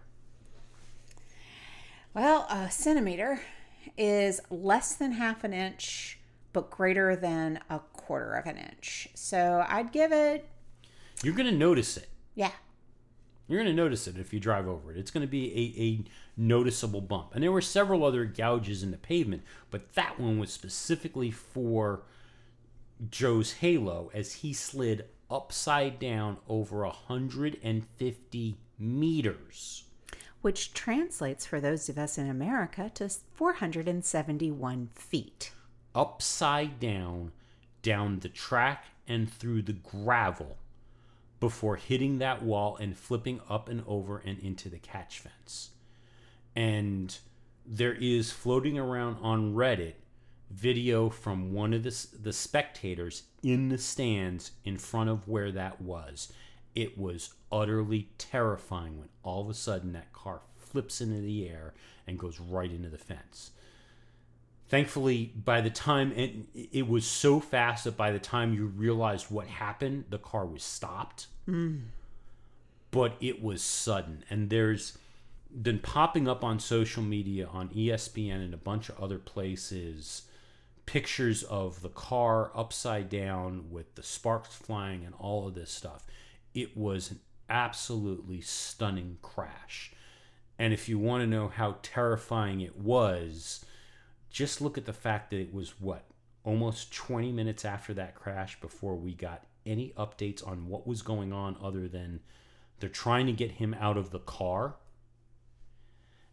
Well, 2.14 2.48
a 2.50 2.72
centimeter 2.72 3.42
is 3.98 4.40
less 4.50 4.96
than 4.96 5.14
half 5.14 5.44
an 5.44 5.54
inch, 5.54 6.20
but 6.54 6.70
greater 6.70 7.16
than 7.16 7.60
a 7.70 7.80
quarter 7.80 8.34
of 8.34 8.46
an 8.46 8.58
inch. 8.58 9.10
So 9.14 9.66
I'd 9.68 9.92
give 9.92 10.12
it, 10.12 10.48
You're 11.24 11.34
going 11.34 11.50
to 11.50 11.58
notice 11.58 11.98
it. 11.98 12.10
yeah, 12.34 12.52
You're 13.48 13.62
going 13.62 13.76
to 13.76 13.82
notice 13.82 14.08
it 14.08 14.18
if 14.18 14.34
you 14.34 14.40
drive 14.40 14.68
over 14.68 14.92
it. 14.92 14.98
It's 14.98 15.12
going 15.12 15.26
to 15.26 15.32
be 15.32 15.52
a, 15.54 15.82
a 15.82 16.06
noticeable 16.38 17.02
bump. 17.02 17.32
And 17.34 17.44
there 17.44 17.52
were 17.52 17.62
several 17.62 18.06
other 18.06 18.24
gouges 18.24 18.82
in 18.82 18.92
the 18.92 18.98
pavement, 18.98 19.44
but 19.70 19.94
that 19.96 20.18
one 20.18 20.40
was 20.40 20.52
specifically 20.52 21.32
for 21.32 22.04
Zhou's 23.10 23.54
halo 23.54 24.10
as 24.14 24.34
he 24.34 24.54
slid 24.54 25.06
upside 25.30 26.00
down 26.00 26.38
over 26.48 26.86
150 26.86 28.58
meters. 28.80 29.84
which 30.42 30.74
translates 30.74 31.44
for 31.44 31.60
those 31.60 31.90
of 31.90 31.98
us 31.98 32.20
in 32.20 32.30
America 32.30 32.92
to 32.94 33.10
471 33.34 34.90
feet. 34.94 35.52
Upside 35.96 36.80
down, 36.80 37.32
down 37.82 38.20
the 38.20 38.30
track 38.30 38.86
and 39.08 39.28
through 39.32 39.64
the 39.64 39.74
gravel 39.74 40.58
before 41.40 41.78
hitting 41.78 42.20
that 42.20 42.44
wall 42.44 42.78
and 42.78 42.96
flipping 42.96 43.42
up 43.50 43.68
and 43.70 43.84
over 43.88 44.20
and 44.20 44.38
into 44.38 44.70
the 44.70 44.78
catch 44.78 45.18
fence. 45.20 45.72
And 46.56 47.18
there 47.66 47.96
is 47.96 48.32
floating 48.32 48.78
around 48.78 49.18
on 49.22 49.56
Reddit 49.56 49.96
video 50.50 51.10
from 51.10 51.54
one 51.54 51.74
of 51.74 51.84
the, 51.84 52.08
the 52.22 52.34
spectators 52.34 53.24
in 53.44 53.70
the 53.70 53.78
stands 53.78 54.52
in 54.64 54.78
front 54.78 55.10
of 55.10 55.28
where 55.28 55.52
that 55.52 55.82
was. 55.82 56.32
It 56.74 56.98
was 56.98 57.34
utterly 57.52 58.10
terrifying 58.18 59.00
when 59.00 59.10
all 59.24 59.42
of 59.42 59.50
a 59.50 59.54
sudden 59.54 59.94
that 59.94 60.14
car 60.14 60.42
flips 60.58 61.02
into 61.02 61.22
the 61.22 61.48
air 61.48 61.74
and 62.06 62.20
goes 62.20 62.40
right 62.40 62.72
into 62.72 62.90
the 62.90 62.98
fence. 62.98 63.52
Thankfully, 64.68 65.32
by 65.36 65.62
the 65.62 65.70
time 65.70 66.12
it, 66.14 66.34
it 66.54 66.88
was 66.88 67.06
so 67.06 67.40
fast 67.40 67.84
that 67.84 67.96
by 67.96 68.12
the 68.12 68.20
time 68.20 68.54
you 68.54 68.66
realized 68.66 69.30
what 69.30 69.48
happened, 69.48 70.06
the 70.10 70.18
car 70.18 70.46
was 70.46 70.64
stopped. 70.64 71.28
Hmm. 71.46 71.78
But 72.92 73.16
it 73.20 73.44
was 73.44 73.62
sudden. 73.62 74.24
And 74.30 74.50
there's 74.50 74.98
been 75.62 75.80
popping 75.80 76.28
up 76.28 76.44
on 76.44 76.60
social 76.60 77.04
media, 77.04 77.48
on 77.48 77.70
ESPN, 77.70 78.44
and 78.44 78.54
a 78.54 78.58
bunch 78.58 78.90
of 78.90 79.00
other 79.00 79.20
places 79.20 80.24
pictures 80.86 81.44
of 81.44 81.82
the 81.82 81.90
car 81.90 82.52
upside 82.56 83.10
down 83.10 83.72
with 83.72 83.96
the 83.96 84.04
sparks 84.04 84.56
flying 84.56 85.04
and 85.04 85.14
all 85.20 85.48
of 85.48 85.56
this 85.56 85.72
stuff. 85.72 86.06
It 86.54 86.78
was 86.78 87.12
an 87.12 87.20
absolutely 87.50 88.42
stunning 88.42 89.18
crash. 89.22 89.92
And 90.58 90.74
if 90.74 90.88
you 90.88 90.98
want 90.98 91.22
to 91.22 91.28
know 91.28 91.48
how 91.48 91.78
terrifying 91.82 92.62
it 92.62 92.78
was, 92.78 93.66
just 94.30 94.62
look 94.62 94.78
at 94.78 94.86
the 94.86 94.94
fact 94.94 95.32
that 95.32 95.40
it 95.40 95.54
was 95.54 95.80
what 95.80 96.06
almost 96.44 96.94
20 96.94 97.32
minutes 97.32 97.66
after 97.66 97.94
that 97.96 98.16
crash 98.16 98.60
before 98.62 98.96
we 98.96 99.14
got 99.14 99.44
any 99.66 99.92
updates 99.98 100.48
on 100.48 100.68
what 100.68 100.86
was 100.86 101.02
going 101.02 101.34
on 101.34 101.58
other 101.62 101.88
than 101.88 102.20
they're 102.80 102.90
trying 102.90 103.26
to 103.26 103.32
get 103.32 103.52
him 103.52 103.74
out 103.80 103.98
of 103.98 104.12
the 104.12 104.20
car 104.20 104.76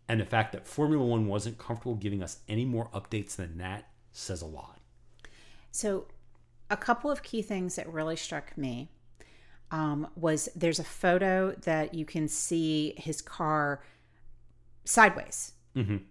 and 0.09 0.21
the 0.21 0.27
fact 0.27 0.53
that 0.53 0.67
formula 0.67 1.05
1 1.05 1.27
wasn't 1.27 1.57
comfortable 1.57 1.95
giving 1.95 2.23
us 2.23 2.41
any 2.49 2.65
more 2.65 2.91
updates 2.93 3.37
than 3.37 3.57
that 3.57 3.89
says 4.13 4.43
a 4.43 4.47
lot 4.47 4.79
So, 5.71 6.07
a 6.71 6.77
couple 6.77 7.11
of 7.11 7.23
key 7.23 7.43
things 7.43 7.77
that 7.77 7.93
really 7.93 8.17
struck 8.17 8.57
me 8.57 8.89
um, 9.71 10.09
was 10.17 10.49
there's 10.55 10.79
a 10.79 10.85
photo 10.85 11.53
that 11.63 11.95
you 11.95 12.05
can 12.05 12.29
see 12.29 12.95
his 12.97 13.21
car 13.21 13.83
sideways 14.85 15.53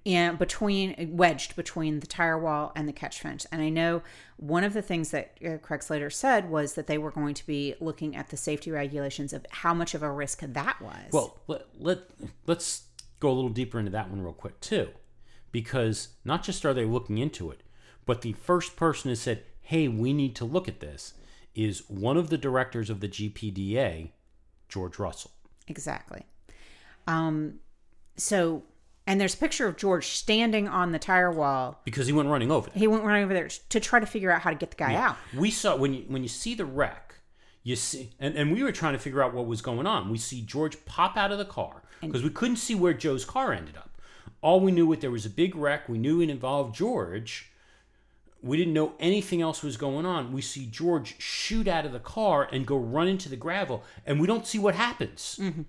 and 0.07 0.39
between 0.39 1.15
wedged 1.15 1.55
between 1.55 1.99
the 1.99 2.07
tire 2.07 2.37
wall 2.39 2.71
and 2.75 2.87
the 2.87 2.93
catch 2.93 3.19
fence. 3.19 3.45
And 3.51 3.61
I 3.61 3.69
know 3.69 4.01
one 4.37 4.63
of 4.63 4.73
the 4.73 4.81
things 4.81 5.11
that 5.11 5.37
uh, 5.45 5.57
Craig 5.57 5.83
Slater 5.83 6.09
said 6.09 6.49
was 6.49 6.73
that 6.73 6.87
they 6.87 6.97
were 6.97 7.11
going 7.11 7.35
to 7.35 7.45
be 7.45 7.75
looking 7.79 8.15
at 8.15 8.29
the 8.29 8.37
safety 8.37 8.71
regulations 8.71 9.33
of 9.33 9.45
how 9.51 9.73
much 9.73 9.93
of 9.93 10.01
a 10.01 10.11
risk 10.11 10.41
that 10.41 10.81
was. 10.81 11.11
Well, 11.11 11.37
let, 11.47 11.67
let 11.77 11.99
let's 12.47 12.85
go 13.19 13.29
a 13.29 13.33
little 13.33 13.51
deeper 13.51 13.77
into 13.77 13.91
that 13.91 14.09
one 14.09 14.21
real 14.21 14.33
quick 14.33 14.59
too, 14.61 14.89
because 15.51 16.09
not 16.25 16.43
just 16.43 16.65
are 16.65 16.73
they 16.73 16.85
looking 16.85 17.19
into 17.19 17.51
it, 17.51 17.61
but 18.05 18.21
the 18.21 18.33
first 18.33 18.75
person 18.75 19.09
who 19.09 19.15
said, 19.15 19.43
"Hey, 19.61 19.87
we 19.87 20.13
need 20.13 20.35
to 20.37 20.45
look 20.45 20.67
at 20.67 20.79
this," 20.79 21.13
is 21.55 21.89
one 21.89 22.17
of 22.17 22.29
the 22.29 22.37
directors 22.37 22.89
of 22.89 22.99
the 22.99 23.07
GPDA, 23.07 24.11
George 24.69 24.99
Russell. 24.99 25.31
Exactly. 25.67 26.25
Um, 27.07 27.59
so, 28.15 28.63
and 29.07 29.19
there's 29.19 29.33
a 29.33 29.37
picture 29.37 29.67
of 29.67 29.77
George 29.77 30.07
standing 30.07 30.67
on 30.67 30.91
the 30.91 30.99
tire 30.99 31.31
wall. 31.31 31.81
Because 31.83 32.07
he 32.07 32.13
went 32.13 32.29
running 32.29 32.51
over 32.51 32.69
there. 32.69 32.79
He 32.79 32.87
went 32.87 33.03
running 33.03 33.23
over 33.23 33.33
there 33.33 33.49
to 33.69 33.79
try 33.79 33.99
to 33.99 34.05
figure 34.05 34.31
out 34.31 34.41
how 34.41 34.49
to 34.49 34.55
get 34.55 34.71
the 34.71 34.77
guy 34.77 34.95
out. 34.95 35.17
We 35.35 35.51
saw 35.51 35.75
when 35.75 35.93
you 35.93 36.05
when 36.07 36.23
you 36.23 36.29
see 36.29 36.53
the 36.55 36.65
wreck, 36.65 37.15
you 37.63 37.75
see, 37.75 38.11
and, 38.19 38.35
and 38.35 38.51
we 38.51 38.63
were 38.63 38.71
trying 38.71 38.93
to 38.93 38.99
figure 38.99 39.23
out 39.23 39.33
what 39.33 39.45
was 39.45 39.61
going 39.61 39.87
on. 39.87 40.09
We 40.09 40.17
see 40.17 40.41
George 40.41 40.83
pop 40.85 41.17
out 41.17 41.31
of 41.31 41.37
the 41.37 41.45
car 41.45 41.83
because 42.01 42.23
we 42.23 42.29
couldn't 42.29 42.57
see 42.57 42.75
where 42.75 42.93
Zhou's 42.93 43.25
car 43.25 43.53
ended 43.53 43.77
up. 43.77 43.89
All 44.41 44.59
we 44.59 44.71
knew 44.71 44.87
was 44.87 44.99
there 44.99 45.11
was 45.11 45.25
a 45.25 45.29
big 45.29 45.55
wreck. 45.55 45.87
We 45.87 45.99
knew 45.99 46.21
it 46.21 46.29
involved 46.29 46.75
George. 46.75 47.50
We 48.41 48.57
didn't 48.57 48.73
know 48.73 48.93
anything 48.99 49.41
else 49.41 49.61
was 49.61 49.77
going 49.77 50.05
on. 50.05 50.33
We 50.33 50.41
see 50.41 50.65
George 50.65 51.19
shoot 51.21 51.67
out 51.67 51.85
of 51.85 51.91
the 51.91 51.99
car 51.99 52.47
and 52.51 52.65
go 52.65 52.77
run 52.77 53.07
into 53.07 53.29
the 53.29 53.35
gravel, 53.35 53.83
and 54.05 54.19
we 54.19 54.27
don't 54.27 54.47
see 54.47 54.59
what 54.59 54.75
happens. 54.75 55.37
Mm-hmm. 55.39 55.61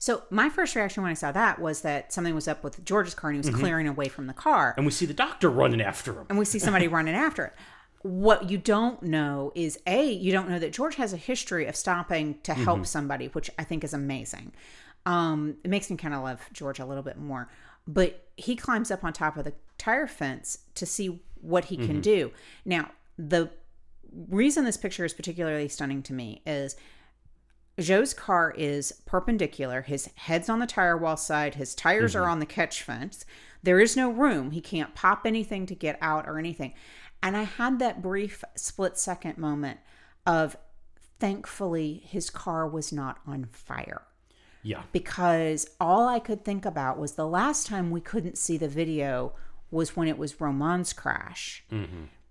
So, 0.00 0.22
my 0.30 0.48
first 0.48 0.76
reaction 0.76 1.02
when 1.02 1.10
I 1.10 1.14
saw 1.14 1.32
that 1.32 1.58
was 1.58 1.80
that 1.82 2.12
something 2.12 2.34
was 2.34 2.46
up 2.46 2.62
with 2.62 2.84
George's 2.84 3.14
car 3.14 3.30
and 3.30 3.36
he 3.36 3.38
was 3.40 3.48
mm-hmm. 3.48 3.60
clearing 3.60 3.88
away 3.88 4.08
from 4.08 4.28
the 4.28 4.32
car. 4.32 4.74
And 4.76 4.86
we 4.86 4.92
see 4.92 5.06
the 5.06 5.14
doctor 5.14 5.50
running 5.50 5.80
after 5.80 6.12
him. 6.12 6.26
and 6.30 6.38
we 6.38 6.44
see 6.44 6.60
somebody 6.60 6.86
running 6.86 7.16
after 7.16 7.46
it. 7.46 7.54
What 8.02 8.48
you 8.48 8.58
don't 8.58 9.02
know 9.02 9.50
is 9.56 9.76
A, 9.88 10.08
you 10.08 10.30
don't 10.30 10.48
know 10.48 10.60
that 10.60 10.72
George 10.72 10.94
has 10.94 11.12
a 11.12 11.16
history 11.16 11.66
of 11.66 11.74
stopping 11.74 12.38
to 12.44 12.54
help 12.54 12.78
mm-hmm. 12.78 12.84
somebody, 12.84 13.26
which 13.26 13.50
I 13.58 13.64
think 13.64 13.82
is 13.82 13.92
amazing. 13.92 14.52
Um, 15.04 15.56
it 15.64 15.68
makes 15.68 15.90
me 15.90 15.96
kind 15.96 16.14
of 16.14 16.22
love 16.22 16.48
George 16.52 16.78
a 16.78 16.86
little 16.86 17.02
bit 17.02 17.18
more. 17.18 17.50
But 17.88 18.28
he 18.36 18.54
climbs 18.54 18.92
up 18.92 19.02
on 19.02 19.12
top 19.12 19.36
of 19.36 19.44
the 19.44 19.54
tire 19.78 20.06
fence 20.06 20.58
to 20.74 20.84
see 20.84 21.20
what 21.40 21.66
he 21.66 21.76
can 21.76 21.86
mm-hmm. 21.86 22.00
do. 22.00 22.32
Now, 22.64 22.90
the 23.16 23.50
reason 24.28 24.64
this 24.64 24.76
picture 24.76 25.04
is 25.04 25.14
particularly 25.14 25.68
stunning 25.68 26.02
to 26.04 26.12
me 26.12 26.42
is 26.46 26.76
Zhou's 27.78 28.12
car 28.12 28.52
is 28.56 28.92
perpendicular. 29.06 29.82
His 29.82 30.10
head's 30.16 30.48
on 30.48 30.58
the 30.58 30.66
tire 30.66 30.96
wall 30.96 31.16
side. 31.16 31.54
His 31.54 31.74
tires 31.74 32.16
are 32.16 32.22
mm-hmm. 32.22 32.30
on 32.32 32.38
the 32.40 32.46
catch 32.46 32.82
fence. 32.82 33.24
There 33.62 33.80
is 33.80 33.96
no 33.96 34.10
room. 34.10 34.50
He 34.50 34.60
can't 34.60 34.94
pop 34.94 35.22
anything 35.24 35.66
to 35.66 35.74
get 35.74 35.98
out 36.00 36.26
or 36.26 36.38
anything. 36.38 36.74
And 37.22 37.36
I 37.36 37.44
had 37.44 37.78
that 37.78 38.02
brief 38.02 38.44
split 38.56 38.98
second 38.98 39.38
moment 39.38 39.78
of 40.26 40.56
thankfully 41.18 42.02
his 42.04 42.30
car 42.30 42.66
was 42.66 42.92
not 42.92 43.18
on 43.26 43.46
fire 43.50 44.02
Yeah. 44.62 44.82
because 44.92 45.68
all 45.80 46.06
I 46.06 46.20
could 46.20 46.44
think 46.44 46.64
about 46.64 46.98
was 46.98 47.12
the 47.12 47.26
last 47.26 47.66
time 47.66 47.90
we 47.90 48.00
couldn't 48.00 48.38
see 48.38 48.56
the 48.56 48.68
video 48.68 49.34
was 49.70 49.96
when 49.96 50.08
it 50.08 50.18
was 50.18 50.40
Romain's 50.40 50.92
crash. 50.92 51.64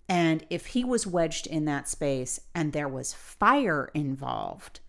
And 0.09 0.45
if 0.49 0.67
he 0.67 0.83
was 0.83 1.05
wedged 1.05 1.47
in 1.47 1.65
that 1.65 1.89
space 1.89 2.39
and 2.55 2.71
there 2.73 2.87
was 2.87 3.13
fire 3.13 3.91
involved, 3.93 4.79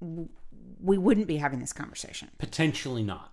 we 0.00 0.98
wouldn't 0.98 1.26
be 1.28 1.36
having 1.36 1.60
this 1.60 1.72
conversation. 1.72 2.30
Potentially 2.38 3.02
not. 3.02 3.32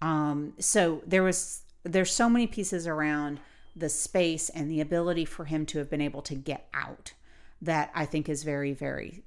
Um, 0.00 0.54
so 0.58 1.02
there 1.06 1.22
was 1.22 1.62
there's 1.84 2.12
so 2.12 2.28
many 2.28 2.46
pieces 2.46 2.86
around 2.86 3.40
the 3.74 3.88
space 3.88 4.48
and 4.48 4.70
the 4.70 4.80
ability 4.80 5.24
for 5.24 5.44
him 5.44 5.64
to 5.66 5.78
have 5.78 5.88
been 5.88 6.00
able 6.00 6.22
to 6.22 6.34
get 6.34 6.68
out 6.74 7.12
that 7.60 7.90
I 7.94 8.04
think 8.04 8.28
is 8.28 8.42
very 8.42 8.72
very 8.72 9.22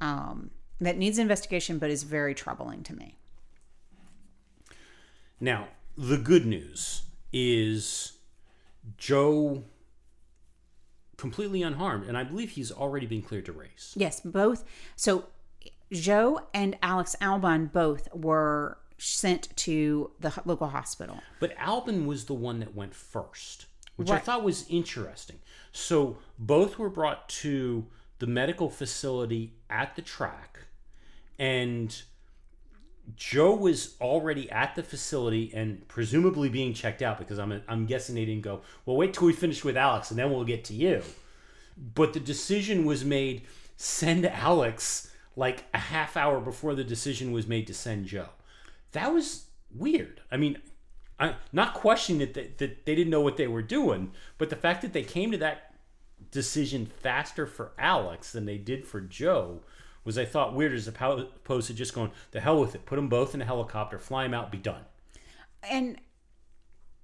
um, 0.00 0.50
that 0.80 0.96
needs 0.96 1.18
investigation, 1.18 1.78
but 1.78 1.90
is 1.90 2.02
very 2.02 2.34
troubling 2.34 2.82
to 2.84 2.94
me. 2.94 3.16
Now, 5.40 5.68
the 5.96 6.18
good 6.18 6.46
news 6.46 7.02
is 7.36 8.12
Zhou 8.98 9.62
completely 11.18 11.62
unharmed, 11.62 12.08
and 12.08 12.16
I 12.16 12.24
believe 12.24 12.50
he's 12.50 12.72
already 12.72 13.06
been 13.06 13.20
cleared 13.20 13.44
to 13.46 13.52
race. 13.52 13.92
Yes, 13.94 14.20
both. 14.20 14.64
So 14.96 15.26
Zhou 15.92 16.42
and 16.54 16.78
Alex 16.82 17.14
Albon 17.20 17.70
both 17.70 18.08
were 18.14 18.78
sent 18.96 19.54
to 19.56 20.10
the 20.18 20.32
local 20.46 20.68
hospital. 20.68 21.20
But 21.38 21.54
Albon 21.58 22.06
was 22.06 22.24
the 22.24 22.34
one 22.34 22.60
that 22.60 22.74
went 22.74 22.94
first, 22.94 23.66
which 23.96 24.10
I 24.10 24.18
thought 24.18 24.42
was 24.42 24.66
interesting. 24.70 25.38
So 25.72 26.16
both 26.38 26.78
were 26.78 26.88
brought 26.88 27.28
to 27.28 27.86
the 28.18 28.26
medical 28.26 28.70
facility 28.70 29.52
at 29.68 29.94
the 29.94 30.00
track, 30.00 30.60
and 31.38 32.02
Zhou 33.14 33.58
was 33.58 33.94
already 34.00 34.50
at 34.50 34.74
the 34.74 34.82
facility 34.82 35.52
and 35.54 35.86
presumably 35.88 36.48
being 36.48 36.74
checked 36.74 37.02
out 37.02 37.18
because 37.18 37.38
I'm 37.38 37.62
I'm 37.68 37.86
guessing 37.86 38.14
they 38.14 38.24
didn't 38.24 38.42
go. 38.42 38.62
Well, 38.84 38.96
wait 38.96 39.14
till 39.14 39.26
we 39.26 39.32
finish 39.32 39.64
with 39.64 39.76
Alex 39.76 40.10
and 40.10 40.18
then 40.18 40.30
we'll 40.30 40.44
get 40.44 40.64
to 40.64 40.74
you. 40.74 41.02
But 41.94 42.14
the 42.14 42.20
decision 42.20 42.84
was 42.84 43.04
made 43.04 43.42
send 43.76 44.26
Alex 44.26 45.12
like 45.36 45.64
a 45.74 45.78
half 45.78 46.16
hour 46.16 46.40
before 46.40 46.74
the 46.74 46.84
decision 46.84 47.30
was 47.30 47.46
made 47.46 47.66
to 47.66 47.74
send 47.74 48.06
Zhou. 48.06 48.28
That 48.92 49.12
was 49.12 49.46
weird. 49.74 50.20
I 50.32 50.36
mean, 50.36 50.58
I 51.20 51.36
not 51.52 51.74
questioning 51.74 52.20
that 52.20 52.34
they, 52.34 52.50
that 52.56 52.86
they 52.86 52.94
didn't 52.94 53.10
know 53.10 53.20
what 53.20 53.36
they 53.36 53.46
were 53.46 53.62
doing, 53.62 54.12
but 54.38 54.50
the 54.50 54.56
fact 54.56 54.82
that 54.82 54.92
they 54.92 55.02
came 55.02 55.30
to 55.30 55.38
that 55.38 55.74
decision 56.30 56.86
faster 56.86 57.46
for 57.46 57.72
Alex 57.78 58.32
than 58.32 58.46
they 58.46 58.58
did 58.58 58.86
for 58.86 59.00
Zhou 59.00 59.60
was 60.06 60.16
I 60.16 60.24
thought 60.24 60.54
weird 60.54 60.72
as 60.72 60.88
opposed 60.88 61.66
to 61.66 61.74
just 61.74 61.92
going 61.92 62.12
the 62.30 62.40
hell 62.40 62.58
with 62.58 62.74
it, 62.74 62.86
put 62.86 62.96
them 62.96 63.08
both 63.08 63.34
in 63.34 63.42
a 63.42 63.44
helicopter, 63.44 63.98
fly 63.98 64.22
them 64.22 64.32
out, 64.32 64.50
be 64.50 64.58
done. 64.58 64.82
And 65.68 65.98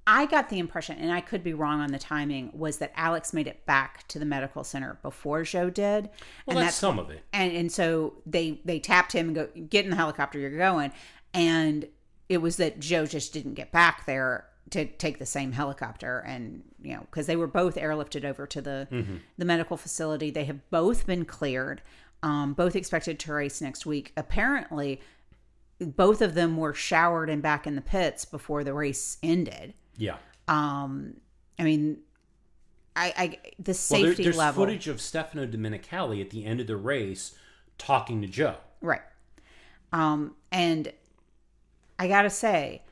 I 0.07 0.27
got 0.27 0.49
the 0.49 0.59
impression, 0.59 0.97
and 0.99 1.13
I 1.13 1.21
could 1.21 1.45
be 1.45 1.53
wrong 1.53 1.81
on 1.81 1.91
the 1.91 1.99
timing, 1.99 2.53
was 2.55 2.79
that 2.79 2.93
Alex 2.97 3.33
made 3.33 3.47
it 3.49 3.67
back 3.67 4.07
to 4.09 4.19
the 4.19 4.25
medical 4.25 4.65
center 4.65 4.99
before 5.03 5.43
Zhou 5.43 5.75
did. 5.75 6.11
Well, 6.47 6.59
and 6.59 6.67
that's 6.67 6.77
some 6.77 6.99
of 6.99 7.11
it. 7.11 7.23
And 7.33 7.53
and 7.53 7.71
so 7.71 8.15
they 8.25 8.61
they 8.65 8.79
tapped 8.79 9.13
him 9.13 9.29
and 9.29 9.35
go 9.35 9.49
get 9.69 9.85
in 9.85 9.91
the 9.91 9.97
helicopter, 9.97 10.39
you're 10.39 10.57
going. 10.57 10.93
And 11.35 11.87
it 12.29 12.39
was 12.39 12.57
that 12.57 12.81
Zhou 12.81 13.09
just 13.11 13.33
didn't 13.33 13.55
get 13.55 13.73
back 13.73 14.07
there 14.07 14.47
to 14.71 14.87
take 14.87 15.19
the 15.19 15.27
same 15.27 15.53
helicopter 15.53 16.21
and 16.21 16.63
you 16.81 16.95
know 16.95 17.01
because 17.01 17.27
they 17.27 17.37
were 17.37 17.47
both 17.47 17.75
airlifted 17.77 18.25
over 18.25 18.47
to 18.47 18.63
the 18.63 18.89
mm-hmm. 18.91 19.17
the 19.37 19.45
medical 19.45 19.77
facility 19.77 20.31
they 20.31 20.45
have 20.45 20.71
both 20.71 21.07
been 21.07 21.27
cleared 21.27 21.83
um, 22.23 22.55
both 22.55 22.77
expected 22.77 23.19
to 23.19 23.33
race 23.33 23.61
next 23.61 23.85
week 23.87 24.13
apparently 24.17 25.01
both 25.81 26.23
of 26.23 26.35
them 26.35 26.57
were 26.57 26.73
showered 26.75 27.29
and 27.29 27.43
back 27.43 27.67
in 27.67 27.75
the 27.75 27.81
pits 27.81 28.25
before 28.25 28.63
the 28.65 28.73
race 28.73 29.19
ended 29.23 29.75
Yeah. 29.97 30.17
um 30.49 31.15
i 31.59 31.65
mean 31.65 31.99
i 32.95 33.13
i 33.17 33.27
the 33.29 33.37
Well, 33.91 34.01
there, 34.01 34.09
safety 34.11 34.23
there's 34.25 34.37
level 34.37 34.65
footage 34.65 34.87
of 34.89 35.01
Stefano 35.01 35.47
Domenicali 35.47 36.21
at 36.21 36.31
the 36.31 36.45
end 36.45 36.61
of 36.61 36.67
the 36.67 36.77
race 36.77 37.35
talking 37.79 38.23
to 38.23 38.29
Zhou. 38.29 38.55
Right. 38.81 39.01
Um, 39.93 40.37
and 40.53 40.93
I 41.99 42.07
gotta 42.07 42.31
say, 42.31 42.83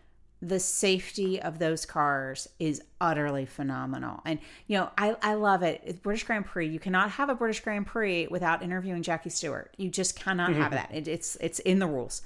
the 0.42 0.58
safety 0.58 1.40
of 1.40 1.58
those 1.58 1.84
cars 1.84 2.48
is 2.58 2.82
utterly 3.00 3.44
phenomenal. 3.44 4.20
And 4.24 4.38
you 4.66 4.78
know, 4.78 4.90
I, 4.96 5.16
I 5.22 5.34
love 5.34 5.62
it. 5.62 6.02
British 6.02 6.24
Grand 6.24 6.46
Prix. 6.46 6.68
You 6.68 6.80
cannot 6.80 7.10
have 7.12 7.28
a 7.28 7.34
British 7.34 7.60
Grand 7.60 7.86
Prix 7.86 8.26
without 8.28 8.62
interviewing 8.62 9.02
Jackie 9.02 9.30
Stewart. 9.30 9.74
You 9.76 9.90
just 9.90 10.16
cannot 10.16 10.54
have 10.54 10.72
that. 10.72 10.90
It, 10.92 11.08
it's 11.08 11.36
it's 11.36 11.58
in 11.60 11.78
the 11.78 11.86
rules. 11.86 12.22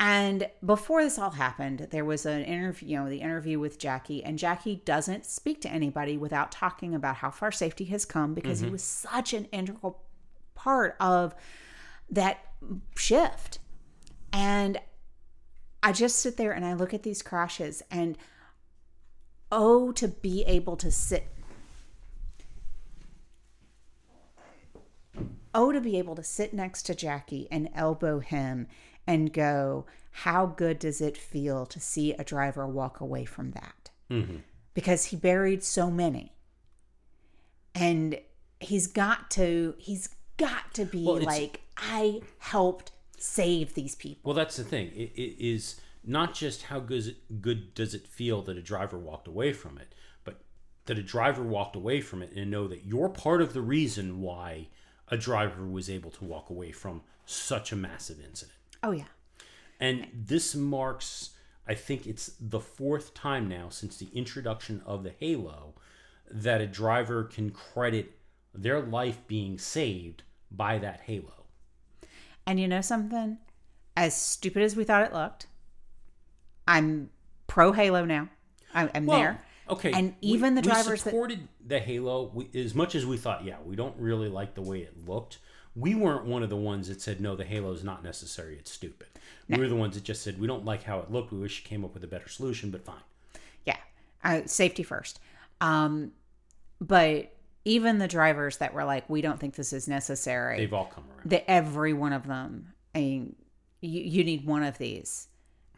And 0.00 0.48
before 0.64 1.04
this 1.04 1.18
all 1.18 1.30
happened, 1.30 1.86
there 1.90 2.04
was 2.04 2.26
an 2.26 2.42
interview, 2.42 2.88
you 2.88 2.98
know, 2.98 3.08
the 3.08 3.20
interview 3.20 3.60
with 3.60 3.78
Jackie, 3.78 4.24
and 4.24 4.38
Jackie 4.38 4.82
doesn't 4.84 5.24
speak 5.24 5.60
to 5.60 5.70
anybody 5.70 6.16
without 6.16 6.50
talking 6.50 6.94
about 6.94 7.16
how 7.16 7.30
far 7.30 7.52
safety 7.52 7.84
has 7.86 8.04
come 8.04 8.34
because 8.34 8.58
he 8.58 8.66
mm-hmm. 8.66 8.72
was 8.72 8.82
such 8.82 9.32
an 9.32 9.44
integral 9.52 10.02
part 10.54 10.96
of 10.98 11.34
that 12.10 12.38
shift. 12.96 13.60
And 14.32 14.80
I 15.84 15.92
just 15.92 16.18
sit 16.18 16.38
there 16.38 16.52
and 16.52 16.64
I 16.64 16.72
look 16.72 16.94
at 16.94 17.02
these 17.02 17.20
crashes 17.20 17.82
and 17.90 18.16
oh, 19.52 19.92
to 19.92 20.08
be 20.08 20.42
able 20.46 20.76
to 20.78 20.90
sit. 20.90 21.28
Oh, 25.54 25.72
to 25.72 25.82
be 25.82 25.98
able 25.98 26.16
to 26.16 26.24
sit 26.24 26.54
next 26.54 26.84
to 26.84 26.94
Jackie 26.94 27.46
and 27.50 27.68
elbow 27.74 28.18
him 28.20 28.66
and 29.06 29.30
go, 29.30 29.84
how 30.10 30.46
good 30.46 30.78
does 30.78 31.02
it 31.02 31.18
feel 31.18 31.66
to 31.66 31.78
see 31.78 32.14
a 32.14 32.24
driver 32.24 32.66
walk 32.66 33.00
away 33.00 33.26
from 33.26 33.50
that? 33.50 33.90
Mm-hmm. 34.10 34.36
Because 34.72 35.06
he 35.06 35.16
buried 35.16 35.62
so 35.62 35.90
many. 35.90 36.32
And 37.74 38.18
he's 38.58 38.86
got 38.86 39.30
to, 39.32 39.74
he's 39.76 40.08
got 40.38 40.72
to 40.74 40.86
be 40.86 41.04
Well, 41.04 41.20
like, 41.20 41.60
I 41.76 42.22
helped 42.38 42.92
save 43.24 43.72
these 43.74 43.94
people. 43.94 44.20
Well, 44.22 44.36
that's 44.36 44.56
the 44.56 44.64
thing. 44.64 44.88
It, 44.94 45.12
it 45.14 45.44
is 45.44 45.80
not 46.04 46.34
just 46.34 46.64
how 46.64 46.78
good, 46.78 47.16
good 47.40 47.74
does 47.74 47.94
it 47.94 48.06
feel 48.06 48.42
that 48.42 48.58
a 48.58 48.62
driver 48.62 48.98
walked 48.98 49.26
away 49.26 49.52
from 49.54 49.78
it, 49.78 49.94
but 50.24 50.42
that 50.84 50.98
a 50.98 51.02
driver 51.02 51.42
walked 51.42 51.74
away 51.74 52.02
from 52.02 52.22
it 52.22 52.32
and 52.36 52.50
know 52.50 52.68
that 52.68 52.84
you're 52.84 53.08
part 53.08 53.40
of 53.40 53.54
the 53.54 53.62
reason 53.62 54.20
why 54.20 54.68
a 55.08 55.16
driver 55.16 55.66
was 55.66 55.88
able 55.88 56.10
to 56.10 56.24
walk 56.24 56.50
away 56.50 56.70
from 56.70 57.00
such 57.24 57.72
a 57.72 57.76
massive 57.76 58.20
incident. 58.22 58.58
Oh, 58.82 58.92
yeah. 58.92 59.04
And 59.80 60.06
this 60.12 60.54
marks, 60.54 61.30
I 61.66 61.74
think 61.74 62.06
it's 62.06 62.30
the 62.38 62.60
fourth 62.60 63.14
time 63.14 63.48
now 63.48 63.70
since 63.70 63.96
the 63.96 64.08
introduction 64.12 64.82
of 64.84 65.02
the 65.02 65.14
Halo 65.18 65.74
that 66.30 66.60
a 66.60 66.66
driver 66.66 67.24
can 67.24 67.50
credit 67.50 68.18
their 68.52 68.80
life 68.80 69.26
being 69.26 69.58
saved 69.58 70.22
by 70.50 70.76
that 70.78 71.00
Halo. 71.06 71.43
And 72.46 72.60
you 72.60 72.68
know 72.68 72.80
something? 72.80 73.38
As 73.96 74.14
stupid 74.14 74.62
as 74.62 74.76
we 74.76 74.84
thought 74.84 75.02
it 75.02 75.12
looked, 75.12 75.46
I'm 76.66 77.10
pro 77.46 77.72
Halo 77.72 78.04
now. 78.04 78.28
I, 78.74 78.90
I'm 78.94 79.06
there. 79.06 79.40
Okay. 79.70 79.92
And 79.92 80.14
we- 80.20 80.28
even 80.28 80.54
the 80.54 80.60
we 80.60 80.68
drivers 80.68 81.02
that 81.04 81.10
supported 81.10 81.48
the 81.64 81.78
Halo 81.78 82.30
we, 82.34 82.48
as 82.54 82.74
much 82.74 82.94
as 82.94 83.06
we 83.06 83.16
thought, 83.16 83.44
yeah, 83.44 83.56
we 83.64 83.76
don't 83.76 83.96
really 83.98 84.28
like 84.28 84.54
the 84.54 84.62
way 84.62 84.80
it 84.80 85.06
looked. 85.08 85.38
We 85.76 85.94
weren't 85.94 86.24
one 86.26 86.42
of 86.42 86.50
the 86.50 86.56
ones 86.56 86.88
that 86.88 87.00
said 87.00 87.20
no, 87.20 87.34
the 87.34 87.44
Halo 87.44 87.72
is 87.72 87.82
not 87.82 88.04
necessary. 88.04 88.56
It's 88.56 88.70
stupid. 88.70 89.08
We 89.48 89.58
were 89.58 89.68
the 89.68 89.74
ones 89.76 89.94
that 89.94 90.04
just 90.04 90.22
said 90.22 90.40
we 90.40 90.46
don't 90.46 90.64
like 90.64 90.84
how 90.84 91.00
it 91.00 91.10
looked. 91.10 91.32
We 91.32 91.38
wish 91.38 91.60
you 91.60 91.68
came 91.68 91.84
up 91.84 91.94
with 91.94 92.04
a 92.04 92.06
better 92.06 92.28
solution, 92.28 92.70
but 92.70 92.84
fine. 92.84 93.02
yeah, 93.64 93.76
uh, 94.22 94.42
safety 94.46 94.82
first. 94.84 95.18
Um, 95.60 96.12
but 96.80 97.33
even 97.64 97.98
the 97.98 98.08
drivers 98.08 98.58
that 98.58 98.74
were 98.74 98.84
like, 98.84 99.08
we 99.08 99.22
don't 99.22 99.40
think 99.40 99.54
this 99.54 99.72
is 99.72 99.88
necessary. 99.88 100.58
They've 100.58 100.72
all 100.72 100.86
come 100.86 101.04
around. 101.16 101.30
that 101.30 101.50
every 101.50 101.92
one 101.92 102.12
of 102.12 102.26
them, 102.26 102.74
I 102.94 102.98
mean, 103.00 103.36
you, 103.80 104.00
you 104.02 104.24
need 104.24 104.46
one 104.46 104.62
of 104.62 104.78
these, 104.78 105.28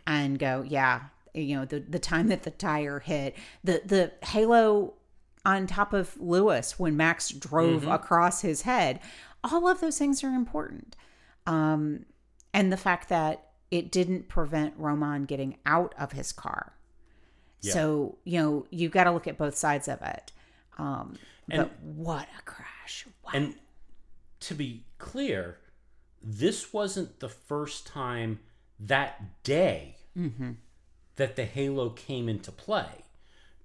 and 0.07 0.39
go, 0.39 0.65
yeah, 0.67 1.03
you 1.35 1.57
know, 1.57 1.65
the 1.65 1.81
the 1.81 1.99
time 1.99 2.29
that 2.29 2.43
the 2.45 2.51
tire 2.51 3.01
hit, 3.01 3.37
the 3.63 3.83
the 3.85 4.13
halo 4.27 4.95
on 5.45 5.67
top 5.67 5.93
of 5.93 6.17
Lewis 6.21 6.79
when 6.79 6.97
Max 6.97 7.29
drove 7.31 7.87
across 7.87 8.41
his 8.41 8.63
head, 8.63 8.99
all 9.45 9.69
of 9.69 9.81
those 9.81 9.99
things 9.99 10.25
are 10.25 10.35
important, 10.35 10.97
um, 11.47 12.05
and 12.53 12.73
the 12.73 12.77
fact 12.77 13.09
that 13.11 13.51
it 13.71 13.91
didn't 13.93 14.29
prevent 14.29 14.75
Romain 14.77 15.25
getting 15.25 15.57
out 15.67 15.95
of 15.99 16.13
his 16.13 16.33
car. 16.33 16.73
So 17.61 18.19
you 18.25 18.41
know 18.41 18.67
you've 18.71 18.93
got 18.93 19.05
to 19.05 19.11
look 19.13 19.27
at 19.27 19.39
both 19.39 19.57
sides 19.57 19.89
of 19.89 20.01
it. 20.03 20.33
Um, 20.78 21.16
but 21.48 21.78
what 21.81 22.28
a 22.39 22.43
crash! 22.43 23.07
Wow. 23.24 23.31
And 23.35 23.55
to 24.40 24.55
be 24.55 24.85
clear, 24.98 25.59
this 26.23 26.73
wasn't 26.73 27.20
the 27.20 27.28
first 27.28 27.86
time 27.86 28.40
that 28.78 29.43
day 29.43 29.97
that 31.16 31.36
the 31.36 31.44
Halo 31.44 31.90
came 31.90 32.28
into 32.28 32.53
play, 32.53 33.05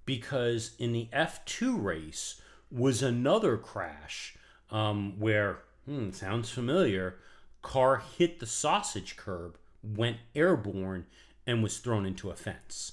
because 0.04 0.72
in 0.78 0.92
the 0.92 1.08
F2 1.12 1.82
race 1.82 2.40
was 2.70 3.02
another 3.02 3.56
crash 3.56 4.36
um, 4.70 5.18
where, 5.18 5.60
hmm, 5.84 6.10
sounds 6.10 6.50
familiar, 6.50 7.16
car 7.60 8.02
hit 8.18 8.40
the 8.40 8.46
sausage 8.46 9.16
curb, 9.16 9.58
went 9.82 10.18
airborne, 10.34 11.06
and 11.46 11.62
was 11.62 11.78
thrown 11.78 12.06
into 12.06 12.30
a 12.30 12.36
fence. 12.36 12.92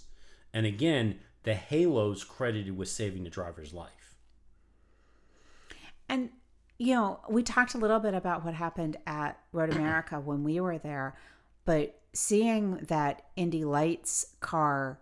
And 0.54 0.66
again, 0.66 1.20
the 1.44 1.54
Halo's 1.54 2.24
credited 2.24 2.78
with 2.78 2.90
saving 2.90 3.24
the 3.24 3.30
driver's 3.30 3.74
life. 3.74 3.99
And 6.10 6.30
you 6.80 6.96
know, 6.96 7.20
we 7.30 7.44
talked 7.44 7.74
a 7.74 7.78
little 7.78 8.00
bit 8.00 8.14
about 8.14 8.46
what 8.46 8.54
happened 8.54 8.98
at 9.06 9.38
Road 9.52 9.76
America 9.76 10.20
when 10.20 10.44
we 10.44 10.62
were 10.62 10.78
there, 10.78 11.18
but 11.66 12.00
seeing 12.14 12.78
that 12.88 13.24
Indy 13.36 13.66
Lights 13.66 14.26
car 14.40 15.00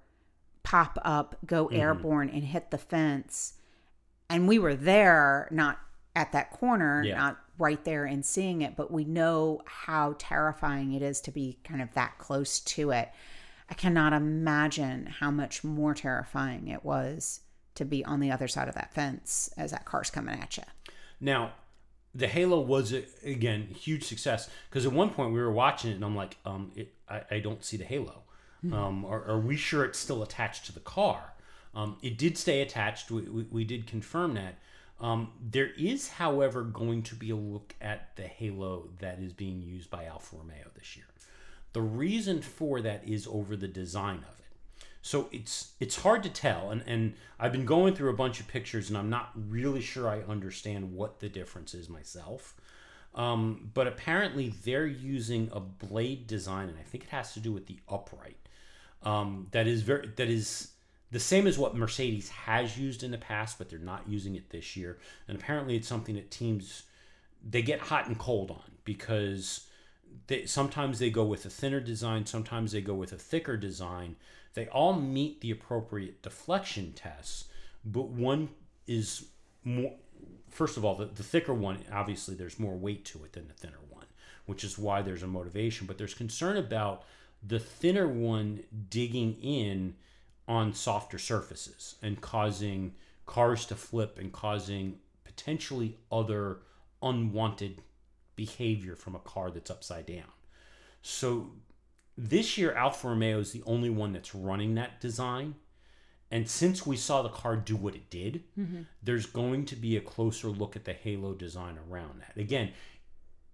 pop 0.63 0.97
up, 1.03 1.37
go 1.45 1.67
mm-hmm. 1.67 1.79
airborne, 1.79 2.29
and 2.29 2.43
hit 2.43 2.71
the 2.71 2.77
fence, 2.79 3.53
and 4.29 4.47
we 4.47 4.57
were 4.59 4.75
there, 4.75 5.47
not 5.51 5.79
at 6.15 6.31
that 6.31 6.51
corner, 6.51 7.03
Yeah. 7.03 7.17
not 7.17 7.37
right 7.59 7.83
there 7.85 8.05
and 8.05 8.25
seeing 8.25 8.61
it, 8.63 8.75
but 8.75 8.91
we 8.91 9.05
know 9.05 9.61
how 9.65 10.15
terrifying 10.17 10.93
it 10.93 11.01
is 11.01 11.21
to 11.21 11.31
be 11.31 11.59
kind 11.63 11.81
of 11.81 11.93
that 11.93 12.17
close 12.17 12.59
to 12.59 12.91
it. 12.91 13.11
I 13.69 13.73
cannot 13.75 14.13
imagine 14.13 15.05
how 15.05 15.31
much 15.31 15.63
more 15.63 15.93
terrifying 15.93 16.67
it 16.67 16.83
was 16.83 17.41
to 17.75 17.85
be 17.85 18.03
on 18.03 18.19
the 18.19 18.31
other 18.31 18.47
side 18.47 18.67
of 18.67 18.75
that 18.75 18.93
fence 18.93 19.49
as 19.57 19.71
that 19.71 19.85
car's 19.85 20.09
coming 20.09 20.39
at 20.39 20.57
you. 20.57 20.63
Now, 21.19 21.53
the 22.13 22.27
Halo 22.27 22.59
was 22.59 22.93
again 23.23 23.67
huge 23.67 24.03
success 24.03 24.49
because 24.69 24.85
at 24.85 24.91
one 24.91 25.09
point 25.11 25.33
we 25.33 25.39
were 25.39 25.51
watching 25.51 25.91
it 25.91 25.95
and 25.95 26.05
I'm 26.05 26.15
like, 26.15 26.37
um, 26.45 26.71
it, 26.75 26.93
I, 27.09 27.21
I 27.31 27.39
don't 27.39 27.63
see 27.63 27.77
the 27.77 27.85
Halo. 27.85 28.23
Um, 28.73 29.05
are, 29.05 29.23
are 29.23 29.39
we 29.39 29.55
sure 29.55 29.85
it's 29.85 29.99
still 29.99 30.23
attached 30.23 30.65
to 30.65 30.73
the 30.73 30.79
car? 30.79 31.33
Um, 31.75 31.97
it 32.01 32.17
did 32.17 32.37
stay 32.37 32.61
attached. 32.61 33.11
We, 33.11 33.21
we, 33.21 33.43
we 33.51 33.63
did 33.63 33.85
confirm 33.87 34.33
that. 34.33 34.55
Um, 34.99 35.31
there 35.39 35.69
is, 35.77 36.09
however, 36.09 36.63
going 36.63 37.03
to 37.03 37.15
be 37.15 37.29
a 37.29 37.35
look 37.35 37.75
at 37.79 38.15
the 38.15 38.23
Halo 38.23 38.89
that 38.99 39.19
is 39.19 39.31
being 39.31 39.61
used 39.61 39.91
by 39.91 40.05
Alfa 40.05 40.37
Romeo 40.37 40.65
this 40.75 40.97
year. 40.97 41.05
The 41.73 41.81
reason 41.81 42.41
for 42.41 42.81
that 42.81 43.07
is 43.07 43.27
over 43.27 43.55
the 43.55 43.67
design 43.67 44.25
of. 44.27 44.36
So 45.07 45.29
it's 45.31 45.71
it's 45.79 45.95
hard 45.95 46.21
to 46.23 46.29
tell, 46.29 46.69
and, 46.69 46.83
and 46.85 47.13
I've 47.39 47.53
been 47.53 47.65
going 47.65 47.95
through 47.95 48.09
a 48.09 48.15
bunch 48.15 48.41
of 48.41 48.47
pictures, 48.49 48.89
and 48.89 48.97
I'm 48.97 49.09
not 49.09 49.31
really 49.35 49.79
sure 49.79 50.09
I 50.09 50.19
understand 50.19 50.93
what 50.93 51.21
the 51.21 51.29
difference 51.29 51.73
is 51.73 51.87
myself. 51.87 52.53
Um, 53.15 53.71
but 53.73 53.87
apparently 53.87 54.53
they're 54.65 54.85
using 54.85 55.49
a 55.53 55.61
blade 55.61 56.27
design, 56.27 56.67
and 56.67 56.77
I 56.77 56.81
think 56.81 57.05
it 57.05 57.09
has 57.11 57.33
to 57.35 57.39
do 57.39 57.53
with 57.53 57.67
the 57.67 57.79
upright. 57.87 58.35
Um, 59.01 59.47
that 59.51 59.65
is 59.65 59.81
very 59.81 60.07
that 60.17 60.27
is 60.27 60.71
the 61.11 61.21
same 61.21 61.47
as 61.47 61.57
what 61.57 61.73
Mercedes 61.73 62.27
has 62.27 62.77
used 62.77 63.01
in 63.01 63.11
the 63.11 63.17
past, 63.17 63.57
but 63.57 63.69
they're 63.69 63.79
not 63.79 64.09
using 64.09 64.35
it 64.35 64.49
this 64.49 64.75
year. 64.75 64.97
And 65.29 65.39
apparently, 65.39 65.77
it's 65.77 65.87
something 65.87 66.15
that 66.15 66.31
teams 66.31 66.83
they 67.49 67.61
get 67.61 67.79
hot 67.79 68.07
and 68.07 68.19
cold 68.19 68.51
on 68.51 68.71
because 68.83 69.67
they, 70.27 70.45
sometimes 70.45 70.99
they 70.99 71.09
go 71.09 71.23
with 71.23 71.45
a 71.45 71.49
thinner 71.49 71.79
design, 71.79 72.25
sometimes 72.25 72.73
they 72.73 72.81
go 72.81 72.93
with 72.93 73.13
a 73.13 73.17
thicker 73.17 73.55
design. 73.55 74.17
They 74.57 74.65
all 74.69 74.93
meet 74.93 75.41
the 75.41 75.51
appropriate 75.51 76.23
deflection 76.23 76.93
tests, 76.93 77.43
but 77.85 78.07
one 78.07 78.49
is 78.87 79.27
more. 79.63 79.93
First 80.49 80.77
of 80.77 80.83
all, 80.83 80.95
the, 80.95 81.05
the 81.05 81.21
thicker 81.21 81.53
one, 81.53 81.77
obviously, 81.93 82.33
there's 82.33 82.59
more 82.59 82.75
weight 82.75 83.05
to 83.05 83.23
it 83.23 83.33
than 83.33 83.47
the 83.47 83.53
thinner 83.53 83.77
one, 83.91 84.07
which 84.47 84.63
is 84.63 84.75
why 84.75 85.03
there's 85.03 85.21
a 85.21 85.27
motivation. 85.27 85.85
But 85.85 85.99
there's 85.99 86.15
concern 86.15 86.57
about 86.57 87.03
the 87.47 87.59
thinner 87.59 88.07
one 88.07 88.63
digging 88.89 89.37
in 89.43 89.93
on 90.47 90.73
softer 90.73 91.19
surfaces 91.19 91.93
and 92.01 92.19
causing 92.19 92.95
cars 93.27 93.63
to 93.67 93.75
flip 93.75 94.17
and 94.17 94.31
causing 94.31 94.97
potentially 95.23 95.99
other 96.11 96.61
unwanted 97.03 97.83
behavior 98.35 98.95
from 98.95 99.13
a 99.13 99.19
car 99.19 99.51
that's 99.51 99.69
upside 99.69 100.07
down. 100.07 100.31
So 101.03 101.51
this 102.17 102.57
year, 102.57 102.73
Alfa 102.73 103.09
Romeo 103.09 103.39
is 103.39 103.51
the 103.51 103.63
only 103.65 103.89
one 103.89 104.11
that's 104.13 104.33
running 104.33 104.75
that 104.75 104.99
design. 104.99 105.55
And 106.29 106.49
since 106.49 106.85
we 106.85 106.97
saw 106.97 107.21
the 107.21 107.29
car 107.29 107.55
do 107.55 107.75
what 107.75 107.95
it 107.95 108.09
did, 108.09 108.43
there's 109.01 109.25
going 109.25 109.65
to 109.65 109.75
be 109.75 109.95
a 109.95 110.01
closer 110.01 110.49
look 110.49 110.75
at 110.75 110.83
the 110.83 110.93
halo 110.93 111.33
design 111.33 111.77
around 111.89 112.19
that. 112.19 112.35
Again, 112.35 112.71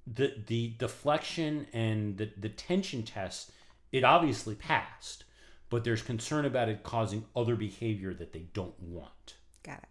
the 0.08 0.34
the 0.48 0.74
deflection 0.80 1.68
and 1.72 2.18
the, 2.18 2.32
the 2.36 2.50
tension 2.50 3.04
test, 3.04 3.52
it 3.92 4.04
obviously 4.04 4.56
passed, 4.56 5.24
but 5.70 5.84
there's 5.84 6.02
concern 6.02 6.46
about 6.46 6.68
it 6.68 6.84
causing 6.84 7.26
other 7.36 7.56
behavior 7.56 8.14
that 8.14 8.34
they 8.34 8.48
don't 8.54 8.80
want. 8.82 9.36
Got 9.62 9.80
it. 9.84 9.90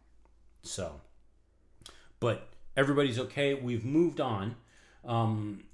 So, 0.62 1.00
but 2.18 2.48
everybody's 2.76 3.18
okay. 3.18 3.54
We've 3.54 3.84
moved 3.84 4.20
on. 4.20 4.56
Um, 5.04 5.64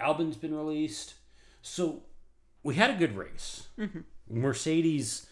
Albon's 0.00 0.36
been 0.36 0.54
released. 0.54 1.14
So 1.62 2.02
we 2.62 2.74
had 2.74 2.90
a 2.90 2.94
good 2.94 3.16
race. 3.16 3.68
Mercedes 4.28 5.26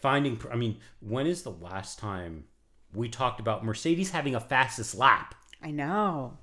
finding, 0.00 0.40
I 0.50 0.56
mean, 0.56 0.78
when 1.00 1.26
is 1.26 1.42
the 1.42 1.50
last 1.50 1.98
time 1.98 2.44
we 2.92 3.08
talked 3.08 3.40
about 3.40 3.64
Mercedes 3.64 4.10
having 4.10 4.34
a 4.34 4.40
fastest 4.40 4.94
lap? 4.94 5.34
I 5.62 5.70
know. 5.70 6.38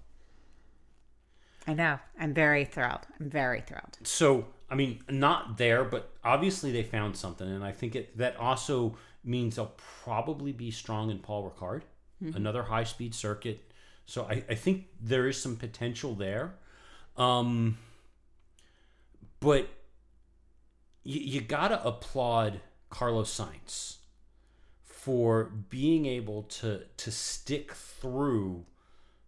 I 1.66 1.74
know. 1.74 2.00
I'm 2.20 2.34
very 2.34 2.66
thrilled. 2.66 3.02
I'm 3.20 3.30
very 3.30 3.62
thrilled. 3.62 3.98
So, 4.04 4.46
I 4.70 4.76
mean, 4.76 5.02
not 5.10 5.58
there, 5.58 5.84
but 5.84 6.12
obviously 6.24 6.72
they 6.72 6.84
found 6.84 7.18
something. 7.18 7.48
And 7.48 7.64
I 7.64 7.72
think 7.72 7.96
it, 7.96 8.18
that 8.18 8.38
also 8.38 8.98
means 9.24 9.58
they'll 9.58 9.74
probably 10.04 10.54
be 10.54 10.72
strong 10.72 11.10
in 11.10 11.20
Paul 11.20 11.52
Ricard, 11.52 11.82
another 12.36 12.64
high 12.64 12.86
speed 12.86 13.14
circuit. 13.14 13.70
So 14.06 14.24
I, 14.24 14.44
I 14.50 14.56
think 14.56 14.86
there 15.02 15.28
is 15.28 15.42
some 15.42 15.58
potential 15.58 16.16
there. 16.16 16.54
Um, 17.18 17.78
but 19.40 19.70
you, 21.04 21.20
you 21.20 21.42
got 21.42 21.70
to 21.70 21.86
applaud 21.86 22.62
Carlos 22.90 23.36
Sainz 23.36 23.98
for 24.84 25.46
being 25.70 26.06
able 26.06 26.44
to 26.44 26.82
to 26.98 27.12
stick 27.12 27.72
through 27.72 28.66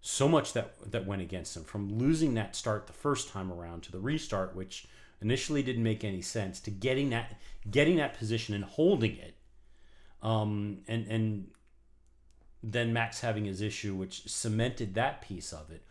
so 0.02 0.28
much 0.28 0.54
that 0.54 0.74
that 0.92 1.06
went 1.06 1.22
against 1.22 1.56
him 1.56 1.64
from 1.64 1.98
losing 1.98 2.34
that 2.34 2.56
start 2.56 2.88
the 2.88 2.94
first 2.94 3.30
time 3.30 3.52
around 3.52 3.84
to 3.84 3.92
the 3.92 4.00
restart 4.00 4.56
which 4.56 4.88
initially 5.22 5.64
didn't 5.64 5.84
make 5.84 6.04
any 6.04 6.22
sense 6.22 6.60
to 6.60 6.72
getting 6.72 7.10
that 7.10 7.40
getting 7.70 7.98
that 7.98 8.18
position 8.18 8.56
and 8.56 8.64
holding 8.64 9.18
it. 9.18 9.36
Um 10.22 10.80
and 10.88 11.08
and 11.08 11.48
then 12.62 12.92
Max 12.92 13.22
having 13.22 13.46
his 13.46 13.62
issue 13.62 13.96
which 13.96 14.24
cemented 14.30 14.96
that 14.96 15.22
piece 15.22 15.54
of 15.54 15.72
it. 15.72 15.84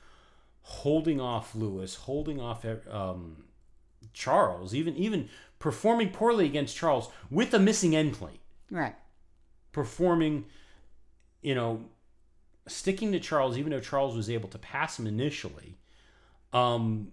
Holding 0.63 1.21
off 1.21 1.55
Lewis 1.55 1.95
holding 1.95 2.41
off 2.41 2.65
um 2.91 3.45
Charles 4.13 4.75
even 4.75 4.97
even 4.97 5.29
performing 5.59 6.11
poorly 6.11 6.47
against 6.47 6.77
Charles 6.77 7.09
with 7.31 7.53
a 7.55 7.59
missing 7.59 7.95
end 7.97 8.13
plate 8.15 8.41
Right. 8.71 8.95
performing, 9.73 10.45
you 11.43 11.55
know, 11.55 11.85
sticking 12.67 13.13
to 13.13 13.21
Charles, 13.21 13.57
even 13.59 13.71
though 13.71 13.81
Charles 13.81 14.15
was 14.17 14.29
able 14.31 14.49
to 14.51 14.59
pass 14.59 14.99
him 14.99 15.07
initially, 15.07 15.79
um, 16.53 17.13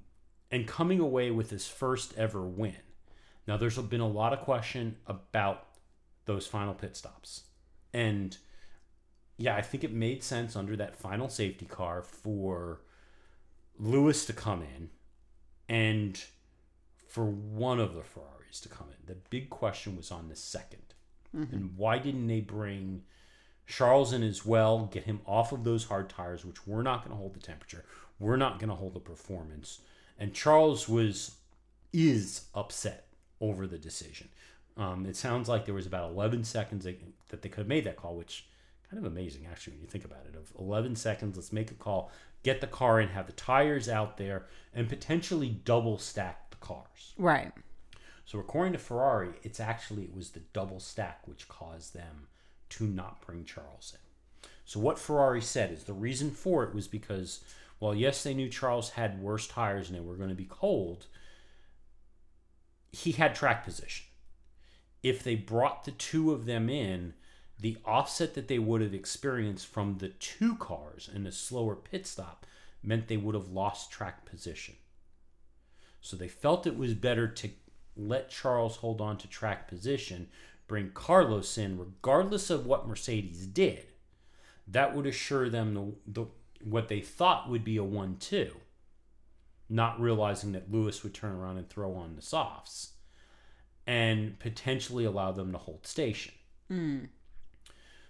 and 0.52 0.68
coming 0.68 1.00
away 1.00 1.32
with 1.32 1.50
his 1.50 1.68
first 1.68 2.14
ever 2.18 2.42
win. 2.42 2.76
Now, 3.48 3.58
there's 3.58 3.78
been 3.78 4.02
a 4.02 4.08
lot 4.08 4.34
of 4.34 4.40
question 4.42 4.98
about 5.08 5.66
those 6.26 6.46
final 6.48 6.74
pit 6.74 6.96
stops. 6.98 7.44
And 7.94 8.38
yeah, 9.38 9.56
I 9.56 9.62
think 9.62 9.84
it 9.84 9.92
made 9.94 10.24
sense 10.24 10.56
under 10.56 10.76
that 10.76 10.96
final 10.96 11.30
safety 11.30 11.66
car 11.66 12.02
for 12.02 12.82
Lewis 13.78 14.26
to 14.26 14.34
come 14.34 14.62
in 14.62 14.90
and 15.68 16.24
for 17.16 17.24
one 17.24 17.80
of 17.80 17.96
the 17.96 18.04
Ferraris 18.04 18.60
to 18.60 18.68
come 18.68 18.88
in. 18.90 19.06
The 19.06 19.18
big 19.30 19.50
question 19.50 19.96
was 19.96 20.12
on 20.12 20.28
the 20.28 20.36
2nd 20.36 20.84
And 21.54 21.78
why 21.78 21.98
didn't 21.98 22.28
they 22.28 22.42
bring 22.42 23.04
Charles 23.68 24.12
in 24.12 24.22
as 24.22 24.46
well, 24.46 24.90
get 24.92 25.06
him 25.06 25.22
off 25.26 25.54
of 25.54 25.64
those 25.64 25.86
hard 25.86 26.10
tires, 26.10 26.44
which 26.44 26.68
we're 26.68 26.84
not 26.84 27.06
going 27.06 27.12
to 27.12 27.18
hold 27.18 27.34
the 27.34 27.40
temperature. 27.40 27.86
We're 28.20 28.36
not 28.36 28.60
going 28.60 28.70
to 28.70 28.76
hold 28.76 28.96
the 28.96 29.00
performance. 29.00 29.80
And 30.20 30.34
Charles 30.34 30.90
was 30.90 31.38
is 31.94 32.48
upset 32.54 33.08
over 33.40 33.66
the 33.66 33.78
decision. 33.78 34.28
Um, 34.76 35.06
it 35.06 35.16
sounds 35.16 35.48
like 35.48 35.64
there 35.64 35.74
was 35.74 35.88
about 35.88 36.12
11 36.12 36.44
seconds 36.44 36.84
that, 36.84 37.42
they 37.42 37.48
could 37.48 37.60
have 37.60 37.68
made 37.68 37.86
that 37.86 37.96
call, 37.96 38.18
which 38.18 38.46
kind 38.90 39.02
of 39.04 39.10
amazing 39.10 39.48
actually 39.50 39.72
when 39.72 39.84
you 39.84 39.88
think 39.88 40.04
about 40.04 40.26
it. 40.28 40.36
Of 40.36 40.52
11 40.60 40.98
seconds, 40.98 41.38
let's 41.38 41.54
make 41.54 41.72
a 41.72 41.76
call, 41.76 42.12
get 42.44 42.60
the 42.60 42.68
car 42.68 43.00
in, 43.00 43.08
have 43.08 43.28
the 43.28 43.32
tires 43.32 43.88
out 43.88 44.18
there, 44.18 44.48
and 44.74 44.90
potentially 44.90 45.62
double 45.64 45.98
stack 45.98 46.45
cars. 46.66 47.14
Right. 47.18 47.52
So 48.26 48.40
according 48.40 48.74
to 48.74 48.80
Ferrari, 48.80 49.30
it's 49.44 49.60
actually 49.60 50.04
it 50.04 50.16
was 50.16 50.32
the 50.32 50.42
double 50.52 50.80
stack 50.80 51.28
which 51.28 51.48
caused 51.48 51.94
them 51.94 52.28
to 52.70 52.86
not 52.86 53.22
bring 53.22 53.46
Charles 53.46 53.94
in. 53.94 54.50
So 54.66 54.80
what 54.80 54.98
Ferrari 54.98 55.42
said 55.42 55.72
is 55.72 55.84
the 55.84 55.94
reason 55.94 56.32
for 56.32 56.64
it 56.64 56.74
was 56.74 56.88
because 56.88 57.44
well, 57.80 57.94
yes, 57.94 58.24
they 58.24 58.34
knew 58.34 58.50
Charles 58.50 58.92
had 58.92 59.22
worse 59.22 59.48
tires 59.48 59.90
and 59.90 59.98
they 59.98 60.02
were 60.02 60.16
going 60.16 60.30
to 60.30 60.36
be 60.36 60.48
cold. 60.50 61.08
He 62.92 63.12
had 63.12 63.36
track 63.36 63.66
position. 63.66 64.06
If 65.04 65.24
they 65.24 65.36
brought 65.36 65.84
the 65.84 65.92
two 65.92 66.32
of 66.32 66.46
them 66.46 66.70
in, 66.70 67.14
the 67.60 67.78
offset 67.86 68.34
that 68.34 68.48
they 68.48 68.60
would 68.60 68.82
have 68.82 68.94
experienced 68.94 69.68
from 69.68 69.98
the 69.98 70.10
two 70.10 70.56
cars 70.56 71.10
in 71.14 71.28
a 71.28 71.32
slower 71.32 71.76
pit 71.76 72.08
stop 72.08 72.46
meant 72.82 73.08
they 73.08 73.18
would 73.18 73.36
have 73.36 73.50
lost 73.50 73.92
track 73.92 74.26
position. 74.26 74.76
So 76.06 76.16
they 76.16 76.28
felt 76.28 76.68
it 76.68 76.78
was 76.78 76.94
better 76.94 77.28
to 77.28 77.50
let 77.98 78.30
Charles 78.30 78.78
hold 78.78 79.02
on 79.02 79.18
to 79.18 79.28
track 79.28 79.68
position, 79.68 80.28
bring 80.68 80.92
Carlos 80.94 81.58
in, 81.58 81.80
regardless 81.80 82.52
of 82.52 82.68
what 82.68 82.88
Mercedes 82.88 83.48
did. 83.48 83.88
That 84.68 84.96
would 84.96 85.08
assure 85.08 85.50
them 85.50 85.74
the, 85.74 86.22
the 86.22 86.26
what 86.64 86.90
they 86.90 87.02
thought 87.02 87.50
would 87.50 87.64
be 87.64 87.78
a 87.78 87.84
one-two, 87.84 88.52
not 89.68 90.00
realizing 90.00 90.52
that 90.52 90.72
Lewis 90.72 91.02
would 91.02 91.16
turn 91.16 91.34
around 91.34 91.58
and 91.58 91.68
throw 91.68 91.96
on 91.96 92.16
the 92.16 92.22
softs, 92.22 92.92
and 93.88 94.38
potentially 94.38 95.06
allow 95.06 95.32
them 95.32 95.52
to 95.54 95.58
hold 95.58 95.88
station. 95.88 96.36
Hmm. 96.68 97.06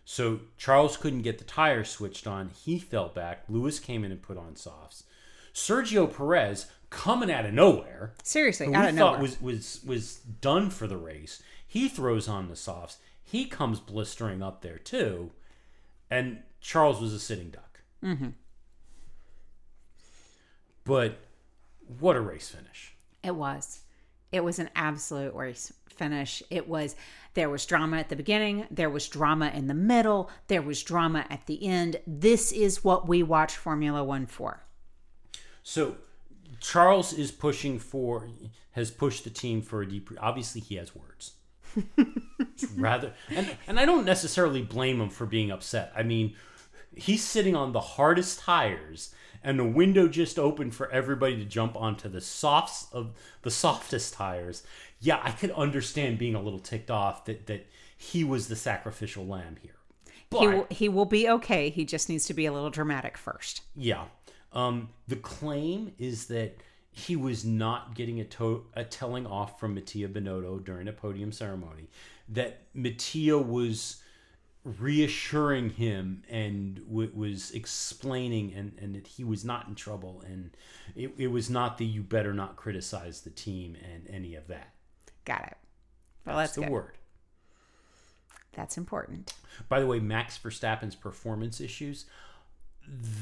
So 0.04 0.42
Charles 0.58 0.98
couldn't 0.98 1.22
get 1.22 1.38
the 1.38 1.46
tires 1.46 1.90
switched 1.90 2.28
on. 2.28 2.50
He 2.50 2.78
fell 2.78 3.08
back. 3.08 3.46
Lewis 3.48 3.80
came 3.80 4.04
in 4.04 4.12
and 4.12 4.22
put 4.22 4.38
on 4.38 4.58
softs. 4.58 5.06
Sergio 5.54 6.14
Perez 6.14 6.68
coming 6.96 7.30
out 7.30 7.46
of 7.46 7.54
nowhere 7.54 8.14
Seriously, 8.24 8.68
who 8.68 8.74
out 8.74 8.90
of 8.90 8.96
thought 8.96 9.20
nowhere. 9.20 9.22
was 9.22 9.42
was 9.42 9.82
was 9.86 10.16
done 10.16 10.70
for 10.70 10.88
the 10.88 10.98
race. 10.98 11.44
He 11.68 11.90
throws 11.90 12.28
on 12.28 12.48
the 12.48 12.56
softs. 12.56 12.98
He 13.22 13.46
comes 13.46 13.80
blistering 13.80 14.42
up 14.42 14.62
there 14.62 14.78
too, 14.78 15.32
and 16.10 16.40
Charles 16.62 17.02
was 17.02 17.14
a 17.14 17.20
sitting 17.20 17.50
duck. 17.50 17.82
Mm-hmm. 18.04 18.30
But 20.86 21.20
what 22.00 22.16
a 22.16 22.22
race 22.22 22.50
finish. 22.50 22.96
It 23.24 23.36
was. 23.36 23.82
It 24.32 24.44
was 24.44 24.60
an 24.60 24.70
absolute 24.76 25.34
race 25.34 25.74
finish. 25.90 26.42
It 26.50 26.68
was 26.68 26.96
there 27.34 27.50
was 27.50 27.66
drama 27.66 27.98
at 27.98 28.08
the 28.08 28.16
beginning, 28.16 28.68
there 28.72 28.90
was 28.90 29.10
drama 29.10 29.52
in 29.54 29.68
the 29.68 29.74
middle, 29.74 30.30
there 30.48 30.62
was 30.62 30.82
drama 30.82 31.26
at 31.30 31.46
the 31.48 31.66
end. 31.66 31.98
This 32.08 32.54
is 32.54 32.84
what 32.84 33.10
we 33.10 33.22
watch 33.24 33.58
Formula 33.58 34.02
1 34.04 34.28
for. 34.28 34.62
So 35.62 35.98
Charles 36.60 37.14
is 37.14 37.32
pushing 37.32 37.80
for 37.80 38.30
has 38.72 38.92
pushed 38.92 39.24
the 39.24 39.30
team 39.30 39.62
for 39.62 39.82
a 39.82 39.88
deep 39.88 40.10
obviously 40.20 40.62
he 40.62 40.76
has 40.76 40.94
words. 40.96 41.34
Rather 42.78 43.14
and 43.30 43.56
and 43.68 43.80
I 43.80 43.86
don't 43.86 44.06
necessarily 44.06 44.62
blame 44.62 45.02
him 45.02 45.10
for 45.10 45.26
being 45.26 45.52
upset. 45.52 45.92
I 45.96 46.04
mean, 46.04 46.36
he's 46.96 47.24
sitting 47.24 47.56
on 47.56 47.72
the 47.72 47.82
hardest 47.82 48.40
tires 48.40 49.14
and 49.44 49.60
the 49.60 49.66
window 49.66 50.08
just 50.08 50.40
opened 50.40 50.74
for 50.74 50.92
everybody 50.92 51.38
to 51.38 51.46
jump 51.46 51.76
onto 51.76 52.10
the 52.10 52.22
softs 52.22 52.88
of 52.92 53.12
the 53.44 53.52
softest 53.52 54.14
tires. 54.14 54.64
Yeah, 55.00 55.20
I 55.22 55.32
could 55.32 55.52
understand 55.52 56.18
being 56.18 56.36
a 56.36 56.42
little 56.42 56.60
ticked 56.60 56.90
off 56.90 57.26
that 57.26 57.48
that 57.48 57.68
he 57.98 58.24
was 58.24 58.48
the 58.48 58.56
sacrificial 58.56 59.26
lamb 59.26 59.58
here. 59.62 59.76
But 60.30 60.40
He 60.42 60.48
will, 60.48 60.68
he 60.70 60.90
will 60.90 61.06
be 61.06 61.30
okay. 61.30 61.70
He 61.70 61.86
just 61.86 62.10
needs 62.10 62.26
to 62.26 62.34
be 62.34 62.46
a 62.46 62.52
little 62.54 62.70
dramatic 62.70 63.18
first. 63.18 63.62
yeah. 63.76 64.06
Um, 64.56 64.90
the 65.08 65.18
claim 65.18 65.92
is 66.00 66.28
that 66.28 66.58
he 66.92 67.16
was 67.16 67.44
not 67.44 67.94
getting 67.94 68.22
a, 68.22 68.24
to- 68.24 68.66
a 68.74 68.86
telling 68.86 69.28
off 69.28 69.60
from 69.60 69.76
Mattia 69.76 70.08
Binotto 70.08 70.64
during 70.64 70.88
a 70.88 70.94
podium 70.94 71.32
ceremony. 71.34 71.90
That 72.30 72.62
Mattia 72.74 73.38
was 73.38 73.98
reassuring 74.64 75.72
him 75.72 76.24
and 76.30 76.78
w- 76.88 77.12
was 77.14 77.52
explaining 77.52 78.54
and, 78.56 78.72
and 78.82 78.96
that 78.96 79.06
he 79.06 79.24
was 79.24 79.46
not 79.46 79.68
in 79.68 79.76
trouble 79.76 80.24
and 80.26 80.50
it, 80.96 81.12
it 81.20 81.28
was 81.28 81.52
not 81.52 81.78
the 81.78 81.86
you 81.86 82.02
better 82.02 82.34
not 82.34 82.56
criticize 82.56 83.22
the 83.22 83.30
team 83.30 83.78
and 83.84 84.08
any 84.10 84.34
of 84.34 84.48
that. 84.48 84.74
Got 85.24 85.44
it. 85.44 85.58
Well, 86.26 86.38
that's 86.38 86.54
the 86.54 86.62
good. 86.62 86.70
word. 86.72 86.98
That's 88.54 88.78
important. 88.78 89.34
By 89.70 89.80
the 89.80 89.86
way, 89.86 90.00
Max 90.00 90.38
Verstappen's 90.38 90.96
performance 90.96 91.62
issues, 91.62 92.06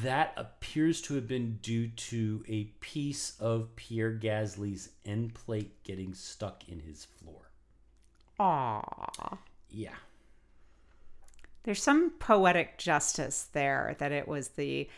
that 0.03 0.34
appears 0.35 1.02
to 1.02 1.15
have 1.15 1.27
been 1.27 1.60
due 1.61 1.88
to 1.88 2.44
a 2.48 2.65
piece 2.80 3.34
of 3.40 3.76
Pierre 3.76 4.11
Gasly's 4.11 4.90
end 5.06 5.34
plate 5.34 5.84
getting 5.84 6.14
stuck 6.14 6.68
in 6.68 6.80
his 6.80 7.06
floor. 7.06 7.52
Aww. 8.40 9.38
Yeah. 9.69 9.95
There's 11.64 11.81
some 11.81 12.11
poetic 12.19 12.77
justice 12.77 13.48
there 13.53 13.95
that 13.99 14.11
it 14.11 14.27
was 14.27 14.49
the 14.49 14.90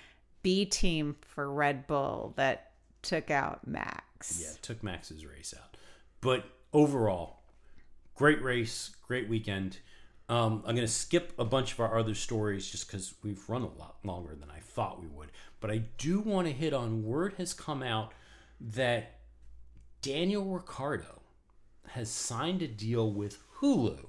B 0.41 0.65
team 0.65 1.15
for 1.21 1.51
Red 1.51 1.85
Bull 1.87 2.33
that 2.37 2.71
took 3.01 3.29
out 3.29 3.67
Max. 3.67 4.41
Yeah, 4.41 4.57
took 4.61 4.81
Max's 4.81 5.25
race 5.25 5.53
out. 5.57 5.77
But 6.21 6.45
overall, 6.73 7.41
great 8.15 8.41
race, 8.41 8.95
great 9.07 9.29
weekend. 9.29 9.77
Um, 10.27 10.63
I'm 10.65 10.75
going 10.75 10.87
to 10.87 10.91
skip 10.91 11.33
a 11.37 11.45
bunch 11.45 11.73
of 11.73 11.79
our 11.79 11.99
other 11.99 12.15
stories 12.15 12.69
just 12.69 12.87
because 12.87 13.13
we've 13.23 13.47
run 13.47 13.61
a 13.61 13.79
lot 13.79 13.97
longer 14.03 14.35
than 14.35 14.49
I 14.49 14.59
thought 14.59 14.99
we 14.99 15.07
would. 15.07 15.29
But 15.59 15.69
I 15.69 15.83
do 15.97 16.19
want 16.19 16.47
to 16.47 16.53
hit 16.53 16.73
on 16.73 17.03
word 17.03 17.35
has 17.37 17.53
come 17.53 17.83
out 17.83 18.11
that 18.59 19.19
Daniel 20.01 20.45
Ricciardo 20.45 21.21
has 21.89 22.09
signed 22.09 22.61
a 22.61 22.67
deal 22.67 23.11
with 23.11 23.37
Hulu 23.59 24.07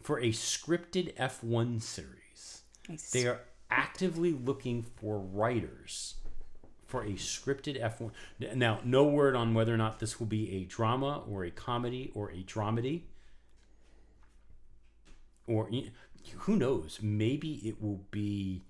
for 0.00 0.20
a 0.20 0.28
scripted 0.28 1.14
F1 1.16 1.82
series. 1.82 2.62
Nice. 2.88 3.10
They 3.10 3.26
are 3.26 3.40
actively 3.70 4.32
looking 4.32 4.82
for 4.82 5.18
writers 5.18 6.14
for 6.86 7.02
a 7.02 7.12
scripted 7.12 7.80
F1. 7.80 8.56
Now, 8.56 8.80
no 8.82 9.04
word 9.04 9.36
on 9.36 9.52
whether 9.52 9.74
or 9.74 9.76
not 9.76 10.00
this 10.00 10.18
will 10.18 10.26
be 10.26 10.54
a 10.54 10.64
drama 10.64 11.22
or 11.28 11.44
a 11.44 11.50
comedy 11.50 12.10
or 12.14 12.30
a 12.30 12.42
dramedy. 12.42 13.02
Or 15.48 15.68
who 16.40 16.56
knows? 16.56 16.98
Maybe 17.02 17.54
it 17.66 17.82
will 17.82 18.04
be 18.10 18.62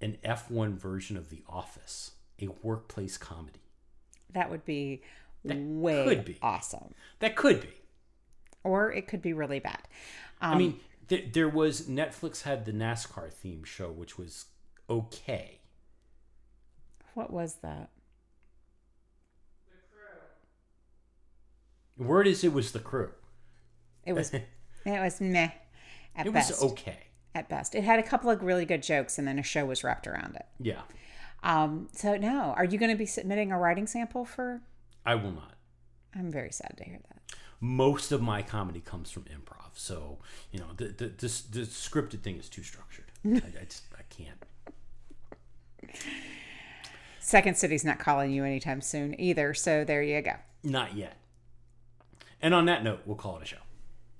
an 0.00 0.18
F1 0.24 0.74
version 0.74 1.16
of 1.16 1.30
The 1.30 1.42
Office, 1.48 2.12
a 2.40 2.48
workplace 2.62 3.16
comedy. 3.16 3.60
That 4.32 4.50
would 4.50 4.64
be 4.64 5.02
way 5.44 6.04
could 6.04 6.24
be. 6.24 6.38
awesome. 6.42 6.94
That 7.20 7.36
could 7.36 7.60
be. 7.60 7.70
Or 8.64 8.92
it 8.92 9.06
could 9.06 9.22
be 9.22 9.32
really 9.32 9.60
bad. 9.60 9.82
Um, 10.40 10.54
I 10.54 10.58
mean, 10.58 10.80
th- 11.08 11.32
there 11.32 11.48
was 11.48 11.82
Netflix 11.82 12.42
had 12.42 12.64
the 12.64 12.72
NASCAR 12.72 13.32
theme 13.32 13.64
show, 13.64 13.90
which 13.90 14.18
was 14.18 14.46
okay. 14.90 15.60
what 17.14 17.32
was 17.32 17.56
that? 17.62 17.90
Word 21.98 22.26
is 22.26 22.42
it 22.42 22.52
was 22.52 22.72
the 22.72 22.78
crew. 22.78 23.10
It 24.04 24.14
was 24.14 24.32
it 24.34 24.44
was 24.86 25.20
meh 25.20 25.50
at 26.16 26.26
It 26.26 26.32
best. 26.32 26.50
was 26.62 26.72
okay. 26.72 26.98
At 27.34 27.48
best. 27.48 27.74
It 27.74 27.84
had 27.84 27.98
a 27.98 28.02
couple 28.02 28.28
of 28.30 28.42
really 28.42 28.64
good 28.66 28.82
jokes 28.82 29.18
and 29.18 29.26
then 29.26 29.38
a 29.38 29.42
show 29.42 29.64
was 29.64 29.82
wrapped 29.82 30.06
around 30.06 30.36
it. 30.36 30.46
Yeah, 30.60 30.82
Um, 31.42 31.88
so 31.92 32.16
no, 32.16 32.52
are 32.56 32.64
you 32.64 32.78
going 32.78 32.90
to 32.90 32.96
be 32.98 33.06
submitting 33.06 33.50
a 33.52 33.58
writing 33.58 33.86
sample 33.86 34.24
for 34.24 34.60
I 35.06 35.14
will 35.16 35.32
not. 35.32 35.54
I'm 36.14 36.30
very 36.30 36.52
sad 36.52 36.74
to 36.76 36.84
hear 36.84 36.98
that. 37.08 37.22
most 37.60 38.12
of 38.12 38.20
my 38.20 38.42
comedy 38.42 38.80
comes 38.80 39.10
from 39.10 39.24
improv. 39.24 39.70
So 39.74 40.18
you 40.50 40.58
know, 40.60 40.66
the 40.76 40.88
the 40.88 41.06
this 41.08 41.40
the 41.42 41.60
scripted 41.60 42.20
thing 42.20 42.36
is 42.38 42.48
too 42.50 42.62
structured. 42.62 43.10
I, 43.24 43.36
I 43.36 43.64
just 43.64 43.84
I 43.98 44.02
can't. 44.10 44.44
Second 47.18 47.56
City's 47.56 47.84
not 47.84 47.98
calling 47.98 48.30
you 48.32 48.44
anytime 48.44 48.80
soon 48.80 49.18
either, 49.18 49.54
so 49.54 49.84
there 49.84 50.02
you 50.02 50.20
go. 50.20 50.34
Not 50.62 50.94
yet. 50.96 51.16
And 52.40 52.52
on 52.52 52.66
that 52.66 52.82
note, 52.84 53.00
we'll 53.06 53.16
call 53.16 53.36
it 53.38 53.42
a 53.42 53.46
show. 53.46 53.56